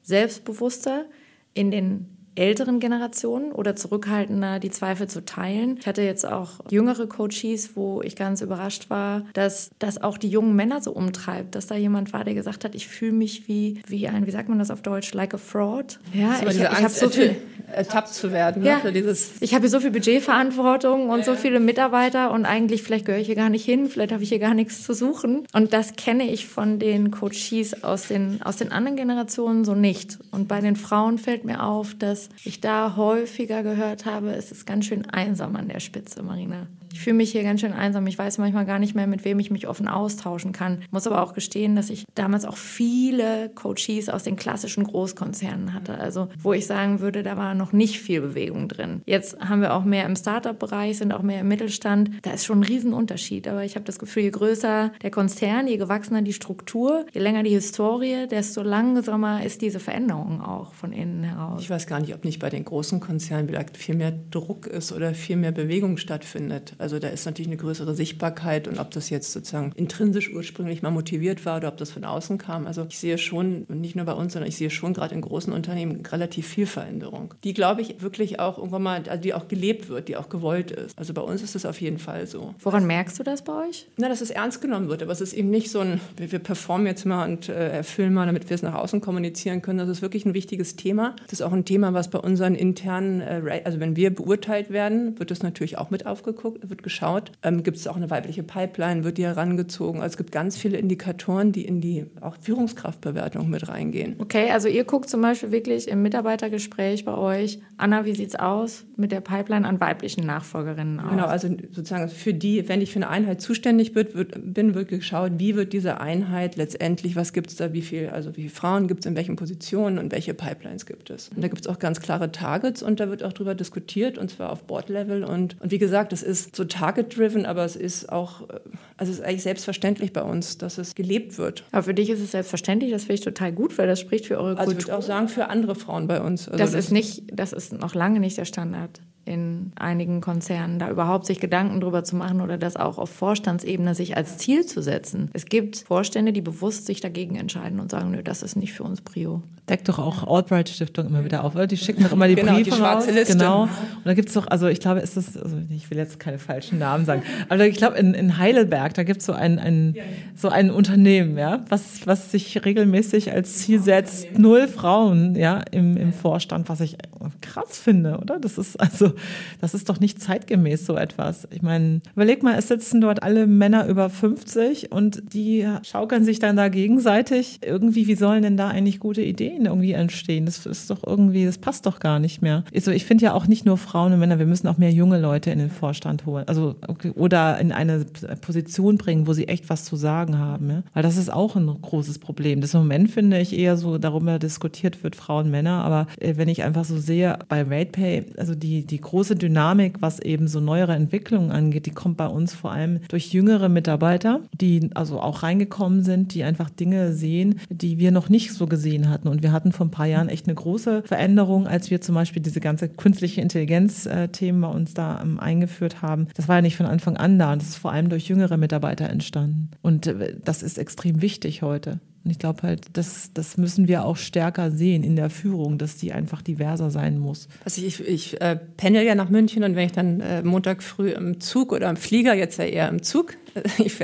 selbstbewusster 0.03 1.05
in 1.53 1.71
den 1.71 2.13
älteren 2.35 2.79
Generationen 2.79 3.51
oder 3.51 3.75
zurückhaltender 3.75 4.59
die 4.59 4.71
Zweifel 4.71 5.07
zu 5.07 5.23
teilen. 5.23 5.77
Ich 5.79 5.87
hatte 5.87 6.01
jetzt 6.01 6.25
auch 6.25 6.59
jüngere 6.69 7.07
Coaches, 7.07 7.75
wo 7.75 8.01
ich 8.01 8.15
ganz 8.15 8.41
überrascht 8.41 8.89
war, 8.89 9.25
dass 9.33 9.71
das 9.79 10.01
auch 10.01 10.17
die 10.17 10.29
jungen 10.29 10.55
Männer 10.55 10.81
so 10.81 10.91
umtreibt, 10.91 11.55
dass 11.55 11.67
da 11.67 11.75
jemand 11.75 12.13
war, 12.13 12.23
der 12.23 12.33
gesagt 12.33 12.65
hat, 12.65 12.75
ich 12.75 12.87
fühle 12.87 13.11
mich 13.11 13.47
wie, 13.47 13.81
wie 13.87 14.07
ein, 14.07 14.25
wie 14.25 14.31
sagt 14.31 14.49
man 14.49 14.59
das 14.59 14.71
auf 14.71 14.81
Deutsch, 14.81 15.13
like 15.13 15.33
a 15.33 15.37
fraud. 15.37 15.99
Ja, 16.13 16.39
ich, 16.41 16.57
ich 16.57 16.65
habe 16.65 16.89
so 16.89 17.09
viel 17.09 17.35
ertappt 17.73 18.13
zu 18.13 18.31
werden. 18.31 18.63
Ne, 18.63 18.69
ja. 18.83 18.91
Dieses 18.91 19.31
ich 19.39 19.53
habe 19.53 19.61
hier 19.61 19.69
so 19.69 19.79
viel 19.79 19.91
Budgetverantwortung 19.91 21.09
und 21.09 21.19
ja. 21.19 21.25
so 21.25 21.35
viele 21.35 21.59
Mitarbeiter 21.59 22.31
und 22.31 22.45
eigentlich 22.45 22.83
vielleicht 22.83 23.05
gehöre 23.05 23.19
ich 23.19 23.27
hier 23.27 23.35
gar 23.35 23.49
nicht 23.49 23.65
hin, 23.65 23.89
vielleicht 23.89 24.11
habe 24.11 24.23
ich 24.23 24.29
hier 24.29 24.39
gar 24.39 24.53
nichts 24.53 24.83
zu 24.83 24.93
suchen. 24.93 25.45
Und 25.53 25.73
das 25.73 25.95
kenne 25.95 26.29
ich 26.29 26.47
von 26.47 26.79
den 26.79 27.11
Coaches 27.11 27.83
aus 27.83 28.07
den, 28.07 28.41
aus 28.43 28.57
den 28.57 28.71
anderen 28.71 28.97
Generationen 28.97 29.65
so 29.65 29.75
nicht. 29.75 30.19
Und 30.31 30.47
bei 30.47 30.61
den 30.61 30.75
Frauen 30.75 31.17
fällt 31.17 31.45
mir 31.45 31.63
auf, 31.63 31.93
dass 31.95 32.29
ich 32.43 32.61
da 32.61 32.95
häufiger 32.95 33.63
gehört 33.63 34.05
habe, 34.05 34.31
es 34.31 34.51
ist 34.51 34.65
ganz 34.65 34.85
schön 34.85 35.09
einsam 35.09 35.55
an 35.55 35.67
der 35.67 35.79
Spitze, 35.79 36.23
Marina. 36.23 36.67
Ich 36.93 36.99
fühle 36.99 37.15
mich 37.15 37.31
hier 37.31 37.41
ganz 37.41 37.59
schön 37.59 37.73
einsam. 37.73 38.05
Ich 38.05 38.19
weiß 38.19 38.37
manchmal 38.37 38.67
gar 38.67 38.77
nicht 38.77 38.93
mehr, 38.93 39.07
mit 39.07 39.25
wem 39.25 39.39
ich 39.39 39.49
mich 39.49 39.67
offen 39.67 39.87
austauschen 39.87 40.51
kann. 40.51 40.83
Muss 40.91 41.07
aber 41.07 41.23
auch 41.23 41.33
gestehen, 41.33 41.75
dass 41.75 41.89
ich 41.89 42.05
damals 42.13 42.45
auch 42.45 42.55
viele 42.55 43.49
Coaches 43.49 44.09
aus 44.09 44.21
den 44.21 44.35
klassischen 44.35 44.83
Großkonzernen 44.83 45.73
hatte. 45.73 45.97
Also, 45.97 46.29
wo 46.37 46.53
ich 46.53 46.67
sagen 46.67 46.99
würde, 46.99 47.23
da 47.23 47.35
war 47.35 47.55
noch 47.63 47.71
nicht 47.71 48.01
viel 48.01 48.19
Bewegung 48.19 48.67
drin. 48.67 49.01
Jetzt 49.05 49.39
haben 49.39 49.61
wir 49.61 49.73
auch 49.73 49.85
mehr 49.85 50.05
im 50.05 50.17
Startup-Bereich, 50.17 50.97
sind 50.97 51.13
auch 51.13 51.21
mehr 51.21 51.39
im 51.39 51.47
Mittelstand. 51.47 52.11
Da 52.23 52.31
ist 52.31 52.43
schon 52.43 52.59
ein 52.59 52.63
Riesenunterschied. 52.63 53.47
Aber 53.47 53.63
ich 53.63 53.75
habe 53.75 53.85
das 53.85 53.99
Gefühl, 53.99 54.23
je 54.23 54.31
größer 54.31 54.91
der 55.01 55.11
Konzern, 55.11 55.67
je 55.67 55.77
gewachsener 55.77 56.21
die 56.21 56.33
Struktur, 56.33 57.05
je 57.13 57.21
länger 57.21 57.43
die 57.43 57.51
Historie, 57.51 58.27
desto 58.29 58.63
langsamer 58.63 59.45
ist 59.45 59.61
diese 59.61 59.79
Veränderung 59.79 60.41
auch 60.41 60.73
von 60.73 60.91
innen 60.91 61.23
heraus. 61.23 61.61
Ich 61.61 61.69
weiß 61.69 61.87
gar 61.87 62.01
nicht, 62.01 62.13
ob 62.13 62.25
nicht 62.25 62.39
bei 62.39 62.49
den 62.49 62.65
großen 62.65 62.99
Konzernen 62.99 63.47
vielleicht 63.47 63.77
viel 63.77 63.95
mehr 63.95 64.11
Druck 64.11 64.67
ist 64.67 64.91
oder 64.91 65.13
viel 65.13 65.37
mehr 65.37 65.53
Bewegung 65.53 65.95
stattfindet. 65.95 66.73
Also 66.79 66.99
da 66.99 67.07
ist 67.07 67.25
natürlich 67.25 67.47
eine 67.47 67.57
größere 67.57 67.95
Sichtbarkeit 67.95 68.67
und 68.67 68.77
ob 68.77 68.91
das 68.91 69.09
jetzt 69.09 69.31
sozusagen 69.31 69.71
intrinsisch 69.77 70.33
ursprünglich 70.33 70.81
mal 70.81 70.91
motiviert 70.91 71.45
war 71.45 71.57
oder 71.57 71.69
ob 71.69 71.77
das 71.77 71.91
von 71.91 72.03
außen 72.03 72.37
kam. 72.37 72.67
Also 72.67 72.85
ich 72.89 72.99
sehe 72.99 73.17
schon, 73.17 73.65
nicht 73.69 73.95
nur 73.95 74.05
bei 74.05 74.13
uns, 74.13 74.33
sondern 74.33 74.49
ich 74.49 74.57
sehe 74.57 74.69
schon 74.69 74.93
gerade 74.93 75.15
in 75.15 75.21
großen 75.21 75.53
Unternehmen 75.53 76.05
relativ 76.05 76.45
viel 76.45 76.65
Veränderung, 76.65 77.33
die, 77.45 77.52
glaube 77.53 77.81
ich, 77.81 78.01
wirklich 78.01 78.39
auch 78.39 78.57
irgendwann 78.57 78.83
mal, 78.83 79.03
also 79.07 79.21
die 79.21 79.33
auch 79.33 79.47
gelebt 79.47 79.89
wird, 79.89 80.07
die 80.07 80.17
auch 80.17 80.29
gewollt 80.29 80.71
ist. 80.71 80.97
Also 80.97 81.13
bei 81.13 81.21
uns 81.21 81.41
ist 81.41 81.55
es 81.55 81.65
auf 81.65 81.81
jeden 81.81 81.99
Fall 81.99 82.27
so. 82.27 82.53
Woran 82.59 82.85
merkst 82.85 83.19
du 83.19 83.23
das 83.23 83.43
bei 83.43 83.67
euch? 83.67 83.87
Na, 83.97 84.09
dass 84.09 84.21
es 84.21 84.31
ernst 84.31 84.61
genommen 84.61 84.89
wird, 84.89 85.03
aber 85.03 85.11
es 85.11 85.21
ist 85.21 85.33
eben 85.33 85.49
nicht 85.49 85.71
so 85.71 85.79
ein, 85.79 85.99
wir, 86.17 86.31
wir 86.31 86.39
performen 86.39 86.87
jetzt 86.87 87.05
mal 87.05 87.29
und 87.29 87.49
äh, 87.49 87.69
erfüllen 87.69 88.13
mal, 88.13 88.25
damit 88.25 88.49
wir 88.49 88.55
es 88.55 88.61
nach 88.61 88.75
außen 88.75 89.01
kommunizieren 89.01 89.61
können. 89.61 89.79
Das 89.79 89.89
ist 89.89 90.01
wirklich 90.01 90.25
ein 90.25 90.33
wichtiges 90.33 90.75
Thema. 90.75 91.15
Das 91.23 91.33
ist 91.33 91.41
auch 91.41 91.53
ein 91.53 91.65
Thema, 91.65 91.93
was 91.93 92.09
bei 92.09 92.19
unseren 92.19 92.55
internen, 92.55 93.21
äh, 93.21 93.61
also 93.65 93.79
wenn 93.79 93.95
wir 93.95 94.13
beurteilt 94.13 94.69
werden, 94.69 95.19
wird 95.19 95.31
das 95.31 95.43
natürlich 95.43 95.77
auch 95.77 95.89
mit 95.89 96.05
aufgeguckt, 96.05 96.69
wird 96.69 96.83
geschaut, 96.83 97.31
ähm, 97.43 97.63
gibt 97.63 97.77
es 97.77 97.87
auch 97.87 97.95
eine 97.95 98.09
weibliche 98.09 98.43
Pipeline, 98.43 99.03
wird 99.03 99.17
die 99.17 99.25
herangezogen. 99.25 100.01
Also 100.01 100.13
es 100.13 100.17
gibt 100.17 100.31
ganz 100.31 100.57
viele 100.57 100.77
Indikatoren, 100.77 101.51
die 101.51 101.65
in 101.65 101.81
die 101.81 102.05
auch 102.21 102.35
Führungskraftbewertung 102.41 103.49
mit 103.49 103.67
reingehen. 103.67 104.15
Okay, 104.19 104.49
also 104.51 104.67
ihr 104.67 104.83
guckt 104.83 105.09
zum 105.09 105.21
Beispiel 105.21 105.51
wirklich 105.51 105.87
im 105.87 106.01
Mitarbeitergespräch 106.01 107.05
bei 107.05 107.15
euch, 107.15 107.42
Anna, 107.77 108.05
wie 108.05 108.13
sieht 108.13 108.29
es 108.29 108.35
aus 108.35 108.85
mit 108.95 109.11
der 109.11 109.21
Pipeline 109.21 109.67
an 109.67 109.79
weiblichen 109.79 110.25
Nachfolgerinnen 110.25 110.99
aus? 110.99 111.09
Genau, 111.09 111.25
also 111.25 111.49
sozusagen 111.71 112.09
für 112.09 112.33
die, 112.33 112.67
wenn 112.69 112.81
ich 112.81 112.91
für 112.91 112.97
eine 112.97 113.09
Einheit 113.09 113.41
zuständig 113.41 113.95
wird, 113.95 114.15
wird, 114.15 114.53
bin, 114.53 114.75
wird 114.75 114.89
geschaut, 114.89 115.33
wie 115.37 115.55
wird 115.55 115.73
diese 115.73 115.99
Einheit 115.99 116.55
letztendlich, 116.55 117.15
was 117.15 117.33
gibt 117.33 117.49
es 117.49 117.55
da, 117.55 117.73
wie 117.73 117.81
viel, 117.81 118.09
also 118.09 118.31
wie 118.35 118.41
viele 118.41 118.53
Frauen 118.53 118.87
gibt 118.87 119.01
es 119.01 119.05
in 119.05 119.15
welchen 119.15 119.35
Positionen 119.35 119.97
und 119.97 120.11
welche 120.11 120.33
Pipelines 120.33 120.85
gibt 120.85 121.09
es. 121.09 121.29
Und 121.29 121.43
da 121.43 121.47
gibt 121.47 121.61
es 121.61 121.67
auch 121.67 121.79
ganz 121.79 121.99
klare 121.99 122.31
Targets 122.31 122.83
und 122.83 122.99
da 122.99 123.09
wird 123.09 123.23
auch 123.23 123.33
darüber 123.33 123.55
diskutiert 123.55 124.17
und 124.17 124.29
zwar 124.29 124.51
auf 124.51 124.63
Board-Level 124.63 125.23
und, 125.23 125.59
und 125.61 125.71
wie 125.71 125.79
gesagt, 125.79 126.13
es 126.13 126.23
ist 126.23 126.55
so 126.55 126.65
target-driven, 126.65 127.45
aber 127.45 127.65
es 127.65 127.75
ist 127.75 128.11
auch, 128.11 128.49
äh, 128.49 128.59
also 128.97 129.11
es 129.11 129.19
ist 129.19 129.25
eigentlich 129.25 129.43
selbstverständlich 129.43 130.13
bei 130.13 130.23
uns, 130.23 130.57
dass 130.57 130.77
es 130.77 130.95
gelebt 130.95 131.37
wird. 131.37 131.63
Aber 131.71 131.83
für 131.83 131.93
dich 131.93 132.09
ist 132.09 132.21
es 132.21 132.31
selbstverständlich, 132.31 132.91
das 132.91 133.03
finde 133.03 133.15
ich 133.15 133.21
total 133.21 133.51
gut, 133.51 133.77
weil 133.77 133.87
das 133.87 133.99
spricht 133.99 134.27
für 134.27 134.37
eure 134.37 134.55
Kultur. 134.55 134.59
Also 134.59 134.71
ich 134.71 134.85
würde 134.85 134.97
auch 134.97 135.01
sagen, 135.01 135.27
für 135.27 135.49
andere 135.49 135.75
Frauen 135.75 136.07
bei 136.07 136.21
uns. 136.21 136.47
Also 136.47 136.57
das, 136.57 136.71
das 136.71 136.85
ist 136.85 136.91
nicht, 136.91 137.22
das 137.27 137.53
ist 137.53 137.73
noch 137.73 137.95
lange 137.95 138.19
nicht 138.19 138.37
der 138.37 138.45
Standard 138.45 139.01
in 139.25 139.71
einigen 139.75 140.19
Konzernen, 140.19 140.79
da 140.79 140.89
überhaupt 140.89 141.25
sich 141.25 141.39
Gedanken 141.39 141.79
drüber 141.79 142.03
zu 142.03 142.15
machen 142.15 142.41
oder 142.41 142.57
das 142.57 142.75
auch 142.75 142.97
auf 142.97 143.09
Vorstandsebene 143.09 143.95
sich 143.95 144.17
als 144.17 144.37
Ziel 144.37 144.65
zu 144.65 144.81
setzen. 144.81 145.29
Es 145.33 145.45
gibt 145.45 145.77
Vorstände, 145.77 146.33
die 146.33 146.41
bewusst 146.41 146.85
sich 146.85 146.99
dagegen 146.99 147.35
entscheiden 147.35 147.79
und 147.79 147.89
sagen, 147.89 148.11
nö, 148.11 148.21
das 148.21 148.43
ist 148.43 148.57
nicht 148.57 148.73
für 148.73 148.83
uns 148.83 149.01
Prio. 149.01 149.41
Deckt 149.69 149.87
doch 149.87 149.97
auch 149.97 150.27
Albright 150.27 150.67
Stiftung 150.67 151.07
immer 151.07 151.23
wieder 151.23 151.43
auf, 151.43 151.55
oder? 151.55 151.67
Die 151.67 151.77
schicken 151.77 152.03
doch 152.03 152.11
immer 152.11 152.27
die 152.27 152.35
genau, 152.35 152.55
Briefe 152.55 152.71
die 152.71 152.75
schwarze 152.75 153.07
raus. 153.07 153.15
Liste. 153.15 153.37
Genau. 153.37 153.63
Und 153.63 154.05
da 154.05 154.13
gibt 154.13 154.27
es 154.27 154.33
doch, 154.33 154.47
also 154.47 154.67
ich 154.67 154.81
glaube, 154.81 154.99
ist 154.99 155.15
das, 155.15 155.37
also 155.37 155.57
ich 155.69 155.89
will 155.89 155.97
jetzt 155.97 156.19
keine 156.19 156.37
falschen 156.37 156.79
Namen 156.79 157.05
sagen, 157.05 157.23
aber 157.47 157.65
ich 157.65 157.77
glaube, 157.77 157.97
in, 157.97 158.13
in 158.13 158.37
Heidelberg, 158.37 158.93
da 158.93 159.03
gibt 159.03 159.21
es 159.21 159.25
so 159.25 159.33
ein, 159.33 159.59
ein, 159.59 159.95
so 160.35 160.49
ein 160.49 160.69
Unternehmen, 160.69 161.37
ja, 161.37 161.63
was, 161.69 162.05
was 162.05 162.31
sich 162.31 162.65
regelmäßig 162.65 163.31
als 163.31 163.59
Ziel 163.59 163.81
setzt, 163.81 164.37
null 164.37 164.67
Frauen, 164.67 165.35
ja, 165.35 165.61
im, 165.71 165.95
im 165.95 166.11
Vorstand, 166.11 166.67
was 166.67 166.81
ich 166.81 166.97
krass 167.41 167.77
finde, 167.77 168.17
oder? 168.19 168.39
Das 168.39 168.57
ist 168.57 168.79
also 168.79 169.13
das 169.61 169.73
ist 169.73 169.89
doch 169.89 169.99
nicht 169.99 170.21
zeitgemäß 170.21 170.85
so 170.85 170.95
etwas. 170.95 171.47
Ich 171.51 171.61
meine, 171.61 172.01
überleg 172.15 172.43
mal, 172.43 172.57
es 172.57 172.67
sitzen 172.67 173.01
dort 173.01 173.23
alle 173.23 173.47
Männer 173.47 173.87
über 173.87 174.09
50 174.09 174.91
und 174.91 175.33
die 175.33 175.67
schaukeln 175.83 176.25
sich 176.25 176.39
dann 176.39 176.55
da 176.55 176.69
gegenseitig. 176.69 177.59
Irgendwie, 177.65 178.07
wie 178.07 178.15
sollen 178.15 178.43
denn 178.43 178.57
da 178.57 178.69
eigentlich 178.69 178.99
gute 178.99 179.21
Ideen 179.21 179.52
irgendwie 179.61 179.93
entstehen? 179.93 180.45
Das 180.45 180.65
ist 180.65 180.89
doch 180.89 181.03
irgendwie, 181.05 181.45
das 181.45 181.57
passt 181.57 181.85
doch 181.85 181.99
gar 181.99 182.19
nicht 182.19 182.41
mehr. 182.41 182.63
Also 182.73 182.91
ich 182.91 183.05
finde 183.05 183.25
ja 183.25 183.33
auch 183.33 183.47
nicht 183.47 183.65
nur 183.65 183.77
Frauen 183.77 184.13
und 184.13 184.19
Männer, 184.19 184.39
wir 184.39 184.45
müssen 184.45 184.67
auch 184.67 184.77
mehr 184.77 184.91
junge 184.91 185.19
Leute 185.19 185.51
in 185.51 185.59
den 185.59 185.69
Vorstand 185.69 186.25
holen. 186.25 186.47
Also 186.47 186.75
oder 187.15 187.59
in 187.59 187.71
eine 187.71 188.05
Position 188.41 188.97
bringen, 188.97 189.27
wo 189.27 189.33
sie 189.33 189.47
echt 189.47 189.69
was 189.69 189.85
zu 189.85 189.95
sagen 189.95 190.37
haben. 190.37 190.69
Ja? 190.69 190.83
Weil 190.93 191.03
das 191.03 191.17
ist 191.17 191.31
auch 191.31 191.55
ein 191.55 191.67
großes 191.67 192.19
Problem. 192.19 192.61
Das 192.61 192.73
Moment 192.73 193.11
finde 193.11 193.39
ich 193.39 193.57
eher 193.57 193.77
so 193.77 193.97
darüber 193.97 194.39
diskutiert 194.39 195.03
wird, 195.03 195.15
Frauen, 195.15 195.51
Männer. 195.51 195.83
Aber 195.83 196.07
äh, 196.19 196.35
wenn 196.37 196.47
ich 196.47 196.63
einfach 196.63 196.85
so 196.85 196.97
sehe, 196.97 197.37
bei 197.47 197.61
RatePay, 197.61 198.25
also 198.37 198.55
die, 198.55 198.85
die 198.85 198.99
große 198.99 199.35
Dynamik, 199.35 200.01
was 200.01 200.19
eben 200.19 200.47
so 200.47 200.59
neuere 200.59 200.95
Entwicklungen 200.95 201.51
angeht, 201.51 201.85
die 201.85 201.91
kommt 201.91 202.17
bei 202.17 202.27
uns 202.27 202.53
vor 202.53 202.71
allem 202.71 202.99
durch 203.09 203.33
jüngere 203.33 203.69
Mitarbeiter, 203.69 204.41
die 204.53 204.89
also 204.93 205.19
auch 205.19 205.43
reingekommen 205.43 206.03
sind, 206.03 206.33
die 206.33 206.43
einfach 206.43 206.69
Dinge 206.69 207.13
sehen, 207.13 207.59
die 207.69 207.99
wir 207.99 208.11
noch 208.11 208.29
nicht 208.29 208.53
so 208.53 208.67
gesehen 208.67 209.09
hatten. 209.09 209.27
Und 209.27 209.42
wir 209.43 209.51
hatten 209.51 209.71
vor 209.71 209.85
ein 209.85 209.91
paar 209.91 210.07
Jahren 210.07 210.29
echt 210.29 210.47
eine 210.47 210.55
große 210.55 211.03
Veränderung, 211.03 211.67
als 211.67 211.91
wir 211.91 212.01
zum 212.01 212.15
Beispiel 212.15 212.41
diese 212.41 212.59
ganze 212.59 212.89
künstliche 212.89 213.41
Intelligenz-Themen 213.41 214.61
bei 214.61 214.67
uns 214.67 214.93
da 214.93 215.21
ähm, 215.21 215.39
eingeführt 215.39 216.01
haben. 216.01 216.27
Das 216.35 216.47
war 216.47 216.55
ja 216.55 216.61
nicht 216.61 216.77
von 216.77 216.85
Anfang 216.85 217.17
an 217.17 217.37
da 217.37 217.53
und 217.53 217.61
das 217.61 217.69
ist 217.69 217.77
vor 217.77 217.91
allem 217.91 218.09
durch 218.09 218.27
jüngere 218.27 218.57
Mitarbeiter 218.57 219.09
entstanden. 219.09 219.69
Und 219.81 220.07
äh, 220.07 220.35
das 220.43 220.63
ist 220.63 220.77
extrem 220.77 221.21
wichtig 221.21 221.61
heute. 221.61 221.99
Und 222.23 222.31
ich 222.31 222.39
glaube 222.39 222.63
halt, 222.63 222.85
das, 222.93 223.31
das 223.33 223.57
müssen 223.57 223.89
wir 223.89 224.05
auch 224.05 224.15
stärker 224.15 224.71
sehen 224.71 225.03
in 225.03 225.17
der 225.17 225.29
Führung, 225.29 225.77
dass 225.77 225.97
die 225.97 226.13
einfach 226.13 226.41
diverser 226.41 226.89
sein 226.89 227.19
muss. 227.19 227.49
Also 227.65 227.81
ich, 227.81 227.99
ich 228.07 228.39
äh, 228.39 228.57
pendel 228.77 229.03
ja 229.03 229.13
nach 229.13 229.29
München 229.29 229.63
und 229.63 229.75
wenn 229.75 229.87
ich 229.87 229.91
dann 229.91 230.21
äh, 230.21 230.41
Montag 230.41 230.83
früh 230.83 231.09
im 231.09 231.41
Zug 231.41 231.73
oder 231.73 231.89
im 231.89 231.97
Flieger, 231.97 232.33
jetzt 232.33 232.57
ja 232.57 232.65
eher 232.65 232.87
im 232.87 233.03
Zug, 233.03 233.35
ich 233.77 233.97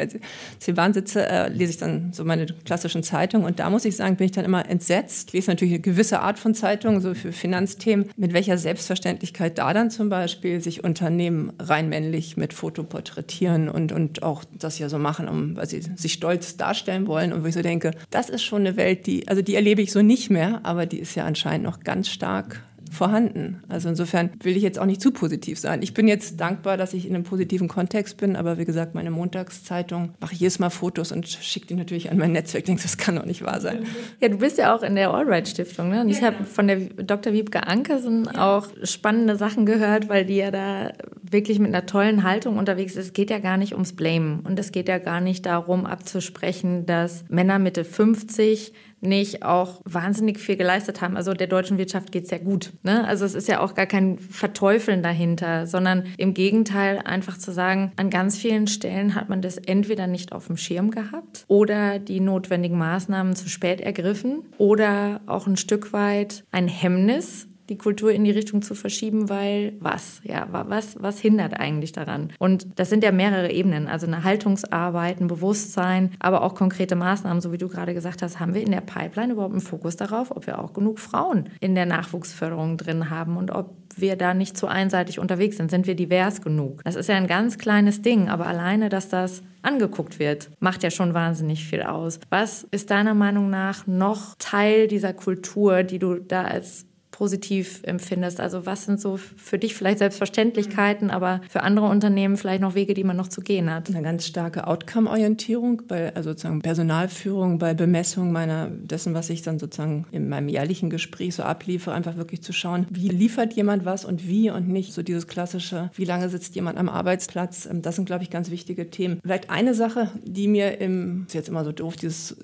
C-Bahn 0.60 0.94
sitze, 0.94 1.28
äh, 1.28 1.50
lese 1.50 1.72
ich 1.72 1.78
dann 1.78 2.14
so 2.14 2.24
meine 2.24 2.46
klassischen 2.46 3.04
Zeitungen. 3.04 3.46
Und 3.46 3.60
da 3.60 3.70
muss 3.70 3.86
ich 3.86 3.96
sagen, 3.96 4.16
bin 4.16 4.26
ich 4.26 4.32
dann 4.32 4.46
immer 4.46 4.68
entsetzt. 4.70 5.30
Ich 5.30 5.34
lese 5.34 5.52
natürlich 5.52 5.74
eine 5.74 5.82
gewisse 5.82 6.20
Art 6.22 6.40
von 6.40 6.54
Zeitungen, 6.54 7.02
so 7.02 7.14
für 7.14 7.32
Finanzthemen, 7.32 8.10
mit 8.16 8.34
welcher 8.34 8.58
Selbstverständlichkeit 8.58 9.58
da 9.58 9.74
dann 9.74 9.92
zum 9.92 10.10
Beispiel 10.10 10.62
sich 10.62 10.84
Unternehmen 10.84 11.54
rein 11.60 11.90
männlich 11.90 12.38
mit 12.38 12.54
Foto 12.54 12.84
porträtieren 12.84 13.70
und, 13.70 13.92
und 13.92 14.24
auch 14.24 14.44
das 14.58 14.80
ja 14.80 14.90
so 14.90 15.00
machen, 15.00 15.28
um, 15.28 15.56
weil 15.56 15.68
sie 15.68 15.82
sich 15.82 16.14
stolz 16.14 16.58
darstellen 16.58 17.08
wollen. 17.08 17.34
Und 17.34 17.44
wo 17.44 17.48
ich 17.48 17.56
so 17.56 17.62
denke, 17.62 17.92
das 18.10 18.30
ist 18.30 18.44
schon 18.44 18.66
eine 18.66 18.78
Welt, 18.78 19.08
die, 19.08 19.28
also 19.28 19.42
die 19.42 19.56
erlebe 19.56 19.82
ich 19.82 19.92
so 19.92 20.02
nicht 20.02 20.30
mehr, 20.30 20.62
aber 20.64 20.86
die 20.86 21.00
ist 21.00 21.16
ja 21.16 21.26
anscheinend 21.26 21.66
noch 21.66 21.82
ganz 21.82 22.10
stark 22.10 22.64
vorhanden. 22.90 23.64
Also 23.68 23.90
insofern 23.90 24.32
will 24.42 24.58
ich 24.58 24.64
jetzt 24.64 24.80
auch 24.80 24.86
nicht 24.86 25.02
zu 25.02 25.12
positiv 25.12 25.60
sein. 25.60 25.82
Ich 25.82 25.94
bin 25.94 26.08
jetzt 26.08 26.40
dankbar, 26.40 26.78
dass 26.78 26.94
ich 26.94 27.08
in 27.08 27.16
einem 27.16 27.24
positiven 27.24 27.68
Kontext 27.68 28.18
bin, 28.18 28.36
aber 28.36 28.58
wie 28.58 28.66
gesagt, 28.66 28.96
meine 28.96 29.12
Montagszeitung 29.12 30.14
mache 30.20 30.34
ich 30.34 30.40
jedes 30.40 30.60
Mal 30.60 30.70
Fotos 30.70 31.12
und 31.12 31.28
schicke 31.28 31.68
die 31.68 31.76
natürlich 31.76 32.12
an 32.12 32.18
mein 32.18 32.32
Netzwerk. 32.32 32.66
Denkst, 32.66 32.84
das 32.84 32.98
kann 32.98 33.16
doch 33.16 33.26
nicht 33.26 33.44
wahr 33.44 33.62
sein. 33.62 33.86
Ja, 34.20 34.30
du 34.30 34.38
bist 34.38 34.58
ja 34.58 34.76
auch 34.76 34.84
in 34.84 34.96
der 34.96 35.12
Allright 35.12 35.48
Stiftung, 35.48 35.90
ne? 35.90 36.02
Und 36.02 36.10
ich 36.10 36.22
habe 36.22 36.44
von 36.44 36.68
der 36.68 36.80
Dr. 36.80 37.34
Wiebke 37.34 37.68
Ankersen 37.68 38.26
ja. 38.26 38.58
auch 38.58 38.68
spannende 38.84 39.36
Sachen 39.36 39.66
gehört, 39.66 40.10
weil 40.10 40.26
die 40.26 40.38
ja 40.38 40.52
da 40.52 40.92
wirklich 41.22 41.60
mit 41.60 41.74
einer 41.74 41.86
tollen 41.86 42.24
Haltung 42.24 42.58
unterwegs 42.58 42.96
ist. 42.96 43.08
Es 43.08 43.14
geht 43.14 43.30
ja 43.30 43.40
gar 43.40 43.58
nicht 43.58 43.74
ums 43.74 43.94
Blame 43.94 44.40
und 44.44 44.58
es 44.60 44.72
geht 44.72 44.88
ja 44.88 44.98
gar 44.98 45.22
nicht 45.22 45.46
darum 45.46 45.86
abzusprechen, 45.86 46.86
dass 46.86 47.24
Männer 47.30 47.60
Mitte 47.60 47.84
50 47.84 48.74
nicht 49.02 49.44
auch 49.44 49.82
wahnsinnig 49.86 50.40
viel 50.40 50.56
geleistet 50.56 51.02
haben. 51.02 51.18
Also 51.18 51.34
der 51.34 51.48
deutschen 51.48 51.78
Wirtschaft 51.78 52.12
geht 52.12 52.26
es 52.26 52.32
ja 52.32 52.38
gut. 52.38 52.74
Ne? 52.84 53.06
Also 53.08 53.26
es 53.26 53.36
ist 53.36 53.48
ja 53.48 53.60
auch 53.62 53.74
gar 53.74 53.86
kein 53.86 54.18
Verteufeln 54.18 55.04
dahinter, 55.04 55.68
sondern 55.68 56.06
im 56.18 56.34
Gegenteil 56.34 57.00
einfach 57.04 57.38
zu 57.38 57.52
sagen, 57.52 57.92
an 57.96 58.10
ganz 58.10 58.38
vielen 58.38 58.68
Stellen 58.68 59.16
hat 59.16 59.30
man 59.30 59.42
das 59.42 59.58
entweder 59.58 60.08
nicht 60.08 60.32
auf 60.32 60.48
dem 60.48 60.58
Schirm 60.58 60.92
gehabt 60.92 61.46
oder 61.48 62.00
die 62.00 62.20
notwendigen 62.20 62.78
Maßnahmen 62.78 63.36
zu 63.36 63.50
spät 63.50 63.82
ergriffen 63.82 64.44
oder 64.58 65.22
auch 65.26 65.48
ein 65.48 65.58
Stück 65.58 65.94
weit 65.94 66.44
ein 66.52 66.68
Hemmnis 66.68 67.49
die 67.70 67.78
Kultur 67.78 68.12
in 68.12 68.24
die 68.24 68.32
Richtung 68.32 68.62
zu 68.62 68.76
verschieben, 68.76 69.30
weil 69.30 69.74
was? 69.80 70.22
Ja, 70.24 70.48
was, 70.52 71.02
was 71.02 71.20
hindert 71.20 71.60
eigentlich 71.60 71.92
daran? 71.92 72.34
Und 72.40 72.68
das 72.76 72.90
sind 72.90 73.04
ja 73.04 73.12
mehrere 73.12 73.52
Ebenen, 73.52 73.88
also 73.88 74.08
eine 74.08 74.24
Haltungsarbeit, 74.24 75.22
ein 75.22 75.28
Bewusstsein, 75.28 76.12
aber 76.20 76.42
auch 76.42 76.56
konkrete 76.56 76.96
Maßnahmen, 76.96 77.42
so 77.42 77.52
wie 77.52 77.58
du 77.58 77.68
gerade 77.68 77.94
gesagt 77.94 78.22
hast, 78.22 78.40
haben 78.40 78.54
wir 78.54 78.62
in 78.62 78.72
der 78.72 78.82
Pipeline 78.82 79.34
überhaupt 79.34 79.54
einen 79.54 79.62
Fokus 79.62 79.96
darauf, 79.96 80.32
ob 80.36 80.48
wir 80.48 80.60
auch 80.60 80.74
genug 80.74 81.00
Frauen 81.00 81.50
in 81.60 81.76
der 81.76 81.86
Nachwuchsförderung 81.86 82.78
drin 82.78 83.10
haben 83.10 83.38
und 83.38 83.52
ob 83.52 83.76
wir 83.96 84.16
da 84.16 84.34
nicht 84.34 84.58
zu 84.58 84.68
einseitig 84.68 85.20
unterwegs 85.20 85.58
sind. 85.58 85.72
Sind 85.72 85.88
wir 85.88 85.96
divers 85.96 86.42
genug? 86.42 86.84
Das 86.84 86.96
ist 86.96 87.10
ja 87.10 87.16
ein 87.16 87.28
ganz 87.28 87.58
kleines 87.58 88.02
Ding, 88.02 88.30
aber 88.30 88.48
alleine, 88.48 88.90
dass 88.90 89.10
das 89.10 89.42
angeguckt 89.62 90.20
wird, 90.20 90.50
macht 90.60 90.84
ja 90.84 90.92
schon 90.92 91.14
wahnsinnig 91.14 91.66
viel 91.66 91.84
aus. 91.84 92.20
Was 92.30 92.66
ist 92.72 92.92
deiner 92.92 93.14
Meinung 93.14 93.50
nach 93.50 93.88
noch 93.88 94.36
Teil 94.40 94.88
dieser 94.88 95.14
Kultur, 95.14 95.84
die 95.84 96.00
du 96.00 96.16
da 96.16 96.44
als 96.44 96.86
positiv 97.20 97.82
empfindest. 97.84 98.40
Also 98.40 98.66
was 98.66 98.86
sind 98.86 99.02
so 99.02 99.18
für 99.18 99.60
dich 99.60 99.76
vielleicht 99.76 100.00
Selbstverständlichkeiten, 100.00 101.12
aber 101.12 101.42
für 101.50 101.64
andere 101.64 101.88
Unternehmen 101.88 102.38
vielleicht 102.38 102.62
noch 102.62 102.76
Wege, 102.76 102.94
die 102.94 103.04
man 103.04 103.18
noch 103.18 103.28
zu 103.28 103.42
gehen 103.42 103.70
hat? 103.70 103.90
Eine 103.90 104.02
ganz 104.02 104.26
starke 104.26 104.66
Outcome-Orientierung, 104.66 105.82
bei 105.86 106.16
also 106.16 106.30
sozusagen 106.30 106.62
Personalführung, 106.62 107.60
bei 107.60 107.74
Bemessung 107.74 108.32
meiner 108.32 108.70
dessen, 108.70 109.14
was 109.14 109.30
ich 109.30 109.42
dann 109.42 109.60
sozusagen 109.60 110.06
in 110.12 110.30
meinem 110.30 110.48
jährlichen 110.48 110.90
Gespräch 110.90 111.36
so 111.36 111.44
abliefere, 111.44 111.94
einfach 111.94 112.16
wirklich 112.16 112.42
zu 112.42 112.54
schauen, 112.54 112.88
wie 112.90 113.10
liefert 113.10 113.52
jemand 113.52 113.84
was 113.84 114.06
und 114.06 114.26
wie 114.26 114.50
und 114.50 114.70
nicht 114.70 114.94
so 114.94 115.04
dieses 115.04 115.28
klassische, 115.28 115.92
wie 115.96 116.06
lange 116.06 116.30
sitzt 116.30 116.56
jemand 116.56 116.78
am 116.78 116.88
Arbeitsplatz. 116.88 117.66
Ähm, 117.70 117.82
das 117.82 117.98
sind, 117.98 118.06
glaube 118.06 118.24
ich, 118.24 118.30
ganz 118.30 118.50
wichtige 118.50 118.90
Themen. 118.90 119.20
Vielleicht 119.22 119.50
eine 119.50 119.74
Sache, 119.74 120.10
die 120.24 120.48
mir 120.48 120.80
im, 120.80 121.26
ist 121.28 121.34
jetzt 121.34 121.50
immer 121.50 121.66
so 121.66 121.74
doof, 121.74 121.98
dieses 121.98 122.38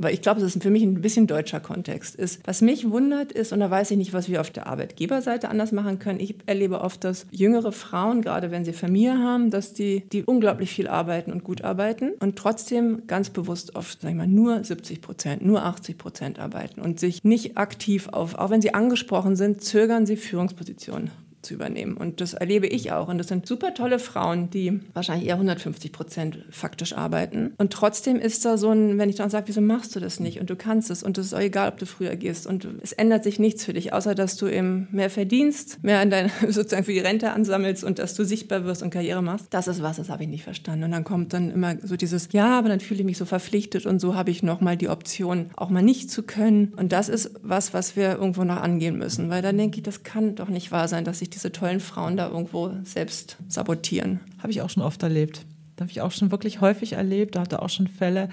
aber 0.00 0.12
ich 0.12 0.22
glaube, 0.22 0.40
das 0.40 0.56
ist 0.56 0.62
für 0.62 0.70
mich 0.70 0.82
ein 0.82 1.02
bisschen 1.02 1.26
deutscher 1.26 1.60
Kontext 1.60 2.14
ist. 2.14 2.40
Was 2.46 2.62
mich 2.62 2.90
wundert 2.90 3.32
ist, 3.32 3.52
und 3.52 3.60
da 3.60 3.70
weiß 3.70 3.90
ich 3.90 3.98
nicht, 3.98 4.14
was 4.14 4.30
wir 4.30 4.40
auf 4.40 4.50
der 4.50 4.66
Arbeitgeberseite 4.66 5.50
anders 5.50 5.72
machen 5.72 5.98
können, 5.98 6.20
ich 6.20 6.36
erlebe 6.46 6.80
oft, 6.80 7.04
dass 7.04 7.26
jüngere 7.30 7.70
Frauen, 7.70 8.22
gerade 8.22 8.50
wenn 8.50 8.64
sie 8.64 8.72
Familie 8.72 9.18
haben, 9.18 9.50
dass 9.50 9.74
die, 9.74 10.04
die 10.10 10.24
unglaublich 10.24 10.70
viel 10.70 10.88
arbeiten 10.88 11.32
und 11.32 11.44
gut 11.44 11.62
arbeiten 11.62 12.12
und 12.18 12.36
trotzdem 12.36 13.02
ganz 13.06 13.28
bewusst 13.28 13.76
oft, 13.76 14.00
sag 14.00 14.10
ich 14.10 14.16
mal, 14.16 14.26
nur 14.26 14.64
70 14.64 15.02
Prozent, 15.02 15.44
nur 15.44 15.64
80 15.64 15.98
Prozent 15.98 16.38
arbeiten 16.38 16.80
und 16.80 16.98
sich 16.98 17.22
nicht 17.22 17.58
aktiv 17.58 18.08
auf, 18.08 18.36
auch 18.36 18.48
wenn 18.48 18.62
sie 18.62 18.72
angesprochen 18.72 19.36
sind, 19.36 19.62
zögern 19.62 20.06
sie 20.06 20.16
Führungspositionen 20.16 21.10
zu 21.42 21.54
übernehmen. 21.54 21.96
Und 21.96 22.20
das 22.20 22.34
erlebe 22.34 22.66
ich 22.66 22.92
auch. 22.92 23.08
Und 23.08 23.18
das 23.18 23.28
sind 23.28 23.46
super 23.46 23.74
tolle 23.74 23.98
Frauen, 23.98 24.50
die 24.50 24.80
wahrscheinlich 24.92 25.28
eher 25.28 25.34
150 25.34 25.92
Prozent 25.92 26.38
faktisch 26.50 26.92
arbeiten. 26.92 27.52
Und 27.58 27.72
trotzdem 27.72 28.16
ist 28.16 28.44
da 28.44 28.58
so 28.58 28.70
ein, 28.70 28.98
wenn 28.98 29.08
ich 29.08 29.16
dann 29.16 29.30
sage, 29.30 29.48
wieso 29.48 29.60
machst 29.60 29.96
du 29.96 30.00
das 30.00 30.20
nicht? 30.20 30.40
Und 30.40 30.50
du 30.50 30.56
kannst 30.56 30.90
es. 30.90 31.02
Und 31.02 31.18
es 31.18 31.26
ist 31.26 31.34
auch 31.34 31.40
egal, 31.40 31.70
ob 31.70 31.78
du 31.78 31.86
früher 31.86 32.16
gehst. 32.16 32.46
Und 32.46 32.68
es 32.82 32.92
ändert 32.92 33.24
sich 33.24 33.38
nichts 33.38 33.64
für 33.64 33.72
dich, 33.72 33.92
außer 33.92 34.14
dass 34.14 34.36
du 34.36 34.48
eben 34.48 34.88
mehr 34.90 35.10
verdienst, 35.10 35.82
mehr 35.82 36.00
an 36.00 36.10
deine, 36.10 36.30
sozusagen 36.48 36.84
für 36.84 36.92
die 36.92 36.98
Rente 36.98 37.32
ansammelst 37.32 37.84
und 37.84 37.98
dass 37.98 38.14
du 38.14 38.24
sichtbar 38.24 38.64
wirst 38.64 38.82
und 38.82 38.90
Karriere 38.90 39.22
machst. 39.22 39.46
Das 39.50 39.68
ist 39.68 39.82
was, 39.82 39.96
das 39.96 40.10
habe 40.10 40.24
ich 40.24 40.28
nicht 40.28 40.44
verstanden. 40.44 40.84
Und 40.84 40.92
dann 40.92 41.04
kommt 41.04 41.32
dann 41.32 41.50
immer 41.50 41.76
so 41.82 41.96
dieses, 41.96 42.28
ja, 42.32 42.58
aber 42.58 42.68
dann 42.68 42.80
fühle 42.80 43.00
ich 43.00 43.06
mich 43.06 43.18
so 43.18 43.24
verpflichtet 43.24 43.86
und 43.86 44.00
so 44.00 44.14
habe 44.14 44.30
ich 44.30 44.42
nochmal 44.42 44.76
die 44.76 44.88
Option, 44.88 45.50
auch 45.56 45.70
mal 45.70 45.82
nicht 45.82 46.10
zu 46.10 46.22
können. 46.22 46.74
Und 46.76 46.92
das 46.92 47.08
ist 47.08 47.32
was, 47.42 47.72
was 47.72 47.96
wir 47.96 48.12
irgendwo 48.12 48.44
noch 48.44 48.60
angehen 48.60 48.98
müssen. 48.98 49.30
Weil 49.30 49.42
dann 49.42 49.56
denke 49.56 49.78
ich, 49.78 49.82
das 49.82 50.02
kann 50.02 50.34
doch 50.34 50.48
nicht 50.48 50.70
wahr 50.70 50.88
sein, 50.88 51.04
dass 51.04 51.22
ich 51.22 51.29
diese 51.30 51.52
tollen 51.52 51.80
Frauen 51.80 52.16
da 52.16 52.28
irgendwo 52.28 52.72
selbst 52.84 53.36
sabotieren. 53.48 54.20
Habe 54.38 54.52
ich 54.52 54.62
auch 54.62 54.70
schon 54.70 54.82
oft 54.82 55.02
erlebt. 55.02 55.46
Da 55.76 55.82
habe 55.82 55.90
ich 55.90 56.00
auch 56.00 56.12
schon 56.12 56.30
wirklich 56.30 56.60
häufig 56.60 56.94
erlebt. 56.94 57.34
Da 57.34 57.40
hatte 57.40 57.62
auch 57.62 57.70
schon 57.70 57.86
Fälle, 57.86 58.28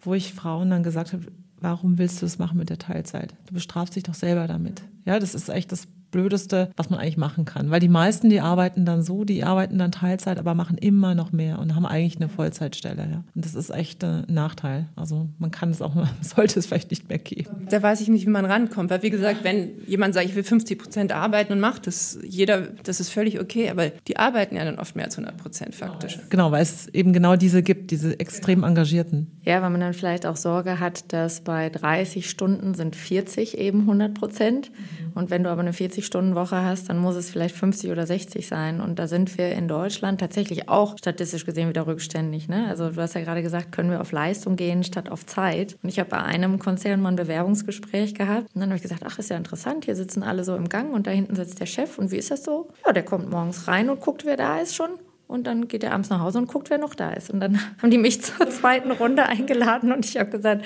wo 0.00 0.14
ich 0.14 0.32
Frauen 0.32 0.70
dann 0.70 0.82
gesagt 0.82 1.12
habe, 1.12 1.26
warum 1.60 1.98
willst 1.98 2.20
du 2.20 2.26
das 2.26 2.38
machen 2.38 2.58
mit 2.58 2.70
der 2.70 2.78
Teilzeit? 2.78 3.34
Du 3.46 3.54
bestrafst 3.54 3.96
dich 3.96 4.04
doch 4.04 4.14
selber 4.14 4.46
damit. 4.46 4.82
Ja, 5.04 5.18
das 5.18 5.34
ist 5.34 5.48
echt 5.48 5.72
das 5.72 5.88
Blödeste, 6.16 6.70
was 6.76 6.88
man 6.88 6.98
eigentlich 6.98 7.18
machen 7.18 7.44
kann. 7.44 7.70
Weil 7.70 7.78
die 7.78 7.88
meisten, 7.88 8.30
die 8.30 8.40
arbeiten 8.40 8.86
dann 8.86 9.02
so, 9.02 9.24
die 9.24 9.44
arbeiten 9.44 9.76
dann 9.76 9.92
Teilzeit, 9.92 10.38
aber 10.38 10.54
machen 10.54 10.78
immer 10.78 11.14
noch 11.14 11.30
mehr 11.30 11.58
und 11.58 11.74
haben 11.74 11.84
eigentlich 11.84 12.16
eine 12.16 12.30
Vollzeitstelle. 12.30 13.02
Ja. 13.02 13.24
Und 13.34 13.44
das 13.44 13.54
ist 13.54 13.68
echt 13.68 14.02
ein 14.02 14.24
Nachteil. 14.26 14.86
Also 14.96 15.28
man 15.38 15.50
kann 15.50 15.68
es 15.68 15.82
auch, 15.82 15.94
sollte 16.22 16.58
es 16.58 16.64
vielleicht 16.64 16.90
nicht 16.90 17.10
mehr 17.10 17.18
geben. 17.18 17.66
Da 17.68 17.82
weiß 17.82 18.00
ich 18.00 18.08
nicht, 18.08 18.24
wie 18.24 18.30
man 18.30 18.46
rankommt. 18.46 18.88
Weil 18.88 19.02
wie 19.02 19.10
gesagt, 19.10 19.44
wenn 19.44 19.72
jemand 19.86 20.14
sagt, 20.14 20.26
ich 20.26 20.34
will 20.34 20.42
50 20.42 20.78
Prozent 20.78 21.12
arbeiten 21.12 21.52
und 21.52 21.60
macht 21.60 21.86
das, 21.86 22.18
jeder, 22.26 22.62
das 22.62 22.98
ist 22.98 23.10
völlig 23.10 23.38
okay. 23.38 23.68
Aber 23.68 23.90
die 23.90 24.16
arbeiten 24.16 24.56
ja 24.56 24.64
dann 24.64 24.78
oft 24.78 24.96
mehr 24.96 25.04
als 25.04 25.18
100 25.18 25.36
Prozent 25.36 25.74
faktisch. 25.74 26.18
Genau, 26.30 26.50
weil 26.50 26.62
es 26.62 26.88
eben 26.94 27.12
genau 27.12 27.36
diese 27.36 27.62
gibt, 27.62 27.90
diese 27.90 28.18
extrem 28.18 28.64
Engagierten. 28.64 29.30
Ja, 29.42 29.60
weil 29.60 29.68
man 29.68 29.82
dann 29.82 29.92
vielleicht 29.92 30.24
auch 30.24 30.36
Sorge 30.36 30.80
hat, 30.80 31.12
dass 31.12 31.42
bei 31.42 31.68
30 31.68 32.30
Stunden 32.30 32.72
sind 32.72 32.96
40 32.96 33.58
eben 33.58 33.80
100 33.80 34.14
Prozent. 34.14 34.70
Und 35.14 35.30
wenn 35.30 35.44
du 35.44 35.50
aber 35.50 35.60
eine 35.60 35.74
40-Stunden-Woche 36.06 36.62
hast, 36.62 36.88
dann 36.88 36.98
muss 36.98 37.16
es 37.16 37.30
vielleicht 37.30 37.54
50 37.56 37.90
oder 37.90 38.06
60 38.06 38.46
sein. 38.46 38.80
Und 38.80 38.98
da 38.98 39.06
sind 39.06 39.36
wir 39.36 39.52
in 39.52 39.68
Deutschland 39.68 40.20
tatsächlich 40.20 40.68
auch 40.68 40.96
statistisch 40.98 41.44
gesehen 41.44 41.68
wieder 41.68 41.86
rückständig. 41.86 42.48
Ne? 42.48 42.66
Also 42.68 42.90
du 42.90 43.00
hast 43.00 43.14
ja 43.14 43.22
gerade 43.22 43.42
gesagt, 43.42 43.72
können 43.72 43.90
wir 43.90 44.00
auf 44.00 44.12
Leistung 44.12 44.56
gehen 44.56 44.84
statt 44.84 45.10
auf 45.10 45.26
Zeit. 45.26 45.76
Und 45.82 45.88
ich 45.88 45.98
habe 45.98 46.10
bei 46.10 46.22
einem 46.22 46.58
Konzern 46.58 47.00
mal 47.00 47.10
ein 47.10 47.16
Bewerbungsgespräch 47.16 48.14
gehabt. 48.14 48.48
Und 48.54 48.60
dann 48.60 48.70
habe 48.70 48.76
ich 48.76 48.82
gesagt, 48.82 49.02
ach, 49.04 49.18
ist 49.18 49.30
ja 49.30 49.36
interessant, 49.36 49.84
hier 49.84 49.96
sitzen 49.96 50.22
alle 50.22 50.44
so 50.44 50.56
im 50.56 50.68
Gang 50.68 50.92
und 50.92 51.06
da 51.06 51.10
hinten 51.10 51.34
sitzt 51.34 51.60
der 51.60 51.66
Chef. 51.66 51.98
Und 51.98 52.10
wie 52.10 52.16
ist 52.16 52.30
das 52.30 52.44
so? 52.44 52.68
Ja, 52.86 52.92
der 52.92 53.04
kommt 53.04 53.30
morgens 53.30 53.68
rein 53.68 53.90
und 53.90 54.00
guckt, 54.00 54.24
wer 54.24 54.36
da 54.36 54.58
ist 54.58 54.74
schon. 54.74 54.90
Und 55.28 55.48
dann 55.48 55.66
geht 55.66 55.82
er 55.82 55.92
abends 55.92 56.08
nach 56.08 56.20
Hause 56.20 56.38
und 56.38 56.46
guckt, 56.46 56.70
wer 56.70 56.78
noch 56.78 56.94
da 56.94 57.10
ist. 57.10 57.30
Und 57.30 57.40
dann 57.40 57.58
haben 57.82 57.90
die 57.90 57.98
mich 57.98 58.22
zur 58.22 58.48
zweiten 58.48 58.90
Runde 58.92 59.26
eingeladen 59.26 59.92
und 59.92 60.04
ich 60.04 60.18
habe 60.18 60.30
gesagt, 60.30 60.64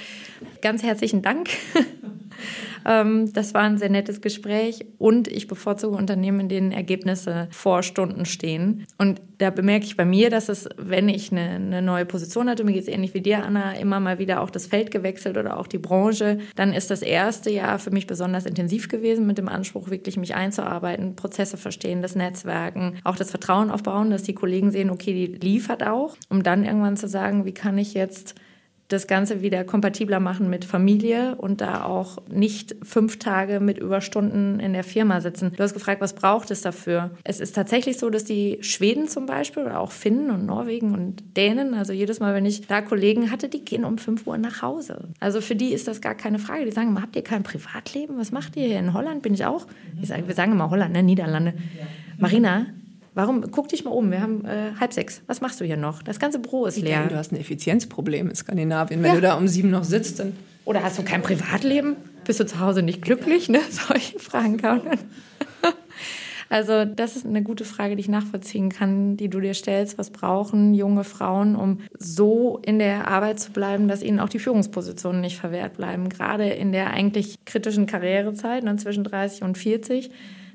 ganz 0.61 0.83
herzlichen 0.83 1.23
Dank. 1.23 1.49
Ähm, 2.87 3.33
das 3.33 3.55
war 3.55 3.63
ein 3.63 3.79
sehr 3.79 3.91
nettes 3.91 4.21
Gespräch 4.21 4.87
und 4.99 5.29
ich 5.29 5.47
bevorzuge 5.47 5.97
Unternehmen, 5.97 6.41
in 6.41 6.49
denen 6.49 6.73
Ergebnisse 6.73 7.49
vor 7.51 7.83
Stunden 7.83 8.25
stehen. 8.25 8.87
Und 8.99 9.21
da 9.39 9.51
bemerke 9.51 9.87
ich 9.87 9.97
bei 9.97 10.05
mir, 10.05 10.31
dass 10.31 10.49
es, 10.49 10.69
wenn 10.77 11.09
ich 11.09 11.33
eine, 11.33 11.51
eine 11.51 11.83
neue 11.83 12.05
Position 12.05 12.49
hatte, 12.49 12.65
mir 12.65 12.73
geht 12.73 12.83
es 12.83 12.89
ähnlich 12.89 13.15
wie 13.15 13.21
dir, 13.21 13.45
Anna, 13.45 13.73
immer 13.75 14.01
mal 14.01 14.19
wieder 14.19 14.41
auch 14.41 14.51
das 14.51 14.67
Feld 14.67 14.91
gewechselt 14.91 15.37
oder 15.37 15.59
auch 15.59 15.67
die 15.67 15.79
Branche, 15.79 16.39
dann 16.57 16.73
ist 16.73 16.91
das 16.91 17.03
erste 17.03 17.51
Jahr 17.51 17.79
für 17.79 17.91
mich 17.91 18.07
besonders 18.07 18.47
intensiv 18.47 18.89
gewesen 18.89 19.27
mit 19.27 19.39
dem 19.39 19.49
Anspruch, 19.49 19.91
wirklich 19.91 20.17
mich 20.17 20.35
einzuarbeiten, 20.35 21.17
Prozesse 21.17 21.57
verstehen, 21.57 22.03
das 22.03 22.17
Netzwerken, 22.17 22.99
auch 23.05 23.17
das 23.17 23.31
Vertrauen 23.31 23.71
aufbauen, 23.71 24.11
dass 24.11 24.23
die 24.23 24.35
Kollegen 24.35 24.71
sehen, 24.71 24.91
okay, 24.91 25.15
die 25.15 25.27
liefert 25.27 25.87
auch, 25.87 26.17
um 26.29 26.43
dann 26.43 26.65
irgendwann 26.65 26.97
zu 26.97 27.09
sagen, 27.09 27.45
wie 27.45 27.55
kann 27.55 27.79
ich 27.79 27.95
jetzt 27.95 28.35
das 28.93 29.07
Ganze 29.07 29.41
wieder 29.41 29.65
kompatibler 29.65 30.21
machen 30.21 30.51
mit 30.51 30.65
Familie 30.65 31.37
und 31.37 31.61
da 31.61 31.85
auch 31.85 32.19
nicht 32.29 32.77
fünf 32.83 33.19
Tage 33.19 33.61
mit 33.61 33.79
Überstunden 33.79 34.61
in 34.61 34.73
der 34.73 34.85
Firma 34.85 35.21
sitzen. 35.21 35.53
Du 35.57 35.63
hast 35.63 35.75
gefragt, 35.75 36.01
was 36.01 36.15
braucht 36.15 36.51
es 36.51 36.61
dafür? 36.61 37.11
Es 37.25 37.41
ist 37.41 37.55
tatsächlich 37.55 37.99
so, 37.99 38.11
dass 38.11 38.25
die 38.25 38.59
Schweden 38.63 39.09
zum 39.09 39.27
Beispiel 39.27 39.63
oder 39.63 39.81
auch 39.81 39.93
Finnen 39.93 40.31
und 40.31 40.45
Norwegen 40.45 40.93
und 40.93 41.37
Dänen, 41.37 41.75
also 41.75 41.93
jedes 41.93 42.21
Mal, 42.21 42.35
wenn 42.35 42.47
ich 42.47 42.67
da 42.67 42.83
Kollegen 42.83 43.31
hatte, 43.31 43.49
die 43.49 43.65
gehen 43.65 43.85
um 43.85 43.97
fünf 43.97 44.27
Uhr 44.27 44.39
nach 44.39 44.63
Hause. 44.63 45.09
Also 45.21 45.41
für 45.41 45.55
die 45.55 45.73
ist 45.73 45.87
das 45.87 46.01
gar 46.01 46.15
keine 46.15 46.39
Frage. 46.39 46.65
Die 46.65 46.73
sagen, 46.73 47.01
habt 47.01 47.17
ihr 47.17 47.23
kein 47.23 47.43
Privatleben? 47.43 48.19
Was 48.19 48.33
macht 48.33 48.57
ihr 48.57 48.67
hier? 48.67 48.79
In 48.79 48.93
Holland 48.93 49.23
bin 49.23 49.35
ich 49.35 49.45
auch. 49.45 49.67
Ich 50.01 50.09
sage, 50.09 50.27
wir 50.27 50.35
sagen 50.35 50.53
immer 50.53 50.71
Holland, 50.71 50.93
ne? 50.93 51.03
Niederlande. 51.03 51.55
Marina, 52.19 52.67
Warum? 53.15 53.51
Guck 53.51 53.69
dich 53.69 53.85
mal 53.85 53.91
um. 53.91 54.11
Wir 54.11 54.21
haben 54.21 54.45
äh, 54.45 54.73
halb 54.79 54.93
sechs. 54.93 55.23
Was 55.27 55.41
machst 55.41 55.61
du 55.61 55.65
hier 55.65 55.77
noch? 55.77 56.03
Das 56.03 56.19
ganze 56.19 56.39
Büro 56.39 56.67
ist 56.67 56.77
leer. 56.81 57.07
Du 57.09 57.17
hast 57.17 57.33
ein 57.33 57.37
Effizienzproblem 57.37 58.29
in 58.29 58.35
Skandinavien. 58.35 59.03
Wenn 59.03 59.11
ja. 59.11 59.15
du 59.17 59.21
da 59.21 59.35
um 59.35 59.49
sieben 59.49 59.71
noch 59.71 59.85
sitzt, 59.85 60.21
dann. 60.21 60.35
Oder 60.65 60.83
hast 60.83 60.99
du 60.99 61.03
kein 61.03 61.23
Privatleben? 61.23 61.97
Bist 62.25 62.39
du 62.39 62.47
zu 62.47 62.61
Hause 62.61 62.83
nicht 62.83 63.03
glücklich? 63.03 63.49
Ne? 63.49 63.61
Solche 63.71 64.19
Fragen 64.19 64.57
kann 64.57 64.85
man. 64.85 64.99
Also 66.53 66.85
das 66.85 67.15
ist 67.15 67.25
eine 67.25 67.45
gute 67.45 67.65
Frage, 67.65 67.95
die 67.95 68.01
ich 68.01 68.09
nachvollziehen 68.09 68.71
kann, 68.71 69.17
die 69.17 69.29
du 69.29 69.39
dir 69.39 69.55
stellst. 69.55 69.99
Was 69.99 70.11
brauchen 70.11 70.75
junge 70.75 71.05
Frauen, 71.05 71.55
um 71.55 71.79
so 71.97 72.59
in 72.67 72.81
der 72.81 73.07
Arbeit 73.07 73.39
zu 73.39 73.53
bleiben, 73.53 73.87
dass 73.87 74.03
ihnen 74.03 74.19
auch 74.19 74.29
die 74.29 74.41
Führungspositionen 74.41 75.21
nicht 75.21 75.39
verwehrt 75.39 75.77
bleiben? 75.77 76.09
Gerade 76.09 76.49
in 76.49 76.73
der 76.73 76.91
eigentlich 76.91 77.37
kritischen 77.45 77.87
Karrierezeit, 77.87 78.65
ne, 78.65 78.75
zwischen 78.75 79.05
30 79.05 79.45
und 79.45 79.59
40 79.59 80.11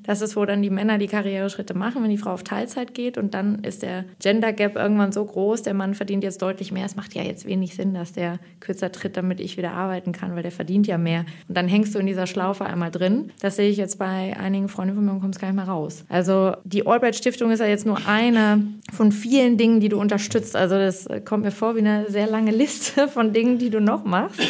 das 0.06 0.22
ist, 0.22 0.36
wo 0.36 0.46
dann 0.46 0.62
die 0.62 0.70
Männer 0.70 0.98
die 0.98 1.08
Karriereschritte 1.08 1.74
machen, 1.74 2.04
wenn 2.04 2.10
die 2.10 2.18
Frau 2.18 2.32
auf 2.32 2.44
Teilzeit 2.44 2.94
geht. 2.94 3.18
Und 3.18 3.34
dann 3.34 3.64
ist 3.64 3.82
der 3.84 4.06
Gender 4.20 4.54
Gap 4.54 4.76
irgendwann 4.76 5.12
so 5.12 5.26
groß, 5.26 5.64
der 5.64 5.74
Mann 5.74 5.94
verdient 5.94 6.24
jetzt 6.24 6.42
deutlich 6.42 6.72
mehr. 6.72 6.86
Es 6.86 6.96
macht 6.96 7.14
ja 7.16 7.24
jetzt 7.24 7.46
wenig 7.46 7.76
Sinn, 7.76 7.94
dass 7.94 8.14
der 8.14 8.40
kürzer 8.60 8.92
tritt, 8.92 9.18
damit 9.18 9.40
ich 9.40 9.58
wieder 9.58 9.72
arbeiten 9.72 10.12
kann, 10.12 10.36
weil 10.36 10.44
der 10.44 10.52
verdient 10.52 10.88
ja 10.88 10.98
mehr. 10.98 11.26
Und 11.48 11.58
dann 11.58 11.68
hängst 11.68 11.96
du 11.96 12.00
in 12.00 12.06
dieser 12.06 12.28
Schlaufe 12.28 12.66
einmal 12.66 12.92
drin. 12.92 13.32
Das 13.42 13.56
sehe 13.56 13.70
ich 13.70 13.78
jetzt 13.78 14.00
bei 14.00 14.36
einigen 14.38 14.70
Freunden 14.70 14.96
von 14.96 15.06
mir 15.06 15.12
und 15.12 15.22
kommst 15.22 15.40
gar 15.40 15.48
nicht 15.48 15.56
mehr 15.56 15.68
raus. 15.68 16.06
Also 16.10 16.54
die 16.64 16.86
Albright 16.86 17.16
Stiftung 17.16 17.52
ist 17.52 17.60
ja 17.60 17.68
jetzt 17.68 17.86
nur 17.86 18.08
eine 18.08 18.66
von 18.94 19.12
vielen 19.12 19.58
Dingen, 19.58 19.80
die 19.80 19.90
du 19.90 20.00
unterstützt. 20.00 20.56
Also 20.56 20.76
das 20.76 21.08
kommt 21.26 21.44
mir 21.44 21.52
vor 21.52 21.76
wie 21.76 21.80
eine 21.80 22.10
sehr 22.10 22.28
lange 22.28 22.52
Liste 22.52 23.08
von 23.08 23.34
Dingen, 23.34 23.58
die 23.58 23.70
du 23.70 23.82
noch 23.82 24.06
machst. 24.06 24.42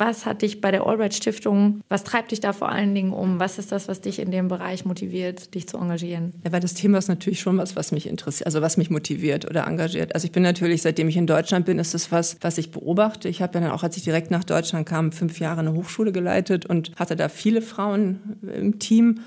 Was 0.00 0.24
hat 0.24 0.40
dich 0.40 0.62
bei 0.62 0.70
der 0.70 0.86
Albright 0.86 1.12
Stiftung, 1.12 1.82
was 1.90 2.04
treibt 2.04 2.30
dich 2.30 2.40
da 2.40 2.54
vor 2.54 2.70
allen 2.70 2.94
Dingen 2.94 3.12
um? 3.12 3.38
Was 3.38 3.58
ist 3.58 3.70
das, 3.70 3.86
was 3.86 4.00
dich 4.00 4.18
in 4.18 4.30
dem 4.30 4.48
Bereich 4.48 4.86
motiviert, 4.86 5.54
dich 5.54 5.68
zu 5.68 5.76
engagieren? 5.76 6.32
Ja, 6.42 6.52
weil 6.52 6.60
das 6.60 6.72
Thema 6.72 6.96
ist 6.96 7.08
natürlich 7.08 7.40
schon 7.40 7.58
was, 7.58 7.76
was 7.76 7.92
mich 7.92 8.08
interessiert, 8.08 8.46
also 8.46 8.62
was 8.62 8.78
mich 8.78 8.88
motiviert 8.88 9.44
oder 9.44 9.66
engagiert. 9.66 10.14
Also 10.14 10.24
ich 10.24 10.32
bin 10.32 10.42
natürlich, 10.42 10.80
seitdem 10.80 11.10
ich 11.10 11.18
in 11.18 11.26
Deutschland 11.26 11.66
bin, 11.66 11.78
ist 11.78 11.92
das 11.92 12.10
was, 12.10 12.38
was 12.40 12.56
ich 12.56 12.70
beobachte. 12.70 13.28
Ich 13.28 13.42
habe 13.42 13.58
ja 13.58 13.60
dann 13.60 13.72
auch, 13.72 13.82
als 13.82 13.98
ich 13.98 14.02
direkt 14.02 14.30
nach 14.30 14.42
Deutschland 14.42 14.88
kam, 14.88 15.12
fünf 15.12 15.38
Jahre 15.38 15.60
eine 15.60 15.74
Hochschule 15.74 16.12
geleitet 16.12 16.64
und 16.64 16.92
hatte 16.96 17.14
da 17.14 17.28
viele 17.28 17.60
Frauen 17.60 18.38
im 18.40 18.78
Team 18.78 19.20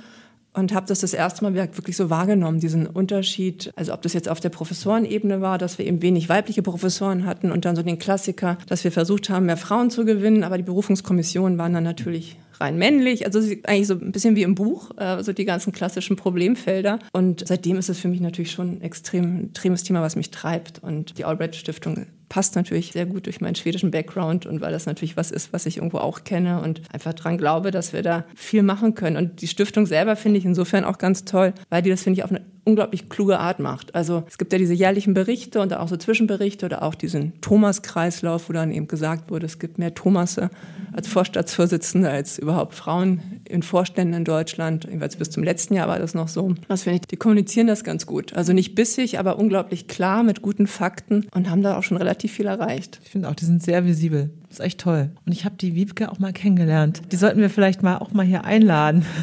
und 0.53 0.73
habe 0.73 0.85
das 0.87 0.99
das 0.99 1.13
erste 1.13 1.43
Mal 1.43 1.53
wirklich 1.55 1.97
so 1.97 2.09
wahrgenommen, 2.09 2.59
diesen 2.59 2.87
Unterschied. 2.87 3.71
Also 3.75 3.93
ob 3.93 4.01
das 4.01 4.13
jetzt 4.13 4.29
auf 4.29 4.39
der 4.39 4.49
Professorenebene 4.49 5.41
war, 5.41 5.57
dass 5.57 5.77
wir 5.77 5.85
eben 5.85 6.01
wenig 6.01 6.29
weibliche 6.29 6.61
Professoren 6.61 7.25
hatten 7.25 7.51
und 7.51 7.65
dann 7.65 7.75
so 7.75 7.83
den 7.83 7.99
Klassiker, 7.99 8.57
dass 8.67 8.83
wir 8.83 8.91
versucht 8.91 9.29
haben, 9.29 9.47
mehr 9.47 9.57
Frauen 9.57 9.89
zu 9.89 10.05
gewinnen, 10.05 10.43
aber 10.43 10.57
die 10.57 10.63
Berufungskommissionen 10.63 11.57
waren 11.57 11.73
dann 11.73 11.83
natürlich 11.83 12.37
rein 12.59 12.77
männlich. 12.77 13.25
Also 13.25 13.39
eigentlich 13.39 13.87
so 13.87 13.95
ein 13.95 14.11
bisschen 14.11 14.35
wie 14.35 14.43
im 14.43 14.55
Buch, 14.55 14.91
äh, 14.97 15.23
so 15.23 15.33
die 15.33 15.45
ganzen 15.45 15.73
klassischen 15.73 16.15
Problemfelder. 16.15 16.99
Und 17.11 17.47
seitdem 17.47 17.77
ist 17.77 17.89
es 17.89 17.99
für 17.99 18.07
mich 18.07 18.21
natürlich 18.21 18.51
schon 18.51 18.77
ein 18.77 18.81
extrem 18.81 19.45
extremes 19.45 19.83
Thema, 19.83 20.01
was 20.01 20.15
mich 20.15 20.31
treibt. 20.31 20.79
Und 20.83 21.17
die 21.17 21.25
Albright 21.25 21.55
Stiftung 21.55 22.05
passt 22.33 22.55
natürlich 22.55 22.93
sehr 22.93 23.05
gut 23.05 23.27
durch 23.27 23.41
meinen 23.41 23.53
schwedischen 23.53 23.91
Background 23.91 24.47
und 24.47 24.59
weil 24.59 24.71
das 24.71 24.87
natürlich 24.87 25.15
was 25.15 25.29
ist, 25.29 25.53
was 25.53 25.67
ich 25.67 25.77
irgendwo 25.77 25.99
auch 25.99 26.23
kenne 26.23 26.63
und 26.63 26.81
einfach 26.91 27.13
daran 27.13 27.37
glaube, 27.37 27.69
dass 27.69 27.93
wir 27.93 28.01
da 28.01 28.25
viel 28.33 28.63
machen 28.63 28.95
können. 28.95 29.17
Und 29.17 29.43
die 29.43 29.47
Stiftung 29.47 29.85
selber 29.85 30.15
finde 30.15 30.39
ich 30.39 30.45
insofern 30.45 30.83
auch 30.83 30.97
ganz 30.97 31.25
toll, 31.25 31.53
weil 31.69 31.83
die 31.83 31.91
das, 31.91 32.01
finde 32.01 32.17
ich, 32.17 32.23
auf 32.23 32.31
eine 32.31 32.41
unglaublich 32.63 33.09
kluge 33.09 33.39
Art 33.39 33.59
macht. 33.59 33.93
Also 33.93 34.23
es 34.27 34.39
gibt 34.39 34.51
ja 34.51 34.57
diese 34.57 34.73
jährlichen 34.73 35.13
Berichte 35.13 35.59
und 35.59 35.73
auch 35.75 35.87
so 35.87 35.97
Zwischenberichte 35.97 36.65
oder 36.65 36.81
auch 36.81 36.95
diesen 36.95 37.39
Thomas-Kreislauf, 37.41 38.49
wo 38.49 38.53
dann 38.53 38.71
eben 38.71 38.87
gesagt 38.87 39.29
wurde, 39.29 39.45
es 39.45 39.59
gibt 39.59 39.77
mehr 39.77 39.93
Thomasse 39.93 40.49
als 40.93 41.07
Vorstandsvorsitzende 41.07 42.09
als 42.09 42.37
überhaupt 42.37 42.75
Frauen 42.75 43.41
in 43.49 43.63
Vorständen 43.63 44.13
in 44.13 44.25
Deutschland. 44.25 44.85
Jedenfalls 44.85 45.15
bis 45.15 45.29
zum 45.29 45.43
letzten 45.43 45.73
Jahr 45.73 45.87
war 45.87 45.99
das 45.99 46.13
noch 46.13 46.27
so. 46.27 46.53
Was 46.67 46.83
finde 46.83 46.99
ich, 46.99 47.07
die 47.07 47.17
kommunizieren 47.17 47.67
das 47.67 47.83
ganz 47.83 48.05
gut. 48.05 48.33
Also 48.33 48.53
nicht 48.53 48.75
bissig, 48.75 49.19
aber 49.19 49.39
unglaublich 49.39 49.87
klar 49.87 50.23
mit 50.23 50.41
guten 50.41 50.67
Fakten 50.67 51.27
und 51.33 51.49
haben 51.49 51.63
da 51.63 51.77
auch 51.77 51.83
schon 51.83 51.97
relativ 51.97 52.22
viel 52.31 52.45
erreicht. 52.45 52.99
Ich 53.03 53.09
finde 53.11 53.29
auch, 53.29 53.35
die 53.35 53.45
sind 53.45 53.63
sehr 53.63 53.85
visibel. 53.85 54.31
Das 54.49 54.59
ist 54.59 54.65
echt 54.65 54.79
toll. 54.79 55.11
Und 55.25 55.31
ich 55.31 55.45
habe 55.45 55.55
die 55.55 55.75
Wiebke 55.75 56.11
auch 56.11 56.19
mal 56.19 56.33
kennengelernt. 56.33 57.01
Die 57.11 57.15
sollten 57.15 57.39
wir 57.39 57.49
vielleicht 57.49 57.83
mal 57.83 57.97
auch 57.97 58.11
mal 58.11 58.25
hier 58.25 58.43
einladen. 58.45 59.05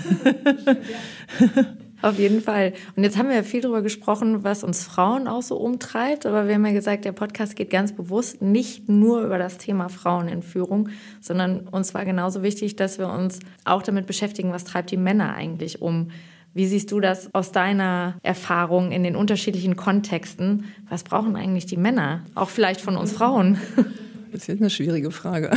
Auf 2.03 2.19
jeden 2.19 2.41
Fall. 2.41 2.73
Und 2.97 3.03
jetzt 3.05 3.19
haben 3.19 3.29
wir 3.29 3.37
ja 3.37 3.43
viel 3.43 3.61
darüber 3.61 3.83
gesprochen, 3.83 4.43
was 4.43 4.65
uns 4.65 4.85
Frauen 4.85 5.29
auch 5.29 5.43
so 5.43 5.57
umtreibt. 5.57 6.25
Aber 6.25 6.49
wir 6.49 6.55
haben 6.55 6.65
ja 6.65 6.73
gesagt, 6.73 7.05
der 7.05 7.13
Podcast 7.13 7.57
geht 7.57 7.71
ganz 7.71 7.93
bewusst 7.93 8.41
nicht 8.41 8.89
nur 8.89 9.23
über 9.23 9.39
das 9.39 9.59
Thema 9.59 9.89
Frauen 9.89 10.29
in 10.29 10.43
Führung, 10.43 10.89
sondern 11.21 11.69
uns 11.69 11.93
war 11.93 12.07
genauso 12.07 12.43
wichtig, 12.43 12.77
dass 12.77 12.99
wir 12.99 13.09
uns 13.09 13.41
auch 13.65 13.83
damit 13.83 14.07
beschäftigen, 14.07 14.53
was 14.53 14.65
treibt 14.65 14.91
die 14.91 14.97
Männer 14.97 15.35
eigentlich 15.35 15.83
um. 15.83 16.11
Wie 16.53 16.67
siehst 16.67 16.91
du 16.91 17.01
das 17.01 17.33
aus 17.33 17.53
deiner 17.53 18.19
Erfahrung 18.23 18.91
in 18.91 19.05
den 19.05 19.15
unterschiedlichen 19.15 19.77
Kontexten? 19.77 20.65
Was 20.89 21.05
brauchen 21.05 21.37
eigentlich 21.37 21.67
die 21.67 21.77
Männer? 21.77 22.25
Auch 22.35 22.51
vielleicht 22.51 22.81
von 22.81 22.97
uns 22.97 23.13
Frauen? 23.13 23.59
Das 24.33 24.49
ist 24.49 24.61
eine 24.61 24.71
schwierige 24.71 25.11
Frage. 25.11 25.51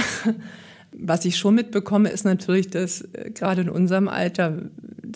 Was 0.97 1.25
ich 1.25 1.37
schon 1.37 1.53
mitbekomme, 1.53 2.09
ist 2.09 2.25
natürlich, 2.25 2.71
dass 2.71 3.01
äh, 3.01 3.29
gerade 3.29 3.61
in 3.61 3.69
unserem 3.69 4.07
Alter 4.07 4.63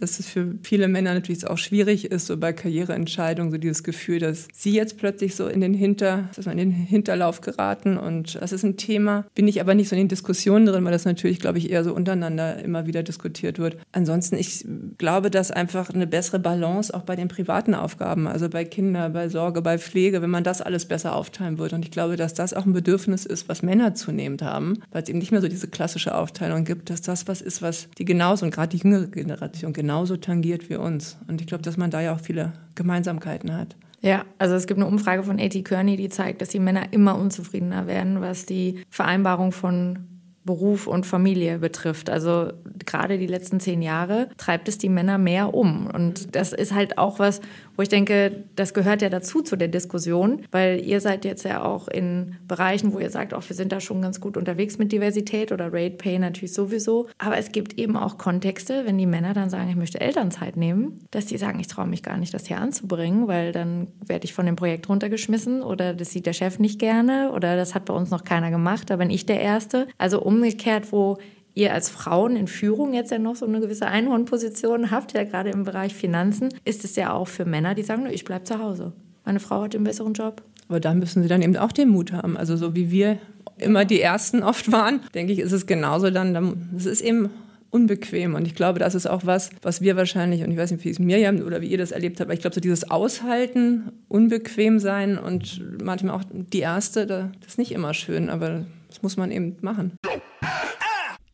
dass 0.02 0.20
es 0.20 0.28
für 0.28 0.56
viele 0.64 0.88
Männer 0.88 1.14
natürlich 1.14 1.46
auch 1.48 1.58
schwierig 1.58 2.06
ist, 2.06 2.28
so 2.28 2.38
bei 2.38 2.54
Karriereentscheidungen, 2.54 3.52
so 3.52 3.58
dieses 3.58 3.84
Gefühl, 3.84 4.20
dass 4.20 4.48
sie 4.54 4.74
jetzt 4.74 4.98
plötzlich 4.98 5.36
so 5.36 5.48
in 5.48 5.62
den 5.62 5.74
Hinter, 5.74 6.30
dass 6.36 6.46
man 6.46 6.58
in 6.58 6.72
den 6.72 6.80
Hinterlauf 6.80 7.42
geraten 7.42 7.98
und 7.98 8.36
das 8.42 8.52
ist 8.52 8.64
ein 8.64 8.78
Thema. 8.78 9.26
Bin 9.36 9.48
ich 9.48 9.62
aber 9.62 9.76
nicht 9.76 9.90
so 9.90 9.96
in 9.96 10.04
den 10.04 10.08
Diskussionen 10.08 10.66
drin, 10.66 10.86
weil 10.86 10.92
das 10.92 11.06
natürlich, 11.06 11.40
glaube 11.40 11.58
ich, 11.58 11.70
eher 11.70 11.84
so 11.84 11.94
untereinander 11.94 12.64
immer 12.64 12.88
wieder 12.88 13.04
diskutiert 13.04 13.60
wird. 13.60 13.78
Ansonsten, 13.92 14.36
ich 14.36 14.66
glaube, 14.98 15.30
dass 15.32 15.52
einfach 15.52 15.90
eine 15.90 16.08
bessere 16.08 16.40
Balance 16.40 16.94
auch 16.94 17.04
bei 17.04 17.16
den 17.16 17.28
privaten 17.28 17.74
Aufgaben, 17.74 18.28
also 18.28 18.50
bei 18.50 18.66
Kindern, 18.66 19.14
bei 19.14 19.30
Sorge, 19.30 19.62
bei 19.62 19.78
Pflege, 19.78 20.22
wenn 20.22 20.30
man 20.30 20.44
das 20.44 20.62
alles 20.62 20.86
besser 20.86 21.16
aufteilen 21.16 21.58
würde. 21.58 21.76
Und 21.76 21.86
ich 21.86 21.92
glaube, 21.92 22.16
dass 22.16 22.34
das 22.34 22.54
auch 22.54 22.66
ein 22.66 22.74
Bedürfnis 22.74 23.26
ist, 23.26 23.50
was 23.50 23.64
Männer 23.64 23.96
zunehmend 23.96 24.42
haben, 24.42 24.80
weil 24.92 25.04
es 25.04 25.10
eben 25.10 25.20
nicht 25.20 25.32
mehr 25.32 25.42
so 25.42 25.48
diese 25.48 25.68
klassische 25.68 26.16
Aufteilung 26.16 26.64
gibt, 26.64 26.90
dass 26.90 27.02
das 27.02 27.28
was 27.28 27.42
ist, 27.42 27.62
was 27.62 27.88
die 27.98 28.06
genauso 28.06 28.46
und 28.46 28.52
gerade 28.52 28.76
die 28.76 28.84
jüngere 28.84 29.08
Generation 29.08 29.74
genauso 29.74 29.87
genauso 29.88 30.18
tangiert 30.18 30.70
wie 30.70 30.76
uns. 30.76 31.18
Und 31.30 31.40
ich 31.40 31.48
glaube, 31.48 31.64
dass 31.64 31.78
man 31.78 31.90
da 31.90 32.02
ja 32.02 32.14
auch 32.14 32.20
viele 32.20 32.52
Gemeinsamkeiten 32.76 33.56
hat. 33.56 33.78
Ja, 34.02 34.26
also 34.38 34.54
es 34.54 34.68
gibt 34.68 34.82
eine 34.82 34.86
Umfrage 34.86 35.24
von 35.24 35.40
A.T. 35.40 35.64
Kearney, 35.64 35.96
die 35.96 36.10
zeigt, 36.10 36.42
dass 36.42 36.50
die 36.50 36.60
Männer 36.60 36.92
immer 36.92 37.18
unzufriedener 37.18 37.88
werden, 37.88 38.20
was 38.20 38.46
die 38.46 38.84
Vereinbarung 38.90 39.54
von 39.54 40.00
Beruf 40.44 40.88
und 40.88 41.06
Familie 41.06 41.60
betrifft. 41.60 42.10
Also 42.10 42.52
gerade 42.86 43.18
die 43.18 43.28
letzten 43.28 43.62
zehn 43.62 43.82
Jahre 43.82 44.28
treibt 44.36 44.68
es 44.68 44.78
die 44.78 44.90
Männer 44.90 45.18
mehr 45.18 45.54
um. 45.54 45.88
Und 45.88 46.36
das 46.36 46.52
ist 46.52 46.74
halt 46.74 46.98
auch 46.98 47.20
was, 47.20 47.40
wo 47.78 47.84
ich 47.84 47.90
denke, 47.90 48.44
das 48.56 48.74
gehört 48.74 49.02
ja 49.02 49.10
dazu 49.10 49.42
zu 49.42 49.56
der 49.56 49.68
Diskussion, 49.68 50.42
weil 50.52 50.82
ihr 50.84 51.00
seid 51.00 51.24
jetzt 51.24 51.46
ja 51.46 51.64
auch 51.64 51.88
in 51.88 52.36
Bereichen, 52.48 52.92
wo 52.92 53.00
ihr 53.00 53.12
sagt, 53.12 53.34
auch 53.34 53.48
wir 53.48 53.56
sind 53.56 53.72
da 53.72 53.80
schon 53.80 54.02
ganz 54.02 54.20
gut 54.20 54.36
unterwegs 54.36 54.78
mit 54.80 54.92
Diversität 54.92 55.52
oder 55.52 55.68
Rate 55.72 55.96
Pay 55.98 56.20
natürlich 56.20 56.54
sowieso. 56.54 57.08
Aber 57.20 57.38
es 57.38 57.52
gibt 57.52 57.78
eben 57.78 57.96
auch 57.96 58.18
Kontexte, 58.18 58.86
wenn 58.86 58.98
die 58.98 59.06
Männer 59.06 59.34
dann 59.34 59.50
sagen, 59.50 59.70
ich 59.70 59.76
möchte 59.76 60.02
Elternzeit 60.02 60.58
nehmen, 60.58 61.06
dass 61.12 61.28
die 61.28 61.38
sagen, 61.38 61.60
ich 61.60 61.68
traue 61.68 61.88
mich 61.88 62.02
gar 62.02 62.18
nicht, 62.18 62.34
das 62.34 62.48
hier 62.48 62.58
anzubringen, 62.58 63.28
weil 63.28 63.52
dann 63.52 63.88
werde 64.06 64.26
ich 64.26 64.34
von 64.34 64.48
dem 64.48 64.56
Projekt 64.56 64.90
runtergeschmissen 64.90 65.62
oder 65.62 65.94
das 65.94 66.10
sieht 66.10 66.26
der 66.26 66.34
Chef 66.34 66.58
nicht 66.58 66.80
gerne 66.80 67.32
oder 67.32 67.56
das 67.56 67.76
hat 67.76 67.86
bei 67.86 67.94
uns 67.94 68.10
noch 68.10 68.24
keiner 68.24 68.50
gemacht, 68.50 68.90
da 68.90 68.96
bin 68.96 69.12
ich 69.12 69.28
der 69.28 69.40
Erste. 69.40 69.88
Also 70.00 70.22
umgekehrt, 70.22 70.92
wo 70.92 71.20
ihr 71.58 71.74
als 71.74 71.90
Frauen 71.90 72.36
in 72.36 72.48
Führung 72.48 72.94
jetzt 72.94 73.12
ja 73.12 73.18
noch 73.18 73.36
so 73.36 73.46
eine 73.46 73.60
gewisse 73.60 73.88
Einhornposition 73.88 74.92
habt, 74.92 75.14
ja 75.14 75.24
gerade 75.24 75.50
im 75.50 75.64
Bereich 75.64 75.94
Finanzen, 75.96 76.50
ist 76.66 76.86
es 76.86 76.96
ja 76.96 77.12
auch 77.12 77.28
für 77.28 77.46
Männer, 77.46 77.74
die 77.74 77.84
sagen, 77.84 78.06
ich 78.10 78.24
bleibe 78.24 78.44
zu 78.44 78.60
Hause. 78.60 78.94
Meine 79.26 79.40
Frau 79.40 79.64
hat 79.64 79.76
einen 79.76 79.84
besseren 79.84 80.14
Job. 80.14 80.44
Aber 80.70 80.80
da 80.80 80.94
müssen 80.94 81.24
sie 81.24 81.28
dann 81.28 81.42
eben 81.42 81.58
auch 81.58 81.72
den 81.72 81.90
Mut 81.90 82.12
haben. 82.12 82.38
Also 82.38 82.56
so 82.56 82.76
wie 82.76 82.92
wir 82.92 83.18
immer 83.58 83.86
die 83.86 84.00
Ersten 84.00 84.44
oft 84.44 84.72
waren, 84.72 85.02
denke 85.16 85.34
ich, 85.34 85.40
ist 85.40 85.52
es 85.52 85.66
genauso 85.66 86.12
dann, 86.12 86.70
es 86.78 86.86
ist 86.86 87.02
eben 87.02 87.30
unbequem. 87.72 88.36
Und 88.36 88.46
ich 88.46 88.54
glaube, 88.54 88.78
das 88.78 88.94
ist 88.94 89.08
auch 89.08 89.26
was, 89.26 89.50
was 89.64 89.82
wir 89.82 89.96
wahrscheinlich, 89.96 90.44
und 90.44 90.52
ich 90.52 90.58
weiß 90.58 90.72
nicht, 90.72 90.86
wie 90.86 90.90
es 90.90 91.00
Mirjam 91.00 91.42
oder 91.42 91.62
wie 91.62 91.68
ihr 91.68 91.78
das 91.80 91.92
erlebt 91.92 92.20
habt, 92.20 92.28
aber 92.28 92.36
ich 92.36 92.42
glaube, 92.42 92.54
so 92.54 92.62
dieses 92.62 92.92
Aushalten, 92.92 93.92
unbequem 94.08 94.80
sein 94.80 95.18
und 95.18 95.62
manchmal 95.84 96.16
auch 96.16 96.24
die 96.32 96.60
Erste, 96.60 97.08
das 97.08 97.30
ist 97.48 97.58
nicht 97.58 97.72
immer 97.72 97.96
schön, 97.96 98.30
aber 98.30 98.66
das 98.90 99.02
muss 99.02 99.18
man 99.18 99.32
eben 99.32 99.58
machen. 99.62 99.94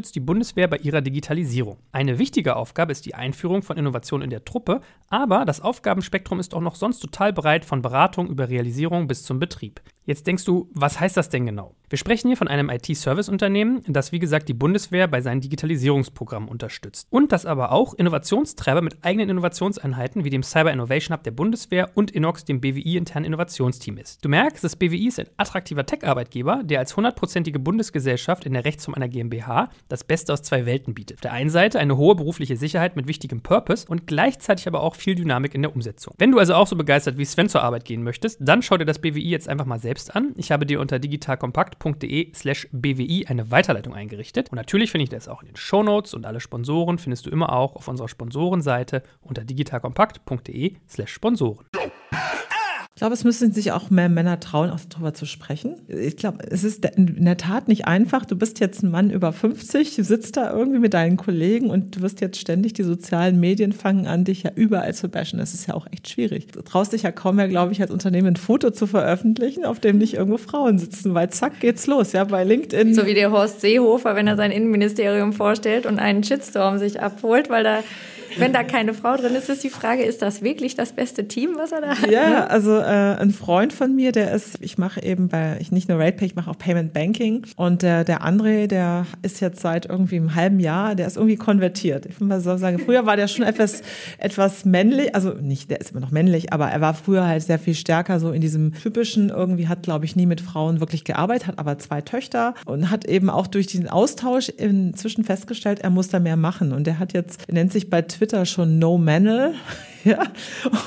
unterstützt 0.00 0.14
die 0.14 0.20
Bundeswehr 0.20 0.66
bei 0.66 0.78
ihrer 0.78 1.02
Digitalisierung. 1.02 1.76
Eine 1.92 2.18
wichtige 2.18 2.56
Aufgabe 2.56 2.92
ist 2.92 3.04
die 3.04 3.14
Einführung 3.14 3.62
von 3.62 3.76
Innovationen 3.76 4.24
in 4.24 4.30
der 4.30 4.46
Truppe, 4.46 4.80
aber 5.10 5.44
das 5.44 5.60
Aufgabenspektrum 5.60 6.40
ist 6.40 6.54
auch 6.54 6.62
noch 6.62 6.74
sonst 6.74 7.00
total 7.00 7.34
breit 7.34 7.66
von 7.66 7.82
Beratung 7.82 8.28
über 8.28 8.48
Realisierung 8.48 9.06
bis 9.08 9.24
zum 9.24 9.38
Betrieb. 9.38 9.82
Jetzt 10.06 10.26
denkst 10.26 10.44
du, 10.44 10.68
was 10.72 10.98
heißt 10.98 11.16
das 11.16 11.28
denn 11.28 11.46
genau? 11.46 11.74
Wir 11.88 11.98
sprechen 11.98 12.28
hier 12.28 12.36
von 12.36 12.48
einem 12.48 12.70
IT-Service-Unternehmen, 12.70 13.82
das 13.86 14.12
wie 14.12 14.18
gesagt 14.18 14.48
die 14.48 14.54
Bundeswehr 14.54 15.06
bei 15.06 15.20
seinen 15.20 15.40
Digitalisierungsprogrammen 15.40 16.48
unterstützt. 16.48 17.06
Und 17.10 17.32
das 17.32 17.46
aber 17.46 17.70
auch 17.70 17.94
Innovationstreiber 17.94 18.80
mit 18.80 19.04
eigenen 19.04 19.28
Innovationseinheiten 19.28 20.24
wie 20.24 20.30
dem 20.30 20.42
Cyber 20.42 20.72
Innovation 20.72 21.16
Hub 21.16 21.22
der 21.22 21.32
Bundeswehr 21.32 21.90
und 21.94 22.12
Inox, 22.12 22.44
dem 22.44 22.60
BWI-internen 22.60 23.26
Innovationsteam 23.26 23.98
ist. 23.98 24.24
Du 24.24 24.28
merkst, 24.28 24.64
das 24.64 24.76
BWI 24.76 25.08
ist 25.08 25.20
ein 25.20 25.26
attraktiver 25.36 25.84
Tech-Arbeitgeber, 25.84 26.62
der 26.64 26.78
als 26.78 26.96
hundertprozentige 26.96 27.58
Bundesgesellschaft 27.58 28.46
in 28.46 28.54
der 28.54 28.64
Rechtsform 28.64 28.94
einer 28.94 29.08
GmbH 29.08 29.68
das 29.90 30.04
Beste 30.04 30.32
aus 30.32 30.42
zwei 30.42 30.64
Welten 30.66 30.94
bietet. 30.94 31.18
Auf 31.18 31.20
der 31.22 31.32
einen 31.32 31.50
Seite 31.50 31.78
eine 31.78 31.96
hohe 31.96 32.14
berufliche 32.14 32.56
Sicherheit 32.56 32.96
mit 32.96 33.06
wichtigem 33.06 33.42
Purpose 33.42 33.86
und 33.86 34.06
gleichzeitig 34.06 34.66
aber 34.66 34.82
auch 34.82 34.94
viel 34.94 35.14
Dynamik 35.14 35.54
in 35.54 35.62
der 35.62 35.74
Umsetzung. 35.74 36.14
Wenn 36.18 36.30
du 36.30 36.38
also 36.38 36.54
auch 36.54 36.66
so 36.66 36.76
begeistert 36.76 37.18
wie 37.18 37.24
Sven 37.24 37.48
zur 37.48 37.62
Arbeit 37.62 37.84
gehen 37.84 38.02
möchtest, 38.02 38.38
dann 38.40 38.62
schau 38.62 38.76
dir 38.76 38.86
das 38.86 39.00
BWI 39.00 39.28
jetzt 39.28 39.48
einfach 39.48 39.66
mal 39.66 39.78
selbst 39.78 40.14
an. 40.14 40.32
Ich 40.36 40.52
habe 40.52 40.66
dir 40.66 40.80
unter 40.80 40.98
digitalkompakt.de 40.98 42.32
slash 42.34 42.68
bwi 42.72 43.26
eine 43.28 43.50
Weiterleitung 43.50 43.94
eingerichtet. 43.94 44.50
Und 44.50 44.56
natürlich 44.56 44.90
finde 44.90 45.04
ich 45.04 45.10
das 45.10 45.28
auch 45.28 45.42
in 45.42 45.48
den 45.48 45.56
Shownotes 45.56 46.14
und 46.14 46.24
alle 46.24 46.40
Sponsoren 46.40 46.98
findest 46.98 47.26
du 47.26 47.30
immer 47.30 47.52
auch 47.52 47.76
auf 47.76 47.88
unserer 47.88 48.08
Sponsorenseite 48.08 49.02
unter 49.20 49.44
digitalkompakt.de 49.44 50.76
slash 50.88 51.12
Sponsoren. 51.12 51.66
Ich 52.96 53.02
glaube, 53.02 53.14
es 53.14 53.24
müssen 53.24 53.52
sich 53.52 53.72
auch 53.72 53.88
mehr 53.88 54.10
Männer 54.10 54.40
trauen, 54.40 54.68
auch 54.68 54.80
darüber 54.86 55.14
zu 55.14 55.24
sprechen. 55.24 55.76
Ich 55.88 56.18
glaube, 56.18 56.44
es 56.50 56.64
ist 56.64 56.84
in 56.84 57.24
der 57.24 57.38
Tat 57.38 57.66
nicht 57.66 57.86
einfach. 57.86 58.26
Du 58.26 58.36
bist 58.36 58.60
jetzt 58.60 58.82
ein 58.82 58.90
Mann 58.90 59.10
über 59.10 59.32
50, 59.32 59.96
du 59.96 60.04
sitzt 60.04 60.36
da 60.36 60.52
irgendwie 60.52 60.80
mit 60.80 60.92
deinen 60.92 61.16
Kollegen 61.16 61.70
und 61.70 61.96
du 61.96 62.02
wirst 62.02 62.20
jetzt 62.20 62.38
ständig 62.38 62.74
die 62.74 62.82
sozialen 62.82 63.40
Medien 63.40 63.72
fangen 63.72 64.06
an, 64.06 64.24
dich 64.24 64.42
ja 64.42 64.50
überall 64.54 64.92
zu 64.92 65.08
bashen. 65.08 65.38
Das 65.38 65.54
ist 65.54 65.66
ja 65.66 65.74
auch 65.74 65.86
echt 65.90 66.10
schwierig. 66.10 66.48
Du 66.48 66.60
traust 66.60 66.92
dich 66.92 67.04
ja 67.04 67.12
kaum 67.12 67.36
mehr, 67.36 67.48
glaube 67.48 67.72
ich, 67.72 67.80
als 67.80 67.90
Unternehmen 67.90 68.28
ein 68.28 68.36
Foto 68.36 68.70
zu 68.70 68.86
veröffentlichen, 68.86 69.64
auf 69.64 69.80
dem 69.80 69.96
nicht 69.96 70.14
irgendwo 70.14 70.36
Frauen 70.36 70.78
sitzen, 70.78 71.14
weil 71.14 71.30
zack 71.30 71.60
geht's 71.60 71.86
los, 71.86 72.12
ja, 72.12 72.24
bei 72.24 72.44
LinkedIn. 72.44 72.92
So 72.92 73.06
wie 73.06 73.14
der 73.14 73.30
Horst 73.30 73.62
Seehofer, 73.62 74.14
wenn 74.14 74.26
er 74.26 74.36
sein 74.36 74.50
Innenministerium 74.50 75.32
vorstellt 75.32 75.86
und 75.86 75.98
einen 75.98 76.22
Shitstorm 76.22 76.78
sich 76.78 77.00
abholt, 77.00 77.48
weil 77.48 77.64
da 77.64 77.78
wenn 78.36 78.52
da 78.52 78.62
keine 78.62 78.94
Frau 78.94 79.16
drin 79.16 79.34
ist, 79.34 79.48
ist 79.48 79.64
die 79.64 79.70
Frage, 79.70 80.02
ist 80.02 80.22
das 80.22 80.42
wirklich 80.42 80.74
das 80.74 80.92
beste 80.92 81.28
Team, 81.28 81.50
was 81.56 81.72
er 81.72 81.80
da 81.80 81.88
hat? 81.96 82.10
Ja, 82.10 82.46
also 82.46 82.76
äh, 82.76 83.16
ein 83.18 83.32
Freund 83.32 83.72
von 83.72 83.94
mir, 83.94 84.12
der 84.12 84.32
ist, 84.32 84.58
ich 84.60 84.78
mache 84.78 85.02
eben 85.02 85.28
bei, 85.28 85.56
ich 85.60 85.72
nicht 85.72 85.88
nur 85.88 85.98
RatePay, 85.98 86.26
ich 86.26 86.34
mache 86.34 86.50
auch 86.50 86.58
Payment 86.58 86.92
Banking 86.92 87.46
und 87.56 87.82
der, 87.82 88.04
der 88.04 88.22
André, 88.22 88.66
der 88.66 89.06
ist 89.22 89.40
jetzt 89.40 89.60
seit 89.60 89.86
irgendwie 89.86 90.16
einem 90.16 90.34
halben 90.34 90.60
Jahr, 90.60 90.94
der 90.94 91.06
ist 91.06 91.16
irgendwie 91.16 91.36
konvertiert. 91.36 92.06
Ich 92.06 92.16
würde 92.16 92.26
mal 92.26 92.40
so 92.40 92.56
sagen, 92.56 92.78
früher 92.78 93.06
war 93.06 93.16
der 93.16 93.28
schon 93.28 93.44
etwas, 93.44 93.82
etwas 94.18 94.64
männlich, 94.64 95.14
also 95.14 95.30
nicht, 95.30 95.70
der 95.70 95.80
ist 95.80 95.92
immer 95.92 96.00
noch 96.00 96.10
männlich, 96.10 96.52
aber 96.52 96.68
er 96.68 96.80
war 96.80 96.94
früher 96.94 97.26
halt 97.26 97.42
sehr 97.42 97.58
viel 97.58 97.74
stärker 97.74 98.20
so 98.20 98.32
in 98.32 98.40
diesem 98.40 98.72
typischen, 98.74 99.30
irgendwie 99.30 99.68
hat, 99.68 99.82
glaube 99.82 100.04
ich, 100.04 100.16
nie 100.16 100.26
mit 100.26 100.40
Frauen 100.40 100.80
wirklich 100.80 101.04
gearbeitet, 101.04 101.48
hat 101.48 101.58
aber 101.58 101.78
zwei 101.78 102.00
Töchter 102.00 102.54
und 102.64 102.90
hat 102.90 103.04
eben 103.04 103.30
auch 103.30 103.46
durch 103.46 103.66
diesen 103.66 103.88
Austausch 103.88 104.48
inzwischen 104.48 105.24
festgestellt, 105.24 105.80
er 105.80 105.90
muss 105.90 106.08
da 106.08 106.20
mehr 106.20 106.36
machen 106.36 106.72
und 106.72 106.86
der 106.86 106.98
hat 106.98 107.12
jetzt, 107.12 107.42
er 107.48 107.54
nennt 107.54 107.72
sich 107.72 107.90
bei 107.90 108.02
Twitter 108.02 108.19
Twitter 108.20 108.44
schon 108.44 108.78
No 108.78 108.98
Manel. 108.98 109.54
Ja, 110.04 110.24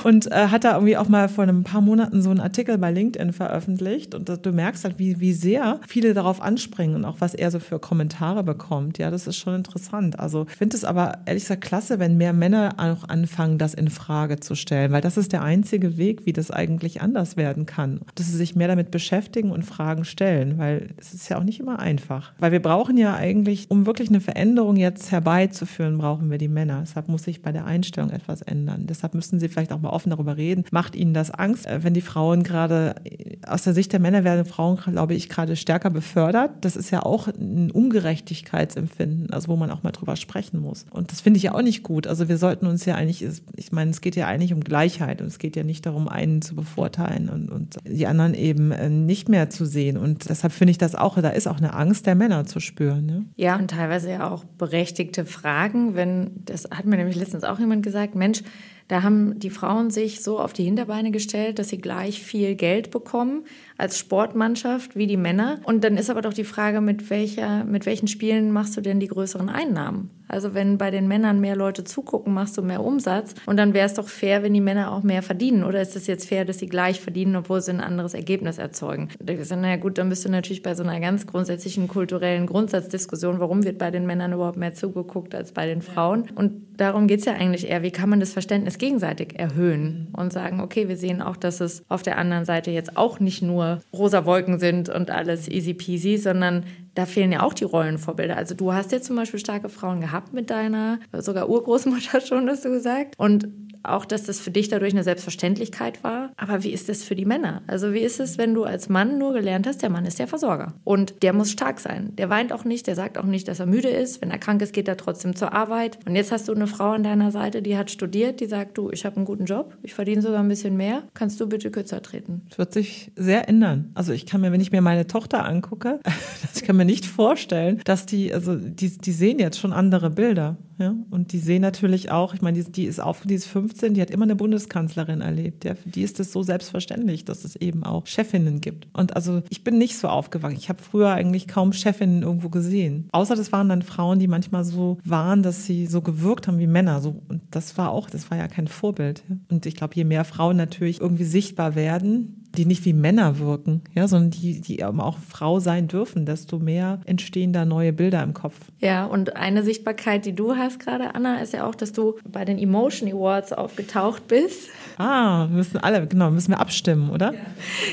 und 0.02 0.30
äh, 0.32 0.48
hat 0.48 0.64
da 0.64 0.74
irgendwie 0.74 0.96
auch 0.96 1.08
mal 1.08 1.28
vor 1.28 1.44
ein 1.44 1.62
paar 1.62 1.80
Monaten 1.80 2.20
so 2.20 2.30
einen 2.30 2.40
Artikel 2.40 2.78
bei 2.78 2.90
LinkedIn 2.90 3.32
veröffentlicht 3.32 4.14
und 4.14 4.28
du 4.44 4.52
merkst 4.52 4.84
halt, 4.84 4.98
wie, 4.98 5.20
wie 5.20 5.32
sehr 5.32 5.80
viele 5.86 6.14
darauf 6.14 6.42
anspringen 6.42 6.96
und 6.96 7.04
auch 7.04 7.20
was 7.20 7.34
er 7.34 7.50
so 7.50 7.60
für 7.60 7.78
Kommentare 7.78 8.42
bekommt. 8.42 8.98
Ja, 8.98 9.10
das 9.10 9.26
ist 9.26 9.36
schon 9.36 9.54
interessant. 9.54 10.18
Also 10.18 10.46
ich 10.50 10.56
finde 10.56 10.76
es 10.76 10.84
aber 10.84 11.18
ehrlich 11.26 11.44
gesagt 11.44 11.62
klasse, 11.62 11.98
wenn 11.98 12.16
mehr 12.16 12.32
Männer 12.32 12.74
auch 12.76 13.08
anfangen, 13.08 13.58
das 13.58 13.74
in 13.74 13.88
Frage 13.88 14.40
zu 14.40 14.56
stellen, 14.56 14.90
weil 14.90 15.00
das 15.00 15.16
ist 15.16 15.32
der 15.32 15.42
einzige 15.42 15.96
Weg, 15.96 16.26
wie 16.26 16.32
das 16.32 16.50
eigentlich 16.50 17.00
anders 17.00 17.36
werden 17.36 17.66
kann. 17.66 18.00
Dass 18.16 18.26
sie 18.26 18.36
sich 18.36 18.56
mehr 18.56 18.68
damit 18.68 18.90
beschäftigen 18.90 19.52
und 19.52 19.62
Fragen 19.62 20.04
stellen, 20.04 20.58
weil 20.58 20.88
es 20.96 21.14
ist 21.14 21.28
ja 21.28 21.38
auch 21.38 21.44
nicht 21.44 21.60
immer 21.60 21.78
einfach. 21.78 22.32
Weil 22.38 22.52
wir 22.52 22.62
brauchen 22.62 22.96
ja 22.96 23.14
eigentlich, 23.14 23.70
um 23.70 23.86
wirklich 23.86 24.08
eine 24.08 24.20
Veränderung 24.20 24.76
jetzt 24.76 25.12
herbeizuführen, 25.12 25.98
brauchen 25.98 26.30
wir 26.30 26.38
die 26.38 26.48
Männer. 26.48 26.80
Deshalb 26.80 27.08
muss 27.08 27.24
sich 27.24 27.42
bei 27.42 27.52
der 27.52 27.64
Einstellung 27.64 28.10
etwas 28.10 28.42
ändern. 28.42 28.86
Deshalb 28.86 29.03
müssen 29.12 29.38
Sie 29.38 29.48
vielleicht 29.48 29.72
auch 29.72 29.80
mal 29.80 29.90
offen 29.90 30.10
darüber 30.10 30.36
reden. 30.36 30.64
Macht 30.70 30.96
Ihnen 30.96 31.12
das 31.12 31.30
Angst, 31.30 31.66
äh, 31.66 31.82
wenn 31.82 31.92
die 31.92 32.00
Frauen 32.00 32.42
gerade, 32.42 32.94
äh, 33.04 33.36
aus 33.46 33.64
der 33.64 33.74
Sicht 33.74 33.92
der 33.92 34.00
Männer 34.00 34.24
werden 34.24 34.46
Frauen, 34.46 34.78
glaube 34.92 35.14
ich, 35.14 35.28
gerade 35.28 35.56
stärker 35.56 35.90
befördert. 35.90 36.52
Das 36.62 36.76
ist 36.76 36.90
ja 36.90 37.02
auch 37.02 37.28
ein 37.28 37.70
Ungerechtigkeitsempfinden, 37.70 39.30
also 39.30 39.48
wo 39.48 39.56
man 39.56 39.70
auch 39.70 39.82
mal 39.82 39.90
drüber 39.90 40.16
sprechen 40.16 40.60
muss. 40.60 40.86
Und 40.90 41.12
das 41.12 41.20
finde 41.20 41.36
ich 41.38 41.44
ja 41.44 41.54
auch 41.54 41.62
nicht 41.62 41.82
gut. 41.82 42.06
Also 42.06 42.28
wir 42.28 42.38
sollten 42.38 42.66
uns 42.66 42.84
ja 42.84 42.94
eigentlich, 42.94 43.26
ich 43.56 43.72
meine, 43.72 43.90
es 43.90 44.00
geht 44.00 44.16
ja 44.16 44.26
eigentlich 44.26 44.52
um 44.54 44.60
Gleichheit 44.60 45.20
und 45.20 45.26
es 45.26 45.38
geht 45.38 45.56
ja 45.56 45.64
nicht 45.64 45.84
darum, 45.84 46.08
einen 46.08 46.40
zu 46.40 46.54
bevorteilen 46.54 47.28
und, 47.28 47.50
und 47.50 47.76
die 47.86 48.06
anderen 48.06 48.34
eben 48.34 48.70
äh, 48.70 48.88
nicht 48.88 49.28
mehr 49.28 49.50
zu 49.50 49.66
sehen. 49.66 49.96
Und 49.96 50.28
deshalb 50.28 50.52
finde 50.52 50.70
ich 50.70 50.78
das 50.78 50.94
auch, 50.94 51.20
da 51.20 51.30
ist 51.30 51.46
auch 51.46 51.58
eine 51.58 51.74
Angst 51.74 52.06
der 52.06 52.14
Männer 52.14 52.46
zu 52.46 52.60
spüren. 52.60 53.06
Ne? 53.06 53.24
Ja, 53.36 53.56
und 53.56 53.70
teilweise 53.70 54.10
ja 54.10 54.30
auch 54.30 54.44
berechtigte 54.44 55.24
Fragen, 55.24 55.94
wenn, 55.94 56.30
das 56.44 56.64
hat 56.70 56.86
mir 56.86 56.96
nämlich 56.96 57.16
letztens 57.16 57.44
auch 57.44 57.58
jemand 57.58 57.82
gesagt, 57.82 58.14
Mensch, 58.14 58.42
da 58.88 59.02
haben 59.02 59.38
die 59.38 59.50
Frauen 59.50 59.90
sich 59.90 60.22
so 60.22 60.38
auf 60.38 60.52
die 60.52 60.64
Hinterbeine 60.64 61.10
gestellt, 61.10 61.58
dass 61.58 61.70
sie 61.70 61.78
gleich 61.78 62.22
viel 62.22 62.54
Geld 62.54 62.90
bekommen 62.90 63.44
als 63.76 63.98
Sportmannschaft 63.98 64.96
wie 64.96 65.06
die 65.06 65.16
Männer. 65.16 65.58
Und 65.64 65.84
dann 65.84 65.96
ist 65.96 66.10
aber 66.10 66.22
doch 66.22 66.34
die 66.34 66.44
Frage, 66.44 66.80
mit, 66.80 67.10
welcher, 67.10 67.64
mit 67.64 67.86
welchen 67.86 68.08
Spielen 68.08 68.52
machst 68.52 68.76
du 68.76 68.80
denn 68.80 69.00
die 69.00 69.08
größeren 69.08 69.48
Einnahmen? 69.48 70.10
Also 70.26 70.54
wenn 70.54 70.78
bei 70.78 70.90
den 70.90 71.06
Männern 71.06 71.40
mehr 71.40 71.54
Leute 71.54 71.84
zugucken, 71.84 72.32
machst 72.32 72.56
du 72.56 72.62
mehr 72.62 72.82
Umsatz. 72.82 73.34
Und 73.46 73.56
dann 73.56 73.74
wäre 73.74 73.86
es 73.86 73.94
doch 73.94 74.08
fair, 74.08 74.42
wenn 74.42 74.54
die 74.54 74.60
Männer 74.60 74.92
auch 74.92 75.02
mehr 75.02 75.22
verdienen. 75.22 75.64
Oder 75.64 75.82
ist 75.82 75.96
es 75.96 76.06
jetzt 76.06 76.28
fair, 76.28 76.44
dass 76.44 76.58
sie 76.58 76.66
gleich 76.66 77.00
verdienen, 77.00 77.36
obwohl 77.36 77.60
sie 77.60 77.72
ein 77.72 77.80
anderes 77.80 78.14
Ergebnis 78.14 78.58
erzeugen? 78.58 79.10
Da 79.20 79.32
ist 79.34 79.54
naja 79.54 79.76
gut, 79.76 79.98
dann 79.98 80.08
bist 80.08 80.24
du 80.24 80.30
natürlich 80.30 80.62
bei 80.62 80.74
so 80.74 80.82
einer 80.82 80.98
ganz 80.98 81.26
grundsätzlichen 81.26 81.88
kulturellen 81.88 82.46
Grundsatzdiskussion, 82.46 83.38
warum 83.38 83.64
wird 83.64 83.78
bei 83.78 83.90
den 83.90 84.06
Männern 84.06 84.32
überhaupt 84.32 84.56
mehr 84.56 84.74
zugeguckt 84.74 85.34
als 85.34 85.52
bei 85.52 85.66
den 85.66 85.82
Frauen? 85.82 86.24
Und 86.34 86.52
darum 86.76 87.06
geht 87.06 87.20
es 87.20 87.26
ja 87.26 87.34
eigentlich 87.34 87.68
eher, 87.68 87.82
wie 87.82 87.90
kann 87.90 88.08
man 88.08 88.20
das 88.20 88.32
Verständnis 88.32 88.78
gegenseitig 88.78 89.38
erhöhen 89.38 90.08
und 90.16 90.32
sagen, 90.32 90.60
okay, 90.60 90.88
wir 90.88 90.96
sehen 90.96 91.22
auch, 91.22 91.36
dass 91.36 91.60
es 91.60 91.82
auf 91.88 92.02
der 92.02 92.18
anderen 92.18 92.44
Seite 92.44 92.70
jetzt 92.70 92.96
auch 92.96 93.20
nicht 93.20 93.42
nur 93.42 93.63
rosa 93.92 94.26
Wolken 94.26 94.58
sind 94.58 94.88
und 94.88 95.10
alles 95.10 95.48
easy 95.48 95.74
peasy, 95.74 96.16
sondern 96.16 96.64
da 96.94 97.06
fehlen 97.06 97.32
ja 97.32 97.42
auch 97.42 97.54
die 97.54 97.64
Rollenvorbilder. 97.64 98.36
Also 98.36 98.54
du 98.54 98.72
hast 98.72 98.92
jetzt 98.92 99.06
zum 99.06 99.16
Beispiel 99.16 99.40
starke 99.40 99.68
Frauen 99.68 100.00
gehabt 100.00 100.32
mit 100.32 100.50
deiner, 100.50 100.98
sogar 101.18 101.48
Urgroßmutter 101.48 102.20
schon, 102.26 102.48
hast 102.48 102.64
du 102.64 102.70
gesagt. 102.70 103.14
Und 103.18 103.48
auch, 103.84 104.04
dass 104.04 104.24
das 104.24 104.40
für 104.40 104.50
dich 104.50 104.68
dadurch 104.68 104.92
eine 104.92 105.04
Selbstverständlichkeit 105.04 106.02
war. 106.04 106.30
Aber 106.36 106.62
wie 106.64 106.70
ist 106.70 106.88
das 106.88 107.02
für 107.02 107.14
die 107.14 107.24
Männer? 107.24 107.62
Also 107.66 107.92
wie 107.92 108.00
ist 108.00 108.20
es, 108.20 108.38
wenn 108.38 108.54
du 108.54 108.64
als 108.64 108.88
Mann 108.88 109.18
nur 109.18 109.32
gelernt 109.32 109.66
hast, 109.66 109.82
der 109.82 109.90
Mann 109.90 110.06
ist 110.06 110.18
der 110.18 110.26
Versorger 110.26 110.74
und 110.84 111.22
der 111.22 111.32
muss 111.32 111.50
stark 111.50 111.80
sein. 111.80 112.14
Der 112.16 112.30
weint 112.30 112.52
auch 112.52 112.64
nicht, 112.64 112.86
der 112.86 112.94
sagt 112.94 113.18
auch 113.18 113.24
nicht, 113.24 113.48
dass 113.48 113.60
er 113.60 113.66
müde 113.66 113.88
ist. 113.88 114.22
Wenn 114.22 114.30
er 114.30 114.38
krank 114.38 114.62
ist, 114.62 114.72
geht 114.72 114.88
er 114.88 114.96
trotzdem 114.96 115.36
zur 115.36 115.52
Arbeit. 115.52 115.98
Und 116.06 116.16
jetzt 116.16 116.32
hast 116.32 116.48
du 116.48 116.54
eine 116.54 116.66
Frau 116.66 116.92
an 116.92 117.02
deiner 117.02 117.30
Seite, 117.30 117.62
die 117.62 117.76
hat 117.76 117.90
studiert, 117.90 118.40
die 118.40 118.46
sagt, 118.46 118.78
du, 118.78 118.90
ich 118.90 119.04
habe 119.04 119.16
einen 119.16 119.24
guten 119.24 119.44
Job, 119.44 119.76
ich 119.82 119.94
verdiene 119.94 120.22
sogar 120.22 120.40
ein 120.40 120.48
bisschen 120.48 120.76
mehr. 120.76 121.02
Kannst 121.14 121.40
du 121.40 121.48
bitte 121.48 121.70
kürzer 121.70 122.02
treten? 122.02 122.42
Das 122.48 122.58
wird 122.58 122.72
sich 122.72 123.12
sehr 123.16 123.48
ändern. 123.48 123.90
Also 123.94 124.12
ich 124.12 124.26
kann 124.26 124.40
mir, 124.40 124.52
wenn 124.52 124.60
ich 124.60 124.72
mir 124.72 124.80
meine 124.80 125.06
Tochter 125.06 125.44
angucke, 125.44 126.00
ich 126.54 126.62
kann 126.62 126.76
mir 126.76 126.84
nicht 126.84 127.06
vorstellen, 127.06 127.80
dass 127.84 128.06
die, 128.06 128.32
also 128.32 128.54
die, 128.56 128.96
die 128.98 129.12
sehen 129.12 129.38
jetzt 129.38 129.58
schon 129.58 129.72
andere 129.72 130.10
Bilder. 130.10 130.56
Ja? 130.78 130.94
Und 131.10 131.32
die 131.32 131.38
sehen 131.38 131.62
natürlich 131.62 132.10
auch, 132.10 132.34
ich 132.34 132.42
meine, 132.42 132.62
die, 132.62 132.70
die 132.70 132.84
ist 132.84 133.00
auf, 133.00 133.22
die 133.24 133.34
ist 133.34 133.46
15, 133.74 133.94
die 133.94 134.00
hat 134.00 134.10
immer 134.10 134.24
eine 134.24 134.36
Bundeskanzlerin 134.36 135.20
erlebt. 135.20 135.64
Ja? 135.64 135.74
Für 135.74 135.88
die 135.88 136.02
ist 136.02 136.20
es 136.20 136.32
so 136.32 136.42
selbstverständlich, 136.42 137.24
dass 137.24 137.44
es 137.44 137.56
eben 137.56 137.84
auch 137.84 138.06
Chefinnen 138.06 138.60
gibt. 138.60 138.86
Und 138.92 139.16
also 139.16 139.42
ich 139.50 139.64
bin 139.64 139.78
nicht 139.78 139.98
so 139.98 140.08
aufgewachsen. 140.08 140.56
Ich 140.56 140.68
habe 140.68 140.82
früher 140.82 141.10
eigentlich 141.10 141.48
kaum 141.48 141.72
Chefinnen 141.72 142.22
irgendwo 142.22 142.48
gesehen. 142.48 143.08
Außer 143.12 143.34
das 143.34 143.52
waren 143.52 143.68
dann 143.68 143.82
Frauen, 143.82 144.18
die 144.18 144.28
manchmal 144.28 144.64
so 144.64 144.98
waren, 145.04 145.42
dass 145.42 145.66
sie 145.66 145.86
so 145.86 146.00
gewirkt 146.00 146.46
haben 146.46 146.58
wie 146.58 146.66
Männer. 146.66 147.00
So, 147.00 147.22
und 147.28 147.42
das 147.50 147.76
war 147.76 147.90
auch, 147.90 148.08
das 148.08 148.30
war 148.30 148.38
ja 148.38 148.48
kein 148.48 148.68
Vorbild. 148.68 149.22
Und 149.50 149.66
ich 149.66 149.74
glaube, 149.74 149.94
je 149.94 150.04
mehr 150.04 150.24
Frauen 150.24 150.56
natürlich 150.56 151.00
irgendwie 151.00 151.24
sichtbar 151.24 151.74
werden, 151.74 152.43
die 152.54 152.66
nicht 152.66 152.84
wie 152.84 152.92
Männer 152.92 153.38
wirken, 153.38 153.82
ja, 153.94 154.08
sondern 154.08 154.30
die, 154.30 154.60
die 154.60 154.84
auch 154.84 155.18
Frau 155.18 155.60
sein 155.60 155.88
dürfen, 155.88 156.26
desto 156.26 156.58
mehr 156.58 157.00
entstehen 157.04 157.52
da 157.52 157.64
neue 157.64 157.92
Bilder 157.92 158.22
im 158.22 158.34
Kopf. 158.34 158.56
Ja, 158.80 159.06
und 159.06 159.36
eine 159.36 159.62
Sichtbarkeit, 159.62 160.24
die 160.24 160.34
du 160.34 160.56
hast 160.56 160.78
gerade, 160.78 161.14
Anna, 161.14 161.40
ist 161.40 161.52
ja 161.52 161.66
auch, 161.66 161.74
dass 161.74 161.92
du 161.92 162.16
bei 162.30 162.44
den 162.44 162.58
Emotion 162.58 163.10
Awards 163.10 163.52
aufgetaucht 163.52 164.28
bist. 164.28 164.68
Ah, 164.98 165.46
müssen 165.46 165.78
alle, 165.78 166.06
genau, 166.06 166.30
müssen 166.30 166.52
wir 166.52 166.60
abstimmen, 166.60 167.10
oder? 167.10 167.34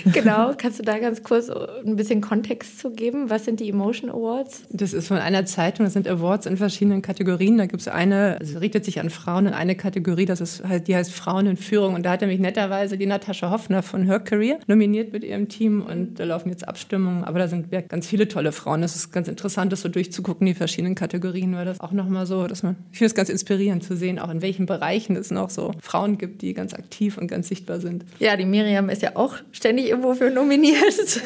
Ja. 0.06 0.12
Genau, 0.12 0.54
kannst 0.58 0.80
du 0.80 0.84
da 0.84 1.00
ganz 1.00 1.24
kurz 1.24 1.50
ein 1.50 1.96
bisschen 1.96 2.22
Kontext 2.22 2.80
zu 2.80 2.92
geben? 2.92 3.30
Was 3.30 3.46
sind 3.46 3.60
die 3.60 3.70
Emotion 3.70 4.10
Awards? 4.10 4.64
Das 4.70 4.94
ist 4.94 5.08
von 5.08 5.18
einer 5.18 5.46
Zeitung, 5.46 5.86
das 5.86 5.94
sind 5.94 6.08
Awards 6.08 6.46
in 6.46 6.58
verschiedenen 6.58 7.02
Kategorien. 7.02 7.58
Da 7.58 7.66
gibt 7.66 7.82
es 7.82 7.88
eine, 7.88 8.38
also 8.40 8.60
richtet 8.60 8.86
sich 8.86 9.00
an 9.00 9.10
Frauen 9.10 9.48
in 9.48 9.54
eine 9.54 9.76
Kategorie, 9.76 10.26
das 10.26 10.42
ist 10.42 10.64
halt, 10.68 10.88
die 10.88 10.96
heißt 10.96 11.12
Frauen 11.12 11.48
in 11.48 11.58
Führung. 11.58 11.96
Und 11.96 12.04
da 12.04 12.12
hat 12.12 12.22
nämlich 12.22 12.40
netterweise 12.40 12.98
die 12.98 13.06
Natascha 13.06 13.50
Hoffner 13.50 13.82
von 13.82 14.04
Her 14.04 14.20
Career 14.20 14.51
Nominiert 14.68 15.14
mit 15.14 15.24
ihrem 15.24 15.50
Team 15.50 15.82
und 15.82 16.20
da 16.20 16.24
laufen 16.24 16.50
jetzt 16.50 16.68
Abstimmungen. 16.68 17.24
Aber 17.24 17.40
da 17.40 17.48
sind 17.48 17.72
ganz 17.90 18.08
viele 18.08 18.28
tolle 18.28 18.52
Frauen. 18.52 18.82
Das 18.82 18.96
ist 18.96 19.12
ganz 19.12 19.28
interessant, 19.28 19.72
das 19.72 19.82
so 19.82 19.90
durchzugucken, 19.90 20.46
die 20.48 20.54
verschiedenen 20.54 20.96
Kategorien, 20.96 21.56
weil 21.56 21.66
das 21.66 21.80
auch 21.80 21.92
nochmal 21.92 22.26
so, 22.26 22.48
dass 22.48 22.64
man, 22.64 22.76
ich 22.92 22.98
finde 22.98 23.08
es 23.08 23.16
ganz 23.16 23.30
inspirierend 23.30 23.84
zu 23.84 23.96
sehen, 23.96 24.20
auch 24.20 24.30
in 24.30 24.42
welchen 24.42 24.66
Bereichen 24.66 25.16
es 25.16 25.32
noch 25.32 25.50
so 25.50 25.72
Frauen 25.82 26.18
gibt, 26.18 26.42
die 26.42 26.54
ganz 26.54 26.74
aktiv 26.74 27.18
und 27.18 27.28
ganz 27.28 27.48
sichtbar 27.48 27.80
sind. 27.80 28.06
Ja, 28.20 28.36
die 28.36 28.46
Miriam 28.46 28.90
ist 28.90 29.02
ja 29.02 29.16
auch 29.16 29.36
ständig 29.52 29.90
irgendwo 29.90 30.14
für 30.14 30.30
nominiert. 30.30 30.82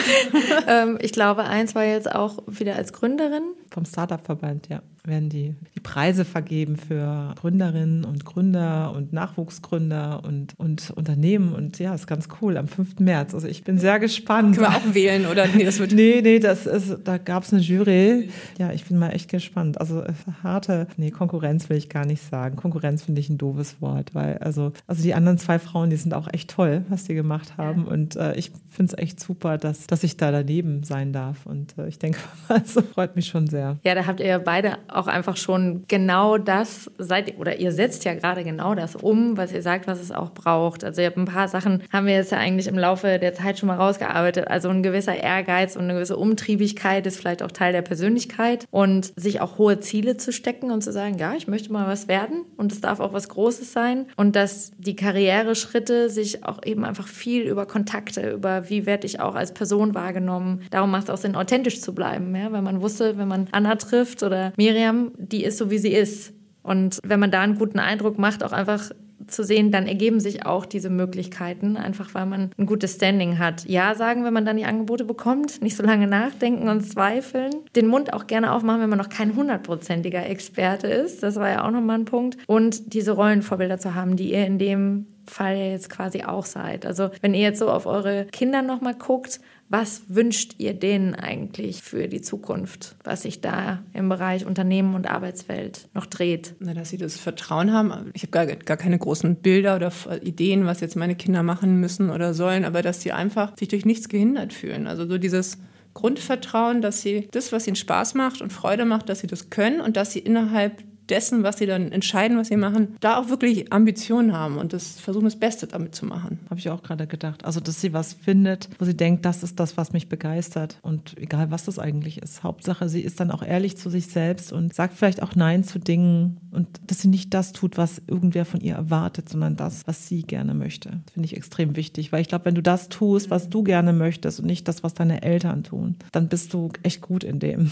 ähm, 0.68 0.98
ich 1.00 1.12
glaube, 1.12 1.44
eins 1.44 1.74
war 1.74 1.84
jetzt 1.84 2.12
auch 2.14 2.38
wieder 2.46 2.76
als 2.76 2.92
Gründerin. 2.92 3.42
Vom 3.72 3.84
Startup-Verband, 3.84 4.68
ja 4.68 4.82
werden 5.04 5.28
die, 5.28 5.56
die 5.74 5.80
Preise 5.80 6.24
vergeben 6.24 6.76
für 6.76 7.34
Gründerinnen 7.36 8.04
und 8.04 8.24
Gründer 8.24 8.92
und 8.94 9.12
Nachwuchsgründer 9.12 10.22
und, 10.24 10.54
und 10.58 10.92
Unternehmen. 10.92 11.52
Und 11.54 11.80
ja, 11.80 11.92
ist 11.92 12.06
ganz 12.06 12.28
cool 12.40 12.56
am 12.56 12.68
5. 12.68 13.00
März. 13.00 13.34
Also 13.34 13.48
ich 13.48 13.64
bin 13.64 13.78
sehr 13.78 13.98
gespannt. 13.98 14.56
Können 14.56 14.70
wir 14.70 14.76
auch 14.76 14.94
wählen, 14.94 15.26
oder? 15.26 15.48
Nee, 15.48 15.64
das 15.64 15.80
wird 15.80 15.92
nee, 15.92 16.20
nee, 16.22 16.38
das 16.38 16.66
ist, 16.66 16.98
da 17.04 17.18
gab 17.18 17.42
es 17.42 17.52
eine 17.52 17.62
Jury. 17.62 18.28
Ja, 18.58 18.70
ich 18.72 18.84
bin 18.84 18.98
mal 18.98 19.10
echt 19.10 19.28
gespannt. 19.28 19.80
Also 19.80 20.02
äh, 20.02 20.12
harte, 20.44 20.86
nee, 20.96 21.10
Konkurrenz 21.10 21.68
will 21.68 21.76
ich 21.76 21.88
gar 21.88 22.06
nicht 22.06 22.22
sagen. 22.22 22.54
Konkurrenz 22.54 23.02
finde 23.02 23.20
ich 23.20 23.28
ein 23.28 23.38
doofes 23.38 23.80
Wort, 23.80 24.14
weil 24.14 24.38
also, 24.38 24.72
also 24.86 25.02
die 25.02 25.14
anderen 25.14 25.38
zwei 25.38 25.58
Frauen, 25.58 25.90
die 25.90 25.96
sind 25.96 26.14
auch 26.14 26.28
echt 26.32 26.50
toll, 26.50 26.84
was 26.88 27.04
die 27.04 27.14
gemacht 27.14 27.56
haben. 27.56 27.86
Und 27.86 28.14
äh, 28.14 28.36
ich 28.36 28.52
finde 28.68 28.92
es 28.92 29.02
echt 29.02 29.18
super, 29.18 29.58
dass, 29.58 29.88
dass 29.88 30.04
ich 30.04 30.16
da 30.16 30.30
daneben 30.30 30.84
sein 30.84 31.12
darf. 31.12 31.44
Und 31.44 31.76
äh, 31.76 31.88
ich 31.88 31.98
denke, 31.98 32.20
also 32.48 32.82
freut 32.82 33.16
mich 33.16 33.26
schon 33.26 33.48
sehr. 33.48 33.61
Ja, 33.84 33.94
da 33.94 34.06
habt 34.06 34.20
ihr 34.20 34.38
beide 34.38 34.78
auch 34.88 35.06
einfach 35.06 35.36
schon 35.36 35.84
genau 35.88 36.38
das 36.38 36.90
seid 36.98 37.38
oder 37.38 37.58
ihr 37.58 37.72
setzt 37.72 38.04
ja 38.04 38.14
gerade 38.14 38.44
genau 38.44 38.74
das 38.74 38.96
um, 38.96 39.36
was 39.36 39.52
ihr 39.52 39.62
sagt, 39.62 39.86
was 39.86 40.00
es 40.00 40.12
auch 40.12 40.30
braucht. 40.32 40.84
Also 40.84 41.00
ihr 41.00 41.08
habt 41.08 41.18
ein 41.18 41.24
paar 41.24 41.48
Sachen 41.48 41.82
haben 41.92 42.06
wir 42.06 42.14
jetzt 42.14 42.32
ja 42.32 42.38
eigentlich 42.38 42.66
im 42.66 42.78
Laufe 42.78 43.18
der 43.18 43.34
Zeit 43.34 43.58
schon 43.58 43.66
mal 43.66 43.76
rausgearbeitet. 43.76 44.48
Also 44.48 44.68
ein 44.68 44.82
gewisser 44.82 45.16
Ehrgeiz 45.16 45.76
und 45.76 45.84
eine 45.84 45.94
gewisse 45.94 46.16
Umtriebigkeit 46.16 47.06
ist 47.06 47.18
vielleicht 47.18 47.42
auch 47.42 47.50
Teil 47.50 47.72
der 47.72 47.82
Persönlichkeit 47.82 48.66
und 48.70 49.12
sich 49.16 49.40
auch 49.40 49.58
hohe 49.58 49.80
Ziele 49.80 50.16
zu 50.16 50.32
stecken 50.32 50.70
und 50.70 50.82
zu 50.82 50.92
sagen, 50.92 51.18
ja, 51.18 51.34
ich 51.34 51.48
möchte 51.48 51.72
mal 51.72 51.86
was 51.86 52.08
werden 52.08 52.44
und 52.56 52.72
es 52.72 52.80
darf 52.80 53.00
auch 53.00 53.12
was 53.12 53.28
Großes 53.28 53.72
sein 53.72 54.06
und 54.16 54.36
dass 54.36 54.72
die 54.78 54.96
Karriereschritte 54.96 56.10
sich 56.10 56.44
auch 56.44 56.60
eben 56.64 56.84
einfach 56.84 57.06
viel 57.06 57.42
über 57.42 57.66
Kontakte, 57.66 58.30
über 58.30 58.68
wie 58.68 58.86
werde 58.86 59.06
ich 59.06 59.20
auch 59.20 59.34
als 59.34 59.52
Person 59.52 59.94
wahrgenommen. 59.94 60.62
Darum 60.70 60.90
macht 60.90 61.04
es 61.04 61.10
auch 61.10 61.16
Sinn, 61.16 61.36
authentisch 61.36 61.80
zu 61.80 61.94
bleiben, 61.94 62.34
ja? 62.34 62.52
weil 62.52 62.62
man 62.62 62.80
wusste, 62.80 63.18
wenn 63.18 63.28
man 63.28 63.48
Anna 63.52 63.76
trifft 63.76 64.22
oder 64.22 64.52
Miriam, 64.56 65.12
die 65.18 65.44
ist 65.44 65.58
so, 65.58 65.70
wie 65.70 65.78
sie 65.78 65.92
ist. 65.92 66.32
Und 66.62 66.98
wenn 67.04 67.20
man 67.20 67.30
da 67.30 67.40
einen 67.40 67.58
guten 67.58 67.78
Eindruck 67.78 68.18
macht, 68.18 68.44
auch 68.44 68.52
einfach 68.52 68.90
zu 69.26 69.44
sehen, 69.44 69.70
dann 69.70 69.86
ergeben 69.86 70.20
sich 70.20 70.46
auch 70.46 70.66
diese 70.66 70.90
Möglichkeiten, 70.90 71.76
einfach 71.76 72.14
weil 72.14 72.26
man 72.26 72.50
ein 72.58 72.66
gutes 72.66 72.94
Standing 72.94 73.38
hat. 73.38 73.64
Ja 73.66 73.94
sagen, 73.94 74.24
wenn 74.24 74.32
man 74.32 74.44
dann 74.44 74.56
die 74.56 74.64
Angebote 74.64 75.04
bekommt, 75.04 75.62
nicht 75.62 75.76
so 75.76 75.82
lange 75.82 76.06
nachdenken 76.06 76.68
und 76.68 76.82
zweifeln. 76.82 77.52
Den 77.76 77.86
Mund 77.86 78.12
auch 78.12 78.26
gerne 78.26 78.52
aufmachen, 78.52 78.80
wenn 78.80 78.90
man 78.90 78.98
noch 78.98 79.08
kein 79.08 79.34
hundertprozentiger 79.34 80.26
Experte 80.28 80.88
ist. 80.88 81.22
Das 81.22 81.36
war 81.36 81.48
ja 81.48 81.64
auch 81.64 81.70
nochmal 81.70 81.98
ein 81.98 82.04
Punkt. 82.04 82.36
Und 82.46 82.94
diese 82.94 83.12
Rollenvorbilder 83.12 83.78
zu 83.78 83.94
haben, 83.94 84.16
die 84.16 84.32
ihr 84.32 84.46
in 84.46 84.58
dem 84.58 85.06
Fall 85.26 85.56
ja 85.56 85.66
jetzt 85.66 85.90
quasi 85.90 86.24
auch 86.24 86.44
seid. 86.44 86.86
Also 86.86 87.10
wenn 87.20 87.34
ihr 87.34 87.40
jetzt 87.40 87.58
so 87.58 87.70
auf 87.70 87.86
eure 87.86 88.26
Kinder 88.26 88.62
nochmal 88.62 88.94
guckt, 88.94 89.40
was 89.68 90.02
wünscht 90.08 90.56
ihr 90.58 90.74
denen 90.74 91.14
eigentlich 91.14 91.82
für 91.82 92.06
die 92.06 92.20
Zukunft, 92.20 92.94
was 93.04 93.22
sich 93.22 93.40
da 93.40 93.82
im 93.94 94.08
Bereich 94.10 94.44
Unternehmen 94.44 94.94
und 94.94 95.10
Arbeitswelt 95.10 95.88
noch 95.94 96.04
dreht? 96.04 96.54
Na, 96.58 96.74
dass 96.74 96.90
sie 96.90 96.98
das 96.98 97.16
Vertrauen 97.16 97.72
haben. 97.72 98.10
Ich 98.12 98.22
habe 98.22 98.32
gar, 98.32 98.46
gar 98.46 98.76
keine 98.76 98.98
großen 98.98 99.36
Bilder 99.36 99.76
oder 99.76 99.90
Ideen, 100.22 100.66
was 100.66 100.80
jetzt 100.80 100.96
meine 100.96 101.14
Kinder 101.14 101.42
machen 101.42 101.80
müssen 101.80 102.10
oder 102.10 102.34
sollen, 102.34 102.66
aber 102.66 102.82
dass 102.82 103.00
sie 103.00 103.12
einfach 103.12 103.56
sich 103.56 103.68
durch 103.68 103.86
nichts 103.86 104.10
gehindert 104.10 104.52
fühlen. 104.52 104.86
Also 104.86 105.08
so 105.08 105.16
dieses 105.16 105.56
Grundvertrauen, 105.94 106.82
dass 106.82 107.02
sie 107.02 107.28
das, 107.30 107.52
was 107.52 107.66
ihnen 107.66 107.76
Spaß 107.76 108.14
macht 108.14 108.42
und 108.42 108.52
Freude 108.52 108.84
macht, 108.84 109.08
dass 109.08 109.20
sie 109.20 109.26
das 109.26 109.50
können 109.50 109.80
und 109.80 109.96
dass 109.96 110.12
sie 110.12 110.18
innerhalb 110.18 110.82
dessen, 111.12 111.42
was 111.42 111.58
sie 111.58 111.66
dann 111.66 111.92
entscheiden, 111.92 112.38
was 112.38 112.48
sie 112.48 112.56
machen, 112.56 112.96
da 113.00 113.18
auch 113.18 113.28
wirklich 113.28 113.72
Ambitionen 113.72 114.32
haben 114.32 114.56
und 114.56 114.72
das 114.72 114.98
versuchen, 114.98 115.24
das 115.24 115.36
Beste 115.36 115.66
damit 115.66 115.94
zu 115.94 116.06
machen. 116.06 116.40
Habe 116.48 116.58
ich 116.58 116.70
auch 116.70 116.82
gerade 116.82 117.06
gedacht. 117.06 117.44
Also, 117.44 117.60
dass 117.60 117.80
sie 117.80 117.92
was 117.92 118.14
findet, 118.14 118.68
wo 118.78 118.84
sie 118.84 118.96
denkt, 118.96 119.24
das 119.24 119.42
ist 119.42 119.60
das, 119.60 119.76
was 119.76 119.92
mich 119.92 120.08
begeistert. 120.08 120.78
Und 120.82 121.16
egal, 121.18 121.50
was 121.50 121.64
das 121.64 121.78
eigentlich 121.78 122.22
ist. 122.22 122.42
Hauptsache, 122.42 122.88
sie 122.88 123.02
ist 123.02 123.20
dann 123.20 123.30
auch 123.30 123.42
ehrlich 123.42 123.76
zu 123.76 123.90
sich 123.90 124.06
selbst 124.06 124.52
und 124.52 124.74
sagt 124.74 124.94
vielleicht 124.94 125.22
auch 125.22 125.36
Nein 125.36 125.64
zu 125.64 125.78
Dingen 125.78 126.38
und 126.50 126.68
dass 126.86 127.00
sie 127.00 127.08
nicht 127.08 127.32
das 127.34 127.52
tut, 127.52 127.78
was 127.78 128.02
irgendwer 128.06 128.44
von 128.44 128.60
ihr 128.60 128.74
erwartet, 128.74 129.28
sondern 129.28 129.56
das, 129.56 129.86
was 129.86 130.06
sie 130.06 130.22
gerne 130.22 130.54
möchte. 130.54 131.00
Das 131.06 131.14
finde 131.14 131.26
ich 131.26 131.36
extrem 131.36 131.76
wichtig, 131.76 132.12
weil 132.12 132.20
ich 132.20 132.28
glaube, 132.28 132.44
wenn 132.44 132.54
du 132.54 132.62
das 132.62 132.88
tust, 132.88 133.30
was 133.30 133.48
du 133.48 133.62
gerne 133.62 133.92
möchtest 133.92 134.40
und 134.40 134.46
nicht 134.46 134.68
das, 134.68 134.82
was 134.82 134.94
deine 134.94 135.22
Eltern 135.22 135.64
tun, 135.64 135.96
dann 136.12 136.28
bist 136.28 136.52
du 136.52 136.70
echt 136.82 137.00
gut 137.00 137.24
in 137.24 137.38
dem. 137.38 137.70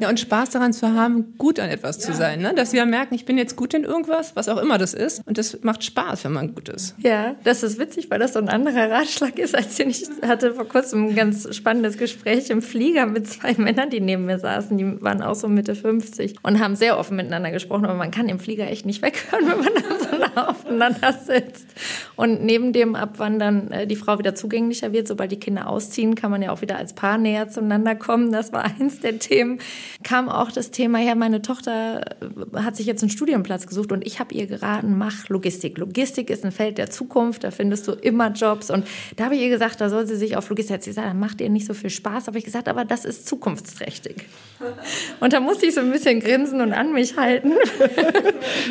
ja, 0.00 0.08
und 0.08 0.18
Spaß 0.18 0.50
daran 0.50 0.72
zu 0.72 0.92
haben, 0.92 1.05
haben, 1.06 1.34
gut 1.38 1.58
an 1.60 1.70
etwas 1.70 1.98
zu 1.98 2.12
sein. 2.12 2.40
Ne? 2.40 2.52
Dass 2.54 2.72
wir 2.72 2.84
merken, 2.84 3.14
ich 3.14 3.24
bin 3.24 3.38
jetzt 3.38 3.56
gut 3.56 3.74
in 3.74 3.84
irgendwas, 3.84 4.36
was 4.36 4.48
auch 4.48 4.58
immer 4.58 4.78
das 4.78 4.94
ist. 4.94 5.22
Und 5.26 5.38
das 5.38 5.62
macht 5.62 5.84
Spaß, 5.84 6.24
wenn 6.24 6.32
man 6.32 6.54
gut 6.54 6.68
ist. 6.68 6.94
Ja, 6.98 7.36
das 7.44 7.62
ist 7.62 7.78
witzig, 7.78 8.10
weil 8.10 8.18
das 8.18 8.32
so 8.32 8.38
ein 8.38 8.48
anderer 8.48 8.90
Ratschlag 8.90 9.38
ist, 9.38 9.54
als 9.54 9.76
den 9.76 9.90
ich 9.90 10.04
hatte 10.22 10.54
vor 10.54 10.66
kurzem 10.68 11.08
ein 11.08 11.14
ganz 11.14 11.54
spannendes 11.54 11.96
Gespräch 11.96 12.50
im 12.50 12.62
Flieger 12.62 13.06
mit 13.06 13.26
zwei 13.28 13.54
Männern, 13.56 13.90
die 13.90 14.00
neben 14.00 14.26
mir 14.26 14.38
saßen. 14.38 14.76
Die 14.76 15.02
waren 15.02 15.22
auch 15.22 15.34
so 15.34 15.48
Mitte 15.48 15.74
50 15.74 16.36
und 16.42 16.60
haben 16.60 16.76
sehr 16.76 16.98
offen 16.98 17.16
miteinander 17.16 17.50
gesprochen. 17.50 17.84
Aber 17.84 17.94
man 17.94 18.10
kann 18.10 18.28
im 18.28 18.38
Flieger 18.38 18.68
echt 18.68 18.86
nicht 18.86 19.02
weghören, 19.02 19.46
wenn 19.48 19.58
man 19.58 19.74
dann 19.74 20.00
so 20.00 20.16
nah 20.18 20.48
aufeinander 20.48 21.12
sitzt. 21.12 21.66
Und 22.16 22.44
neben 22.44 22.72
dem 22.72 22.96
ab, 22.96 23.14
wann 23.18 23.38
dann 23.38 23.70
äh, 23.70 23.86
die 23.86 23.96
Frau 23.96 24.18
wieder 24.18 24.34
zugänglicher 24.34 24.92
wird, 24.92 25.08
sobald 25.08 25.30
die 25.30 25.40
Kinder 25.40 25.68
ausziehen, 25.68 26.14
kann 26.14 26.30
man 26.30 26.42
ja 26.42 26.50
auch 26.50 26.62
wieder 26.62 26.76
als 26.76 26.94
Paar 26.94 27.18
näher 27.18 27.48
zueinander 27.48 27.94
kommen. 27.94 28.32
Das 28.32 28.52
war 28.52 28.64
eins 28.64 29.00
der 29.00 29.18
Themen. 29.18 29.60
Kam 30.02 30.28
auch 30.28 30.50
das 30.50 30.70
Thema 30.70 30.85
Thema, 30.86 31.00
ja, 31.00 31.16
meine 31.16 31.42
Tochter 31.42 32.00
äh, 32.20 32.60
hat 32.62 32.76
sich 32.76 32.86
jetzt 32.86 33.02
einen 33.02 33.10
Studienplatz 33.10 33.66
gesucht 33.66 33.90
und 33.90 34.06
ich 34.06 34.20
habe 34.20 34.32
ihr 34.32 34.46
geraten, 34.46 34.96
mach 34.96 35.28
Logistik. 35.28 35.78
Logistik 35.78 36.30
ist 36.30 36.44
ein 36.44 36.52
Feld 36.52 36.78
der 36.78 36.90
Zukunft, 36.90 37.42
da 37.42 37.50
findest 37.50 37.88
du 37.88 37.92
immer 37.92 38.30
Jobs. 38.30 38.70
Und 38.70 38.86
da 39.16 39.24
habe 39.24 39.34
ich 39.34 39.40
ihr 39.40 39.48
gesagt, 39.48 39.80
da 39.80 39.88
soll 39.88 40.06
sie 40.06 40.14
sich 40.14 40.36
auf 40.36 40.48
Logistik, 40.48 40.74
hat 40.74 40.84
sie 40.84 40.90
gesagt, 40.90 41.12
macht 41.16 41.40
ihr 41.40 41.50
nicht 41.50 41.66
so 41.66 41.74
viel 41.74 41.90
Spaß. 41.90 42.28
Habe 42.28 42.38
ich 42.38 42.44
gesagt, 42.44 42.68
aber 42.68 42.84
das 42.84 43.04
ist 43.04 43.26
zukunftsträchtig. 43.26 44.26
Und 45.20 45.32
da 45.32 45.40
musste 45.40 45.66
ich 45.66 45.74
so 45.74 45.80
ein 45.80 45.90
bisschen 45.90 46.20
grinsen 46.20 46.60
und 46.60 46.72
an 46.72 46.92
mich 46.92 47.16
halten. 47.16 47.52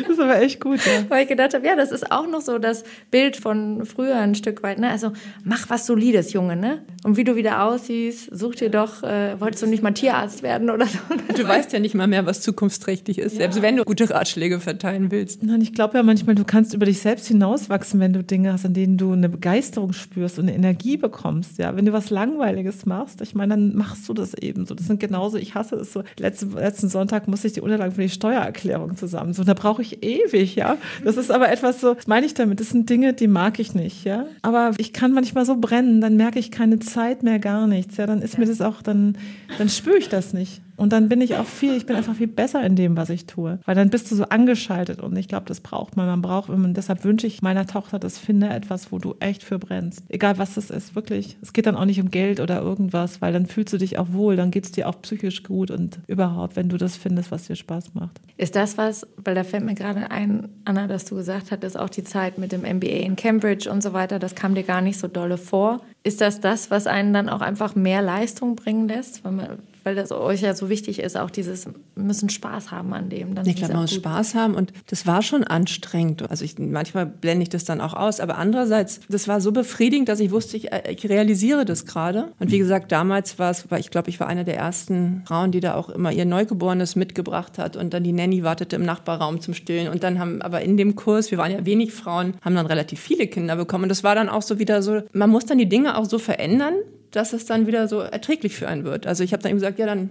Das 0.02 0.10
ist 0.10 0.20
aber 0.20 0.40
echt 0.40 0.60
gut, 0.60 0.78
ja. 0.84 1.04
Weil 1.08 1.22
ich 1.22 1.28
gedacht 1.28 1.54
habe, 1.54 1.66
ja, 1.66 1.74
das 1.74 1.90
ist 1.90 2.10
auch 2.10 2.26
noch 2.26 2.40
so 2.40 2.58
das 2.58 2.84
Bild 3.10 3.36
von 3.36 3.84
früher 3.84 4.16
ein 4.16 4.34
Stück 4.34 4.62
weit. 4.62 4.78
Ne? 4.78 4.90
Also 4.90 5.12
mach 5.44 5.68
was 5.68 5.86
Solides, 5.86 6.32
Junge, 6.32 6.56
ne? 6.56 6.82
Und 7.04 7.16
wie 7.16 7.24
du 7.24 7.36
wieder 7.36 7.64
aussiehst, 7.64 8.28
such 8.32 8.56
dir 8.56 8.70
doch, 8.70 9.02
äh, 9.02 9.40
wolltest 9.40 9.62
du 9.62 9.66
nicht 9.66 9.82
mal 9.82 9.92
Tierarzt 9.92 10.42
werden 10.42 10.70
oder 10.70 10.86
so? 10.86 10.98
Du 11.36 11.46
weißt 11.46 11.72
ja 11.72 11.78
nicht 11.78 11.94
mal 11.94 12.05
mehr, 12.06 12.22
mehr, 12.22 12.26
was 12.26 12.40
zukunftsträchtig 12.40 13.18
ist, 13.18 13.34
ja. 13.34 13.40
selbst 13.40 13.62
wenn 13.62 13.76
du 13.76 13.84
gute 13.84 14.08
Ratschläge 14.10 14.60
verteilen 14.60 15.10
willst. 15.10 15.42
Nein, 15.42 15.60
ich 15.60 15.72
glaube 15.72 15.96
ja 15.96 16.02
manchmal, 16.02 16.34
du 16.34 16.44
kannst 16.44 16.74
über 16.74 16.86
dich 16.86 17.00
selbst 17.00 17.28
hinauswachsen, 17.28 18.00
wenn 18.00 18.12
du 18.12 18.22
Dinge 18.22 18.52
hast, 18.52 18.64
an 18.64 18.74
denen 18.74 18.96
du 18.96 19.12
eine 19.12 19.28
Begeisterung 19.28 19.92
spürst 19.92 20.38
und 20.38 20.48
eine 20.48 20.54
Energie 20.54 20.96
bekommst. 20.96 21.58
Ja, 21.58 21.76
wenn 21.76 21.84
du 21.84 21.92
was 21.92 22.10
Langweiliges 22.10 22.86
machst, 22.86 23.20
ich 23.20 23.34
meine, 23.34 23.54
dann 23.54 23.76
machst 23.76 24.08
du 24.08 24.14
das 24.14 24.34
eben 24.34 24.66
so. 24.66 24.74
Das 24.74 24.86
sind 24.86 25.00
genauso, 25.00 25.36
ich 25.36 25.54
hasse 25.54 25.76
es 25.76 25.92
so. 25.92 26.02
Letzten, 26.18 26.52
letzten 26.52 26.88
Sonntag 26.88 27.28
musste 27.28 27.48
ich 27.48 27.52
die 27.52 27.60
Unterlagen 27.60 27.92
für 27.92 28.02
die 28.02 28.08
Steuererklärung 28.08 28.96
zusammen. 28.96 29.32
So, 29.32 29.44
da 29.44 29.54
brauche 29.54 29.82
ich 29.82 30.02
ewig, 30.02 30.56
ja. 30.56 30.78
Das 31.04 31.16
ist 31.16 31.30
aber 31.30 31.50
etwas 31.50 31.80
so, 31.80 31.96
was 31.96 32.06
meine 32.06 32.26
ich 32.26 32.34
damit? 32.34 32.60
Das 32.60 32.70
sind 32.70 32.88
Dinge, 32.88 33.12
die 33.12 33.28
mag 33.28 33.58
ich 33.58 33.74
nicht, 33.74 34.04
ja. 34.04 34.26
Aber 34.42 34.72
ich 34.78 34.92
kann 34.92 35.12
manchmal 35.12 35.44
so 35.44 35.56
brennen, 35.56 36.00
dann 36.00 36.16
merke 36.16 36.38
ich 36.38 36.50
keine 36.50 36.78
Zeit 36.78 37.22
mehr, 37.22 37.38
gar 37.38 37.66
nichts. 37.66 37.96
Ja, 37.96 38.06
dann 38.06 38.22
ist 38.22 38.38
mir 38.38 38.46
das 38.46 38.60
auch, 38.60 38.82
dann, 38.82 39.18
dann 39.58 39.68
spüre 39.68 39.98
ich 39.98 40.08
das 40.08 40.32
nicht. 40.32 40.62
Und 40.76 40.92
dann 40.92 41.08
bin 41.08 41.20
ich 41.20 41.36
auch 41.36 41.46
viel, 41.46 41.74
ich 41.74 41.86
bin 41.86 41.96
einfach 41.96 42.14
viel 42.14 42.26
besser 42.26 42.64
in 42.64 42.76
dem, 42.76 42.96
was 42.96 43.10
ich 43.10 43.26
tue. 43.26 43.58
Weil 43.64 43.74
dann 43.74 43.90
bist 43.90 44.10
du 44.10 44.16
so 44.16 44.24
angeschaltet 44.24 45.00
und 45.00 45.16
ich 45.16 45.28
glaube, 45.28 45.46
das 45.46 45.60
braucht 45.60 45.96
man. 45.96 46.06
Man 46.06 46.22
braucht, 46.22 46.48
man, 46.48 46.74
deshalb 46.74 47.04
wünsche 47.04 47.26
ich 47.26 47.42
meiner 47.42 47.66
Tochter, 47.66 47.98
das 47.98 48.18
finde 48.18 48.48
etwas, 48.48 48.92
wo 48.92 48.98
du 48.98 49.14
echt 49.20 49.42
für 49.42 49.58
brennst. 49.58 50.04
Egal 50.08 50.38
was 50.38 50.56
es 50.56 50.70
ist, 50.70 50.94
wirklich. 50.94 51.36
Es 51.42 51.52
geht 51.52 51.66
dann 51.66 51.76
auch 51.76 51.84
nicht 51.84 52.00
um 52.00 52.10
Geld 52.10 52.40
oder 52.40 52.60
irgendwas, 52.60 53.20
weil 53.22 53.32
dann 53.32 53.46
fühlst 53.46 53.72
du 53.72 53.78
dich 53.78 53.98
auch 53.98 54.12
wohl, 54.12 54.36
dann 54.36 54.50
geht 54.50 54.64
es 54.64 54.72
dir 54.72 54.88
auch 54.88 55.00
psychisch 55.02 55.42
gut 55.42 55.70
und 55.70 55.98
überhaupt, 56.06 56.56
wenn 56.56 56.68
du 56.68 56.76
das 56.76 56.96
findest, 56.96 57.30
was 57.30 57.46
dir 57.46 57.56
Spaß 57.56 57.94
macht. 57.94 58.20
Ist 58.36 58.56
das 58.56 58.76
was, 58.76 59.06
weil 59.16 59.34
da 59.34 59.44
fällt 59.44 59.64
mir 59.64 59.74
gerade 59.74 60.10
ein, 60.10 60.48
Anna, 60.64 60.86
dass 60.86 61.04
du 61.06 61.16
gesagt 61.16 61.50
hattest, 61.50 61.78
auch 61.78 61.88
die 61.88 62.04
Zeit 62.04 62.38
mit 62.38 62.52
dem 62.52 62.62
MBA 62.62 63.04
in 63.04 63.16
Cambridge 63.16 63.70
und 63.70 63.82
so 63.82 63.92
weiter, 63.92 64.18
das 64.18 64.34
kam 64.34 64.54
dir 64.54 64.62
gar 64.62 64.80
nicht 64.80 64.98
so 64.98 65.08
dolle 65.08 65.38
vor. 65.38 65.80
Ist 66.02 66.20
das 66.20 66.40
das, 66.40 66.70
was 66.70 66.86
einen 66.86 67.12
dann 67.12 67.28
auch 67.28 67.40
einfach 67.40 67.74
mehr 67.74 68.02
Leistung 68.02 68.56
bringen 68.56 68.88
lässt? 68.88 69.24
Weil 69.24 69.32
man 69.32 69.46
weil 69.86 69.94
das 69.94 70.10
euch 70.10 70.40
ja 70.40 70.52
so 70.52 70.68
wichtig 70.68 70.98
ist, 70.98 71.16
auch 71.16 71.30
dieses 71.30 71.68
müssen 71.94 72.28
Spaß 72.28 72.72
haben 72.72 72.92
an 72.92 73.08
dem. 73.08 73.36
Dann 73.36 73.46
ich 73.46 73.54
glaube, 73.54 73.74
man 73.74 73.82
muss 73.82 73.94
Spaß 73.94 74.34
haben 74.34 74.56
und 74.56 74.72
das 74.88 75.06
war 75.06 75.22
schon 75.22 75.44
anstrengend. 75.44 76.28
Also 76.28 76.44
ich, 76.44 76.58
manchmal 76.58 77.06
blende 77.06 77.44
ich 77.44 77.50
das 77.50 77.64
dann 77.64 77.80
auch 77.80 77.94
aus, 77.94 78.18
aber 78.18 78.36
andererseits, 78.36 78.98
das 79.08 79.28
war 79.28 79.40
so 79.40 79.52
befriedigend, 79.52 80.08
dass 80.08 80.18
ich 80.18 80.32
wusste, 80.32 80.56
ich, 80.56 80.72
äh, 80.72 80.90
ich 80.90 81.08
realisiere 81.08 81.64
das 81.64 81.86
gerade. 81.86 82.32
Und 82.40 82.50
wie 82.50 82.58
gesagt, 82.58 82.90
damals 82.90 83.38
war 83.38 83.52
es, 83.52 83.70
weil 83.70 83.78
ich 83.78 83.90
glaube, 83.90 84.10
ich 84.10 84.18
war 84.18 84.26
eine 84.26 84.44
der 84.44 84.56
ersten 84.56 85.22
Frauen, 85.24 85.52
die 85.52 85.60
da 85.60 85.76
auch 85.76 85.88
immer 85.88 86.10
ihr 86.10 86.24
Neugeborenes 86.24 86.96
mitgebracht 86.96 87.56
hat 87.56 87.76
und 87.76 87.94
dann 87.94 88.02
die 88.02 88.12
Nanny 88.12 88.42
wartete 88.42 88.74
im 88.74 88.84
Nachbarraum 88.84 89.40
zum 89.40 89.54
Stillen 89.54 89.86
und 89.86 90.02
dann 90.02 90.18
haben 90.18 90.42
aber 90.42 90.62
in 90.62 90.76
dem 90.76 90.96
Kurs, 90.96 91.30
wir 91.30 91.38
waren 91.38 91.52
ja 91.52 91.64
wenig 91.64 91.92
Frauen, 91.92 92.34
haben 92.40 92.56
dann 92.56 92.66
relativ 92.66 92.98
viele 92.98 93.28
Kinder 93.28 93.54
bekommen 93.54 93.84
und 93.84 93.90
das 93.90 94.02
war 94.02 94.16
dann 94.16 94.28
auch 94.28 94.42
so 94.42 94.58
wieder 94.58 94.82
so, 94.82 95.02
man 95.12 95.30
muss 95.30 95.46
dann 95.46 95.58
die 95.58 95.68
Dinge 95.68 95.96
auch 95.96 96.06
so 96.06 96.18
verändern, 96.18 96.74
dass 97.10 97.32
es 97.32 97.46
dann 97.46 97.66
wieder 97.66 97.88
so 97.88 98.00
erträglich 98.00 98.54
für 98.54 98.68
einen 98.68 98.84
wird. 98.84 99.06
Also 99.06 99.24
ich 99.24 99.32
habe 99.32 99.42
dann 99.42 99.50
eben 99.50 99.58
gesagt, 99.58 99.78
ja 99.78 99.86
dann, 99.86 100.10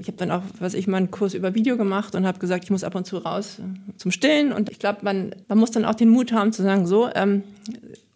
ich 0.00 0.06
habe 0.06 0.16
dann 0.16 0.30
auch, 0.30 0.42
was 0.60 0.74
ich, 0.74 0.86
mal 0.86 0.98
einen 0.98 1.10
Kurs 1.10 1.34
über 1.34 1.54
Video 1.54 1.76
gemacht 1.76 2.14
und 2.14 2.26
habe 2.26 2.38
gesagt, 2.38 2.64
ich 2.64 2.70
muss 2.70 2.84
ab 2.84 2.94
und 2.94 3.06
zu 3.06 3.18
raus 3.18 3.58
äh, 3.58 3.96
zum 3.96 4.10
Stillen 4.10 4.52
und 4.52 4.70
ich 4.70 4.78
glaube, 4.78 5.00
man, 5.02 5.34
man 5.48 5.58
muss 5.58 5.70
dann 5.70 5.84
auch 5.84 5.94
den 5.94 6.08
Mut 6.08 6.32
haben 6.32 6.52
zu 6.52 6.62
sagen, 6.62 6.86
so, 6.86 7.08
ähm, 7.14 7.42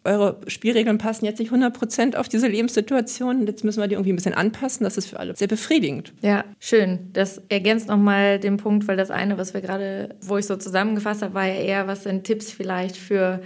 eure 0.05 0.39
Spielregeln 0.47 0.97
passen 0.97 1.25
jetzt 1.25 1.39
nicht 1.39 1.49
100 1.49 1.77
Prozent 1.77 2.15
auf 2.15 2.29
diese 2.29 2.47
Lebenssituation. 2.47 3.45
Jetzt 3.45 3.63
müssen 3.63 3.81
wir 3.81 3.87
die 3.87 3.95
irgendwie 3.95 4.13
ein 4.13 4.15
bisschen 4.15 4.33
anpassen. 4.33 4.85
Das 4.85 4.97
ist 4.97 5.07
für 5.07 5.19
alle 5.19 5.35
sehr 5.35 5.47
befriedigend. 5.47 6.13
Ja, 6.21 6.45
schön. 6.59 7.09
Das 7.13 7.41
ergänzt 7.49 7.89
nochmal 7.89 8.39
den 8.39 8.57
Punkt, 8.57 8.87
weil 8.87 8.95
das 8.95 9.11
eine, 9.11 9.37
was 9.37 9.53
wir 9.53 9.61
gerade, 9.61 10.15
wo 10.21 10.37
ich 10.37 10.45
so 10.45 10.55
zusammengefasst 10.55 11.21
habe, 11.21 11.33
war 11.33 11.45
ja 11.45 11.55
eher, 11.55 11.87
was 11.87 12.03
sind 12.03 12.23
Tipps 12.23 12.51
vielleicht 12.51 12.95
für 12.95 13.41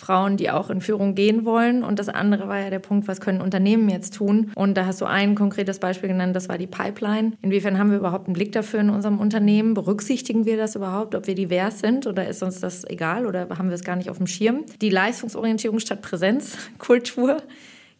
Frauen, 0.00 0.36
die 0.38 0.50
auch 0.50 0.70
in 0.70 0.80
Führung 0.80 1.14
gehen 1.14 1.44
wollen. 1.44 1.84
Und 1.84 1.98
das 1.98 2.08
andere 2.08 2.48
war 2.48 2.58
ja 2.58 2.70
der 2.70 2.78
Punkt, 2.78 3.06
was 3.06 3.20
können 3.20 3.40
Unternehmen 3.40 3.88
jetzt 3.90 4.14
tun? 4.14 4.50
Und 4.54 4.76
da 4.76 4.86
hast 4.86 5.00
du 5.00 5.04
ein 5.04 5.34
konkretes 5.34 5.78
Beispiel 5.78 6.08
genannt, 6.08 6.34
das 6.34 6.48
war 6.48 6.56
die 6.58 6.66
Pipeline. 6.66 7.32
Inwiefern 7.42 7.78
haben 7.78 7.90
wir 7.90 7.98
überhaupt 7.98 8.26
einen 8.26 8.34
Blick 8.34 8.52
dafür 8.52 8.80
in 8.80 8.90
unserem 8.90 9.20
Unternehmen? 9.20 9.74
Berücksichtigen 9.74 10.46
wir 10.46 10.56
das 10.56 10.74
überhaupt, 10.74 11.14
ob 11.14 11.26
wir 11.26 11.34
divers 11.34 11.80
sind 11.80 12.06
oder 12.06 12.26
ist 12.26 12.42
uns 12.42 12.60
das 12.60 12.84
egal 12.88 13.26
oder 13.26 13.46
haben 13.50 13.68
wir 13.68 13.74
es 13.74 13.84
gar 13.84 13.96
nicht 13.96 14.08
auf 14.08 14.16
dem 14.16 14.26
Schirm? 14.26 14.64
Die 14.80 14.90
Leistungsorientierung 14.90 15.78
statt 15.78 16.00
Präsenzkultur 16.00 17.36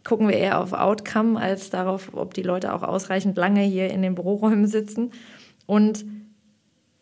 gucken 0.03 0.29
wir 0.29 0.37
eher 0.37 0.59
auf 0.61 0.73
Outcome 0.73 1.39
als 1.39 1.69
darauf, 1.69 2.11
ob 2.15 2.33
die 2.33 2.43
Leute 2.43 2.73
auch 2.73 2.83
ausreichend 2.83 3.37
lange 3.37 3.61
hier 3.61 3.91
in 3.91 4.01
den 4.01 4.15
Büroräumen 4.15 4.67
sitzen 4.67 5.11
und 5.67 6.07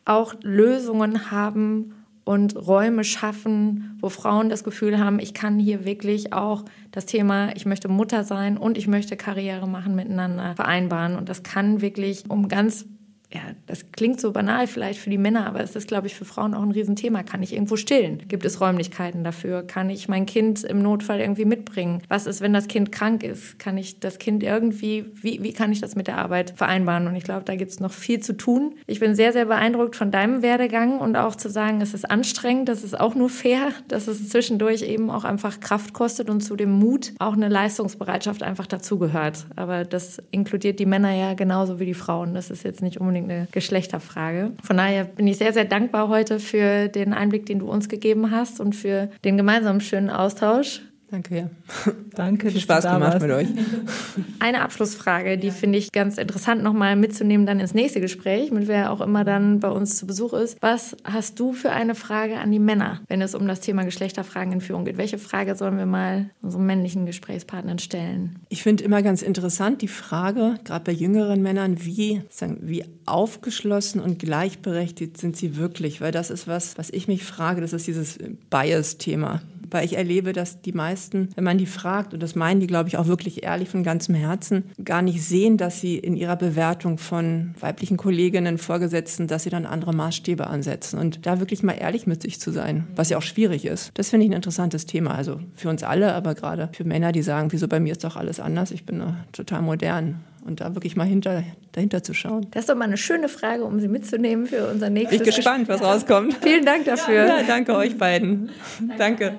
auch 0.05 0.35
Lösungen 0.43 1.31
haben, 1.31 1.95
und 2.29 2.57
Räume 2.57 3.05
schaffen, 3.05 3.97
wo 4.03 4.11
Frauen 4.11 4.51
das 4.51 4.63
Gefühl 4.63 4.99
haben, 4.99 5.19
ich 5.19 5.33
kann 5.33 5.59
hier 5.59 5.87
wirklich 5.87 6.35
auch 6.35 6.67
das 6.91 7.07
Thema, 7.07 7.57
ich 7.57 7.65
möchte 7.65 7.89
Mutter 7.89 8.23
sein 8.23 8.59
und 8.59 8.77
ich 8.77 8.87
möchte 8.87 9.17
Karriere 9.17 9.67
machen, 9.67 9.95
miteinander 9.95 10.55
vereinbaren. 10.55 11.17
Und 11.17 11.31
das 11.31 11.43
kann 11.43 11.81
wirklich 11.81 12.25
um 12.29 12.49
ganz 12.49 12.85
ja, 13.31 13.43
das 13.67 13.93
klingt 13.93 14.23
so 14.23 14.33
banal 14.33 14.67
vielleicht 14.67 15.01
für 15.01 15.11
die 15.11 15.19
Männer, 15.19 15.47
aber 15.47 15.61
es 15.61 15.77
ist, 15.77 15.87
glaube 15.87 16.07
ich, 16.07 16.15
für 16.15 16.25
Frauen 16.25 16.55
auch 16.55 16.63
ein 16.63 16.71
Riesenthema. 16.71 17.23
Kann 17.23 17.43
ich 17.43 17.53
irgendwo 17.53 17.77
stillen? 17.77 18.23
Gibt 18.27 18.47
es 18.47 18.59
Räumlichkeiten 18.59 19.23
dafür? 19.23 19.63
Kann 19.63 19.91
ich 19.91 20.09
mein 20.09 20.25
Kind 20.25 20.65
im 20.65 20.81
Notfall 20.81 21.21
irgendwie 21.21 21.45
mitbringen? 21.45 22.01
Was 22.09 22.27
ist, 22.27 22.41
wenn 22.41 22.55
das 22.55 22.69
Kind 22.69 22.91
krank 22.91 23.23
ist? 23.23 23.59
Kann 23.59 23.77
ich 23.77 24.01
das 24.01 24.19
Kind 24.19 24.43
irgendwie, 24.43 25.05
wie, 25.21 25.43
wie 25.43 25.53
kann 25.53 25.71
ich 25.73 25.83
das 25.83 25.95
mit 25.95 26.07
der 26.07 26.17
Arbeit 26.17 26.55
vereinbaren? 26.57 27.07
Und 27.07 27.17
ich 27.17 27.25
glaube, 27.25 27.45
da 27.45 27.55
gibt 27.55 27.71
es 27.71 27.81
noch 27.81 27.93
viel 27.93 28.21
zu 28.21 28.35
tun. 28.35 28.77
Ich 28.87 28.99
bin 28.99 29.15
sehr, 29.15 29.35
sehr 29.35 29.45
beeindruckt 29.45 29.95
von 29.95 30.11
deinem 30.11 30.41
Werdegang 30.41 30.99
und 30.99 31.15
auch 31.15 31.37
zu 31.37 31.51
sagen, 31.51 31.83
es 31.83 31.93
ist 31.93 32.11
anstrengend, 32.11 32.71
das 32.71 32.83
ist 32.83 32.99
auch 32.99 33.15
nur 33.15 33.29
fair, 33.29 33.73
dass 33.89 34.09
es 34.09 34.27
zwischendurch 34.31 34.81
eben 34.81 35.11
auch 35.11 35.25
einfach 35.25 35.61
Kraft 35.61 35.93
kostet 35.93 36.31
und 36.31 36.41
zu 36.41 36.57
dem 36.57 36.71
Mut 36.71 37.13
auch 37.19 37.35
eine 37.35 37.49
Leistungsbereitschaft 37.49 38.43
einfach 38.43 38.67
dazugehört. 38.67 39.47
Aber 39.55 39.85
das 39.85 40.23
inkludiert 40.31 40.79
die 40.79 40.87
Männer 40.87 41.13
ja 41.13 41.35
genauso 41.35 41.79
wie 41.79 41.85
die 41.85 41.93
Frauen. 41.93 42.33
Das 42.33 42.51
ist 42.51 42.63
jetzt 42.63 42.81
nicht 42.81 42.97
unbedingt 42.99 43.18
unbedingt 43.19 43.31
eine 43.31 43.49
Geschlechterfrage. 43.53 44.53
Von 44.63 44.77
daher 44.77 45.05
bin 45.05 45.27
ich 45.27 45.39
sehr, 45.39 45.53
sehr 45.53 45.65
dankbar 45.65 46.09
heute 46.09 46.41
für 46.41 46.89
den 46.89 47.13
Einblick, 47.13 47.47
den 47.47 47.61
du 47.61 47.71
uns 47.71 47.89
gegeben 47.89 48.31
hast 48.31 48.61
und 48.61 48.75
für 48.75 49.11
den 49.25 49.37
gemeinsamen 49.37 49.81
schönen 49.81 50.11
Austausch. 50.11 50.83
Danke, 51.11 51.37
ja. 51.37 51.51
Danke. 52.15 52.51
Viel 52.51 52.61
Spaß 52.61 52.85
gemacht 52.85 53.01
warst. 53.01 53.23
mit 53.23 53.31
euch. 53.31 53.49
Eine 54.41 54.61
Abschlussfrage, 54.61 55.39
die 55.39 55.51
finde 55.51 55.79
ich 55.79 55.91
ganz 55.91 56.19
interessant 56.19 56.63
nochmal 56.63 56.97
mitzunehmen 56.97 57.47
dann 57.47 57.61
ins 57.61 57.73
nächste 57.73 58.01
Gespräch, 58.01 58.51
mit 58.51 58.69
wer 58.69 58.93
auch 58.93 59.01
immer 59.01 59.25
dann 59.25 59.59
bei 59.61 59.71
uns 59.71 59.97
zu 59.97 60.07
Besuch 60.07 60.35
ist. 60.35 60.59
Was 60.61 60.97
hast 61.05 61.41
du 61.41 61.55
für 61.55 61.71
eine 61.71 61.95
Frage 61.95 62.39
an 62.39 62.53
die 62.53 62.59
Männer, 62.59 63.01
wenn 63.09 63.23
es 63.23 63.35
um 63.35 63.47
das 63.47 63.61
Thema 63.61 63.85
Geschlechterfragen 63.85 64.53
in 64.53 64.61
Führung 64.61 64.85
geht? 64.85 64.99
Welche 64.99 65.17
Frage 65.17 65.57
sollen 65.57 65.79
wir 65.79 65.87
mal 65.87 66.29
unseren 66.43 66.67
männlichen 66.67 67.07
Gesprächspartnern 67.07 67.79
stellen? 67.79 68.41
Ich 68.51 68.63
finde 68.63 68.85
immer 68.85 69.03
ganz 69.03 69.23
interessant 69.23 69.81
die 69.81 69.89
Frage, 69.89 70.57
gerade 70.65 70.85
bei 70.85 70.93
jüngeren 70.93 71.41
Männern, 71.41 71.85
wie, 71.87 72.21
sagen, 72.29 72.59
wie 72.61 72.85
aufgeschlossen 73.07 74.03
und 74.03 74.19
gleichberechtigt 74.19 75.17
sind 75.17 75.37
sie 75.37 75.57
wirklich? 75.57 76.03
Weil 76.03 76.13
das 76.13 76.29
ist 76.29 76.47
was, 76.47 76.77
was 76.77 76.91
ich 76.91 77.09
mich 77.09 77.25
frage, 77.25 77.63
das 77.63 77.73
ist 77.73 77.87
dieses 77.87 78.19
Bias-Thema 78.51 79.41
weil 79.71 79.85
ich 79.85 79.97
erlebe, 79.97 80.33
dass 80.33 80.61
die 80.61 80.73
meisten, 80.73 81.29
wenn 81.35 81.45
man 81.45 81.59
die 81.59 81.67
fragt, 81.67 82.15
und 82.15 82.23
das 82.23 82.35
meinen 82.35 82.61
die, 82.61 82.67
glaube 82.67 82.89
ich, 82.89 82.97
auch 82.97 83.07
wirklich 83.07 83.43
ehrlich 83.43 83.69
von 83.69 83.83
ganzem 83.83 84.15
Herzen, 84.15 84.65
gar 84.85 85.03
nicht 85.03 85.23
sehen, 85.23 85.57
dass 85.57 85.81
sie 85.81 85.99
in 85.99 86.17
ihrer 86.17 86.37
Bewertung 86.37 86.99
von 86.99 87.55
weiblichen 87.61 87.97
Kolleginnen, 87.97 88.59
Vorgesetzten, 88.59 89.27
dass 89.27 89.45
sie 89.45 89.51
dann 89.51 89.67
andere 89.67 89.93
Maßstäbe 89.93 90.47
ansetzen 90.47 90.99
und 90.99 91.27
da 91.27 91.41
wirklich 91.41 91.63
mal 91.63 91.73
ehrlich 91.73 92.07
mit 92.07 92.23
sich 92.23 92.41
zu 92.41 92.51
sein, 92.51 92.87
was 92.95 93.11
ja 93.11 93.19
auch 93.19 93.23
schwierig 93.23 93.65
ist. 93.65 93.91
Das 93.95 94.11
finde 94.11 94.27
ich 94.27 94.31
ein 94.31 94.37
interessantes 94.37 94.87
Thema, 94.87 95.15
also 95.15 95.41
für 95.55 95.69
uns 95.69 95.83
alle, 95.83 96.15
aber 96.15 96.35
gerade 96.35 96.69
für 96.73 96.85
Männer, 96.85 97.13
die 97.13 97.23
sagen, 97.23 97.53
wieso 97.53 97.69
bei 97.69 97.81
mir 97.81 97.93
ist 97.93 98.05
doch 98.05 98.17
alles 98.17 98.41
anders, 98.41 98.71
ich 98.71 98.85
bin 98.85 99.03
total 99.33 99.63
modern 99.63 100.21
und 100.49 100.61
da 100.61 100.75
wirklich 100.75 100.97
mal 100.97 101.07
hinter, 101.07 101.45
dahinter 101.73 102.03
zu 102.03 102.15
schauen. 102.15 102.47
Das 102.51 102.63
ist 102.63 102.71
doch 102.71 102.75
mal 102.75 102.87
eine 102.87 102.97
schöne 102.97 103.29
Frage, 103.29 103.65
um 103.65 103.79
sie 103.81 103.89
mitzunehmen 103.89 104.47
für 104.47 104.69
unser 104.69 104.91
nächstes 104.91 105.19
Bin 105.19 105.29
ich 105.29 105.37
gespannt, 105.37 105.69
was 105.69 105.83
rauskommt. 105.83 106.37
Vielen 106.43 106.65
Dank 106.65 106.87
dafür. 106.87 107.27
Ja, 107.27 107.43
danke 107.47 107.77
euch 107.77 107.97
beiden. 107.97 108.51
danke. 108.97 109.39